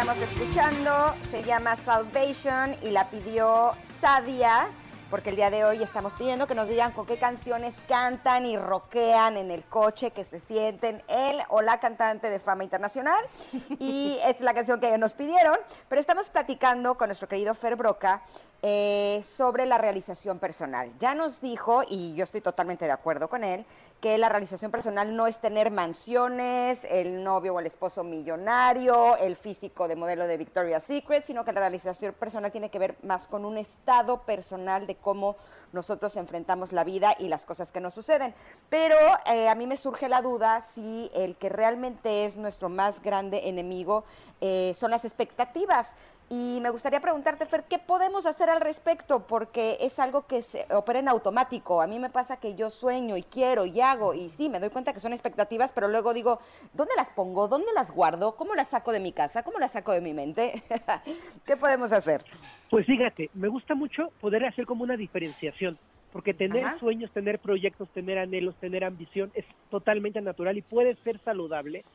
Estamos 0.07 0.29
escuchando 0.29 1.15
se 1.31 1.43
llama 1.43 1.75
Salvation 1.75 2.77
y 2.81 2.91
la 2.91 3.09
pidió 3.09 3.73
Sadia, 3.99 4.69
porque 5.09 5.31
el 5.31 5.35
día 5.35 5.49
de 5.49 5.65
hoy 5.65 5.83
estamos 5.83 6.15
pidiendo 6.15 6.47
que 6.47 6.55
nos 6.55 6.69
digan 6.69 6.93
con 6.93 7.05
qué 7.05 7.17
canciones 7.17 7.75
cantan 7.89 8.45
y 8.45 8.55
rockean 8.55 9.35
en 9.35 9.51
el 9.51 9.65
coche, 9.65 10.11
que 10.11 10.23
se 10.23 10.39
sienten 10.39 11.03
él 11.09 11.41
o 11.49 11.61
la 11.61 11.81
cantante 11.81 12.29
de 12.29 12.39
fama 12.39 12.63
internacional. 12.63 13.21
Y 13.79 14.17
es 14.23 14.39
la 14.39 14.53
canción 14.53 14.79
que 14.79 14.97
nos 14.97 15.13
pidieron, 15.13 15.57
pero 15.89 15.99
estamos 15.99 16.29
platicando 16.29 16.95
con 16.95 17.09
nuestro 17.09 17.27
querido 17.27 17.53
Fer 17.53 17.75
Broca 17.75 18.21
eh, 18.63 19.21
sobre 19.23 19.65
la 19.65 19.77
realización 19.77 20.39
personal. 20.39 20.91
Ya 20.99 21.13
nos 21.13 21.41
dijo, 21.41 21.83
y 21.87 22.15
yo 22.15 22.23
estoy 22.23 22.41
totalmente 22.41 22.85
de 22.85 22.91
acuerdo 22.91 23.29
con 23.29 23.43
él, 23.43 23.65
que 24.01 24.17
la 24.17 24.29
realización 24.29 24.69
personal 24.69 25.15
no 25.15 25.25
es 25.25 25.39
tener 25.39 25.71
mansiones, 25.71 26.83
el 26.89 27.23
novio 27.23 27.55
o 27.55 27.59
el 27.59 27.65
esposo 27.65 28.03
millonario, 28.03 29.17
el 29.17 29.35
físico 29.35 29.87
de 29.87 29.95
modelo 29.95 30.27
de 30.27 30.37
Victoria's 30.37 30.83
Secret, 30.83 31.23
sino 31.23 31.43
que 31.43 31.51
la 31.51 31.61
realización 31.61 32.13
personal 32.13 32.51
tiene 32.51 32.69
que 32.69 32.77
ver 32.77 32.95
más 33.01 33.27
con 33.27 33.43
un 33.43 33.57
estado 33.57 34.21
personal 34.21 34.85
de 34.85 34.95
cómo 34.95 35.35
nosotros 35.73 36.15
enfrentamos 36.15 36.73
la 36.73 36.83
vida 36.83 37.15
y 37.17 37.27
las 37.27 37.45
cosas 37.45 37.71
que 37.71 37.79
nos 37.79 37.95
suceden. 37.95 38.35
Pero 38.69 38.97
eh, 39.25 39.49
a 39.49 39.55
mí 39.55 39.65
me 39.65 39.77
surge 39.77 40.09
la 40.09 40.21
duda 40.21 40.61
si 40.61 41.09
el 41.15 41.35
que 41.35 41.49
realmente 41.49 42.25
es 42.25 42.37
nuestro 42.37 42.69
más 42.69 43.01
grande 43.01 43.49
enemigo 43.49 44.03
eh, 44.41 44.73
son 44.75 44.91
las 44.91 45.05
expectativas. 45.05 45.95
Y 46.29 46.59
me 46.61 46.69
gustaría 46.71 46.99
preguntarte, 46.99 47.45
Fer, 47.45 47.65
¿qué 47.69 47.79
podemos 47.79 48.25
hacer 48.25 48.49
al 48.49 48.59
respecto? 48.59 49.27
Porque 49.27 49.77
es 49.79 49.97
algo 49.97 50.27
que 50.27 50.41
se 50.41 50.65
opera 50.71 50.99
en 50.99 51.07
automático. 51.07 51.81
A 51.81 51.87
mí 51.87 51.99
me 51.99 52.09
pasa 52.09 52.41
que 52.41 52.53
yo 52.55 52.69
sueño 52.69 53.15
y 53.15 53.23
quiero 53.23 53.65
y 53.65 53.79
hago, 53.79 54.13
y 54.13 54.29
sí, 54.29 54.49
me 54.49 54.59
doy 54.59 54.69
cuenta 54.69 54.91
que 54.91 54.99
son 54.99 55.13
expectativas, 55.13 55.71
pero 55.71 55.87
luego 55.87 56.13
digo, 56.13 56.39
¿dónde 56.73 56.95
las 56.97 57.11
pongo? 57.11 57.47
¿Dónde 57.47 57.71
las 57.73 57.91
guardo? 57.91 58.35
¿Cómo 58.35 58.55
las 58.55 58.67
saco 58.69 58.91
de 58.91 58.99
mi 58.99 59.13
casa? 59.13 59.43
¿Cómo 59.43 59.57
las 59.59 59.71
saco 59.71 59.93
de 59.93 60.01
mi 60.01 60.13
mente? 60.13 60.63
¿Qué 61.45 61.55
podemos 61.55 61.93
hacer? 61.93 62.25
Pues 62.69 62.85
fíjate, 62.85 63.29
me 63.33 63.47
gusta 63.47 63.75
mucho 63.75 64.13
poder 64.19 64.43
hacer 64.45 64.65
como 64.65 64.83
una 64.83 64.97
diferenciación, 64.97 65.79
porque 66.11 66.33
tener 66.33 66.63
Ajá. 66.63 66.77
sueños, 66.77 67.11
tener 67.13 67.39
proyectos, 67.39 67.89
tener 67.93 68.17
anhelos, 68.17 68.57
tener 68.59 68.83
ambición 68.83 69.31
es 69.33 69.45
totalmente 69.69 70.19
natural 70.21 70.57
y 70.57 70.61
puede 70.61 70.95
ser 70.97 71.21
saludable 71.21 71.85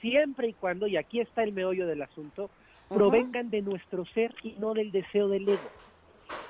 siempre 0.00 0.48
y 0.48 0.54
cuando, 0.54 0.86
y 0.86 0.96
aquí 0.96 1.20
está 1.20 1.42
el 1.42 1.52
meollo 1.52 1.86
del 1.86 2.02
asunto, 2.02 2.50
provengan 2.90 3.50
de 3.50 3.62
nuestro 3.62 4.04
ser 4.06 4.34
y 4.42 4.52
no 4.58 4.74
del 4.74 4.92
deseo 4.92 5.28
del 5.28 5.48
ego. 5.48 5.72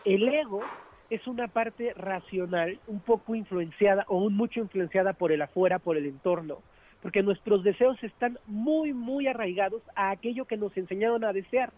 El 0.04 0.28
ego 0.28 0.70
es 1.10 1.26
una 1.26 1.48
parte 1.48 1.92
racional, 1.94 2.80
un 2.86 3.02
poco 3.02 3.34
influenciada 3.34 4.04
o 4.08 4.18
un 4.18 4.34
mucho 4.34 4.60
influenciada 4.60 5.12
por 5.12 5.30
el 5.32 5.42
afuera, 5.42 5.78
por 5.78 5.96
el 5.96 6.06
entorno, 6.06 6.62
porque 7.00 7.22
nuestros 7.22 7.62
deseos 7.62 8.02
están 8.02 8.38
muy, 8.46 8.94
muy 8.94 9.26
arraigados 9.26 9.82
a 9.94 10.10
aquello 10.10 10.46
que 10.46 10.56
nos 10.56 10.76
enseñaron 10.76 11.24
a 11.24 11.32
desear. 11.32 11.72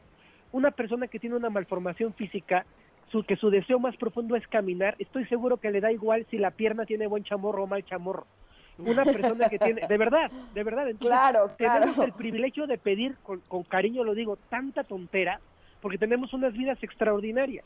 Una 0.52 0.70
persona 0.70 1.08
que 1.08 1.18
tiene 1.18 1.36
una 1.36 1.50
malformación 1.50 2.14
física, 2.14 2.64
su, 3.10 3.24
que 3.24 3.36
su 3.36 3.50
deseo 3.50 3.78
más 3.80 3.96
profundo 3.96 4.36
es 4.36 4.46
caminar, 4.46 4.94
estoy 4.98 5.26
seguro 5.26 5.58
que 5.58 5.70
le 5.70 5.80
da 5.80 5.90
igual 5.92 6.26
si 6.30 6.38
la 6.38 6.52
pierna 6.52 6.86
tiene 6.86 7.06
buen 7.08 7.24
chamorro 7.24 7.64
o 7.64 7.66
mal 7.66 7.84
chamorro. 7.84 8.26
Una 8.78 9.04
persona 9.04 9.48
que 9.48 9.58
tiene, 9.58 9.86
de 9.86 9.96
verdad, 9.98 10.30
de 10.52 10.64
verdad, 10.64 10.88
entonces, 10.88 11.16
Claro, 11.18 11.50
tenemos 11.56 11.94
claro. 11.94 12.02
el 12.04 12.12
privilegio 12.12 12.66
de 12.66 12.78
pedir, 12.78 13.16
con, 13.22 13.40
con 13.42 13.62
cariño 13.64 14.02
lo 14.04 14.14
digo, 14.14 14.36
tanta 14.48 14.82
tontera, 14.84 15.40
porque 15.80 15.98
tenemos 15.98 16.32
unas 16.32 16.52
vidas 16.54 16.82
extraordinarias 16.82 17.64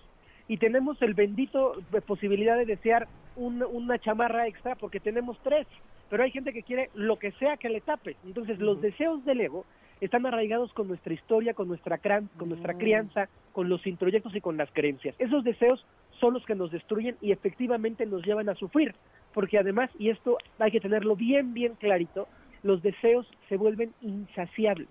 y 0.48 0.58
tenemos 0.58 1.00
el 1.02 1.14
bendito 1.14 1.74
de 1.90 2.00
posibilidad 2.02 2.56
de 2.56 2.66
desear 2.66 3.08
un- 3.36 3.62
una 3.62 3.98
chamarra 3.98 4.46
extra 4.48 4.74
porque 4.74 5.00
tenemos 5.00 5.38
tres, 5.42 5.66
pero 6.10 6.24
hay 6.24 6.30
gente 6.30 6.52
que 6.52 6.62
quiere 6.62 6.90
lo 6.94 7.18
que 7.18 7.32
sea 7.32 7.56
que 7.56 7.68
le 7.68 7.80
tape. 7.80 8.16
Entonces 8.24 8.58
los 8.58 8.80
deseos 8.80 9.24
del 9.24 9.40
ego 9.40 9.64
están 10.00 10.26
arraigados 10.26 10.72
con 10.72 10.88
nuestra 10.88 11.12
historia, 11.14 11.54
con 11.54 11.68
nuestra, 11.68 11.98
cran- 11.98 12.28
con 12.36 12.48
nuestra 12.48 12.74
crianza, 12.74 13.28
con 13.52 13.68
los 13.68 13.86
introyectos 13.86 14.34
y 14.34 14.40
con 14.40 14.56
las 14.56 14.70
creencias. 14.72 15.14
Esos 15.18 15.42
deseos 15.44 15.84
son 16.20 16.34
los 16.34 16.44
que 16.44 16.54
nos 16.54 16.70
destruyen 16.70 17.16
y 17.20 17.32
efectivamente 17.32 18.06
nos 18.06 18.24
llevan 18.24 18.48
a 18.48 18.54
sufrir, 18.54 18.94
porque 19.34 19.58
además, 19.58 19.90
y 19.98 20.10
esto 20.10 20.38
hay 20.58 20.70
que 20.70 20.80
tenerlo 20.80 21.16
bien, 21.16 21.54
bien 21.54 21.74
clarito, 21.74 22.28
los 22.62 22.82
deseos 22.82 23.26
se 23.48 23.56
vuelven 23.56 23.92
insaciables. 24.00 24.88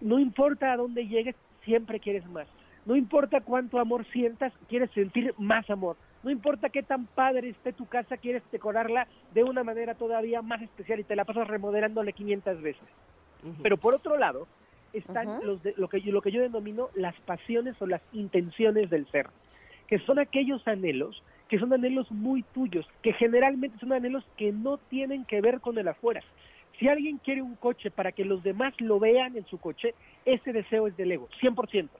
No 0.00 0.18
importa 0.18 0.72
a 0.72 0.76
dónde 0.76 1.06
llegues, 1.06 1.36
siempre 1.64 2.00
quieres 2.00 2.26
más. 2.26 2.48
No 2.84 2.96
importa 2.96 3.40
cuánto 3.40 3.78
amor 3.78 4.04
sientas, 4.12 4.52
quieres 4.68 4.90
sentir 4.90 5.32
más 5.38 5.68
amor. 5.70 5.96
No 6.24 6.30
importa 6.30 6.68
qué 6.68 6.82
tan 6.82 7.06
padre 7.06 7.48
esté 7.50 7.72
tu 7.72 7.86
casa, 7.86 8.16
quieres 8.16 8.42
decorarla 8.50 9.06
de 9.32 9.44
una 9.44 9.62
manera 9.62 9.94
todavía 9.94 10.42
más 10.42 10.60
especial 10.62 11.00
y 11.00 11.04
te 11.04 11.14
la 11.16 11.24
pasas 11.24 11.46
remodelándole 11.48 12.12
500 12.12 12.60
veces. 12.60 12.88
Pero 13.62 13.76
por 13.76 13.94
otro 13.94 14.16
lado, 14.18 14.46
están 14.92 15.26
los 15.44 15.62
de- 15.62 15.74
lo, 15.76 15.88
que, 15.88 16.00
yo- 16.00 16.12
lo 16.12 16.20
que 16.20 16.30
yo 16.32 16.40
denomino 16.42 16.90
las 16.94 17.14
pasiones 17.22 17.80
o 17.80 17.86
las 17.86 18.02
intenciones 18.12 18.90
del 18.90 19.06
ser, 19.10 19.28
que 19.86 19.98
son 20.00 20.18
aquellos 20.18 20.66
anhelos, 20.68 21.22
que 21.52 21.58
son 21.58 21.70
anhelos 21.70 22.10
muy 22.10 22.42
tuyos, 22.54 22.88
que 23.02 23.12
generalmente 23.12 23.78
son 23.78 23.92
anhelos 23.92 24.24
que 24.38 24.52
no 24.52 24.78
tienen 24.78 25.26
que 25.26 25.42
ver 25.42 25.60
con 25.60 25.76
el 25.76 25.86
afuera. 25.86 26.22
Si 26.78 26.88
alguien 26.88 27.18
quiere 27.18 27.42
un 27.42 27.56
coche 27.56 27.90
para 27.90 28.10
que 28.10 28.24
los 28.24 28.42
demás 28.42 28.72
lo 28.78 28.98
vean 28.98 29.36
en 29.36 29.44
su 29.44 29.58
coche, 29.58 29.92
ese 30.24 30.54
deseo 30.54 30.86
es 30.86 30.96
del 30.96 31.12
ego, 31.12 31.28
100%. 31.42 31.90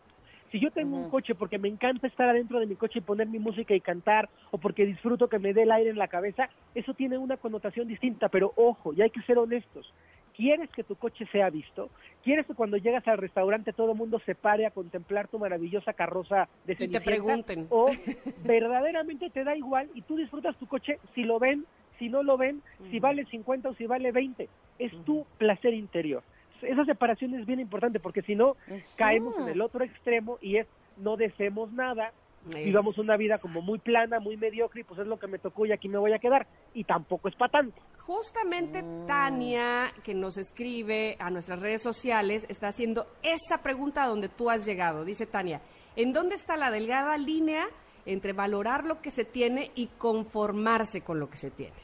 Si 0.51 0.59
yo 0.59 0.71
tengo 0.71 0.97
un 0.97 1.11
coche 1.11 1.35
porque 1.35 1.59
me 1.59 1.69
encanta 1.69 2.07
estar 2.07 2.31
adentro 2.31 2.61
de 2.61 2.67
mi 2.67 2.77
coche 2.77 3.01
y 3.01 3.03
poner 3.03 3.27
mi 3.27 3.39
música 3.39 3.75
y 3.75 3.83
cantar, 3.83 4.31
o 4.53 4.57
porque 4.57 4.87
disfruto 4.87 5.29
que 5.29 5.39
me 5.39 5.53
dé 5.53 5.65
el 5.65 5.73
aire 5.73 5.91
en 5.91 5.99
la 5.99 6.09
cabeza, 6.09 6.49
eso 6.75 6.95
tiene 6.95 7.19
una 7.19 7.37
connotación 7.37 7.87
distinta, 7.87 8.31
pero 8.31 8.55
ojo, 8.57 8.95
y 8.95 9.03
hay 9.03 9.11
que 9.11 9.21
ser 9.21 9.37
honestos. 9.37 9.93
¿Quieres 10.37 10.71
que 10.71 10.83
tu 10.83 10.97
coche 10.97 11.27
sea 11.31 11.51
visto? 11.51 11.91
¿Quieres 12.25 12.47
que 12.47 12.55
cuando 12.55 12.77
llegas 12.77 13.07
al 13.07 13.19
restaurante 13.19 13.73
todo 13.73 13.93
el 13.93 13.99
mundo 13.99 14.21
se 14.25 14.35
pare 14.35 14.67
a 14.67 14.71
contemplar 14.71 15.29
tu 15.29 15.39
maravillosa 15.39 15.93
carroza 15.93 16.49
de 16.65 16.77
Y 16.79 16.89
te 16.89 17.01
pregunten. 17.01 17.67
O 17.71 17.89
verdaderamente 18.45 19.31
te 19.31 19.45
da 19.45 19.57
igual 19.57 19.91
y 19.95 20.03
tú 20.03 20.17
disfrutas 20.17 20.57
tu 20.57 20.67
coche 20.67 20.99
si 21.15 21.25
lo 21.25 21.39
ven, 21.39 21.67
si 21.99 22.09
no 22.09 22.23
lo 22.23 22.37
ven, 22.37 22.63
si 22.91 22.99
vale 22.99 23.27
50 23.27 23.69
o 23.69 23.75
si 23.75 23.87
vale 23.87 24.13
20. 24.13 24.49
Es 24.79 24.93
tu 25.05 25.27
placer 25.39 25.75
interior. 25.75 26.23
Esa 26.63 26.85
separación 26.85 27.35
es 27.35 27.45
bien 27.45 27.61
importante 27.61 28.01
porque 28.01 28.23
si 28.23 28.35
no, 28.35 28.57
caemos 28.97 29.37
en 29.39 29.49
el 29.49 29.61
otro 29.61 29.85
extremo 29.85 30.39
y 30.41 30.57
es 30.59 30.67
no 30.97 31.17
deseemos 31.17 31.73
nada, 31.73 32.13
Es- 32.51 32.65
vivamos 32.65 32.99
una 32.99 33.17
vida 33.17 33.39
como 33.39 33.61
muy 33.63 33.79
plana, 33.79 34.19
muy 34.21 34.37
mediocre 34.37 34.81
y 34.81 34.85
pues 34.85 34.99
es 35.01 35.07
lo 35.07 35.19
que 35.19 35.27
me 35.29 35.39
tocó 35.39 35.65
y 35.67 35.73
aquí 35.73 35.89
me 35.89 35.99
voy 35.99 36.13
a 36.13 36.19
quedar. 36.19 36.47
Y 36.75 36.85
tampoco 36.85 37.29
es 37.29 37.37
para 37.37 37.53
tanto. 37.53 37.81
Justamente 37.99 38.83
Tania, 39.07 39.93
que 40.03 40.15
nos 40.15 40.37
escribe 40.37 41.17
a 41.21 41.31
nuestras 41.31 41.61
redes 41.61 41.83
sociales, 41.83 42.47
está 42.49 42.69
haciendo 42.69 43.07
esa 43.23 43.63
pregunta 43.63 44.03
a 44.03 44.09
donde 44.09 44.29
tú 44.29 44.51
has 44.51 44.67
llegado. 44.67 45.05
Dice 45.05 45.27
Tania, 45.27 45.61
¿en 45.97 46.13
dónde 46.13 46.35
está 46.35 46.57
la 46.57 46.71
delgada 46.71 47.17
línea 47.17 47.67
entre 48.07 48.33
valorar 48.33 48.85
lo 48.85 49.01
que 49.01 49.11
se 49.13 49.25
tiene 49.25 49.71
y 49.77 49.87
conformarse 49.99 51.03
con 51.03 51.21
lo 51.21 51.31
que 51.31 51.37
se 51.37 51.51
tiene? 51.53 51.77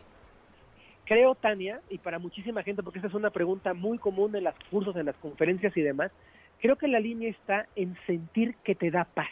Creo, 1.04 1.34
Tania, 1.36 1.80
y 1.88 1.98
para 1.98 2.18
muchísima 2.18 2.62
gente, 2.62 2.82
porque 2.82 2.98
esta 2.98 3.08
es 3.08 3.14
una 3.14 3.30
pregunta 3.30 3.72
muy 3.72 3.98
común 3.98 4.34
en 4.36 4.44
los 4.44 4.54
cursos, 4.70 4.94
en 4.96 5.06
las 5.06 5.16
conferencias 5.16 5.74
y 5.76 5.80
demás, 5.80 6.10
creo 6.60 6.76
que 6.76 6.88
la 6.88 7.00
línea 7.00 7.30
está 7.30 7.66
en 7.76 7.96
sentir 8.06 8.56
que 8.64 8.74
te 8.74 8.90
da 8.90 9.04
paz. 9.04 9.28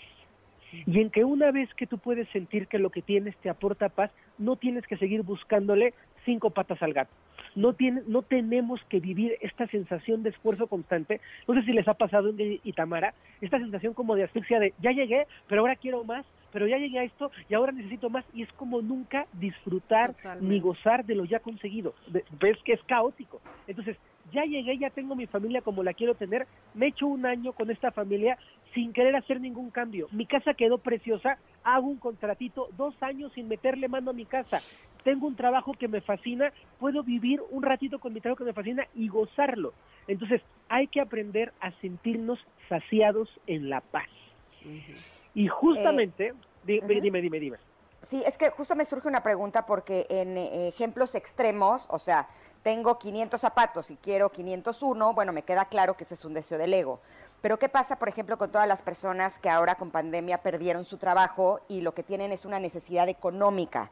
Y 0.87 1.01
en 1.01 1.11
que 1.11 1.25
una 1.25 1.51
vez 1.51 1.73
que 1.75 1.87
tú 1.87 1.99
puedes 1.99 2.29
sentir 2.29 2.67
que 2.67 2.79
lo 2.79 2.91
que 2.91 3.03
tienes 3.03 3.37
te 3.39 3.49
aporta 3.49 3.89
paz, 3.89 4.11
no 4.39 4.57
tienes 4.57 4.87
que 4.87 4.97
seguir 4.97 5.23
buscándole 5.23 5.95
cinco 6.25 6.51
patas 6.51 6.83
al 6.83 6.93
gato. 6.93 7.11
No, 7.55 7.73
tiene, 7.73 8.03
no 8.07 8.21
tenemos 8.21 8.83
que 8.91 9.01
vivir 9.01 9.39
esta 9.41 9.67
sensación 9.69 10.23
de 10.23 10.31
esfuerzo 10.31 10.67
constante. 10.67 11.21
No 11.49 11.55
sé 11.55 11.63
si 11.63 11.73
les 11.73 11.89
ha 11.89 11.95
pasado 11.95 12.29
en 12.29 12.61
Itamara, 12.65 13.15
esta 13.41 13.59
sensación 13.59 13.95
como 13.95 14.15
de 14.15 14.25
asfixia 14.25 14.61
de 14.61 14.75
ya 14.83 14.91
llegué, 14.91 15.27
pero 15.49 15.63
ahora 15.63 15.77
quiero 15.77 16.05
más, 16.05 16.27
pero 16.53 16.67
ya 16.67 16.77
llegué 16.77 16.99
a 16.99 17.05
esto 17.05 17.31
y 17.49 17.55
ahora 17.55 17.73
necesito 17.73 18.11
más. 18.11 18.25
Y 18.35 18.43
es 18.43 18.53
como 18.55 18.83
nunca 18.83 19.27
disfrutar 19.33 20.15
Totalmente. 20.15 20.55
ni 20.55 20.61
gozar 20.61 21.07
de 21.07 21.15
lo 21.15 21.25
ya 21.25 21.39
conseguido. 21.41 21.95
Ves 22.39 22.59
que 22.65 22.75
es 22.75 22.83
caótico. 22.85 23.41
Entonces, 23.67 23.97
ya 24.33 24.45
llegué, 24.45 24.77
ya 24.77 24.91
tengo 24.91 25.15
mi 25.15 25.27
familia 25.27 25.63
como 25.63 25.83
la 25.83 25.95
quiero 25.95 26.15
tener. 26.15 26.47
Me 26.75 26.87
he 26.87 26.89
hecho 26.91 27.07
un 27.07 27.25
año 27.27 27.53
con 27.53 27.71
esta 27.71 27.91
familia 27.91 28.37
sin 28.77 28.93
querer 28.93 29.17
hacer 29.17 29.41
ningún 29.41 29.73
cambio. 29.73 30.09
Mi 30.13 30.29
casa 30.29 30.55
quedó 30.55 30.83
preciosa, 30.83 31.41
hago 31.65 31.89
un 31.89 31.99
contratito, 31.99 32.69
dos 32.73 32.95
años 33.03 33.33
sin 33.35 33.49
meterle 33.49 33.89
mano 33.89 34.13
a 34.13 34.15
mi 34.15 34.29
casa. 34.29 34.63
Tengo 35.03 35.27
un 35.27 35.37
trabajo 35.37 35.73
que 35.79 35.89
me 35.89 36.03
fascina, 36.03 36.53
puedo 36.79 37.03
vivir 37.03 37.41
un 37.49 37.65
ratito 37.65 37.99
con 38.01 38.13
mi 38.13 38.21
trabajo 38.21 38.41
que 38.45 38.51
me 38.51 38.55
fascina 38.55 38.87
y 38.93 39.09
gozarlo. 39.09 39.77
Entonces, 40.07 40.43
hay 40.69 40.89
que 40.89 41.01
aprender 41.01 41.55
a 41.61 41.73
sentirnos 41.81 42.39
saciados 42.69 43.31
en 43.47 43.71
la 43.71 43.81
paz. 43.81 44.11
Y 45.35 45.49
justamente, 45.49 46.33
di- 46.63 46.81
ujú. 46.81 47.01
dime, 47.01 47.21
dime, 47.23 47.41
dime. 47.41 47.59
Sí, 48.03 48.23
es 48.27 48.39
que 48.39 48.51
justo 48.51 48.77
me 48.77 48.85
surge 48.85 49.09
una 49.09 49.23
pregunta 49.23 49.67
porque 49.67 50.07
en 50.11 50.37
eh, 50.37 50.69
ejemplos 50.69 51.15
extremos, 51.15 51.87
o 51.91 51.99
sea, 51.99 52.29
tengo 52.63 52.99
500 52.99 53.41
zapatos 53.41 53.91
y 53.91 53.97
quiero 53.97 54.31
501, 54.31 55.15
bueno, 55.15 55.33
me 55.33 55.45
queda 55.45 55.65
claro 55.69 55.97
que 55.97 56.05
ese 56.05 56.15
es 56.15 56.25
un 56.25 56.35
deseo 56.35 56.59
del 56.59 56.75
ego. 56.75 57.01
Pero 57.47 57.61
¿qué 57.61 57.69
pasa, 57.69 57.95
por 57.97 58.09
ejemplo, 58.09 58.39
con 58.39 58.51
todas 58.51 58.67
las 58.67 58.83
personas 58.83 59.39
que 59.39 59.49
ahora 59.49 59.77
con 59.77 59.93
pandemia 59.93 60.39
perdieron 60.39 60.85
su 60.85 60.97
trabajo 60.97 61.61
y 61.69 61.81
lo 61.81 61.95
que 61.95 62.03
tienen 62.03 62.33
es 62.33 62.45
una 62.45 62.59
necesidad 62.59 63.09
económica? 63.09 63.89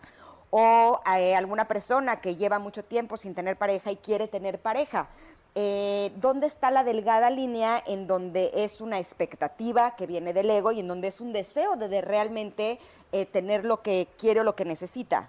O 0.51 1.01
eh, 1.17 1.37
alguna 1.37 1.69
persona 1.69 2.21
que 2.21 2.35
lleva 2.35 2.59
mucho 2.59 2.83
tiempo 2.83 3.17
sin 3.17 3.33
tener 3.33 3.57
pareja 3.57 3.93
y 3.93 3.97
quiere 3.99 4.27
tener 4.27 4.59
pareja. 4.59 5.07
Eh, 5.55 6.11
¿Dónde 6.17 6.49
está 6.49 6.73
la 6.73 6.83
delgada 6.83 7.31
línea 7.31 7.81
en 7.87 8.09
donde 8.09 8.51
es 8.55 8.81
una 8.81 8.99
expectativa 8.99 9.95
que 9.95 10.09
viene 10.09 10.33
del 10.33 10.51
ego 10.51 10.73
y 10.73 10.81
en 10.81 10.89
donde 10.89 11.07
es 11.07 11.21
un 11.21 11.33
deseo 11.33 11.77
de, 11.77 12.01
realmente 12.01 12.81
eh, 13.13 13.25
tener 13.25 13.65
lo 13.65 13.83
que 13.83 14.09
quiere 14.19 14.41
o 14.41 14.43
lo 14.43 14.57
que 14.57 14.65
necesita? 14.65 15.29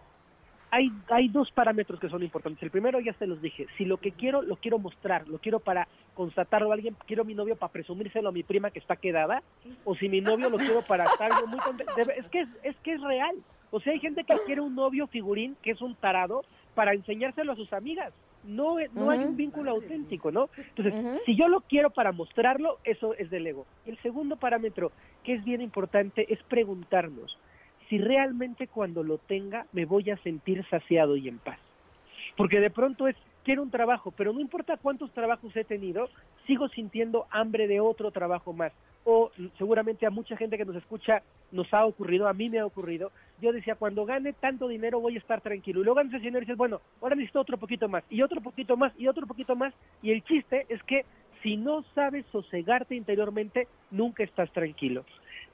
Hay, 0.75 0.91
hay 1.09 1.29
dos 1.29 1.49
parámetros 1.51 1.99
que 1.99 2.09
son 2.09 2.21
importantes. 2.21 2.61
El 2.61 2.69
primero 2.69 2.99
ya 2.99 3.13
se 3.13 3.25
los 3.25 3.41
dije, 3.41 3.65
si 3.77 3.85
lo 3.85 3.97
que 3.97 4.11
quiero, 4.11 4.41
lo 4.41 4.57
quiero 4.57 4.77
mostrar, 4.77 5.25
lo 5.27 5.39
quiero 5.39 5.59
para 5.59 5.87
constatarlo 6.13 6.71
a 6.71 6.73
alguien, 6.73 6.97
quiero 7.07 7.23
mi 7.23 7.33
novio 7.33 7.55
para 7.55 7.71
presumírselo 7.71 8.29
a 8.29 8.33
mi 8.33 8.43
prima 8.43 8.71
que 8.71 8.79
está 8.79 8.97
quedada, 8.97 9.41
o 9.85 9.95
si 9.95 10.09
mi 10.09 10.19
novio 10.19 10.49
lo 10.49 10.57
quiero 10.57 10.81
para 10.81 11.05
estar 11.05 11.31
yo 11.39 11.47
muy 11.47 11.59
contento. 11.59 11.93
Es 12.17 12.27
que 12.27 12.41
es, 12.41 12.49
es 12.63 12.75
que 12.83 12.93
es 12.93 13.01
real. 13.01 13.35
O 13.71 13.79
sea, 13.79 13.93
hay 13.93 13.99
gente 13.99 14.25
que 14.25 14.35
quiere 14.45 14.61
un 14.61 14.75
novio 14.75 15.07
figurín, 15.07 15.55
que 15.61 15.71
es 15.71 15.81
un 15.81 15.95
tarado, 15.95 16.43
para 16.73 16.93
enseñárselo 16.93 17.53
a 17.53 17.55
sus 17.55 17.71
amigas. 17.71 18.13
No, 18.43 18.75
no 18.93 19.09
hay 19.09 19.19
un 19.19 19.37
vínculo 19.37 19.71
auténtico, 19.71 20.29
¿no? 20.29 20.49
Entonces, 20.75 21.21
si 21.25 21.35
yo 21.35 21.47
lo 21.47 21.61
quiero 21.61 21.89
para 21.89 22.11
mostrarlo, 22.11 22.79
eso 22.83 23.15
es 23.15 23.29
del 23.29 23.47
ego. 23.47 23.65
Y 23.85 23.91
el 23.91 23.97
segundo 23.99 24.35
parámetro, 24.35 24.91
que 25.23 25.33
es 25.33 25.43
bien 25.43 25.61
importante, 25.61 26.31
es 26.31 26.43
preguntarnos 26.43 27.39
si 27.89 27.97
realmente 27.97 28.67
cuando 28.67 29.03
lo 29.03 29.17
tenga 29.17 29.65
me 29.71 29.85
voy 29.85 30.09
a 30.11 30.17
sentir 30.17 30.65
saciado 30.69 31.15
y 31.15 31.27
en 31.27 31.39
paz. 31.39 31.59
Porque 32.35 32.59
de 32.59 32.69
pronto 32.69 33.07
es, 33.07 33.15
quiero 33.43 33.61
un 33.61 33.71
trabajo, 33.71 34.11
pero 34.11 34.33
no 34.33 34.39
importa 34.39 34.77
cuántos 34.77 35.11
trabajos 35.11 35.55
he 35.55 35.63
tenido, 35.63 36.09
sigo 36.47 36.67
sintiendo 36.69 37.27
hambre 37.31 37.67
de 37.67 37.79
otro 37.79 38.11
trabajo 38.11 38.53
más. 38.53 38.73
O 39.07 39.31
seguramente 39.57 40.05
a 40.07 40.09
mucha 40.09 40.35
gente 40.35 40.57
que 40.57 40.65
nos 40.65 40.75
escucha 40.75 41.21
nos 41.51 41.71
ha 41.73 41.85
ocurrido, 41.85 42.27
a 42.27 42.33
mí 42.33 42.49
me 42.49 42.59
ha 42.59 42.65
ocurrido. 42.65 43.11
Yo 43.39 43.53
decía, 43.53 43.75
cuando 43.75 44.05
gane 44.05 44.33
tanto 44.33 44.67
dinero 44.67 44.99
voy 44.99 45.15
a 45.15 45.19
estar 45.19 45.41
tranquilo. 45.41 45.81
Y 45.81 45.83
luego 45.83 45.97
ganas 45.97 46.13
ese 46.13 46.23
dinero 46.23 46.39
y 46.39 46.45
dices, 46.45 46.57
bueno, 46.57 46.81
ahora 47.01 47.15
necesito 47.15 47.39
otro 47.39 47.57
poquito 47.57 47.87
más, 47.87 48.03
y 48.09 48.23
otro 48.23 48.41
poquito 48.41 48.75
más, 48.75 48.91
y 48.97 49.07
otro 49.07 49.27
poquito 49.27 49.55
más. 49.55 49.73
Y 50.01 50.11
el 50.11 50.23
chiste 50.23 50.65
es 50.69 50.81
que 50.83 51.05
si 51.43 51.55
no 51.55 51.83
sabes 51.93 52.25
sosegarte 52.31 52.95
interiormente, 52.95 53.67
nunca 53.91 54.23
estás 54.23 54.51
tranquilo. 54.51 55.05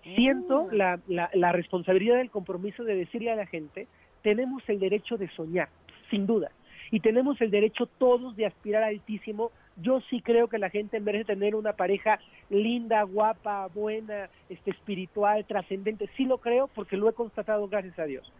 Siento 0.04 0.68
Mm. 0.72 0.76
la, 0.76 1.00
la, 1.08 1.30
la 1.34 1.52
responsabilidad 1.52 2.18
del 2.18 2.32
compromiso 2.32 2.84
de 2.84 2.96
decirle 2.96 3.32
a 3.32 3.36
la 3.36 3.46
gente, 3.46 3.88
tenemos 4.22 4.64
el 4.68 4.80
derecho 4.80 5.18
de 5.18 5.30
soñar, 5.30 5.70
sin 6.10 6.26
duda, 6.26 6.52
y 6.92 7.00
tenemos 7.00 7.40
el 7.42 7.52
derecho 7.52 7.86
todos 7.86 8.36
de 8.36 8.46
aspirar 8.46 8.84
altísimo. 8.84 9.52
Yo 9.78 10.02
sí 10.10 10.22
creo 10.22 10.48
que 10.48 10.58
la 10.58 10.70
gente 10.70 11.00
merece 11.00 11.26
tener 11.26 11.56
una 11.56 11.74
pareja 11.74 12.20
linda, 12.50 13.04
guapa, 13.04 13.68
buena, 13.68 14.30
este, 14.50 14.72
espiritual, 14.72 15.46
trascendente. 15.46 16.10
Sí 16.18 16.26
lo 16.26 16.40
creo 16.40 16.68
porque 16.68 16.98
lo 16.98 17.08
he 17.10 17.14
constatado, 17.14 17.68
gracias 17.68 17.98
a 17.98 18.06
Dios. 18.06 18.32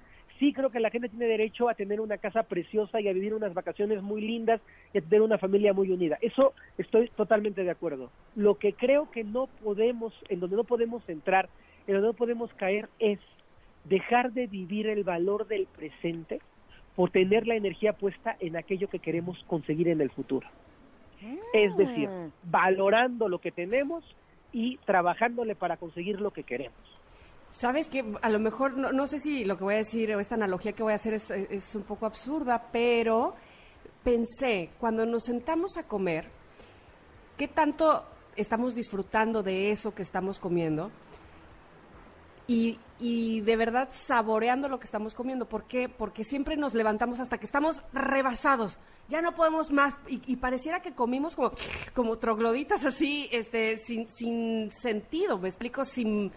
Sí 0.42 0.54
creo 0.54 0.72
que 0.72 0.80
la 0.80 0.90
gente 0.90 1.08
tiene 1.08 1.28
derecho 1.28 1.70
a 1.70 1.76
tener 1.76 2.02
una 2.02 2.18
casa 2.18 2.42
preciosa 2.42 3.00
y 3.00 3.08
a 3.08 3.14
vivir 3.14 3.36
unas 3.36 3.54
vacaciones 3.54 4.02
muy 4.02 4.22
lindas 4.22 4.60
y 4.92 4.98
a 4.98 5.02
tener 5.02 5.22
una 5.22 5.38
familia 5.38 5.72
muy 5.72 5.92
unida. 5.92 6.18
Eso 6.20 6.56
estoy 6.80 7.10
totalmente 7.10 7.64
de 7.64 7.70
acuerdo. 7.70 8.10
Lo 8.36 8.56
que 8.56 8.74
creo 8.74 9.12
que 9.12 9.24
no 9.24 9.46
podemos, 9.64 10.16
en 10.30 10.40
donde 10.40 10.56
no 10.56 10.64
podemos 10.64 11.08
entrar, 11.08 11.48
en 11.86 11.94
donde 11.94 12.08
no 12.08 12.14
podemos 12.16 12.52
caer 12.56 12.90
es 12.98 13.20
dejar 13.84 14.34
de 14.34 14.48
vivir 14.48 14.88
el 14.88 15.04
valor 15.04 15.48
del 15.48 15.68
presente 15.68 16.42
por 16.96 17.12
tener 17.12 17.46
la 17.46 17.54
energía 17.54 17.94
puesta 17.94 18.36
en 18.40 18.58
aquello 18.58 18.90
que 18.90 18.98
queremos 18.98 19.44
conseguir 19.44 19.90
en 19.90 20.02
el 20.02 20.10
futuro. 20.10 20.48
Es 21.54 21.78
decir, 21.78 22.10
Mm. 22.10 22.32
valorando 22.46 23.30
lo 23.30 23.38
que 23.38 23.52
tenemos 23.52 24.04
y 24.52 24.78
trabajándole 24.86 25.54
para 25.54 25.78
conseguir 25.78 26.20
lo 26.20 26.32
que 26.32 26.42
queremos. 26.42 26.80
Sabes 27.52 27.88
que 27.88 28.04
a 28.22 28.30
lo 28.30 28.40
mejor, 28.40 28.78
no, 28.78 28.92
no 28.92 29.08
sé 29.08 29.20
si 29.20 29.46
lo 29.46 29.58
que 29.58 29.64
voy 29.64 29.74
a 29.76 29.78
decir 29.78 30.14
o 30.16 30.20
esta 30.20 30.36
analogía 30.36 30.74
que 30.74 30.84
voy 30.84 30.94
a 30.94 30.96
hacer 30.96 31.14
es, 31.14 31.30
es 31.32 31.76
un 31.76 31.84
poco 31.84 32.06
absurda, 32.06 32.70
pero 32.72 33.36
pensé, 34.04 34.70
cuando 34.80 35.06
nos 35.06 35.24
sentamos 35.24 35.78
a 35.78 35.84
comer, 35.88 36.30
¿qué 37.38 37.48
tanto 37.48 38.06
estamos 38.36 38.74
disfrutando 38.74 39.44
de 39.44 39.72
eso 39.72 39.94
que 39.94 40.02
estamos 40.02 40.40
comiendo? 40.40 40.92
y, 42.52 42.80
y 43.00 43.40
de 43.42 43.56
verdad 43.56 43.90
saboreando 43.92 44.68
lo 44.68 44.78
que 44.78 44.86
estamos 44.86 45.16
comiendo. 45.16 45.48
¿Por 45.48 45.64
qué? 45.66 45.88
Porque 45.88 46.26
siempre 46.26 46.58
nos 46.58 46.74
levantamos 46.74 47.22
hasta 47.22 47.38
que 47.38 47.46
estamos 47.46 47.82
rebasados. 47.94 48.78
Ya 49.08 49.22
no 49.22 49.36
podemos 49.36 49.72
más. 49.72 49.98
Y, 50.08 50.36
pareciera 50.36 50.82
que 50.82 50.94
comimos 50.94 51.38
como, 51.38 51.52
como 51.94 52.18
trogloditas 52.18 52.84
así, 52.84 53.30
este, 53.32 53.78
sin, 53.78 54.10
sin 54.10 54.70
sentido, 54.70 55.38
me 55.38 55.48
explico, 55.48 55.86
sin, 55.86 56.34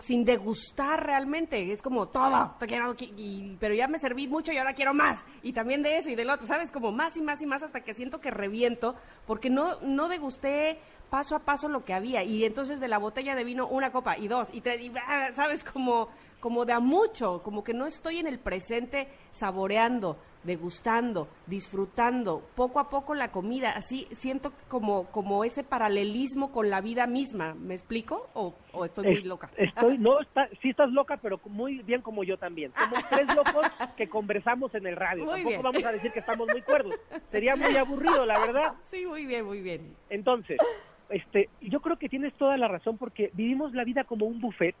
sin 0.00 0.24
degustar 0.24 1.04
realmente. 1.04 1.70
Es 1.72 1.82
como 1.82 2.08
todo, 2.08 2.54
te 2.58 2.66
quiero, 2.66 2.94
qui- 2.96 3.12
y- 3.16 3.56
pero 3.60 3.74
ya 3.74 3.86
me 3.88 3.98
serví 3.98 4.26
mucho 4.28 4.52
y 4.52 4.58
ahora 4.58 4.74
quiero 4.74 4.94
más. 4.94 5.24
Y 5.42 5.52
también 5.52 5.82
de 5.82 5.96
eso 5.96 6.10
y 6.10 6.14
del 6.14 6.30
otro, 6.30 6.46
¿sabes? 6.46 6.70
Como 6.70 6.92
más 6.92 7.16
y 7.16 7.22
más 7.22 7.40
y 7.42 7.46
más 7.46 7.62
hasta 7.62 7.80
que 7.82 7.94
siento 7.94 8.20
que 8.20 8.30
reviento, 8.30 8.94
porque 9.26 9.50
no, 9.50 9.80
no 9.82 10.08
degusté 10.08 10.78
paso 11.10 11.36
a 11.36 11.40
paso 11.40 11.68
lo 11.68 11.84
que 11.84 11.94
había. 11.94 12.22
Y 12.22 12.44
entonces 12.44 12.80
de 12.80 12.88
la 12.88 12.98
botella 12.98 13.34
de 13.34 13.44
vino 13.44 13.66
una 13.66 13.90
copa 13.92 14.18
y 14.18 14.28
dos 14.28 14.50
y 14.52 14.60
tres, 14.60 14.80
y, 14.82 14.92
ah, 15.06 15.28
¿sabes? 15.34 15.64
Como, 15.64 16.08
como 16.40 16.64
de 16.64 16.72
a 16.72 16.80
mucho, 16.80 17.42
como 17.42 17.64
que 17.64 17.74
no 17.74 17.86
estoy 17.86 18.18
en 18.18 18.26
el 18.26 18.38
presente 18.38 19.08
saboreando, 19.30 20.16
degustando, 20.44 21.28
disfrutando 21.46 22.42
poco 22.54 22.80
a 22.80 22.88
poco 22.88 23.14
la 23.14 23.30
comida. 23.30 23.70
Así 23.70 24.06
siento 24.10 24.52
como, 24.68 25.06
como 25.10 25.44
ese 25.44 25.64
paralelismo 25.64 26.52
con 26.52 26.70
la 26.70 26.80
vida 26.80 27.06
misma. 27.06 27.54
¿Me 27.54 27.74
explico? 27.74 28.28
¿O, 28.34 28.54
o 28.72 28.84
estoy 28.84 29.06
muy 29.06 29.22
loca? 29.22 29.50
Estoy, 29.56 29.98
no, 29.98 30.20
está, 30.20 30.48
sí 30.62 30.70
estás 30.70 30.90
loca, 30.90 31.16
pero 31.20 31.40
muy 31.46 31.82
bien 31.82 32.02
como 32.02 32.24
yo 32.24 32.36
también. 32.36 32.72
Somos 32.74 33.04
tres 33.10 33.34
locos 33.34 33.66
que 33.96 34.08
conversamos 34.08 34.74
en 34.74 34.86
el 34.86 34.96
radio. 34.96 35.24
Muy 35.24 35.42
Tampoco 35.42 35.48
bien. 35.48 35.62
vamos 35.62 35.84
a 35.84 35.92
decir 35.92 36.12
que 36.12 36.20
estamos 36.20 36.48
muy 36.48 36.62
cuerdos. 36.62 36.94
Sería 37.30 37.56
muy 37.56 37.76
aburrido, 37.76 38.24
la 38.24 38.38
verdad. 38.38 38.74
Sí, 38.90 39.04
muy 39.04 39.26
bien, 39.26 39.44
muy 39.44 39.60
bien. 39.60 39.94
Entonces, 40.08 40.56
este, 41.10 41.50
yo 41.60 41.80
creo 41.80 41.98
que 41.98 42.08
tienes 42.08 42.32
toda 42.34 42.56
la 42.56 42.68
razón 42.68 42.96
porque 42.96 43.30
vivimos 43.34 43.74
la 43.74 43.84
vida 43.84 44.04
como 44.04 44.26
un 44.26 44.40
buffet 44.40 44.74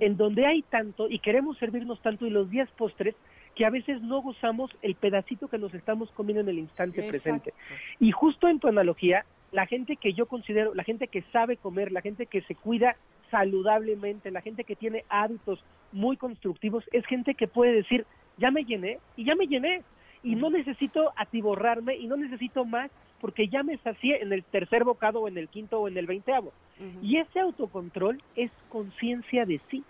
en 0.00 0.16
donde 0.16 0.46
hay 0.46 0.62
tanto 0.62 1.08
y 1.08 1.18
queremos 1.18 1.58
servirnos 1.58 2.00
tanto 2.02 2.26
y 2.26 2.30
los 2.30 2.50
días 2.50 2.68
postres 2.76 3.14
que 3.54 3.66
a 3.66 3.70
veces 3.70 4.00
no 4.02 4.22
gozamos 4.22 4.70
el 4.80 4.94
pedacito 4.94 5.48
que 5.48 5.58
nos 5.58 5.74
estamos 5.74 6.10
comiendo 6.12 6.40
en 6.40 6.48
el 6.48 6.58
instante 6.58 7.02
presente. 7.02 7.52
Y 8.00 8.10
justo 8.10 8.48
en 8.48 8.58
tu 8.60 8.68
analogía, 8.68 9.24
la 9.50 9.66
gente 9.66 9.96
que 9.96 10.14
yo 10.14 10.26
considero, 10.26 10.74
la 10.74 10.84
gente 10.84 11.08
que 11.08 11.22
sabe 11.32 11.56
comer, 11.56 11.92
la 11.92 12.00
gente 12.00 12.26
que 12.26 12.40
se 12.42 12.54
cuida 12.54 12.96
saludablemente, 13.30 14.30
la 14.30 14.40
gente 14.40 14.64
que 14.64 14.76
tiene 14.76 15.04
hábitos 15.08 15.62
muy 15.92 16.16
constructivos, 16.16 16.84
es 16.92 17.04
gente 17.06 17.34
que 17.34 17.48
puede 17.48 17.72
decir, 17.72 18.06
ya 18.38 18.50
me 18.50 18.64
llené 18.64 18.98
y 19.16 19.24
ya 19.24 19.34
me 19.34 19.46
llené 19.46 19.82
y 20.22 20.34
no 20.36 20.50
necesito 20.50 21.12
atiborrarme 21.16 21.96
y 21.96 22.06
no 22.06 22.16
necesito 22.16 22.64
más 22.64 22.90
porque 23.20 23.48
ya 23.48 23.62
me 23.62 23.78
sacié 23.78 24.22
en 24.22 24.32
el 24.32 24.42
tercer 24.42 24.84
bocado 24.84 25.20
o 25.20 25.28
en 25.28 25.38
el 25.38 25.48
quinto 25.48 25.80
o 25.80 25.88
en 25.88 25.96
el 25.96 26.06
veinteavo. 26.06 26.52
Y 27.00 27.18
ese 27.18 27.38
autocontrol 27.38 28.20
es 28.34 28.50
conciencia 28.68 29.46
de 29.46 29.60
sí. 29.70 29.84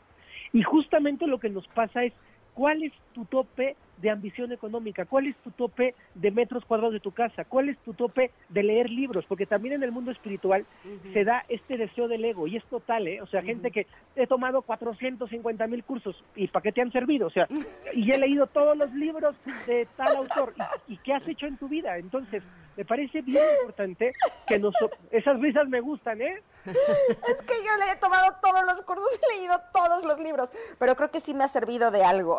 Y 0.53 0.63
justamente 0.63 1.27
lo 1.27 1.39
que 1.39 1.49
nos 1.49 1.67
pasa 1.69 2.05
es, 2.05 2.13
¿cuál 2.53 2.83
es 2.83 2.93
tu 3.15 3.25
tope 3.25 3.75
de 3.99 4.11
ambición 4.11 4.53
económica? 4.53 5.05
¿Cuál 5.05 5.27
es 5.27 5.37
tu 5.37 5.51
tope 5.51 5.95
de 6.15 6.31
metros 6.31 6.65
cuadrados 6.65 6.95
de 6.95 7.01
tu 7.01 7.13
casa? 7.13 7.45
¿Cuál 7.45 7.69
es 7.69 7.79
tu 7.79 7.95
tope 7.95 8.31
de 8.49 8.63
leer 8.63 8.91
libros? 8.91 9.25
Porque 9.27 9.47
también 9.47 9.75
en 9.75 9.83
el 9.83 9.93
mundo 9.93 10.11
espiritual 10.11 10.65
se 11.13 11.25
da 11.25 11.45
este 11.49 11.77
deseo 11.77 12.09
del 12.09 12.25
ego 12.25 12.47
y 12.47 12.57
es 12.57 12.65
total, 12.65 13.07
¿eh? 13.09 13.21
O 13.21 13.27
sea, 13.27 13.43
gente 13.43 13.71
que 13.71 13.87
he 14.17 14.27
tomado 14.27 14.63
450 14.63 15.67
mil 15.67 15.85
cursos 15.85 16.23
y 16.35 16.49
¿para 16.49 16.63
qué 16.63 16.73
te 16.73 16.83
han 16.83 16.93
servido? 16.93 17.27
O 17.27 17.31
sea, 17.31 17.47
y 17.95 18.11
he 18.11 18.19
leído 18.19 18.47
todos 18.47 18.77
los 18.77 18.93
libros 18.95 19.37
de 19.67 19.87
tal 19.97 20.17
autor. 20.17 20.55
¿Y, 20.89 20.95
y 20.95 20.97
qué 20.99 21.15
has 21.15 21.27
hecho 21.29 21.47
en 21.47 21.57
tu 21.57 21.69
vida? 21.69 21.99
Entonces, 21.99 22.43
me 22.77 22.85
parece 22.85 23.23
bien 23.23 23.45
importante 23.61 24.09
que 24.47 24.59
nos... 24.59 24.75
Esas 25.11 25.39
risas 25.41 25.69
me 25.69 25.81
gustan, 25.81 26.21
¿eh? 26.21 26.41
Es 26.65 27.43
que 27.43 27.55
yo 27.65 27.77
le 27.85 27.93
he 27.93 27.97
tomado 27.97 28.37
todos 28.43 28.63
los 28.65 28.83
cursos, 28.83 29.07
he 29.31 29.37
leído 29.39 29.61
todos 29.73 30.05
los 30.05 30.19
libros, 30.21 30.51
pero 30.79 30.95
creo 30.97 31.11
que 31.11 31.21
sí 31.21 31.35
me 31.35 31.45
ha 31.45 31.49
servido 31.49 31.91
de 31.91 32.05
algo. 32.05 32.39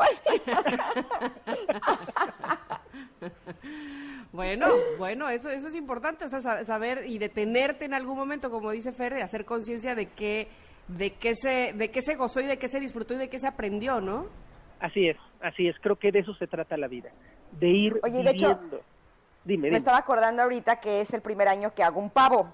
Bueno, 4.32 4.66
bueno, 4.98 5.30
eso, 5.30 5.50
eso 5.50 5.68
es 5.68 5.76
importante, 5.76 6.26
o 6.26 6.30
sea, 6.30 6.42
sa- 6.42 6.66
saber 6.66 7.04
y 7.08 7.20
detenerte 7.20 7.86
en 7.86 7.94
algún 7.94 8.18
momento, 8.18 8.50
como 8.50 8.72
dice 8.72 8.92
Fer, 8.92 9.16
y 9.18 9.22
hacer 9.22 9.46
conciencia 9.46 9.94
de 9.94 10.08
qué, 10.08 10.48
de 10.88 11.14
qué 11.14 11.36
se, 11.36 11.74
de 11.74 11.92
qué 11.92 12.02
se 12.02 12.16
gozó 12.16 12.40
y 12.42 12.48
de 12.48 12.58
qué 12.58 12.68
se 12.68 12.80
disfrutó 12.80 13.14
y 13.14 13.18
de 13.18 13.30
qué 13.30 13.38
se 13.38 13.48
aprendió, 13.48 14.02
¿no? 14.02 14.26
Así 14.80 15.08
es, 15.08 15.18
así 15.42 15.68
es. 15.68 15.76
Creo 15.82 15.98
que 15.98 16.12
de 16.12 16.20
eso 16.20 16.34
se 16.36 16.48
trata 16.48 16.78
la 16.78 16.88
vida, 16.88 17.12
de 17.52 17.68
ir 17.70 18.00
Oye, 18.04 18.24
de 18.24 18.32
hecho, 18.32 18.48
viviendo. 18.56 18.82
Dime, 19.46 19.62
Me 19.64 19.68
dime. 19.68 19.78
estaba 19.78 19.98
acordando 20.00 20.42
ahorita 20.42 20.80
que 20.80 21.02
es 21.02 21.14
el 21.14 21.22
primer 21.22 21.48
año 21.48 21.74
que 21.76 21.84
hago 21.84 22.00
un 22.00 22.10
pavo 22.10 22.54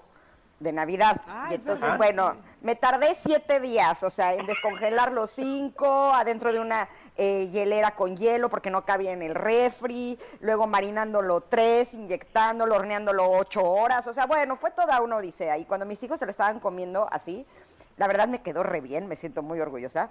de 0.60 0.72
Navidad. 0.72 1.20
Ah, 1.26 1.48
y 1.50 1.54
es 1.54 1.60
entonces, 1.60 1.82
verdad. 1.82 1.96
bueno, 1.96 2.36
me 2.60 2.76
tardé 2.76 3.16
siete 3.26 3.58
días, 3.60 4.02
o 4.02 4.10
sea, 4.10 4.34
en 4.34 4.46
descongelar 4.46 5.10
los 5.10 5.30
cinco, 5.30 6.12
adentro 6.14 6.52
de 6.52 6.60
una 6.60 6.88
eh, 7.16 7.48
hielera 7.50 7.92
con 7.92 8.16
hielo 8.16 8.48
porque 8.50 8.70
no 8.70 8.84
cabía 8.84 9.12
en 9.12 9.22
el 9.22 9.34
refri, 9.34 10.18
luego 10.40 10.66
marinándolo 10.66 11.40
tres, 11.40 11.94
inyectándolo, 11.94 12.76
horneándolo 12.76 13.30
ocho 13.30 13.64
horas, 13.64 14.06
o 14.06 14.12
sea, 14.12 14.26
bueno, 14.26 14.56
fue 14.56 14.70
toda 14.70 15.00
una 15.00 15.16
odisea. 15.16 15.58
Y 15.58 15.64
cuando 15.64 15.86
mis 15.86 16.02
hijos 16.02 16.18
se 16.18 16.26
lo 16.26 16.30
estaban 16.30 16.60
comiendo 16.60 17.08
así, 17.10 17.46
la 17.96 18.06
verdad 18.06 18.28
me 18.28 18.42
quedó 18.42 18.62
re 18.62 18.80
bien, 18.80 19.08
me 19.08 19.16
siento 19.16 19.42
muy 19.42 19.60
orgullosa. 19.60 20.10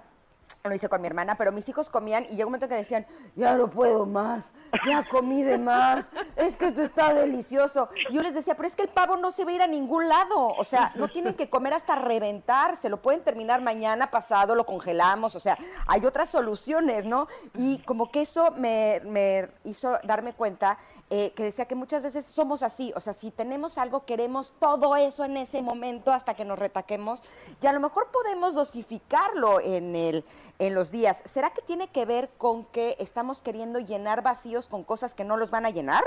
Lo 0.64 0.74
hice 0.74 0.88
con 0.88 1.00
mi 1.00 1.06
hermana, 1.06 1.36
pero 1.36 1.52
mis 1.52 1.68
hijos 1.68 1.90
comían 1.90 2.24
y 2.24 2.36
llegó 2.36 2.48
un 2.48 2.52
momento 2.52 2.68
que 2.68 2.74
decían, 2.74 3.06
ya 3.36 3.54
no 3.54 3.68
puedo 3.70 4.06
más, 4.06 4.52
ya 4.86 5.06
comí 5.08 5.42
de 5.42 5.58
más, 5.58 6.10
es 6.36 6.56
que 6.56 6.66
esto 6.66 6.82
está 6.82 7.14
delicioso. 7.14 7.88
Y 8.10 8.14
yo 8.14 8.22
les 8.22 8.34
decía, 8.34 8.54
pero 8.54 8.68
es 8.68 8.76
que 8.76 8.82
el 8.82 8.88
pavo 8.88 9.16
no 9.16 9.30
se 9.30 9.44
va 9.44 9.50
a 9.50 9.54
ir 9.54 9.62
a 9.62 9.66
ningún 9.66 10.08
lado, 10.08 10.48
o 10.48 10.64
sea, 10.64 10.92
no 10.96 11.08
tienen 11.08 11.34
que 11.34 11.48
comer 11.48 11.74
hasta 11.74 11.96
reventar, 11.96 12.76
se 12.76 12.88
lo 12.88 13.00
pueden 13.00 13.22
terminar 13.22 13.60
mañana 13.62 14.10
pasado, 14.10 14.54
lo 14.54 14.66
congelamos, 14.66 15.34
o 15.34 15.40
sea, 15.40 15.56
hay 15.86 16.04
otras 16.04 16.28
soluciones, 16.28 17.04
¿no? 17.04 17.28
Y 17.54 17.78
como 17.80 18.10
que 18.10 18.22
eso 18.22 18.52
me, 18.52 19.00
me 19.04 19.48
hizo 19.64 19.98
darme 20.04 20.34
cuenta 20.34 20.78
eh, 21.10 21.32
que 21.34 21.42
decía 21.42 21.66
que 21.66 21.74
muchas 21.74 22.04
veces 22.04 22.24
somos 22.24 22.62
así, 22.62 22.92
o 22.94 23.00
sea, 23.00 23.14
si 23.14 23.32
tenemos 23.32 23.78
algo, 23.78 24.04
queremos 24.04 24.54
todo 24.60 24.94
eso 24.94 25.24
en 25.24 25.36
ese 25.36 25.60
momento 25.60 26.12
hasta 26.12 26.34
que 26.34 26.44
nos 26.44 26.56
retaquemos, 26.56 27.22
y 27.60 27.66
a 27.66 27.72
lo 27.72 27.80
mejor 27.80 28.08
podemos 28.12 28.54
dosificarlo 28.54 29.60
en, 29.60 29.96
el, 29.96 30.24
en 30.60 30.74
los 30.74 30.92
días. 30.92 31.20
¿Será 31.24 31.50
que 31.50 31.62
tiene 31.62 31.88
que 31.88 32.06
ver 32.06 32.30
con 32.38 32.64
que 32.66 32.94
estamos 33.00 33.42
queriendo 33.42 33.80
llenar 33.80 34.22
vacíos 34.22 34.68
con 34.68 34.84
cosas 34.84 35.12
que 35.12 35.24
no 35.24 35.36
los 35.36 35.50
van 35.50 35.66
a 35.66 35.70
llenar? 35.70 36.04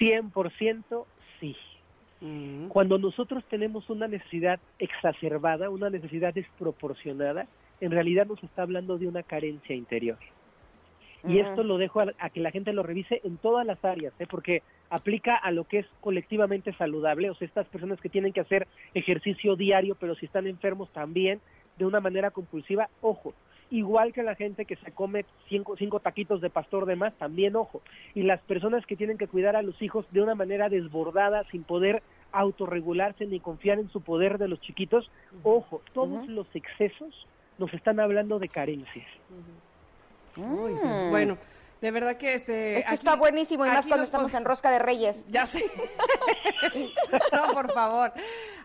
100% 0.00 1.04
sí. 1.40 1.56
Cuando 2.70 2.98
nosotros 2.98 3.44
tenemos 3.50 3.90
una 3.90 4.08
necesidad 4.08 4.58
exacerbada, 4.78 5.68
una 5.68 5.90
necesidad 5.90 6.32
desproporcionada, 6.32 7.46
en 7.80 7.90
realidad 7.90 8.26
nos 8.26 8.42
está 8.42 8.62
hablando 8.62 8.96
de 8.96 9.06
una 9.06 9.22
carencia 9.22 9.74
interior. 9.74 10.18
Y 11.26 11.38
esto 11.38 11.62
lo 11.62 11.78
dejo 11.78 12.00
a, 12.00 12.06
a 12.18 12.30
que 12.30 12.40
la 12.40 12.50
gente 12.50 12.72
lo 12.72 12.82
revise 12.82 13.20
en 13.24 13.38
todas 13.38 13.66
las 13.66 13.82
áreas, 13.84 14.12
¿eh? 14.18 14.26
porque 14.28 14.62
aplica 14.90 15.36
a 15.36 15.50
lo 15.50 15.64
que 15.64 15.80
es 15.80 15.86
colectivamente 16.00 16.72
saludable, 16.74 17.30
o 17.30 17.34
sea, 17.34 17.46
estas 17.46 17.66
personas 17.66 18.00
que 18.00 18.08
tienen 18.08 18.32
que 18.32 18.40
hacer 18.40 18.68
ejercicio 18.94 19.56
diario, 19.56 19.96
pero 19.98 20.14
si 20.14 20.26
están 20.26 20.46
enfermos 20.46 20.90
también, 20.92 21.40
de 21.78 21.86
una 21.86 22.00
manera 22.00 22.30
compulsiva, 22.30 22.88
ojo. 23.00 23.34
Igual 23.70 24.12
que 24.12 24.22
la 24.22 24.34
gente 24.34 24.66
que 24.66 24.76
se 24.76 24.92
come 24.92 25.24
cinco, 25.48 25.76
cinco 25.76 25.98
taquitos 25.98 26.40
de 26.40 26.50
pastor 26.50 26.86
de 26.86 26.96
más, 26.96 27.14
también 27.14 27.56
ojo. 27.56 27.82
Y 28.14 28.22
las 28.22 28.40
personas 28.42 28.84
que 28.86 28.94
tienen 28.94 29.18
que 29.18 29.26
cuidar 29.26 29.56
a 29.56 29.62
los 29.62 29.80
hijos 29.82 30.06
de 30.12 30.20
una 30.20 30.34
manera 30.34 30.68
desbordada, 30.68 31.44
sin 31.50 31.64
poder 31.64 32.02
autorregularse 32.30 33.26
ni 33.26 33.40
confiar 33.40 33.78
en 33.78 33.88
su 33.90 34.00
poder 34.00 34.38
de 34.38 34.48
los 34.48 34.60
chiquitos, 34.60 35.10
ojo, 35.42 35.80
todos 35.92 36.28
los 36.28 36.46
excesos 36.54 37.26
nos 37.58 37.72
están 37.72 38.00
hablando 38.00 38.38
de 38.38 38.48
carencias. 38.48 39.06
Uy. 40.36 40.72
Mm. 40.74 41.10
Bueno, 41.10 41.38
de 41.80 41.90
verdad 41.90 42.16
que 42.16 42.34
este... 42.34 42.78
Esto 42.78 42.86
aquí- 42.88 42.94
está 42.94 43.16
buenísimo 43.16 43.66
y 43.66 43.68
más 43.68 43.86
cuando 43.86 44.04
estamos 44.04 44.32
en 44.34 44.44
Rosca 44.44 44.70
de 44.70 44.78
Reyes. 44.78 45.24
Ya 45.30 45.46
sé. 45.46 45.64
no, 47.32 47.52
por 47.52 47.72
favor. 47.72 48.12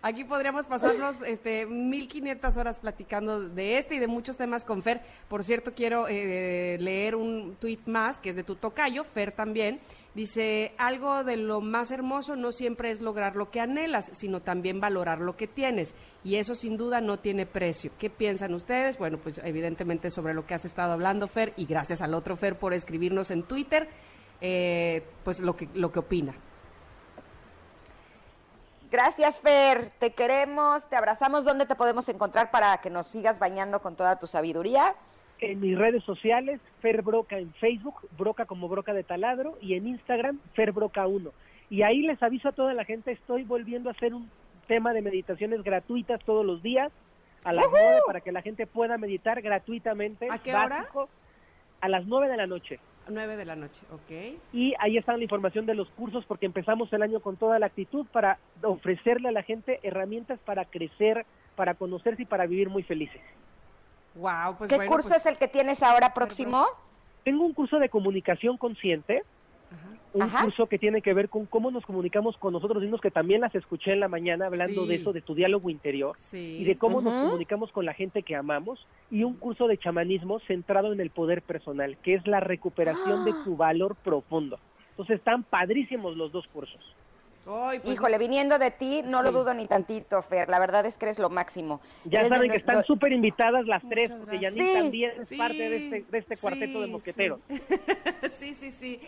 Aquí 0.02 0.24
podríamos 0.24 0.66
pasarnos 0.66 1.18
este 1.26 1.66
1500 1.66 2.56
horas 2.58 2.80
platicando 2.80 3.41
de 3.50 3.78
este 3.78 3.96
y 3.96 4.00
de 4.00 4.08
muchos 4.08 4.38
temas 4.38 4.64
con 4.64 4.82
Fer. 4.82 5.02
Por 5.28 5.44
cierto, 5.44 5.74
quiero 5.74 6.08
eh, 6.08 6.78
leer 6.80 7.16
un 7.16 7.58
tuit 7.60 7.86
más 7.86 8.18
que 8.20 8.30
es 8.30 8.36
de 8.36 8.44
tu 8.44 8.56
tocayo, 8.56 9.04
Fer 9.04 9.34
también. 9.34 9.82
Dice, 10.20 10.74
algo 10.78 11.24
de 11.24 11.38
lo 11.38 11.62
más 11.62 11.91
hermoso 11.91 12.36
no 12.36 12.52
siempre 12.52 12.91
es 12.91 13.00
lograr 13.00 13.38
lo 13.38 13.52
que 13.52 13.62
anhelas, 13.62 14.12
sino 14.12 14.41
también 14.41 14.82
valorar 14.82 15.20
lo 15.20 15.38
que 15.38 15.48
tienes. 15.48 15.94
Y 16.26 16.36
eso 16.36 16.56
sin 16.56 16.76
duda 16.76 17.00
no 17.00 17.20
tiene 17.20 17.46
precio. 17.46 17.91
¿Qué 17.98 18.10
piensan 18.10 18.54
ustedes? 18.54 18.98
Bueno, 18.98 19.18
pues 19.18 19.40
evidentemente 19.41 20.10
sobre 20.10 20.34
lo 20.34 20.46
que 20.46 20.56
has 20.56 20.66
estado 20.66 20.91
hablando, 20.91 21.30
Fer, 21.30 21.54
y 21.56 21.66
gracias 21.66 22.02
al 22.02 22.14
otro 22.14 22.36
Fer 22.36 22.60
por 22.60 22.74
escribirnos 22.74 23.32
en 23.32 23.44
Twitter, 23.44 23.88
eh, 24.41 25.06
pues 25.24 25.40
lo 25.40 25.56
que, 25.56 25.70
lo 25.74 25.90
que 25.94 26.00
opina. 26.00 26.36
Gracias, 28.91 29.40
Fer. 29.40 29.90
Te 30.00 30.14
queremos, 30.14 30.84
te 30.90 30.98
abrazamos. 30.98 31.46
¿Dónde 31.46 31.66
te 31.66 31.76
podemos 31.76 32.10
encontrar 32.10 32.52
para 32.52 32.80
que 32.80 32.90
nos 32.90 33.08
sigas 33.08 33.40
bañando 33.40 33.82
con 33.82 33.96
toda 33.96 34.20
tu 34.20 34.28
sabiduría? 34.28 34.98
En 35.41 35.61
mis 35.61 35.78
redes 35.78 36.03
sociales, 36.03 36.60
Fer 36.82 37.02
Broca 37.02 37.38
en 37.38 37.53
Facebook, 37.53 38.07
Broca 38.18 38.45
como 38.45 38.68
Broca 38.68 38.94
de 38.94 39.03
Taladro, 39.03 39.57
y 39.61 39.76
en 39.76 39.88
Instagram, 39.88 40.40
Fer 40.53 40.72
Broca 40.74 41.07
1. 41.07 41.32
Y 41.70 41.84
ahí 41.84 42.02
les 42.02 42.22
aviso 42.22 42.49
a 42.49 42.52
toda 42.52 42.74
la 42.74 42.84
gente, 42.84 43.11
estoy 43.11 43.44
volviendo 43.44 43.90
a 43.90 43.94
hacer 43.94 44.14
un 44.14 44.30
tema 44.68 44.94
de 44.94 45.02
meditaciones 45.02 45.64
gratuitas 45.64 46.24
todos 46.26 46.45
los 46.45 46.61
días. 46.61 46.91
a 47.45 47.53
las 47.53 47.66
9 47.72 48.02
para 48.06 48.20
que 48.20 48.34
la 48.34 48.41
gente 48.41 48.68
pueda 48.68 48.98
meditar 48.98 49.41
gratuitamente. 49.41 50.28
¿A 50.30 50.40
qué 50.40 50.53
hora? 50.53 50.80
básico, 50.80 51.07
A 51.80 51.88
las 51.88 52.06
9 52.06 52.28
de 52.28 52.36
la 52.36 52.48
noche. 52.48 52.80
9 53.07 53.38
de 53.38 53.45
la 53.45 53.56
noche, 53.56 53.82
ok. 53.91 54.40
Y 54.53 54.74
ahí 54.78 54.98
está 54.98 55.16
la 55.16 55.24
información 55.24 55.66
de 55.66 55.74
los 55.74 55.90
cursos 55.91 56.26
porque 56.26 56.45
empezamos 56.45 56.91
el 56.91 57.02
año 57.02 57.22
con 57.22 57.38
toda 57.38 57.57
la 57.57 57.68
actitud 57.68 58.06
para 58.11 58.40
ofrecerle 58.61 59.30
a 59.30 59.32
la 59.32 59.44
gente 59.44 59.80
herramientas 59.84 60.38
para 60.40 60.66
crecer, 60.66 61.26
para 61.56 61.76
conocerse 61.76 62.24
y 62.24 62.26
para 62.26 62.45
vivir 62.45 62.70
muy 62.70 62.84
felices. 62.84 63.22
Wow, 64.15 64.57
pues 64.57 64.69
¿Qué 64.69 64.76
bueno, 64.77 64.91
curso 64.91 65.10
pues- 65.10 65.22
es 65.22 65.26
el 65.27 65.38
que 65.38 65.48
tienes 65.48 65.81
ahora 65.84 66.14
próximo? 66.14 66.65
Tengo 67.23 67.45
un 67.45 67.53
curso 67.53 67.77
de 67.80 67.90
comunicación 67.90 68.57
consciente, 68.57 69.23
un 70.14 70.23
Ajá. 70.23 70.44
curso 70.45 70.65
que 70.65 70.80
tiene 70.80 71.02
que 71.03 71.14
ver 71.14 71.30
con 71.30 71.45
cómo 71.45 71.69
nos 71.69 71.86
comunicamos 71.86 72.36
con 72.38 72.53
nosotros 72.53 72.81
mismos, 72.81 72.99
que 73.02 73.11
también 73.11 73.41
las 73.41 73.53
escuché 73.53 73.94
en 73.94 73.99
la 73.99 74.07
mañana 74.07 74.48
hablando 74.48 74.84
Sí. 74.84 74.90
de 74.90 74.95
eso, 74.95 75.14
de 75.14 75.22
tu 75.22 75.36
diálogo 75.36 75.69
interior 75.69 76.15
Sí. 76.18 76.57
y 76.61 76.64
de 76.64 76.77
cómo 76.77 77.02
nos 77.02 77.14
comunicamos 77.26 77.72
con 77.72 77.86
la 77.86 77.94
gente 77.94 78.23
que 78.23 78.36
amamos, 78.36 78.84
y 79.11 79.23
un 79.23 79.36
curso 79.36 79.68
de 79.68 79.77
chamanismo 79.77 80.40
centrado 80.48 80.91
en 80.91 80.99
el 81.02 81.11
poder 81.11 81.44
personal, 81.44 81.98
que 81.98 82.15
es 82.15 82.26
la 82.26 82.40
recuperación 82.40 83.23
de 83.26 83.34
tu 83.44 83.56
valor 83.56 83.95
profundo. 83.98 84.57
Entonces 84.91 85.18
están 85.19 85.44
padrísimos 85.44 86.18
los 86.18 86.31
dos 86.31 86.48
cursos. 86.48 86.81
Ay, 87.52 87.80
pues, 87.80 87.94
Híjole, 87.94 88.18
viniendo 88.20 88.60
de 88.60 88.70
ti, 88.70 89.02
no 89.04 89.24
lo 89.24 89.32
dudo 89.32 89.54
ni 89.54 89.66
tantito, 89.66 90.22
Fer. 90.22 90.50
La 90.50 90.60
verdad 90.60 90.86
es 90.86 90.98
que 90.98 91.06
eres 91.06 91.18
lo 91.18 91.30
máximo. 91.30 91.82
Ya 92.06 92.20
Eres 92.20 92.30
de 92.30 92.36
saben 92.36 92.52
que 92.52 92.58
están 92.58 92.84
súper 92.84 93.12
invitadas 93.12 93.66
las 93.66 93.82
tres, 93.90 94.12
Muchas 94.12 94.26
porque. 94.26 94.40
Yanin 94.40 94.64
Sí. 94.68 94.74
también 94.74 95.12
es 95.22 95.30
Sí, 95.30 95.38
parte 95.38 95.58
de 95.58 95.78
este, 95.78 96.12
de 96.12 96.18
este 96.20 96.38
cuarteto 96.38 96.82
de. 96.82 97.00
Sí. 97.12 97.60
sí, 98.40 98.54
sí, 98.54 98.72
sí. 98.72 99.02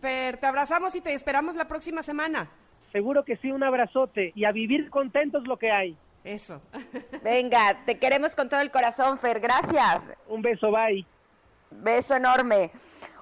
Fer, 0.00 0.38
te 0.38 0.46
abrazamos 0.46 0.94
y 0.96 1.00
te 1.00 1.12
esperamos 1.12 1.54
la 1.54 1.66
próxima 1.68 2.02
semana. 2.02 2.48
Seguro 2.90 3.24
que 3.24 3.36
sí, 3.36 3.50
un 3.52 3.62
abrazote 3.62 4.32
y 4.34 4.44
a 4.44 4.52
vivir 4.52 4.90
contentos 4.90 5.46
lo 5.46 5.56
que 5.56 5.70
hay. 5.70 5.96
Eso. 6.24 6.60
Venga, 7.22 7.78
te 7.86 7.98
queremos 7.98 8.34
con 8.34 8.48
todo 8.48 8.60
el 8.60 8.70
corazón, 8.70 9.18
Fer. 9.18 9.40
Gracias. 9.40 10.02
Un 10.28 10.42
beso, 10.42 10.70
bye. 10.70 11.04
Beso 11.70 12.14
enorme. 12.16 12.70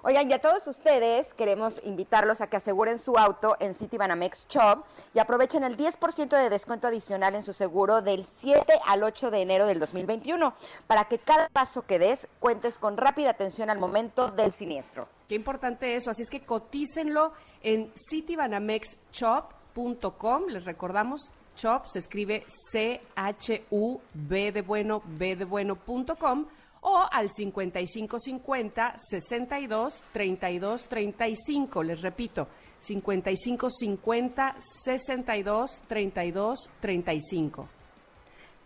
Oigan, 0.05 0.29
y 0.29 0.33
a 0.33 0.41
todos 0.41 0.67
ustedes 0.67 1.33
queremos 1.35 1.81
invitarlos 1.85 2.41
a 2.41 2.49
que 2.49 2.57
aseguren 2.57 2.99
su 2.99 3.17
auto 3.17 3.57
en 3.61 3.73
Citibanamex 3.73 4.49
Shop 4.49 4.83
y 5.15 5.21
aprovechen 5.21 5.63
el 5.63 5.77
10% 5.77 6.29
de 6.29 6.51
descuento 6.51 6.89
adicional 6.89 7.37
en 7.37 7.45
su 7.45 7.53
seguro 7.53 8.03
del 8.03 8.27
7 8.41 8.81
al 8.85 9.05
8 9.05 9.31
de 9.31 9.43
enero 9.43 9.65
del 9.65 9.79
2021 9.79 10.55
para 10.89 11.05
que 11.05 11.19
cada 11.19 11.49
paso 11.51 11.87
que 11.87 12.01
des 12.01 12.27
cuentes 12.41 12.79
con 12.79 12.97
rápida 12.97 13.31
atención 13.31 13.71
al 13.71 13.79
momento 13.79 14.33
del 14.33 14.51
siniestro. 14.51 15.07
Qué 15.29 15.37
importante 15.37 15.95
eso. 15.95 16.11
Así 16.11 16.23
es 16.23 16.31
que 16.31 16.45
cotícenlo 16.45 17.33
en 17.63 17.93
citibanamex.shop.com. 18.11 20.47
Les 20.49 20.65
recordamos, 20.65 21.31
shop 21.57 21.87
se 21.87 22.01
escribe 22.01 22.43
C-H-U-B 22.73 24.51
de 24.51 24.63
bueno, 24.63 25.01
B 25.05 25.37
de 25.37 25.45
bueno.com 25.45 26.47
o 26.83 27.07
al 27.11 27.31
5550 27.31 28.95
62 28.97 30.05
32 30.13 30.89
35. 30.89 31.83
Les 31.83 32.03
repito, 32.03 32.49
5550 32.79 34.57
62 34.59 35.83
32 35.89 36.71
35. 36.81 37.69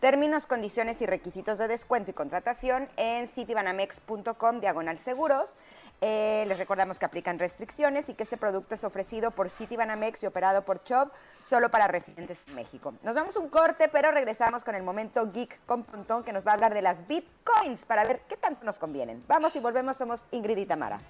Términos, 0.01 0.47
condiciones 0.47 1.01
y 1.01 1.07
requisitos 1.07 1.57
de 1.57 1.69
descuento 1.69 2.11
y 2.11 2.15
contratación 2.15 2.89
en 2.97 3.27
citibanamex.com 3.27 4.61
diagonal 4.61 4.99
seguros. 4.99 5.57
Eh, 6.01 6.45
les 6.47 6.59
recordamos 6.59 6.99
que 6.99 7.07
aplican 7.07 7.39
restricciones 7.39 8.09
y 8.09 8.15
que 8.15 8.23
este 8.23 8.37
producto 8.37 8.75
es 8.75 8.85
ofrecido 8.85 9.31
por 9.31 9.49
Citibanamex 9.49 10.23
y 10.23 10.27
operado 10.27 10.63
por 10.63 10.85
Chop 10.85 11.11
solo 11.45 11.71
para 11.71 11.89
residentes 11.89 12.39
en 12.47 12.55
México. 12.55 12.95
Nos 13.03 13.15
damos 13.15 13.37
un 13.37 13.49
corte, 13.49 13.89
pero 13.89 14.11
regresamos 14.11 14.63
con 14.65 14.75
el 14.75 14.83
momento 14.83 15.31
Geek 15.33 15.65
con 15.65 15.85
Pontón 15.85 16.23
que 16.23 16.33
nos 16.33 16.47
va 16.47 16.51
a 16.51 16.55
hablar 16.55 16.75
de 16.75 16.83
las 16.83 17.07
Bitcoins 17.07 17.87
para 17.87 18.05
ver 18.05 18.21
qué 18.29 18.37
tanto 18.37 18.65
nos 18.65 18.79
convienen. 18.79 19.25
Vamos 19.27 19.57
y 19.57 19.61
volvemos, 19.61 19.97
somos 19.97 20.27
Ingrid 20.33 20.59
y 20.59 20.67
Tamara. 20.67 21.01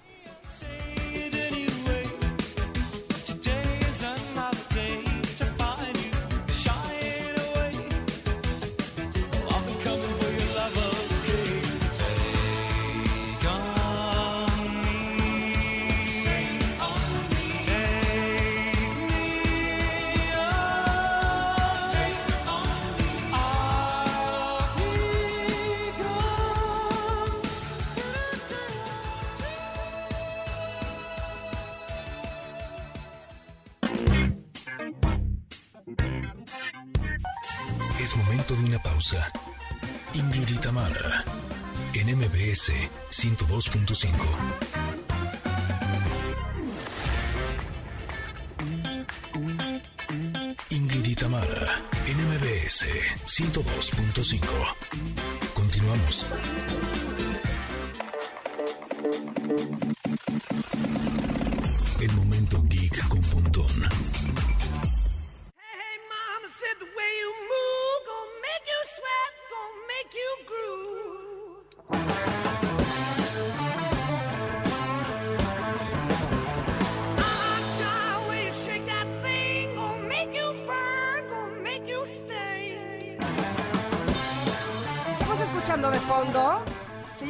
Una 38.77 38.83
pausa. 38.83 39.31
Ingrid 40.13 40.49
y 40.49 40.57
Tamara, 40.57 41.23
en 41.93 42.17
MBS 42.17 42.71
102.5. 43.11 44.07
Ingrid 50.69 51.05
y 51.05 51.15
Tamara, 51.15 51.81
en 52.05 52.17
MBS 52.17 52.85
102.5. 53.25 54.41
Continuamos. 55.53 56.25
El 62.01 62.11
momento 62.13 62.63
geek 62.67 63.07
con 63.07 63.21
Pontón. 63.21 64.36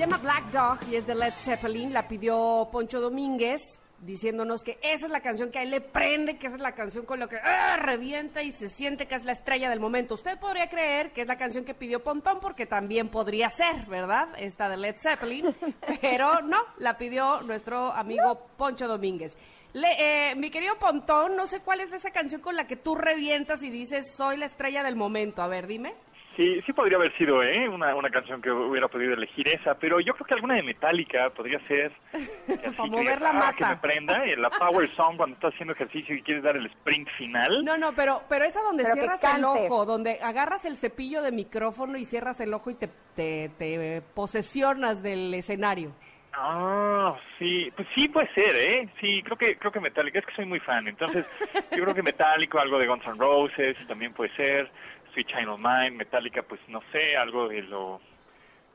Llama 0.09 0.17
Black 0.23 0.51
Dog 0.51 0.79
y 0.89 0.95
es 0.95 1.05
de 1.05 1.15
Led 1.15 1.33
Zeppelin. 1.33 1.91
La 1.93 2.07
pidió 2.07 2.69
Poncho 2.71 3.01
Domínguez 3.01 3.79
diciéndonos 3.99 4.61
que 4.63 4.77
esa 4.83 5.07
es 5.07 5.11
la 5.11 5.21
canción 5.21 5.49
que 5.51 5.57
a 5.59 5.63
él 5.63 5.71
le 5.71 5.81
prende, 5.81 6.37
que 6.37 6.47
esa 6.47 6.55
es 6.55 6.61
la 6.61 6.73
canción 6.73 7.03
con 7.05 7.19
la 7.19 7.27
que 7.27 7.37
¡ah! 7.43 7.77
revienta 7.77 8.43
y 8.43 8.51
se 8.51 8.69
siente 8.69 9.07
que 9.07 9.15
es 9.15 9.25
la 9.25 9.31
estrella 9.33 9.69
del 9.69 9.79
momento. 9.79 10.13
Usted 10.13 10.37
podría 10.39 10.69
creer 10.69 11.11
que 11.11 11.21
es 11.21 11.27
la 11.27 11.37
canción 11.37 11.65
que 11.65 11.73
pidió 11.73 12.03
Pontón 12.03 12.39
porque 12.39 12.65
también 12.67 13.09
podría 13.09 13.49
ser, 13.49 13.85
¿verdad? 13.87 14.29
Esta 14.37 14.69
de 14.69 14.77
Led 14.77 14.95
Zeppelin. 14.97 15.53
Pero 16.01 16.41
no, 16.41 16.59
la 16.77 16.97
pidió 16.97 17.41
nuestro 17.41 17.91
amigo 17.91 18.47
Poncho 18.55 18.87
Domínguez. 18.87 19.35
Le- 19.73 20.29
eh, 20.31 20.35
mi 20.35 20.49
querido 20.51 20.75
Pontón, 20.77 21.35
no 21.35 21.47
sé 21.47 21.59
cuál 21.61 21.81
es 21.81 21.91
esa 21.91 22.11
canción 22.11 22.39
con 22.41 22.55
la 22.55 22.65
que 22.67 22.77
tú 22.77 22.95
revientas 22.95 23.61
y 23.63 23.69
dices 23.71 24.13
soy 24.15 24.37
la 24.37 24.45
estrella 24.45 24.83
del 24.83 24.95
momento. 24.95 25.41
A 25.41 25.47
ver, 25.47 25.67
dime. 25.67 25.95
Sí, 26.37 26.61
sí 26.67 26.71
podría 26.71 26.97
haber 26.97 27.17
sido 27.17 27.41
¿eh? 27.41 27.67
una, 27.67 27.95
una 27.95 28.11
canción 28.11 28.41
que 28.43 28.51
hubiera 28.51 28.87
podido 28.87 29.13
elegir 29.13 29.47
esa, 29.49 29.73
pero 29.79 29.99
yo 29.99 30.13
creo 30.13 30.27
que 30.27 30.33
alguna 30.35 30.53
de 30.53 30.61
Metallica 30.61 31.31
podría 31.31 31.59
ser. 31.67 31.91
que 32.11 32.53
así 32.53 32.75
Pa' 32.77 32.83
que 32.83 32.89
mover 32.91 33.19
la 33.19 33.29
"Ah, 33.31 33.33
mata". 33.33 33.55
Que 33.57 33.65
me 33.65 33.77
prenda, 33.77 34.23
eh, 34.23 34.37
la 34.37 34.51
Power 34.51 34.87
Song 34.95 35.17
cuando 35.17 35.33
estás 35.33 35.53
haciendo 35.55 35.73
ejercicio 35.73 36.15
y 36.15 36.21
quieres 36.21 36.43
dar 36.43 36.55
el 36.55 36.67
sprint 36.67 37.09
final. 37.17 37.65
No, 37.65 37.75
no, 37.79 37.91
pero, 37.93 38.21
pero 38.29 38.45
esa 38.45 38.61
donde 38.61 38.83
Pero 38.83 38.93
cierras 38.93 39.23
el 39.35 39.43
ojo, 39.43 39.85
donde 39.87 40.19
agarras 40.21 40.63
el 40.65 40.77
cepillo 40.77 41.23
de 41.23 41.31
micrófono 41.31 41.97
y 41.97 42.05
cierras 42.05 42.39
el 42.39 42.53
ojo 42.53 42.69
y 42.69 42.75
te, 42.75 42.89
te, 43.15 43.49
te 43.57 44.01
posesionas 44.13 45.01
del 45.01 45.33
escenario. 45.33 45.91
Ah, 46.39 47.15
sí, 47.39 47.71
pues 47.75 47.87
sí 47.95 48.07
puede 48.09 48.31
ser, 48.35 48.55
¿eh? 48.55 48.87
Sí, 49.01 49.23
creo 49.23 49.37
que 49.37 49.57
creo 49.57 49.71
que 49.71 49.79
Metallica, 49.79 50.19
es 50.19 50.25
que 50.27 50.35
soy 50.35 50.45
muy 50.45 50.59
fan, 50.59 50.87
entonces 50.87 51.25
yo 51.71 51.83
creo 51.83 51.95
que 51.95 52.03
Metallica, 52.03 52.61
algo 52.61 52.77
de 52.77 52.85
Guns 52.85 53.03
N' 53.07 53.15
Roses 53.17 53.75
también 53.87 54.13
puede 54.13 54.29
ser, 54.35 54.69
Sweet 55.17 55.27
Child 55.29 55.49
of 55.49 55.59
Mine, 55.59 55.91
Metallica, 55.97 56.43
pues 56.43 56.61
no 56.67 56.79
sé, 56.91 57.17
algo 57.17 57.47
de 57.47 57.63
lo 57.63 57.99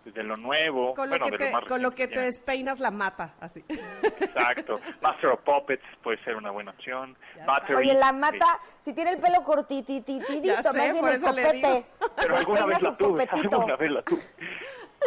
de 0.04 0.24
lo 0.24 0.36
nuevo, 0.36 0.94
Con 0.94 1.08
lo, 1.08 1.16
bueno, 1.16 1.26
que, 1.26 1.30
de 1.30 1.38
lo 1.38 1.44
te, 1.44 1.52
más 1.52 1.64
con 1.68 1.80
lo 1.80 1.92
que 1.92 2.08
te 2.08 2.18
despeinas 2.18 2.80
la 2.80 2.90
mata, 2.90 3.34
así. 3.38 3.64
Exacto. 3.68 4.80
Master 5.00 5.30
of 5.30 5.40
Puppets 5.42 5.84
puede 6.02 6.18
ser 6.24 6.34
una 6.34 6.50
buena 6.50 6.72
opción. 6.72 7.16
Battery, 7.46 7.76
Oye, 7.76 7.94
la 7.94 8.08
sí. 8.10 8.16
mata, 8.16 8.58
si 8.80 8.92
tiene 8.94 9.12
el 9.12 9.18
pelo 9.20 9.44
cortitititito, 9.44 10.74
más 10.74 10.92
bien 10.92 11.06
el 11.06 11.20
copete. 11.20 11.86
Pero 12.20 12.36
alguna 12.36 12.66
vez 12.66 12.82
la 12.82 12.96
tuve, 12.96 13.28
alguna 13.30 13.76
vez 13.76 13.90
la 13.92 14.02
tuve. 14.02 14.22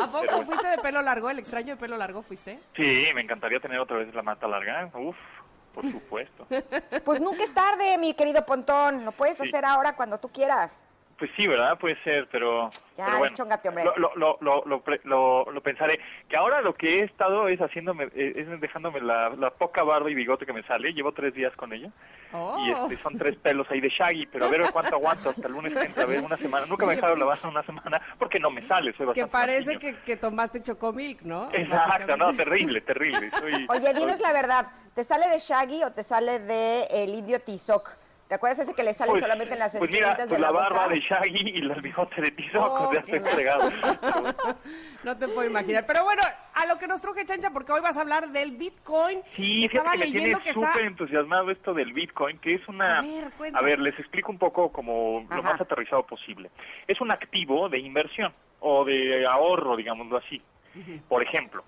¿A 0.01 0.07
poco 0.07 0.43
fuiste 0.43 0.67
de 0.69 0.77
pelo 0.77 1.01
largo? 1.01 1.29
¿El 1.29 1.39
extraño 1.39 1.75
de 1.75 1.77
pelo 1.77 1.97
largo 1.97 2.21
fuiste? 2.21 2.57
Sí, 2.77 3.07
me 3.13 3.19
encantaría 3.21 3.59
tener 3.59 3.79
otra 3.79 3.97
vez 3.97 4.13
la 4.15 4.21
mata 4.21 4.47
larga. 4.47 4.89
Uf, 4.93 5.17
por 5.73 5.91
supuesto. 5.91 6.47
Pues 7.03 7.19
nunca 7.19 7.43
es 7.43 7.53
tarde, 7.53 7.97
mi 7.97 8.13
querido 8.13 8.45
Pontón. 8.45 9.03
Lo 9.03 9.11
puedes 9.11 9.35
Sí. 9.37 9.49
hacer 9.49 9.65
ahora 9.65 9.93
cuando 9.97 10.17
tú 10.21 10.29
quieras. 10.29 10.85
Pues 11.17 11.31
sí, 11.37 11.47
¿verdad? 11.47 11.77
Puede 11.79 12.01
ser, 12.03 12.27
pero... 12.29 12.69
Ya, 12.97 13.05
pero 13.05 13.19
bueno, 13.19 13.23
deschóngate, 13.31 13.69
hombre. 13.69 13.85
Lo, 13.85 14.15
lo, 14.15 14.37
lo, 14.41 14.63
lo, 14.65 15.61
pensaré. 15.61 15.99
Que 16.27 16.35
ahora 16.35 16.61
lo 16.61 16.73
que 16.73 16.99
he 16.99 17.03
estado 17.03 17.47
es 17.47 17.59
haciéndome, 17.59 18.09
eh, 18.15 18.33
es 18.35 18.59
dejándome 18.59 18.99
la, 18.99 19.29
la 19.29 19.49
poca 19.51 19.83
barba 19.83 20.11
y 20.11 20.13
bigote 20.13 20.45
que 20.45 20.51
me 20.51 20.63
sale. 20.63 20.91
Llevo 20.93 21.13
tres 21.13 21.33
días 21.33 21.55
con 21.55 21.71
ella. 21.71 21.89
Oh. 22.33 22.57
Y 22.65 22.71
este, 22.71 22.97
son 23.01 23.17
tres 23.17 23.37
pelos 23.37 23.65
ahí 23.69 23.79
de 23.79 23.87
Shaggy, 23.87 24.25
pero 24.25 24.45
a 24.45 24.49
ver 24.49 24.69
cuánto 24.73 24.95
aguanto 24.95 25.29
hasta 25.29 25.47
el 25.47 25.53
lunes 25.53 25.73
que 25.73 25.85
entra, 25.85 26.03
a 26.03 26.05
ver, 26.05 26.21
una 26.21 26.37
semana. 26.37 26.65
Nunca 26.65 26.85
me 26.85 26.93
he 26.93 26.95
dejado 26.97 27.15
lavar 27.15 27.37
una 27.45 27.63
semana 27.63 28.01
porque 28.19 28.39
no 28.39 28.49
me 28.49 28.67
sale, 28.67 28.93
soy 28.97 29.13
Que 29.13 29.27
parece 29.27 29.77
que, 29.77 29.95
que 29.99 30.17
tomaste 30.17 30.61
chocomilk, 30.61 31.21
¿no? 31.21 31.49
Exacto, 31.53 32.17
no, 32.17 32.33
terrible, 32.35 32.81
terrible. 32.81 33.31
Soy, 33.39 33.65
Oye, 33.69 33.93
dinos 33.93 34.17
soy- 34.17 34.21
la 34.21 34.33
verdad, 34.33 34.67
¿te 34.93 35.03
sale 35.05 35.29
de 35.29 35.39
Shaggy 35.39 35.83
o 35.83 35.91
te 35.91 36.03
sale 36.03 36.39
de 36.39 36.83
el 36.91 37.13
indio 37.13 37.39
Tizoc? 37.39 37.97
¿Te 38.27 38.33
acuerdas 38.35 38.59
ese 38.59 38.73
que 38.73 38.83
le 38.83 38.93
sale 38.93 39.11
Pues, 39.11 39.21
solamente 39.21 39.53
en 39.53 39.59
las 39.59 39.77
pues 39.77 39.91
mira, 39.91 40.15
de 40.15 40.27
pues 40.27 40.39
la, 40.39 40.49
boca? 40.49 40.63
barba 40.63 40.87
de 40.87 40.99
Shaggy 40.99 41.51
y 41.51 41.57
el 41.59 41.79
bigote 41.81 42.21
de 42.21 42.31
Tizoc, 42.31 42.63
Oh, 42.67 42.91
estoy 42.91 43.19
fregado. 43.19 43.69
No 45.03 45.15
te 45.15 45.27
puedo 45.27 45.47
imaginar. 45.47 45.85
Pero 45.85 46.03
bueno, 46.03 46.23
a 46.55 46.65
lo 46.65 46.77
que 46.79 46.87
nos 46.87 46.99
truje, 47.01 47.23
Chancha, 47.25 47.51
porque 47.51 47.71
hoy 47.71 47.81
vas 47.81 47.95
a 47.97 48.01
hablar 48.01 48.31
del 48.31 48.51
Bitcoin. 48.57 49.21
Sí, 49.35 49.65
Estaba 49.65 49.91
que 49.91 49.97
me 49.99 50.03
tiene 50.05 50.19
leyendo 50.19 50.39
que 50.43 50.49
está... 50.49 50.67
súper 50.73 50.85
entusiasmado 50.87 51.51
esto 51.51 51.73
del 51.75 51.93
Bitcoin, 51.93 52.39
que 52.39 52.55
es 52.55 52.67
una... 52.67 52.97
A 52.99 53.01
ver, 53.03 53.31
cuéntame. 53.37 53.63
A 53.63 53.69
ver, 53.69 53.79
les 53.79 53.99
explico 53.99 54.31
un 54.31 54.39
poco 54.39 54.71
como 54.71 55.19
Ajá. 55.27 55.35
lo 55.37 55.43
más 55.43 55.61
aterrizado 55.61 56.03
posible. 56.07 56.49
Es 56.87 56.99
un 57.01 57.11
activo 57.11 57.69
de 57.69 57.77
inversión 57.77 58.33
o 58.59 58.83
de 58.83 59.27
ahorro, 59.27 59.75
digámoslo 59.75 60.17
así. 60.17 60.41
Por 61.07 61.21
ejemplo, 61.21 61.63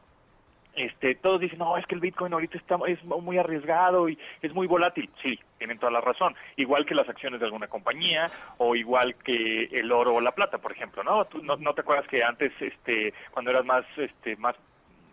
este, 0.78 1.16
todos 1.16 1.42
dicen, 1.42 1.60
no, 1.60 1.76
es 1.78 1.86
que 1.86 1.96
el 1.96 2.02
Bitcoin 2.02 2.34
ahorita 2.34 2.58
está, 2.58 2.78
es 2.88 3.04
muy 3.04 3.38
arriesgado 3.38 4.08
y 4.10 4.18
es 4.42 4.54
muy 4.54 4.68
volátil. 4.68 5.10
Sí, 5.22 5.40
tienen 5.58 5.80
toda 5.80 5.92
la 5.92 6.02
razón. 6.02 6.36
Igual 6.56 6.86
que 6.86 6.96
las 6.96 7.10
acciones 7.10 7.40
de 7.40 7.46
alguna 7.48 7.68
compañía 7.68 8.28
o 8.58 8.76
igual 8.76 9.16
que 9.16 9.66
el 9.72 9.92
oro 9.92 10.14
o 10.16 10.22
la 10.22 10.32
plata, 10.32 10.60
por 10.60 10.72
ejemplo, 10.72 11.04
¿no? 11.04 11.26
¿Tú 11.26 11.44
no, 11.44 11.58
no 11.58 11.74
te 11.74 11.82
acuerdas 11.82 12.08
que 12.08 12.24
antes, 12.24 12.52
este, 12.60 13.14
cuando 13.32 13.52
eras 13.52 13.66
más, 13.66 13.86
este, 13.98 14.36
más 14.38 14.56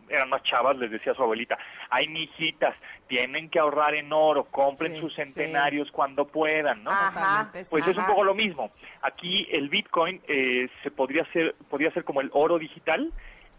eran 0.08 0.28
más 0.28 0.42
chavas, 0.42 0.76
les 0.76 0.90
decía 0.90 1.12
a 1.12 1.14
su 1.14 1.22
abuelita, 1.22 1.56
ay, 1.88 2.08
mijitas, 2.08 2.74
tienen 3.08 3.48
que 3.48 3.58
ahorrar 3.58 3.94
en 3.94 4.12
oro, 4.12 4.44
compren 4.44 4.94
Sí, 4.94 5.00
sus 5.00 5.14
sí. 5.14 5.22
centenarios 5.22 5.90
cuando 5.90 6.26
puedan, 6.26 6.84
¿no? 6.84 6.90
Ajá. 6.90 7.50
Pues 7.70 7.88
es 7.88 7.96
un 7.96 8.04
poco 8.06 8.22
lo 8.24 8.34
mismo. 8.34 8.70
Aquí 9.02 9.48
el 9.50 9.68
Bitcoin 9.68 10.20
eh, 10.28 10.68
se 10.82 10.90
podría 10.90 11.22
hacer, 11.22 11.54
podría 11.70 11.90
ser 11.92 12.04
como 12.04 12.20
el 12.20 12.30
oro 12.34 12.58
digital 12.58 13.12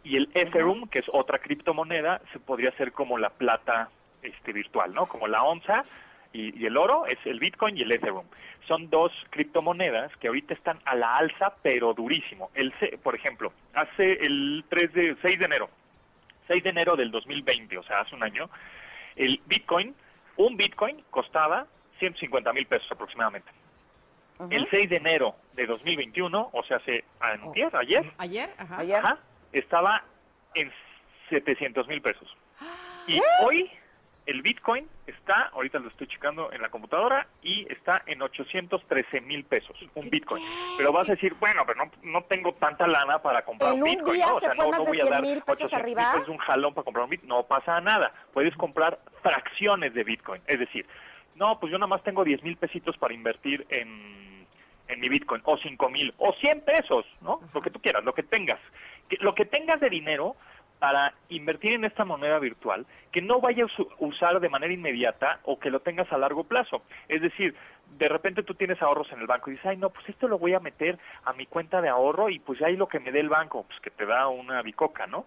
y 0.05 0.17
el 0.17 0.29
Ethereum, 0.35 0.87
que 0.87 0.99
es 0.99 1.05
otra 1.11 1.39
criptomoneda, 1.39 2.21
se 2.31 2.39
podría 2.39 2.69
hacer 2.69 2.91
como 2.91 3.17
la 3.17 3.31
plata 3.31 3.89
este 4.21 4.53
virtual, 4.53 4.93
¿no? 4.93 5.07
Como 5.07 5.27
la 5.27 5.43
onza 5.43 5.83
y, 6.31 6.61
y 6.61 6.65
el 6.67 6.77
oro 6.77 7.07
es 7.07 7.17
el 7.25 7.39
Bitcoin 7.39 7.75
y 7.75 7.81
el 7.81 7.91
Ethereum. 7.91 8.25
Son 8.67 8.89
dos 8.91 9.11
criptomonedas 9.31 10.15
que 10.17 10.27
ahorita 10.27 10.53
están 10.53 10.79
a 10.85 10.95
la 10.95 11.15
alza, 11.15 11.55
pero 11.63 11.95
durísimo. 11.95 12.51
El, 12.53 12.71
por 13.01 13.15
ejemplo, 13.15 13.51
hace 13.73 14.13
el 14.13 14.63
3 14.69 14.93
de 14.93 15.17
6 15.23 15.39
de 15.39 15.45
enero, 15.45 15.69
6 16.47 16.63
de 16.63 16.69
enero 16.69 16.95
del 16.95 17.09
2020, 17.09 17.75
o 17.77 17.83
sea, 17.83 18.01
hace 18.01 18.15
un 18.15 18.23
año, 18.23 18.47
el 19.15 19.41
Bitcoin, 19.47 19.95
un 20.37 20.55
Bitcoin 20.55 21.03
costaba 21.09 21.65
150 21.97 22.53
mil 22.53 22.67
pesos 22.67 22.91
aproximadamente. 22.91 23.49
El 24.51 24.67
6 24.69 24.89
de 24.89 24.97
enero 24.97 25.35
de 25.53 25.65
2021, 25.65 26.49
o 26.51 26.63
sea, 26.63 26.77
hace 26.77 27.05
antier, 27.19 27.73
ayer, 27.75 28.11
Ayer, 28.17 28.53
ajá. 28.57 28.77
Ayer. 28.77 28.97
ajá, 28.97 29.19
estaba 29.59 30.03
en 30.53 30.71
700 31.29 31.87
mil 31.87 32.01
pesos. 32.01 32.35
Y 33.07 33.21
hoy 33.43 33.69
el 34.25 34.41
Bitcoin 34.41 34.87
está, 35.05 35.51
ahorita 35.53 35.77
lo 35.77 35.89
estoy 35.89 36.07
checando 36.07 36.51
en 36.51 36.59
la 36.59 36.69
computadora, 36.69 37.27
y 37.43 37.71
está 37.71 38.01
en 38.07 38.19
813 38.19 39.21
mil 39.21 39.43
pesos, 39.43 39.77
un 39.93 40.09
Bitcoin. 40.09 40.43
Pero 40.75 40.91
vas 40.91 41.07
a 41.07 41.11
decir, 41.11 41.35
bueno, 41.39 41.61
pero 41.67 41.85
no, 41.85 41.91
no 42.01 42.23
tengo 42.23 42.53
tanta 42.55 42.87
lana 42.87 43.19
para 43.19 43.45
comprar 43.45 43.73
En 43.75 43.83
un 43.83 43.89
un 43.89 43.95
Bitcoin, 43.95 44.15
día 44.15 44.25
¿no? 44.25 44.35
O 44.37 44.39
se 44.39 44.47
sea, 44.47 44.55
fue 44.55 44.65
no, 44.65 44.71
más 44.71 44.79
no 44.79 44.85
de 44.85 44.89
voy 44.89 44.99
a 44.99 45.03
100 45.03 45.11
dar 45.13 45.21
mil 45.21 45.41
pesos 45.43 45.71
800 45.71 45.71
mil 45.85 45.99
arriba. 45.99 46.13
pesos 46.13 46.29
un 46.29 46.37
jalón 46.39 46.73
para 46.73 46.83
comprar 46.85 47.03
un 47.03 47.09
Bitcoin. 47.11 47.29
No 47.29 47.43
pasa 47.43 47.79
nada. 47.81 48.11
Puedes 48.33 48.55
comprar 48.55 48.97
fracciones 49.21 49.93
de 49.93 50.03
Bitcoin. 50.03 50.41
Es 50.47 50.57
decir, 50.57 50.87
no, 51.35 51.59
pues 51.59 51.71
yo 51.71 51.77
nada 51.77 51.87
más 51.87 52.01
tengo 52.01 52.23
10 52.23 52.41
mil 52.41 52.57
pesitos 52.57 52.97
para 52.97 53.13
invertir 53.13 53.67
en, 53.69 54.47
en 54.87 54.99
mi 54.99 55.09
Bitcoin, 55.09 55.43
o 55.45 55.57
5 55.57 55.89
mil, 55.89 56.11
o 56.17 56.33
100 56.33 56.61
pesos, 56.61 57.05
¿no? 57.21 57.41
Lo 57.53 57.61
que 57.61 57.69
tú 57.69 57.79
quieras, 57.79 58.03
lo 58.03 58.15
que 58.15 58.23
tengas. 58.23 58.59
Que- 59.09 59.17
lo 59.21 59.35
que 59.35 59.45
tengas 59.45 59.79
de 59.79 59.89
dinero 59.89 60.35
para 60.79 61.13
invertir 61.29 61.73
en 61.73 61.85
esta 61.85 62.03
moneda 62.03 62.37
virtual 62.37 62.85
que 63.11 63.21
no 63.21 63.39
vayas 63.39 63.71
a 63.79 63.83
usar 63.99 64.39
de 64.41 64.49
manera 64.49 64.73
inmediata 64.73 65.39
o 65.43 65.57
que 65.57 65.69
lo 65.69 65.79
tengas 65.79 66.11
a 66.11 66.17
largo 66.17 66.43
plazo. 66.43 66.83
Es 67.07 67.21
decir, 67.21 67.55
de 67.97 68.09
repente 68.09 68.43
tú 68.43 68.55
tienes 68.55 68.81
ahorros 68.81 69.09
en 69.13 69.19
el 69.21 69.27
banco 69.27 69.49
y 69.49 69.53
dices, 69.53 69.67
ay, 69.67 69.77
no, 69.77 69.89
pues 69.89 70.07
esto 70.09 70.27
lo 70.27 70.37
voy 70.37 70.53
a 70.53 70.59
meter 70.59 70.99
a 71.23 71.31
mi 71.33 71.45
cuenta 71.45 71.81
de 71.81 71.87
ahorro 71.87 72.29
y 72.29 72.39
pues 72.39 72.61
ahí 72.61 72.75
lo 72.75 72.87
que 72.89 72.99
me 72.99 73.11
dé 73.13 73.21
el 73.21 73.29
banco, 73.29 73.63
pues 73.63 73.79
que 73.79 73.89
te 73.89 74.05
da 74.05 74.27
una 74.27 74.61
bicoca, 74.61 75.07
¿no? 75.07 75.25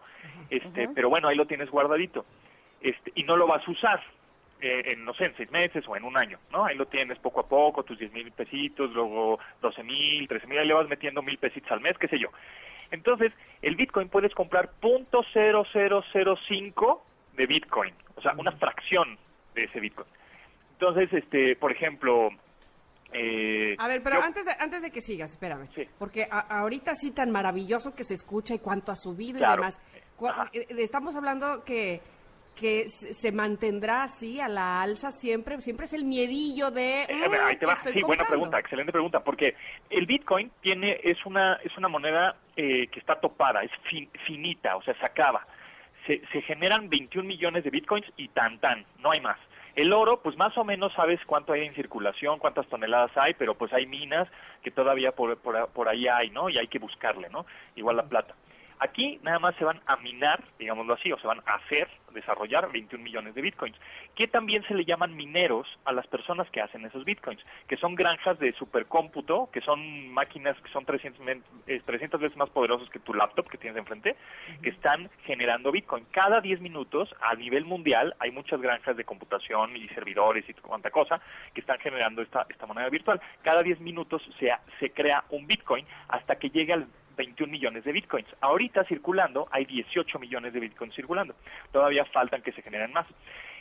Este, 0.50 0.82
pero 0.94 1.08
bueno, 1.08 1.28
ahí 1.28 1.36
lo 1.36 1.46
tienes 1.46 1.70
guardadito. 1.70 2.26
Este, 2.82 3.10
y 3.14 3.22
no 3.24 3.36
lo 3.36 3.46
vas 3.46 3.66
a 3.66 3.70
usar 3.70 4.02
eh, 4.60 4.82
en, 4.92 5.04
no 5.04 5.14
sé, 5.14 5.24
en 5.26 5.36
seis 5.36 5.50
meses 5.50 5.84
o 5.88 5.96
en 5.96 6.04
un 6.04 6.16
año, 6.18 6.38
¿no? 6.52 6.64
Ahí 6.66 6.76
lo 6.76 6.86
tienes 6.86 7.18
poco 7.20 7.40
a 7.40 7.48
poco, 7.48 7.84
tus 7.84 7.98
10 7.98 8.12
mil 8.12 8.30
pesitos, 8.32 8.90
luego 8.92 9.38
12 9.62 9.82
mil, 9.84 10.28
13 10.28 10.46
mil, 10.46 10.58
ahí 10.58 10.66
le 10.66 10.74
vas 10.74 10.88
metiendo 10.88 11.22
mil 11.22 11.38
pesitos 11.38 11.70
al 11.72 11.80
mes, 11.80 11.96
qué 11.96 12.08
sé 12.08 12.18
yo. 12.18 12.28
Entonces, 12.90 13.32
el 13.62 13.76
Bitcoin 13.76 14.08
puedes 14.08 14.34
comprar 14.34 14.70
.0005 14.80 17.00
de 17.36 17.46
Bitcoin, 17.46 17.94
o 18.16 18.22
sea, 18.22 18.32
una 18.36 18.52
fracción 18.52 19.18
de 19.54 19.64
ese 19.64 19.80
Bitcoin. 19.80 20.08
Entonces, 20.72 21.12
este, 21.12 21.56
por 21.56 21.72
ejemplo, 21.72 22.30
eh, 23.12 23.74
A 23.78 23.88
ver, 23.88 24.02
pero 24.02 24.16
yo- 24.16 24.22
antes, 24.22 24.44
de, 24.44 24.52
antes 24.58 24.82
de 24.82 24.90
que 24.90 25.00
sigas, 25.00 25.32
espérame. 25.32 25.66
Sí. 25.74 25.88
Porque 25.98 26.26
a- 26.30 26.60
ahorita 26.60 26.94
sí 26.94 27.10
tan 27.12 27.30
maravilloso 27.30 27.94
que 27.94 28.04
se 28.04 28.14
escucha 28.14 28.54
y 28.54 28.58
cuánto 28.58 28.92
ha 28.92 28.96
subido 28.96 29.38
y 29.38 29.42
demás. 29.50 29.80
Cu- 30.16 30.28
Ajá. 30.28 30.50
eh, 30.52 30.66
Estamos 30.78 31.16
hablando 31.16 31.64
que 31.64 32.00
que 32.58 32.88
se 32.88 33.30
mantendrá 33.32 34.02
así 34.04 34.40
a 34.40 34.48
la 34.48 34.80
alza 34.82 35.10
siempre, 35.10 35.60
siempre 35.60 35.86
es 35.86 35.92
el 35.92 36.04
miedillo 36.04 36.70
de 36.70 37.02
Eh, 37.02 37.08
"Mm, 37.28 37.32
ahí 37.44 37.54
te 37.54 37.58
¿qué 37.60 37.66
va. 37.66 37.76
Sí, 37.76 37.82
buena 37.84 38.02
comprando?". 38.02 38.26
pregunta, 38.28 38.58
excelente 38.58 38.92
pregunta, 38.92 39.20
porque 39.24 39.54
el 39.90 40.06
Bitcoin 40.06 40.50
tiene 40.60 41.00
es 41.04 41.24
una 41.26 41.54
es 41.64 41.76
una 41.76 41.88
moneda 41.88 42.36
eh, 42.56 42.88
que 42.88 42.98
está 42.98 43.20
topada, 43.20 43.62
es 43.62 43.70
fin- 43.88 44.10
finita, 44.26 44.76
o 44.76 44.82
sea, 44.82 44.94
se 44.94 45.06
acaba. 45.06 45.46
Se, 46.06 46.22
se 46.32 46.42
generan 46.42 46.88
21 46.88 47.26
millones 47.28 47.64
de 47.64 47.70
Bitcoins 47.70 48.06
y 48.16 48.28
tan 48.28 48.58
tan, 48.58 48.84
no 49.00 49.10
hay 49.12 49.20
más. 49.20 49.38
El 49.76 49.92
oro, 49.92 50.20
pues 50.22 50.36
más 50.36 50.56
o 50.58 50.64
menos 50.64 50.92
sabes 50.94 51.20
cuánto 51.26 51.52
hay 51.52 51.64
en 51.64 51.74
circulación, 51.74 52.40
cuántas 52.40 52.66
toneladas 52.66 53.12
hay, 53.16 53.34
pero 53.34 53.54
pues 53.56 53.72
hay 53.72 53.86
minas 53.86 54.26
que 54.62 54.72
todavía 54.72 55.12
por, 55.12 55.36
por, 55.38 55.68
por 55.68 55.88
ahí 55.88 56.08
hay, 56.08 56.30
¿no? 56.30 56.48
Y 56.48 56.58
hay 56.58 56.66
que 56.66 56.80
buscarle, 56.80 57.28
¿no? 57.30 57.46
Igual 57.76 57.96
la 57.96 58.02
plata. 58.02 58.34
Aquí 58.80 59.20
nada 59.22 59.38
más 59.38 59.54
se 59.56 59.64
van 59.64 59.80
a 59.86 59.96
minar, 59.96 60.42
digámoslo 60.58 60.94
así, 60.94 61.12
o 61.12 61.18
se 61.20 61.26
van 61.28 61.40
a 61.46 61.54
hacer, 61.56 61.88
desarrollar 62.20 62.70
21 62.72 63.02
millones 63.02 63.34
de 63.34 63.42
bitcoins, 63.42 63.76
que 64.14 64.26
también 64.28 64.62
se 64.68 64.74
le 64.74 64.84
llaman 64.84 65.16
mineros 65.16 65.66
a 65.84 65.92
las 65.92 66.06
personas 66.06 66.48
que 66.50 66.60
hacen 66.60 66.84
esos 66.84 67.04
bitcoins, 67.04 67.40
que 67.68 67.76
son 67.76 67.94
granjas 67.94 68.38
de 68.38 68.52
supercómputo, 68.52 69.48
que 69.52 69.60
son 69.60 70.08
máquinas 70.12 70.56
que 70.60 70.70
son 70.70 70.84
300, 70.84 71.20
men- 71.24 71.42
eh, 71.66 71.80
300 71.84 72.20
veces 72.20 72.36
más 72.36 72.50
poderosos 72.50 72.88
que 72.90 72.98
tu 72.98 73.14
laptop 73.14 73.48
que 73.48 73.58
tienes 73.58 73.78
enfrente, 73.78 74.16
que 74.62 74.70
están 74.70 75.10
generando 75.24 75.72
bitcoin. 75.72 76.04
Cada 76.10 76.40
10 76.40 76.60
minutos, 76.60 77.14
a 77.20 77.34
nivel 77.34 77.64
mundial, 77.64 78.14
hay 78.18 78.30
muchas 78.30 78.60
granjas 78.60 78.96
de 78.96 79.04
computación 79.04 79.76
y 79.76 79.88
servidores 79.88 80.48
y 80.48 80.54
cuanta 80.54 80.90
cosa 80.90 81.20
que 81.54 81.60
están 81.60 81.78
generando 81.78 82.22
esta, 82.22 82.46
esta 82.48 82.66
moneda 82.66 82.88
virtual. 82.88 83.20
Cada 83.42 83.62
10 83.62 83.80
minutos 83.80 84.22
se, 84.38 84.50
se 84.80 84.90
crea 84.90 85.24
un 85.30 85.46
bitcoin 85.46 85.86
hasta 86.08 86.36
que 86.36 86.50
llegue 86.50 86.72
al 86.72 86.86
21 87.18 87.52
millones 87.52 87.84
de 87.84 87.92
bitcoins. 87.92 88.26
Ahorita 88.40 88.84
circulando 88.84 89.46
hay 89.50 89.66
18 89.66 90.18
millones 90.18 90.54
de 90.54 90.60
bitcoins 90.60 90.94
circulando. 90.94 91.34
Todavía 91.72 92.06
faltan 92.06 92.40
que 92.40 92.52
se 92.52 92.62
generen 92.62 92.92
más. 92.94 93.06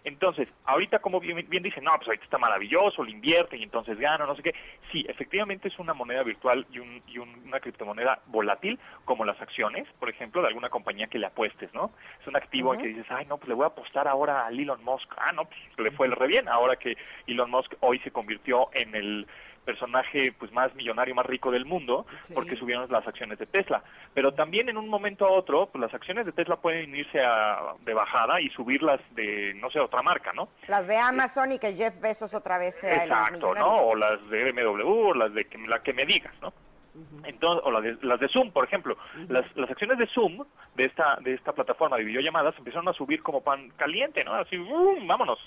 Entonces, 0.04 0.48
ahorita 0.64 1.00
como 1.00 1.20
bien, 1.20 1.46
bien 1.50 1.64
dicen, 1.64 1.84
no, 1.84 1.92
pues 1.98 2.08
ahorita 2.08 2.24
está 2.24 2.38
maravilloso, 2.38 3.04
lo 3.04 3.10
invierte 3.10 3.58
y 3.58 3.64
entonces 3.64 3.98
gana, 4.00 4.26
no 4.26 4.36
sé 4.36 4.44
qué. 4.44 4.54
Sí, 4.92 5.06
efectivamente 5.10 5.68
es 5.68 5.78
una 5.80 5.94
moneda 5.94 6.24
virtual 6.24 6.66
y, 6.72 6.80
un- 6.80 7.02
y 7.08 7.18
un- 7.18 7.42
una 7.46 7.60
criptomoneda 7.60 8.22
volátil, 8.28 8.80
como 9.04 9.26
las 9.26 9.42
acciones, 9.42 9.86
por 10.00 10.10
ejemplo, 10.10 10.42
de 10.42 10.48
alguna 10.48 10.70
compañía 10.70 11.08
que 11.08 11.20
le 11.20 11.26
apuestes, 11.26 11.74
¿no? 11.74 11.92
Es 12.22 12.28
un 12.28 12.38
activo 12.38 12.74
en 12.74 12.80
que 12.82 12.88
dices, 12.88 13.06
ay, 13.10 13.26
no, 13.26 13.38
pues 13.38 13.50
le 13.50 13.56
voy 13.56 13.66
a 13.66 13.68
apostar 13.68 14.08
ahora 14.08 14.46
a 14.46 14.50
Elon 14.50 14.82
Musk. 14.84 15.12
Ah, 15.18 15.32
no, 15.34 15.44
pues 15.46 15.60
le 15.80 15.92
fue 15.92 16.08
re 16.08 16.28
bien, 16.28 16.48
ahora 16.48 16.78
que 16.78 16.96
Elon 17.26 17.50
Musk 17.52 17.74
hoy 17.82 18.00
se 18.00 18.12
convirtió 18.12 18.70
en 18.74 18.96
el 18.96 19.28
personaje 19.68 20.31
pues 20.39 20.52
más 20.53 20.73
millonario, 20.76 21.14
más 21.14 21.26
rico 21.26 21.52
del 21.52 21.65
mundo, 21.65 22.06
Sí. 22.22 22.34
porque 22.34 22.56
subieron 22.56 22.89
las 22.89 23.06
acciones 23.06 23.38
de 23.38 23.45
Tesla. 23.45 23.84
Pero 24.14 24.34
también 24.34 24.69
en 24.69 24.77
un 24.77 24.88
momento 24.88 25.26
a 25.26 25.31
otro, 25.31 25.68
pues 25.68 25.81
las 25.81 25.94
acciones 25.94 26.26
de 26.26 26.31
Tesla 26.31 26.56
pueden 26.56 26.95
irse 26.95 27.19
a, 27.22 27.73
de 27.81 27.94
bajada 27.94 28.39
y 28.39 28.49
subirlas 28.52 29.02
de, 29.11 29.53
no 29.56 29.69
sé, 29.69 29.80
otra 29.80 30.02
marca, 30.02 30.31
¿no? 30.34 30.48
Las 30.68 30.88
de 30.88 30.98
Amazon 30.98 31.52
y 31.52 31.60
que 31.60 31.73
Jeff 31.73 31.99
Bezos 31.99 32.34
otra 32.34 32.57
vez 32.57 32.76
sea 32.76 33.03
el 33.03 33.10
más 33.10 33.27
Exacto. 33.27 33.53
¿no? 33.53 33.88
O 33.89 33.95
las 33.95 34.18
de 34.30 34.52
BMW, 34.52 35.10
o 35.10 35.14
las 35.14 35.34
de 35.34 35.45
que, 35.45 35.57
la 35.68 35.84
que 35.84 35.94
me 35.94 36.06
digas, 36.06 36.34
¿no? 36.41 36.53
Entonces, 37.26 37.64
o 37.65 37.72
las 37.72 37.84
de, 37.84 37.98
las 38.02 38.19
de 38.19 38.27
Zoom, 38.30 38.52
por 38.52 38.64
ejemplo. 38.65 38.98
las, 39.27 39.45
las 39.56 39.69
acciones 39.69 39.99
de 39.99 40.07
Zoom, 40.07 40.44
de 40.76 40.85
esta, 40.85 41.18
de 41.22 41.34
esta 41.35 41.53
plataforma 41.53 41.98
de 41.98 42.03
videollamadas, 42.03 42.56
empezaron 42.57 42.88
a 42.88 42.94
subir 42.94 43.22
como 43.22 43.41
pan 43.41 43.69
caliente, 43.77 44.23
¿no? 44.23 44.34
Así, 44.34 44.57
¡bum! 44.57 45.06
vámonos. 45.06 45.39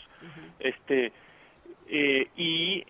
Este, 0.60 1.12
eh, 1.88 2.28
y, 2.36 2.84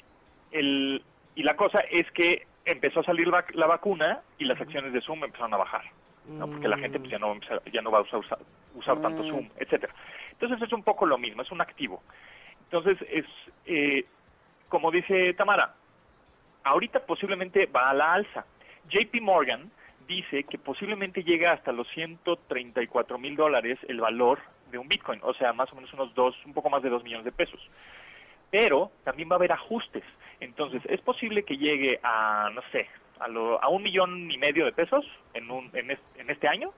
el, 0.53 1.03
y 1.35 1.43
la 1.43 1.57
cosa 1.57 1.81
es 1.91 2.11
que 2.13 2.47
empezó 2.65 3.01
a 3.01 3.05
salir 3.05 3.29
la, 3.29 3.45
la 3.55 3.67
vacuna 3.67 4.21
y 4.39 4.45
las 4.45 4.61
acciones 4.61 4.93
de 4.93 5.01
Zoom 5.01 5.25
empezaron 5.25 5.55
a 5.55 5.59
bajar, 5.59 5.85
¿no? 6.27 6.47
Porque 6.51 6.69
la 6.69 6.77
gente 6.79 6.99
pues, 6.99 7.11
ya 7.11 7.19
no, 7.19 7.27
va 7.29 7.33
a 7.33 7.37
empezar- 7.37 7.63
ya 7.73 7.83
no 7.83 7.91
va 7.91 7.99
a 7.99 8.03
usar, 8.03 8.21
usar, 8.21 8.39
usar 8.75 9.01
tanto 9.01 9.23
Zoom, 9.25 9.49
etcétera. 9.57 9.95
Entonces 10.33 10.61
es 10.63 10.73
un 10.73 10.83
poco 10.83 11.07
lo 11.07 11.19
mismo, 11.19 11.43
es 11.43 11.51
un 11.51 11.61
activo. 11.61 12.03
Entonces 12.65 12.99
es, 13.11 13.25
eh, 13.67 14.05
como 14.69 14.91
dice 14.91 15.33
Tamara, 15.35 15.75
ahorita 16.65 17.01
posiblemente 17.07 17.67
va 17.67 17.91
a 17.91 17.95
la 17.95 18.13
alza. 18.13 18.45
JP 18.89 19.21
Morgan 19.21 19.71
dice 20.07 20.45
que 20.45 20.59
posiblemente 20.59 21.23
llega 21.23 21.53
hasta 21.53 21.73
los 21.73 21.89
134 21.89 23.19
mil 23.19 23.37
dólares 23.37 23.79
el 23.89 24.01
valor 24.01 24.41
de 24.71 24.79
un 24.79 24.89
Bitcoin, 24.89 25.21
o 25.23 25.35
sea, 25.35 25.53
más 25.53 25.73
o 25.73 25.77
menos 25.77 25.93
unos 25.95 26.15
dos, 26.15 26.35
un 26.45 26.53
poco 26.53 26.71
más 26.71 26.83
de 26.83 26.91
dos 26.91 27.03
millones 27.03 27.25
de 27.25 27.33
pesos. 27.33 27.61
Pero 28.51 28.91
también 29.05 29.29
va 29.29 29.35
a 29.35 29.37
haber 29.39 29.53
ajustes. 29.53 30.03
Entonces, 30.41 30.83
es 30.89 31.01
posible 31.03 31.43
que 31.45 31.57
llegue 31.59 32.01
a, 32.03 32.51
no 32.55 32.63
sé, 32.73 32.89
a, 33.19 33.29
lo- 33.29 33.63
a 33.63 33.69
un 33.69 33.83
millón 33.83 34.31
y 34.31 34.39
medio 34.39 34.65
de 34.65 34.73
pesos 34.73 35.05
en, 35.35 35.51
un, 35.51 35.71
en, 35.75 35.91
es- 35.91 35.99
en 36.17 36.31
este 36.31 36.49
año, 36.49 36.73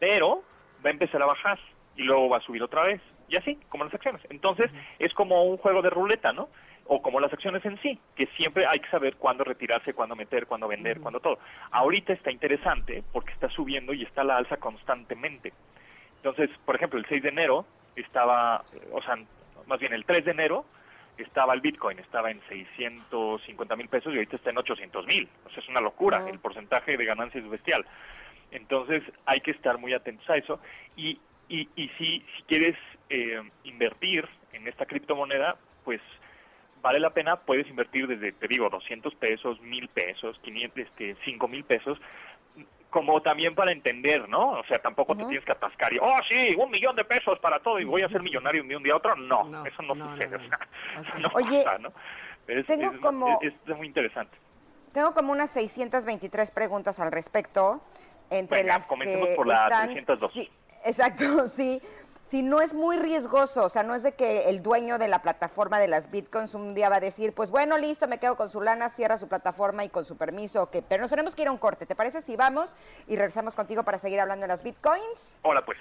pero 0.00 0.42
va 0.84 0.90
a 0.90 0.92
empezar 0.92 1.22
a 1.22 1.26
bajar 1.26 1.58
y 1.96 2.02
luego 2.02 2.28
va 2.28 2.38
a 2.38 2.40
subir 2.42 2.62
otra 2.62 2.82
vez. 2.82 3.00
Y 3.28 3.36
así, 3.36 3.56
como 3.68 3.84
las 3.84 3.94
acciones. 3.94 4.22
Entonces, 4.30 4.70
es 4.98 5.12
como 5.14 5.44
un 5.44 5.56
juego 5.56 5.82
de 5.82 5.90
ruleta, 5.90 6.32
¿no? 6.32 6.48
O 6.88 7.02
como 7.02 7.18
las 7.18 7.32
acciones 7.32 7.64
en 7.64 7.80
sí, 7.82 7.98
que 8.14 8.26
siempre 8.36 8.64
hay 8.66 8.78
que 8.78 8.88
saber 8.90 9.16
cuándo 9.16 9.42
retirarse, 9.42 9.92
cuándo 9.94 10.14
meter, 10.14 10.46
cuándo 10.46 10.68
vender, 10.68 11.00
cuándo 11.00 11.18
todo. 11.18 11.38
Ahorita 11.72 12.12
está 12.12 12.30
interesante 12.30 13.02
porque 13.12 13.32
está 13.32 13.48
subiendo 13.50 13.92
y 13.92 14.02
está 14.04 14.20
a 14.20 14.24
la 14.24 14.36
alza 14.36 14.58
constantemente. 14.58 15.52
Entonces, 16.18 16.50
por 16.64 16.76
ejemplo, 16.76 16.98
el 17.00 17.06
6 17.06 17.22
de 17.24 17.28
enero 17.30 17.66
estaba, 17.96 18.64
eh, 18.72 18.88
o 18.92 19.02
sea, 19.02 19.16
más 19.66 19.80
bien 19.80 19.92
el 19.94 20.04
3 20.04 20.24
de 20.24 20.30
enero 20.30 20.64
estaba 21.18 21.54
el 21.54 21.60
Bitcoin, 21.60 21.98
estaba 21.98 22.30
en 22.30 22.40
650 22.48 23.76
mil 23.76 23.88
pesos 23.88 24.12
y 24.12 24.16
ahorita 24.16 24.36
está 24.36 24.50
en 24.50 24.58
800 24.58 25.06
mil. 25.06 25.28
O 25.44 25.50
sea, 25.50 25.62
es 25.62 25.68
una 25.68 25.80
locura, 25.80 26.28
el 26.28 26.38
porcentaje 26.38 26.96
de 26.96 27.04
ganancia 27.04 27.40
es 27.40 27.48
bestial. 27.48 27.84
Entonces, 28.50 29.02
hay 29.24 29.40
que 29.40 29.50
estar 29.50 29.78
muy 29.78 29.92
atentos 29.92 30.28
a 30.30 30.36
eso. 30.36 30.60
Y, 30.96 31.18
y, 31.48 31.68
y 31.76 31.88
si, 31.98 32.24
si 32.36 32.42
quieres 32.46 32.76
eh, 33.08 33.40
invertir 33.64 34.28
en 34.52 34.68
esta 34.68 34.86
criptomoneda, 34.86 35.56
pues 35.84 36.00
vale 36.82 37.00
la 37.00 37.10
pena, 37.10 37.36
puedes 37.36 37.68
invertir 37.68 38.06
desde, 38.06 38.32
te 38.32 38.48
digo, 38.48 38.68
200 38.68 39.14
pesos, 39.16 39.60
1000 39.60 39.88
pesos, 39.88 40.38
500, 40.42 40.78
este, 40.78 41.16
5 41.24 41.48
mil 41.48 41.64
pesos, 41.64 41.98
como 42.96 43.20
también 43.20 43.54
para 43.54 43.72
entender, 43.72 44.26
¿no? 44.26 44.52
O 44.52 44.64
sea, 44.64 44.78
tampoco 44.78 45.14
te 45.14 45.24
tienes 45.26 45.44
que 45.44 45.52
atascar 45.52 45.92
y, 45.92 45.98
oh, 46.00 46.14
sí, 46.26 46.54
un 46.56 46.70
millón 46.70 46.96
de 46.96 47.04
pesos 47.04 47.38
para 47.40 47.60
todo 47.60 47.78
y 47.78 47.84
voy 47.84 48.00
a 48.00 48.08
ser 48.08 48.22
millonario 48.22 48.64
de 48.64 48.74
un 48.74 48.82
día 48.82 48.94
a 48.94 48.96
otro. 48.96 49.14
No, 49.16 49.44
No, 49.44 49.66
eso 49.66 49.82
no, 49.82 49.94
no, 49.94 50.12
sucede, 50.12 50.30
no, 50.30 50.36
o 50.38 50.48
sea, 50.48 50.58
no. 51.18 51.28
Oye, 51.34 51.62
pasa, 51.62 51.78
¿no? 51.78 51.92
Es, 52.46 52.64
tengo 52.64 52.90
es- 52.92 52.98
como- 52.98 53.38
es- 53.42 53.52
es 53.66 53.76
muy 53.76 53.86
interesante. 53.86 54.34
Tengo 54.94 55.12
como 55.12 55.32
unas 55.32 55.50
623 55.50 56.50
preguntas 56.52 56.98
al 56.98 57.12
respecto. 57.12 57.82
Entre 58.30 58.62
Venga, 58.62 58.78
las 58.78 58.86
comencemos 58.86 59.28
que 59.28 59.34
por 59.36 59.46
la 59.46 59.64
están- 59.64 59.92
302. 59.92 60.32
Sí, 60.32 60.50
exacto, 60.86 61.48
sí. 61.48 61.82
Si 62.28 62.42
no 62.42 62.60
es 62.60 62.74
muy 62.74 62.96
riesgoso, 62.96 63.64
o 63.64 63.68
sea, 63.68 63.84
no 63.84 63.94
es 63.94 64.02
de 64.02 64.14
que 64.14 64.48
el 64.48 64.60
dueño 64.60 64.98
de 64.98 65.06
la 65.06 65.22
plataforma 65.22 65.78
de 65.78 65.86
las 65.86 66.10
bitcoins 66.10 66.54
un 66.54 66.74
día 66.74 66.88
va 66.88 66.96
a 66.96 67.00
decir, 67.00 67.32
pues 67.32 67.52
bueno, 67.52 67.78
listo, 67.78 68.08
me 68.08 68.18
quedo 68.18 68.36
con 68.36 68.48
su 68.48 68.60
lana, 68.60 68.88
cierra 68.88 69.16
su 69.16 69.28
plataforma 69.28 69.84
y 69.84 69.90
con 69.90 70.04
su 70.04 70.16
permiso, 70.16 70.64
ok. 70.64 70.78
Pero 70.88 71.02
nos 71.02 71.10
tenemos 71.10 71.36
que 71.36 71.42
ir 71.42 71.48
a 71.48 71.52
un 71.52 71.58
corte. 71.58 71.86
¿Te 71.86 71.94
parece 71.94 72.22
si 72.22 72.34
vamos 72.34 72.70
y 73.06 73.14
regresamos 73.14 73.54
contigo 73.54 73.84
para 73.84 73.98
seguir 73.98 74.18
hablando 74.18 74.42
de 74.42 74.48
las 74.48 74.64
bitcoins? 74.64 75.38
Hola, 75.42 75.64
pues. 75.64 75.78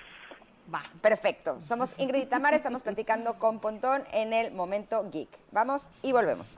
Va. 0.71 0.79
Perfecto. 1.01 1.59
Somos 1.59 1.93
Ingrid 1.97 2.21
y 2.21 2.25
Tamara, 2.27 2.55
estamos 2.55 2.83
platicando 2.83 3.39
con 3.39 3.59
Pontón 3.59 4.03
en 4.11 4.31
el 4.31 4.51
Momento 4.51 5.09
Geek. 5.11 5.29
Vamos 5.51 5.89
y 6.03 6.11
volvemos. 6.11 6.57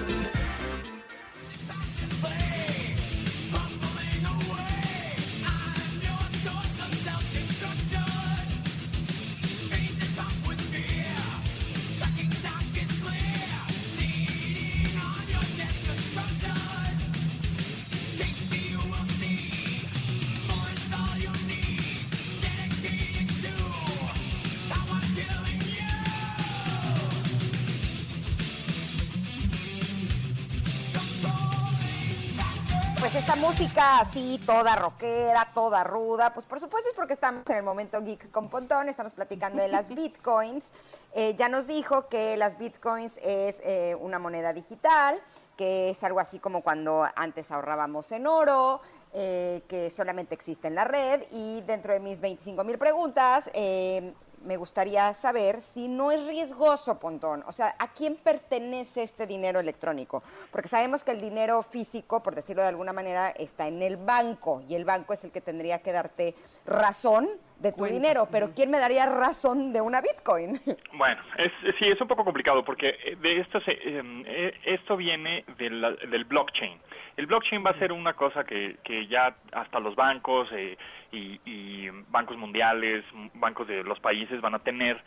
Música 33.81 33.99
así, 33.99 34.39
toda 34.45 34.75
rockera, 34.75 35.51
toda 35.53 35.83
ruda, 35.83 36.33
pues 36.33 36.45
por 36.45 36.59
supuesto 36.59 36.89
es 36.89 36.95
porque 36.95 37.13
estamos 37.13 37.43
en 37.47 37.57
el 37.57 37.63
momento 37.63 38.01
geek 38.01 38.31
con 38.31 38.49
Pontón, 38.49 38.89
estamos 38.89 39.13
platicando 39.13 39.61
de 39.61 39.69
las 39.69 39.89
bitcoins. 39.95 40.69
Eh, 41.13 41.35
ya 41.35 41.49
nos 41.49 41.67
dijo 41.67 42.07
que 42.07 42.37
las 42.37 42.57
bitcoins 42.57 43.17
es 43.23 43.59
eh, 43.63 43.95
una 43.99 44.19
moneda 44.19 44.53
digital, 44.53 45.19
que 45.57 45.89
es 45.91 46.03
algo 46.03 46.19
así 46.19 46.39
como 46.39 46.61
cuando 46.61 47.05
antes 47.15 47.51
ahorrábamos 47.51 48.11
en 48.11 48.27
oro, 48.27 48.81
eh, 49.13 49.63
que 49.67 49.89
solamente 49.89 50.35
existe 50.35 50.67
en 50.67 50.75
la 50.75 50.83
red. 50.83 51.23
Y 51.31 51.61
dentro 51.61 51.93
de 51.93 51.99
mis 51.99 52.21
25 52.21 52.63
mil 52.63 52.77
preguntas, 52.77 53.49
eh, 53.53 54.13
me 54.45 54.57
gustaría 54.57 55.13
saber 55.13 55.61
si 55.61 55.87
no 55.87 56.11
es 56.11 56.25
riesgoso, 56.25 56.99
Pontón. 56.99 57.43
O 57.47 57.51
sea, 57.51 57.75
¿a 57.77 57.93
quién 57.93 58.15
pertenece 58.15 59.03
este 59.03 59.27
dinero 59.27 59.59
electrónico? 59.59 60.23
Porque 60.51 60.69
sabemos 60.69 61.03
que 61.03 61.11
el 61.11 61.21
dinero 61.21 61.61
físico, 61.63 62.21
por 62.21 62.35
decirlo 62.35 62.61
de 62.61 62.69
alguna 62.69 62.93
manera, 62.93 63.29
está 63.29 63.67
en 63.67 63.81
el 63.81 63.97
banco 63.97 64.61
y 64.67 64.75
el 64.75 64.85
banco 64.85 65.13
es 65.13 65.23
el 65.23 65.31
que 65.31 65.41
tendría 65.41 65.79
que 65.79 65.91
darte 65.91 66.35
razón 66.65 67.29
de 67.61 67.71
tu 67.71 67.77
Cuenta. 67.79 67.93
dinero. 67.93 68.27
Pero 68.31 68.51
¿quién 68.55 68.71
me 68.71 68.79
daría 68.79 69.05
razón 69.05 69.71
de 69.73 69.81
una 69.81 70.01
Bitcoin? 70.01 70.59
Bueno, 70.93 71.21
es, 71.37 71.51
sí, 71.79 71.87
es 71.87 71.99
un 72.01 72.07
poco 72.07 72.23
complicado 72.25 72.63
porque 72.65 72.89
eh, 73.05 73.15
de 73.21 73.39
esto, 73.39 73.59
se, 73.61 73.71
eh, 73.71 74.01
eh, 74.25 74.59
esto 74.65 74.97
viene 74.97 75.45
de 75.57 75.69
la- 75.69 75.91
del 75.91 76.25
blockchain. 76.25 76.77
El 77.17 77.27
blockchain 77.27 77.63
va 77.65 77.71
a 77.71 77.79
ser 77.79 77.91
una 77.91 78.13
cosa 78.13 78.43
que, 78.43 78.77
que 78.83 79.07
ya 79.07 79.35
hasta 79.51 79.79
los 79.79 79.95
bancos 79.95 80.49
eh, 80.51 80.77
y, 81.11 81.39
y 81.45 81.89
bancos 82.09 82.37
mundiales, 82.37 83.03
bancos 83.35 83.67
de 83.67 83.83
los 83.83 83.99
países 83.99 84.41
van 84.41 84.55
a 84.55 84.59
tener, 84.59 85.01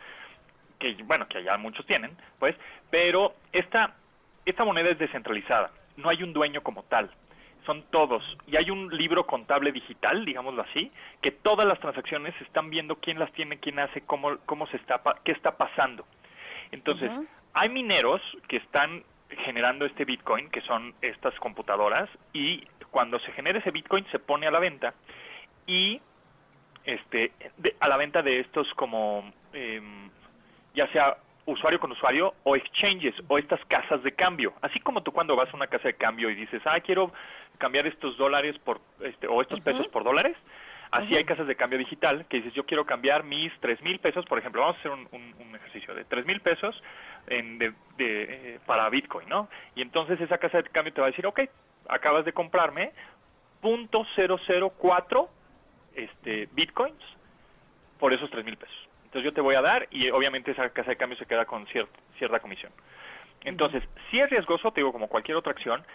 que 0.79 0.95
bueno, 1.03 1.27
que 1.27 1.43
ya 1.43 1.57
muchos 1.57 1.85
tienen, 1.85 2.15
pues, 2.39 2.55
pero 2.89 3.33
esta, 3.51 3.95
esta 4.45 4.63
moneda 4.65 4.89
es 4.89 4.99
descentralizada, 4.99 5.71
no 5.97 6.09
hay 6.09 6.21
un 6.23 6.33
dueño 6.33 6.61
como 6.61 6.83
tal 6.83 7.09
son 7.65 7.83
todos. 7.91 8.23
Y 8.47 8.55
hay 8.57 8.69
un 8.69 8.89
libro 8.95 9.25
contable 9.25 9.71
digital, 9.71 10.25
digámoslo 10.25 10.61
así, 10.63 10.91
que 11.21 11.31
todas 11.31 11.65
las 11.67 11.79
transacciones 11.79 12.33
están 12.41 12.69
viendo 12.69 12.97
quién 12.97 13.19
las 13.19 13.31
tiene, 13.33 13.59
quién 13.59 13.79
hace, 13.79 14.01
cómo, 14.01 14.37
cómo 14.45 14.67
se 14.67 14.77
está, 14.77 15.01
qué 15.23 15.31
está 15.31 15.57
pasando. 15.57 16.05
Entonces, 16.71 17.11
hay 17.53 17.69
mineros 17.69 18.21
que 18.47 18.57
están 18.57 19.03
generando 19.29 19.85
este 19.85 20.05
Bitcoin, 20.05 20.49
que 20.49 20.61
son 20.61 20.93
estas 21.01 21.33
computadoras, 21.39 22.09
y 22.33 22.63
cuando 22.91 23.19
se 23.19 23.31
genera 23.33 23.59
ese 23.59 23.71
Bitcoin 23.71 24.05
se 24.11 24.19
pone 24.19 24.47
a 24.47 24.51
la 24.51 24.59
venta 24.59 24.93
y 25.67 25.99
este 26.85 27.31
de- 27.57 27.75
a 27.79 27.87
la 27.89 27.97
venta 27.97 28.21
de 28.21 28.39
estos 28.39 28.71
como 28.75 29.33
em, 29.53 30.09
ya 30.75 30.87
sea 30.91 31.17
usuario 31.45 31.79
con 31.79 31.91
usuario 31.91 32.33
o 32.43 32.55
exchanges 32.55 33.13
o 33.27 33.37
estas 33.37 33.63
casas 33.65 34.01
de 34.03 34.11
cambio. 34.13 34.53
Así 34.61 34.79
como 34.79 35.01
tú 35.03 35.11
cuando 35.11 35.35
vas 35.35 35.51
a 35.53 35.55
una 35.55 35.67
casa 35.67 35.87
de 35.87 35.93
cambio 35.95 36.29
y 36.29 36.35
dices, 36.35 36.61
ah, 36.65 36.79
quiero 36.79 37.11
cambiar 37.57 37.87
estos 37.87 38.17
dólares 38.17 38.57
por, 38.59 38.79
este, 39.01 39.27
o 39.27 39.41
estos 39.41 39.59
pesos 39.61 39.87
por 39.91 40.03
dólares, 40.03 40.35
así 40.91 41.15
hay 41.15 41.23
casas 41.25 41.47
de 41.47 41.55
cambio 41.55 41.77
digital 41.79 42.25
que 42.27 42.37
dices, 42.37 42.53
yo 42.53 42.65
quiero 42.65 42.85
cambiar 42.85 43.23
mis 43.23 43.51
tres 43.59 43.81
mil 43.81 43.99
pesos, 43.99 44.25
por 44.25 44.37
ejemplo, 44.39 44.61
vamos 44.61 44.77
a 44.77 44.79
hacer 44.79 44.91
un, 44.91 45.07
un- 45.11 45.35
un 45.39 45.55
ejercicio 45.55 45.93
de 45.95 46.05
tres 46.05 46.25
mil 46.25 46.39
pesos 46.41 46.81
en, 47.27 47.57
de, 47.57 47.73
de, 47.97 48.23
eh, 48.55 48.59
para 48.65 48.89
Bitcoin, 48.89 49.27
¿no? 49.29 49.49
Y 49.75 49.81
entonces 49.81 50.19
esa 50.21 50.37
casa 50.37 50.61
de 50.61 50.69
cambio 50.69 50.93
te 50.93 51.01
va 51.01 51.07
a 51.07 51.09
decir, 51.11 51.25
ok, 51.25 51.41
acabas 51.89 52.25
de 52.25 52.33
comprarme 52.33 52.91
punto 53.61 54.05
cero 54.15 54.37
cero 54.45 54.73
cuatro 54.77 55.29
este, 55.95 56.47
Bitcoins 56.51 57.01
por 57.99 58.13
esos 58.13 58.29
tres 58.29 58.43
mil 58.45 58.57
pesos. 58.57 58.75
Entonces 59.05 59.23
yo 59.23 59.33
te 59.33 59.41
voy 59.41 59.55
a 59.55 59.61
dar 59.61 59.87
y 59.91 60.09
obviamente 60.09 60.51
esa 60.51 60.69
casa 60.69 60.89
de 60.91 60.97
cambio 60.97 61.17
se 61.17 61.25
queda 61.25 61.45
con 61.45 61.65
cier- 61.67 61.87
cierta 62.17 62.39
comisión. 62.39 62.71
Entonces, 63.43 63.83
si 64.09 64.19
es 64.19 64.29
riesgoso, 64.29 64.71
te 64.71 64.81
digo, 64.81 64.91
como 64.91 65.07
cualquier 65.07 65.37
otra 65.37 65.51
acción, 65.51 65.85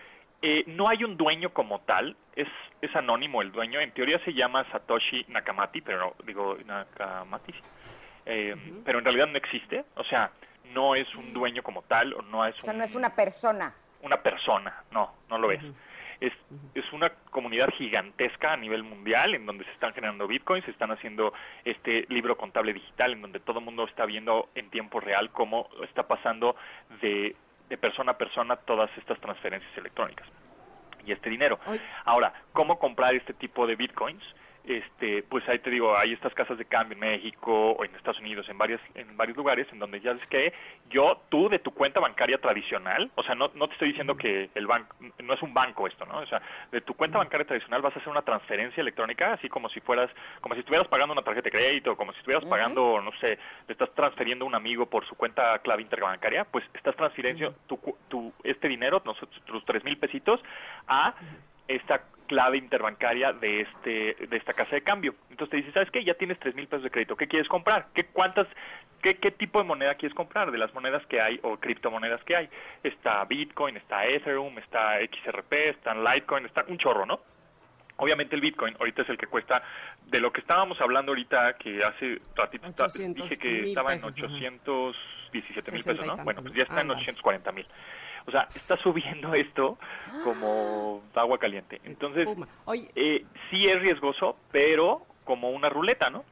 eh, 0.43 0.65
no 0.67 0.89
hay 0.89 1.05
un 1.05 1.17
dueño 1.17 1.51
como 1.53 1.81
tal, 1.81 2.17
es, 2.35 2.49
es 2.81 2.95
anónimo 2.97 3.43
el 3.43 3.53
dueño, 3.53 3.81
en 3.81 3.93
teoría 3.93 4.19
se 4.25 4.33
llama 4.33 4.65
Satoshi 4.73 5.25
Nakamati, 5.29 5.81
pero 5.83 6.15
digo 6.25 6.57
Nakamati. 6.65 7.55
Eh, 8.27 8.55
pero 8.85 8.99
en 8.99 9.05
realidad 9.05 9.27
no 9.29 9.39
existe, 9.39 9.85
o 9.97 10.05
sea, 10.05 10.31
no 10.73 10.95
es 10.95 11.13
un 11.15 11.33
dueño 11.33 11.63
como 11.63 11.83
tal, 11.83 12.13
o 12.15 12.23
no 12.23 12.45
es 12.47 12.57
O 12.59 12.61
sea, 12.61 12.73
un- 12.73 12.79
no 12.79 12.85
es 12.85 12.95
una 12.95 13.15
persona. 13.15 13.75
una 14.03 14.17
persona, 14.23 14.83
no, 14.93 15.13
no 15.29 15.39
lo 15.39 15.51
es. 15.51 15.63
Es, 16.21 16.33
es 16.75 16.85
una 16.93 17.09
comunidad 17.31 17.71
gigantesca 17.79 18.53
a 18.53 18.57
nivel 18.59 18.83
mundial 18.83 19.35
en 19.35 19.47
donde 19.47 19.65
se 19.65 19.71
están 19.73 19.95
generando 19.95 20.27
bitcoins, 20.27 20.65
se 20.67 20.71
están 20.71 20.91
haciendo 20.91 21.33
este 21.65 22.05
libro 22.11 22.37
contable 22.37 22.75
digital 22.75 23.13
en 23.15 23.23
donde 23.23 23.41
todo 23.41 23.59
el 23.59 23.65
mundo 23.65 23.85
está 23.87 24.05
viendo 24.05 24.51
en 24.55 24.69
tiempo 24.69 25.01
real 25.01 25.31
cómo 25.31 25.71
está 25.83 26.07
pasando 26.07 26.57
de, 27.01 27.35
de 27.71 27.79
persona 27.79 28.13
a 28.13 28.19
persona 28.19 28.57
todas 28.57 28.91
estas 28.99 29.19
transferencias 29.21 29.75
electrónicas 29.79 30.29
y 31.07 31.13
este 31.13 31.31
dinero. 31.31 31.59
Ahora, 32.05 32.35
¿cómo 32.53 32.79
comprar 32.79 33.15
este 33.15 33.33
tipo 33.33 33.67
de 33.67 33.77
bitcoins? 33.77 34.23
Este, 34.65 35.23
pues 35.23 35.49
ahí 35.49 35.59
te 35.59 35.71
digo, 35.71 35.97
hay 35.97 36.13
estas 36.13 36.35
casas 36.35 36.59
de 36.59 36.65
cambio 36.67 36.95
en 36.95 37.01
México 37.01 37.73
o 37.73 37.85
en 37.85 37.95
Estados 37.97 38.21
Unidos, 38.21 38.47
en 38.49 38.59
varias, 38.59 38.81
en 38.95 39.17
varios 39.17 39.37
lugares, 39.37 39.67
en 39.73 39.79
donde 39.79 40.01
ya 40.01 40.13
es 40.13 40.27
que 40.29 40.53
yo, 40.91 41.23
tú 41.31 41.49
de 41.49 41.59
tu 41.59 41.73
cuenta 41.73 41.99
bancaria 41.99 42.39
tradicional, 42.39 43.11
o 43.15 43.23
sea, 43.23 43.35
no, 43.35 43.51
no 43.55 43.67
te 43.69 43.73
estoy 43.73 43.89
diciendo 43.89 44.17
que 44.17 44.51
el 44.55 44.67
banco, 44.67 44.95
no 45.23 45.33
es 45.35 45.43
un 45.43 45.55
banco 45.55 45.87
esto, 45.87 46.05
¿no? 46.05 46.19
O 46.19 46.27
sea, 46.27 46.43
de 46.71 46.83
tu 46.83 46.95
cuenta 46.95 47.19
bancaria 47.19 47.47
tradicional 47.47 47.81
vas 47.81 47.97
a 47.97 47.99
hacer 48.01 48.11
una 48.11 48.23
transferencia 48.23 48.81
electrónica, 48.83 49.33
así 49.33 49.49
como 49.49 49.69
si 49.71 49.81
fueras, 49.81 50.11
como 50.43 50.55
si 50.55 50.61
estuvieras 50.61 50.89
pagando 50.89 51.15
una 51.15 51.23
tarjeta 51.23 51.45
de 51.45 51.51
crédito, 51.53 51.97
como 51.97 52.13
si 52.13 52.19
estuvieras 52.19 52.45
pagando, 52.49 53.01
no 53.01 53.13
sé, 53.21 53.39
le 53.67 53.73
estás 53.73 53.91
transfiriendo 53.95 54.45
a 54.45 54.49
un 54.49 54.55
amigo 54.55 54.87
por 54.87 55.07
su 55.07 55.15
cuenta 55.17 55.59
clave 55.61 55.83
interbancaria, 55.83 56.45
pues 56.45 56.65
estás 56.75 56.95
transfiriendo 56.97 57.55
tu, 57.67 57.79
cu- 57.79 57.97
tu, 58.09 58.33
este 58.45 58.69
dinero, 58.69 59.01
nosotros, 59.05 59.43
tus 59.47 59.65
tres 59.65 59.83
mil 59.85 59.97
pesitos, 59.97 60.41
a 60.87 61.15
esta 61.75 62.03
clave 62.27 62.59
interbancaria 62.59 63.33
de 63.33 63.63
este 63.63 64.15
de 64.27 64.37
esta 64.37 64.53
casa 64.53 64.75
de 64.77 64.83
cambio. 64.83 65.15
Entonces 65.31 65.51
te 65.51 65.57
dice, 65.57 65.73
¿sabes 65.73 65.91
qué? 65.91 66.05
Ya 66.05 66.15
tienes 66.15 66.39
tres 66.39 66.55
mil 66.55 66.69
pesos 66.69 66.85
de 66.85 66.91
crédito. 66.91 67.17
¿Qué 67.17 67.27
quieres 67.27 67.49
comprar? 67.49 67.89
¿Qué 67.93 68.05
cuántas 68.05 68.47
qué, 69.03 69.17
qué 69.17 69.31
tipo 69.33 69.59
de 69.59 69.65
moneda 69.65 69.95
quieres 69.97 70.15
comprar? 70.15 70.51
De 70.53 70.59
las 70.59 70.73
monedas 70.73 71.05
que 71.07 71.21
hay 71.21 71.41
o 71.43 71.57
criptomonedas 71.59 72.23
que 72.25 72.37
hay. 72.37 72.49
Está 72.85 73.25
Bitcoin, 73.25 73.77
está 73.77 74.07
Ethereum, 74.07 74.59
está 74.59 74.99
XRP, 75.01 75.53
está 75.71 75.95
Litecoin, 75.95 76.47
está 76.47 76.65
un 76.69 76.79
chorro, 76.79 77.05
¿no? 77.07 77.21
Obviamente 77.97 78.35
el 78.35 78.41
Bitcoin 78.41 78.77
ahorita 78.79 79.03
es 79.03 79.09
el 79.11 79.19
que 79.19 79.27
cuesta 79.27 79.63
de 80.07 80.21
lo 80.21 80.33
que 80.33 80.41
estábamos 80.41 80.81
hablando 80.81 81.11
ahorita 81.11 81.55
que 81.59 81.83
hace 81.85 82.21
ratito 82.37 82.71
ta- 82.73 82.85
800 82.87 83.29
dije 83.29 83.39
que 83.39 83.69
estaba 83.71 83.93
en 83.93 83.99
pesos, 84.01 84.17
ajá. 84.17 84.35
817 84.35 84.93
mil 85.33 85.45
60 85.55 85.77
y 85.77 85.83
pesos, 85.83 86.07
¿no? 86.07 86.25
Bueno, 86.25 86.43
pues 86.43 86.55
ya 86.55 86.63
está 86.63 86.75
en 86.77 86.81
Ándale. 86.93 87.01
840 87.03 87.53
mil. 87.53 87.67
O 88.27 88.31
sea, 88.31 88.51
está 88.55 88.77
subiendo 88.79 89.35
esto 89.35 89.79
como 90.23 91.03
agua 91.15 91.39
caliente. 91.39 91.81
Entonces, 91.85 92.27
eh, 92.95 93.25
sí 93.51 93.67
es 93.67 93.81
riesgoso, 93.81 94.39
pero 94.53 95.07
como 95.25 95.51
una 95.51 95.69
ruleta, 95.69 96.11
¿no? 96.11 96.25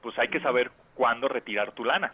Pues 0.00 0.18
hay 0.18 0.28
que 0.28 0.40
saber 0.40 0.70
cuándo 0.94 1.28
retirar 1.28 1.72
tu 1.72 1.84
lana. 1.84 2.12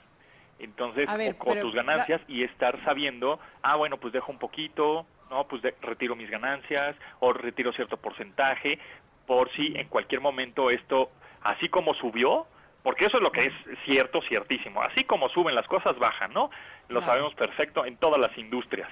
Entonces, 0.58 1.08
ver, 1.16 1.36
pero 1.38 1.62
tus 1.62 1.74
ganancias 1.74 2.20
y 2.28 2.44
estar 2.44 2.82
sabiendo, 2.84 3.40
ah, 3.62 3.76
bueno, 3.76 3.96
pues 3.96 4.12
dejo 4.12 4.30
un 4.30 4.38
poquito, 4.38 5.06
no, 5.30 5.44
pues 5.44 5.62
de- 5.62 5.74
retiro 5.80 6.14
mis 6.16 6.28
ganancias 6.30 6.96
o 7.20 7.32
retiro 7.32 7.72
cierto 7.72 7.96
porcentaje 7.96 8.78
por 9.26 9.50
si 9.52 9.72
en 9.76 9.88
cualquier 9.88 10.20
momento 10.20 10.70
esto, 10.70 11.10
así 11.42 11.68
como 11.68 11.94
subió, 11.94 12.46
porque 12.82 13.06
eso 13.06 13.16
es 13.18 13.22
lo 13.22 13.30
que 13.32 13.46
es 13.46 13.52
cierto, 13.84 14.20
ciertísimo, 14.22 14.82
así 14.82 15.04
como 15.04 15.28
suben 15.30 15.54
las 15.54 15.66
cosas 15.66 15.98
bajan, 15.98 16.32
¿no? 16.32 16.50
Lo 16.88 16.98
Claro. 17.00 17.06
sabemos 17.12 17.34
perfecto 17.34 17.84
en 17.86 17.96
todas 17.96 18.18
las 18.20 18.36
industrias. 18.36 18.88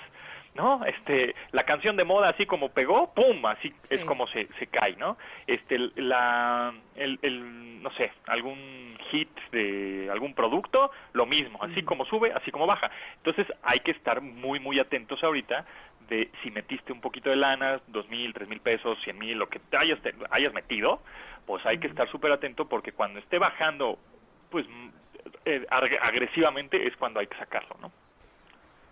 ¿No? 0.55 0.85
Este, 0.85 1.35
la 1.53 1.63
canción 1.65 1.97
de 1.97 2.05
moda 2.05 2.31
así 2.31 2.47
como 2.47 2.71
pegó, 2.71 3.13
pum, 3.15 3.45
así 3.47 3.69
Sí. 3.85 3.95
es 3.95 4.05
como 4.05 4.27
se, 4.29 4.49
se 4.59 4.67
cae, 4.67 4.97
¿no? 4.97 5.17
Este, 5.47 5.79
la, 5.97 6.73
el, 6.97 7.19
el, 7.23 7.83
no 7.83 7.91
sé, 7.93 8.13
algún 8.27 8.97
hit 9.11 9.29
de 9.53 10.09
algún 10.11 10.35
producto, 10.35 10.91
lo 11.13 11.27
mismo, 11.27 11.63
así 11.63 11.83
como 11.83 12.05
sube, 12.07 12.33
así 12.33 12.51
como 12.51 12.67
baja. 12.67 12.91
Entonces 13.19 13.47
hay 13.63 13.81
que 13.81 13.93
estar 13.93 14.21
muy, 14.21 14.59
muy 14.61 14.79
atentos 14.81 15.23
ahorita 15.23 15.65
de 16.09 16.31
si 16.43 16.51
metiste 16.51 16.93
un 16.93 17.01
poquito 17.01 17.31
de 17.31 17.37
lana, 17.37 17.81
dos 17.87 18.09
mil, 18.09 18.33
tres 18.35 18.49
mil 18.49 18.61
pesos, 18.61 18.99
cien 19.05 19.19
mil, 19.19 19.39
lo 19.39 19.49
que 19.49 19.59
te 19.59 19.77
hayas, 19.77 20.01
te- 20.03 20.15
hayas 20.31 20.53
metido, 20.55 21.03
pues 21.47 21.65
hay 21.67 21.79
que 21.79 21.87
estar 21.87 22.11
súper 22.11 22.33
atento 22.33 22.69
porque 22.69 22.93
cuando 22.93 23.21
esté 23.21 23.39
bajando, 23.39 23.99
pues 24.51 24.67
mm, 24.69 24.89
eh, 25.45 25.67
ag- 25.71 25.99
agresivamente 26.03 26.87
es 26.87 26.97
cuando 26.97 27.21
hay 27.21 27.27
que 27.27 27.37
sacarlo, 27.39 27.77
¿no? 27.81 27.93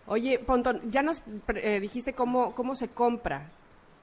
Oye, 0.07 0.39
Pontón, 0.39 0.91
ya 0.91 1.03
nos 1.03 1.23
eh, 1.55 1.81
dijiste 1.81 2.13
cómo, 2.15 2.55
cómo 2.55 2.75
se 2.75 2.89
compra. 2.93 3.51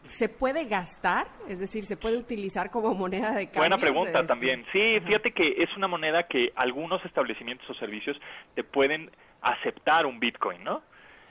¿Se 0.06 0.28
puede 0.28 0.66
gastar? 0.66 1.28
Es 1.48 1.60
decir, 1.60 1.86
¿se 1.86 1.96
puede 1.96 2.18
utilizar 2.18 2.70
como 2.70 2.94
moneda 2.94 3.30
de 3.32 3.46
cambio? 3.46 3.62
Buena 3.62 3.78
pregunta 3.78 4.20
Este, 4.20 4.28
también. 4.28 4.66
Sí, 4.74 4.98
ajá. 4.98 5.06
fíjate 5.08 5.32
que 5.32 5.56
es 5.60 5.78
una 5.78 5.88
moneda 5.88 6.24
que 6.24 6.52
algunos 6.56 7.04
establecimientos 7.06 7.70
o 7.70 7.74
servicios 7.76 8.18
te 8.54 8.64
pueden 8.66 9.10
aceptar 9.42 10.06
un 10.06 10.20
Bitcoin, 10.20 10.62
¿no? 10.64 10.82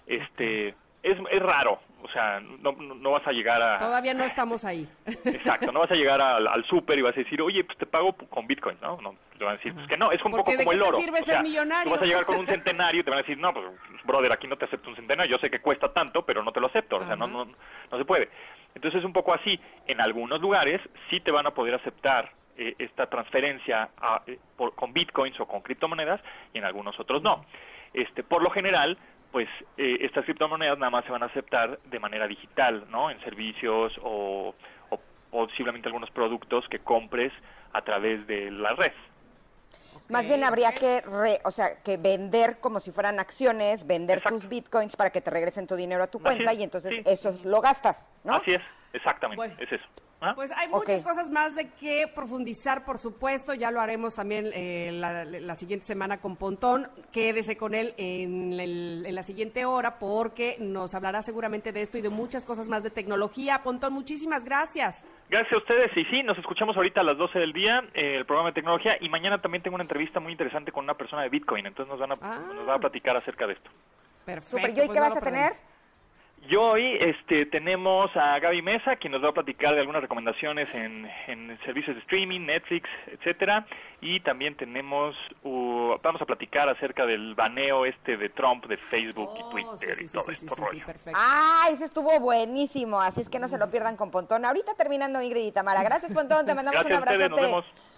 Este, 0.06 0.68
es, 1.02 1.18
es 1.30 1.42
raro, 1.42 1.80
o 2.02 2.08
sea, 2.08 2.40
no, 2.40 2.72
no- 2.72 3.10
vas 3.12 3.26
a 3.26 3.32
llegar 3.32 3.62
a... 3.62 3.78
Todavía 3.78 4.12
no 4.14 4.24
estamos 4.24 4.64
ahí. 4.64 4.88
Exacto, 5.06 5.70
no 5.72 5.80
vas 5.80 5.90
a 5.90 5.94
llegar 5.94 6.20
al, 6.20 6.46
al 6.48 6.64
súper 6.66 6.98
y 6.98 7.02
vas 7.02 7.16
a 7.16 7.20
decir, 7.20 7.40
oye, 7.40 7.62
pues 7.64 7.78
te 7.78 7.86
pago 7.86 8.12
con 8.14 8.46
Bitcoin, 8.46 8.76
¿no? 8.82 9.00
No, 9.00 9.14
te 9.38 9.44
van 9.44 9.54
a 9.54 9.56
decir, 9.56 9.72
pues 9.74 9.86
que 9.86 9.96
no, 9.96 10.10
es 10.10 10.22
un 10.24 10.32
Porque 10.32 10.42
poco 10.42 10.50
¿de 10.52 10.56
como 10.58 10.72
el 10.72 10.82
oro. 10.82 10.98
sirve 10.98 11.20
o 11.20 11.22
ser 11.22 11.34
sea, 11.34 11.42
millonario? 11.42 11.84
Tú 11.84 11.90
vas 11.90 12.02
a 12.02 12.06
llegar 12.06 12.26
con 12.26 12.38
un 12.38 12.46
centenario 12.46 13.00
y 13.00 13.04
te 13.04 13.10
van 13.10 13.18
a 13.20 13.22
decir, 13.22 13.38
no, 13.38 13.52
pues, 13.54 13.66
brother, 14.04 14.32
aquí 14.32 14.46
no 14.48 14.56
te 14.56 14.64
acepto 14.64 14.90
un 14.90 14.96
centenario, 14.96 15.36
yo 15.36 15.40
sé 15.40 15.50
que 15.50 15.60
cuesta 15.60 15.92
tanto, 15.92 16.24
pero 16.26 16.42
no 16.42 16.52
te 16.52 16.60
lo 16.60 16.66
acepto, 16.66 16.96
o 16.96 17.06
sea, 17.06 17.16
no, 17.16 17.26
no, 17.26 17.44
no 17.44 17.98
se 17.98 18.04
puede. 18.04 18.28
Entonces 18.74 19.00
es 19.00 19.04
un 19.04 19.12
poco 19.12 19.34
así. 19.34 19.60
En 19.86 20.00
algunos 20.00 20.40
lugares 20.40 20.80
sí 21.10 21.20
te 21.20 21.30
van 21.30 21.46
a 21.46 21.50
poder 21.52 21.74
aceptar 21.74 22.32
eh, 22.56 22.74
esta 22.78 23.06
transferencia 23.08 23.90
a- 24.00 24.22
eh, 24.26 24.38
por- 24.56 24.74
con 24.74 24.92
bitcoins 24.92 25.38
o 25.40 25.46
con 25.46 25.60
criptomonedas 25.60 26.20
y 26.52 26.58
en 26.58 26.64
algunos 26.64 26.98
otros 26.98 27.22
no. 27.22 27.44
Este, 27.94 28.22
por 28.22 28.42
lo 28.42 28.48
general, 28.50 28.96
pues 29.32 29.48
eh, 29.78 29.96
estas 30.02 30.24
criptomonedas 30.26 30.78
nada 30.78 30.90
más 30.90 31.04
se 31.06 31.10
van 31.10 31.22
a 31.22 31.26
aceptar 31.26 31.80
de 31.84 31.98
manera 31.98 32.28
digital, 32.28 32.86
¿no? 32.90 33.10
En 33.10 33.18
servicios 33.20 33.92
o, 34.02 34.54
o 34.90 35.00
posiblemente 35.30 35.88
algunos 35.88 36.10
productos 36.10 36.68
que 36.68 36.78
compres 36.80 37.32
a 37.72 37.82
través 37.82 38.26
de 38.26 38.50
la 38.50 38.74
red. 38.74 38.92
Más 40.10 40.26
bien 40.26 40.44
habría 40.44 40.72
que, 40.72 41.00
re- 41.00 41.40
o 41.44 41.50
sea, 41.50 41.82
que 41.82 41.96
vender 41.96 42.60
como 42.60 42.78
si 42.80 42.92
fueran 42.92 43.18
acciones, 43.18 43.86
vender 43.86 44.18
Exacto. 44.18 44.36
tus 44.38 44.48
bitcoins 44.48 44.94
para 44.96 45.08
que 45.10 45.22
te 45.22 45.30
regresen 45.30 45.66
tu 45.66 45.74
dinero 45.76 46.02
a 46.02 46.06
tu 46.08 46.20
cuenta 46.20 46.52
es, 46.52 46.58
y 46.58 46.62
entonces 46.62 46.94
sí. 46.96 47.02
eso 47.06 47.32
lo 47.48 47.62
gastas, 47.62 48.10
¿no? 48.24 48.34
Así 48.34 48.52
es, 48.52 48.60
exactamente, 48.92 49.36
Bueno. 49.38 49.54
es 49.58 49.72
eso. 49.72 49.84
¿Ah? 50.22 50.32
Pues 50.34 50.52
hay 50.52 50.68
muchas 50.68 51.02
cosas 51.02 51.30
más 51.30 51.54
de 51.56 51.68
que 51.70 52.06
profundizar, 52.14 52.84
por 52.84 52.98
supuesto. 52.98 53.54
Ya 53.54 53.70
lo 53.70 53.80
haremos 53.80 54.14
también 54.14 54.50
eh, 54.54 54.90
la, 54.92 55.24
la 55.24 55.54
siguiente 55.56 55.84
semana 55.84 56.20
con 56.20 56.36
Pontón. 56.36 56.88
Quédese 57.10 57.56
con 57.56 57.74
él 57.74 57.94
en, 57.96 58.52
el- 58.52 59.04
en 59.04 59.14
la 59.14 59.22
siguiente 59.22 59.64
hora 59.64 59.98
porque 59.98 60.56
nos 60.60 60.94
hablará 60.94 61.22
seguramente 61.22 61.72
de 61.72 61.82
esto 61.82 61.98
y 61.98 62.02
de 62.02 62.08
muchas 62.10 62.44
cosas 62.44 62.68
más 62.68 62.82
de 62.82 62.90
tecnología. 62.90 63.60
Pontón, 63.64 63.92
muchísimas 63.92 64.44
gracias. 64.44 65.04
Gracias 65.28 65.52
a 65.54 65.58
ustedes 65.58 65.90
y 65.96 66.04
sí, 66.14 66.22
nos 66.22 66.36
escuchamos 66.38 66.76
ahorita 66.76 67.00
a 67.00 67.04
las 67.04 67.16
12 67.16 67.38
del 67.38 67.52
día, 67.52 67.80
eh, 67.94 68.16
el 68.18 68.26
programa 68.26 68.50
de 68.50 68.54
tecnología, 68.54 68.96
y 69.00 69.08
mañana 69.08 69.40
también 69.40 69.62
tengo 69.62 69.74
una 69.76 69.84
entrevista 69.84 70.20
muy 70.20 70.30
interesante 70.32 70.70
con 70.72 70.84
una 70.84 70.94
persona 70.94 71.22
de 71.22 71.30
Bitcoin, 71.30 71.64
entonces 71.66 71.90
nos 71.90 71.98
van 71.98 72.12
a, 72.12 72.14
Ah. 72.20 72.52
nos 72.54 72.68
va 72.68 72.74
a 72.74 72.78
platicar 72.78 73.16
acerca 73.16 73.46
de 73.46 73.54
esto. 73.54 73.70
Perfecto. 74.26 74.58
Super, 74.58 74.70
¿y 74.76 74.80
hoy 74.80 74.86
pues 74.86 74.98
qué 74.98 75.00
no 75.00 75.08
vas 75.08 75.16
a 75.16 75.20
tener? 75.22 75.52
Y 76.44 76.56
hoy 76.56 76.96
este, 77.00 77.46
tenemos 77.46 78.10
a 78.16 78.36
Gaby 78.40 78.62
Mesa, 78.62 78.96
quien 78.96 79.12
nos 79.12 79.22
va 79.22 79.28
a 79.28 79.32
platicar 79.32 79.74
de 79.74 79.80
algunas 79.80 80.02
recomendaciones 80.02 80.68
en, 80.74 81.08
en 81.28 81.56
servicios 81.64 81.94
de 81.94 82.02
streaming, 82.02 82.40
Netflix, 82.40 82.88
etcétera, 83.06 83.64
y 84.00 84.18
también 84.20 84.56
tenemos, 84.56 85.14
uh, 85.44 85.94
vamos 86.02 86.20
a 86.20 86.26
platicar 86.26 86.68
acerca 86.68 87.06
del 87.06 87.36
baneo 87.36 87.86
este 87.86 88.16
de 88.16 88.28
Trump 88.30 88.66
de 88.66 88.76
Facebook 88.76 89.30
y 89.38 89.42
Oh, 89.42 89.50
Twitter 89.50 89.94
sí, 89.94 89.94
sí, 89.94 90.04
y 90.04 90.08
sí, 90.08 90.12
todo 90.14 90.24
sí, 90.24 90.32
esto 90.32 90.46
sí, 90.48 90.54
sí, 90.56 90.60
rollo. 90.72 90.86
perfecto. 90.86 91.12
Ah, 91.14 91.68
ese 91.70 91.84
estuvo 91.84 92.18
buenísimo, 92.18 93.00
así 93.00 93.20
es 93.20 93.28
que 93.28 93.38
no 93.38 93.46
se 93.46 93.56
lo 93.56 93.70
pierdan 93.70 93.96
con 93.96 94.10
Pontón. 94.10 94.44
Ahorita 94.44 94.74
terminando 94.74 95.22
Ingrid 95.22 95.46
y 95.46 95.52
Tamara. 95.52 95.84
Gracias, 95.84 96.12
Pontón, 96.12 96.44
te 96.44 96.54
mandamos 96.56 96.82
Gracias 96.82 96.92
a 96.92 96.96
un 96.96 97.02
ustedes, 97.08 97.22
abrazote. 97.22 97.40
nos 97.52 97.64
vemos. 97.70 97.91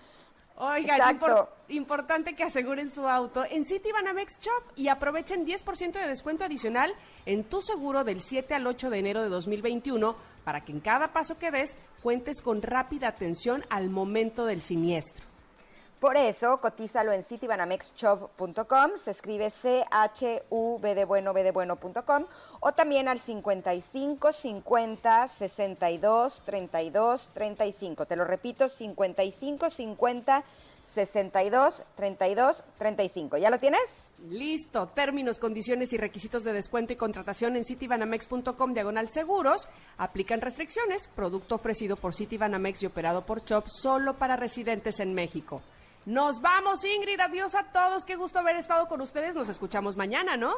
Oigan, 0.56 0.98
impor- 1.18 1.48
importante 1.68 2.34
que 2.34 2.44
aseguren 2.44 2.90
su 2.90 3.08
auto 3.08 3.44
en 3.44 3.64
City 3.64 3.90
Banamex 3.92 4.38
Shop 4.38 4.62
y 4.76 4.88
aprovechen 4.88 5.44
10% 5.46 5.92
de 5.92 6.06
descuento 6.06 6.44
adicional 6.44 6.94
en 7.26 7.42
tu 7.44 7.60
seguro 7.60 8.04
del 8.04 8.20
7 8.20 8.54
al 8.54 8.66
8 8.66 8.88
de 8.90 8.98
enero 8.98 9.22
de 9.22 9.28
2021 9.30 10.14
para 10.44 10.64
que 10.64 10.70
en 10.72 10.80
cada 10.80 11.12
paso 11.12 11.38
que 11.38 11.50
des 11.50 11.76
cuentes 12.02 12.40
con 12.40 12.62
rápida 12.62 13.08
atención 13.08 13.64
al 13.68 13.90
momento 13.90 14.44
del 14.46 14.62
siniestro. 14.62 15.24
Por 16.04 16.18
eso, 16.18 16.60
cotízalo 16.60 17.14
en 17.14 17.22
citybanamex.shop.com, 17.22 18.90
se 19.02 19.10
escribe 19.10 19.48
C-H-U-B 19.48 20.94
de 20.94 21.04
bueno, 21.06 21.32
B 21.32 21.42
de 21.42 21.50
bueno.com, 21.50 22.26
o 22.60 22.72
también 22.72 23.08
al 23.08 23.18
55 23.18 24.30
50 24.30 25.28
62 25.28 26.42
32 26.44 27.30
35. 27.32 28.04
Te 28.04 28.16
lo 28.16 28.26
repito, 28.26 28.68
55 28.68 29.70
50 29.70 30.44
62 30.84 31.82
32 31.94 32.64
35. 32.76 33.38
¿Ya 33.38 33.48
lo 33.48 33.58
tienes? 33.58 34.04
Listo. 34.28 34.88
Términos, 34.88 35.38
condiciones 35.38 35.94
y 35.94 35.96
requisitos 35.96 36.44
de 36.44 36.52
descuento 36.52 36.92
y 36.92 36.96
contratación 36.96 37.56
en 37.56 37.64
citibanamex.com 37.64 38.72
diagonal 38.74 39.08
seguros. 39.08 39.70
Aplican 39.96 40.42
restricciones. 40.42 41.08
Producto 41.16 41.54
ofrecido 41.54 41.96
por 41.96 42.14
Citibanamex 42.14 42.82
y 42.82 42.86
operado 42.86 43.24
por 43.24 43.42
Chop 43.42 43.68
solo 43.68 44.18
para 44.18 44.36
residentes 44.36 45.00
en 45.00 45.14
México. 45.14 45.62
Nos 46.06 46.40
vamos, 46.40 46.84
Ingrid. 46.84 47.20
Adiós 47.20 47.54
a 47.54 47.64
todos. 47.64 48.04
Qué 48.04 48.16
gusto 48.16 48.38
haber 48.38 48.56
estado 48.56 48.86
con 48.88 49.00
ustedes. 49.00 49.34
Nos 49.34 49.48
escuchamos 49.48 49.96
mañana, 49.96 50.36
¿no? 50.36 50.54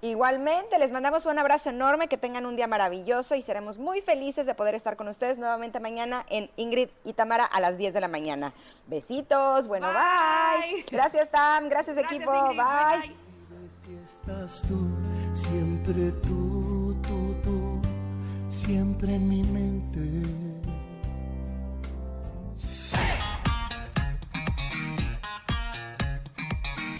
Igualmente, 0.00 0.78
les 0.78 0.92
mandamos 0.92 1.26
un 1.26 1.40
abrazo 1.40 1.70
enorme, 1.70 2.06
que 2.06 2.16
tengan 2.16 2.46
un 2.46 2.54
día 2.54 2.68
maravilloso 2.68 3.34
y 3.34 3.42
seremos 3.42 3.78
muy 3.78 4.00
felices 4.00 4.46
de 4.46 4.54
poder 4.54 4.76
estar 4.76 4.96
con 4.96 5.08
ustedes 5.08 5.38
nuevamente 5.38 5.80
mañana 5.80 6.24
en 6.30 6.48
Ingrid 6.56 6.88
y 7.04 7.14
Tamara 7.14 7.44
a 7.44 7.58
las 7.58 7.76
10 7.76 7.94
de 7.94 8.00
la 8.00 8.06
mañana. 8.06 8.52
Besitos, 8.86 9.66
bueno, 9.66 9.88
bye. 9.88 10.74
Bye. 10.74 10.84
Gracias, 10.88 11.28
Tam, 11.32 11.68
gracias, 11.68 11.96
Gracias, 11.96 12.20
equipo, 12.20 12.32
Ingrid. 12.32 12.58
bye. 12.58 13.16
Si 13.84 13.94
estás 13.96 14.62
tú, 14.68 14.86
siempre 15.34 16.12
tú, 16.22 16.94
tú, 17.02 17.34
tú, 17.42 17.80
siempre 18.50 19.16
en 19.16 19.28
mi 19.28 19.42
mente. 19.42 20.07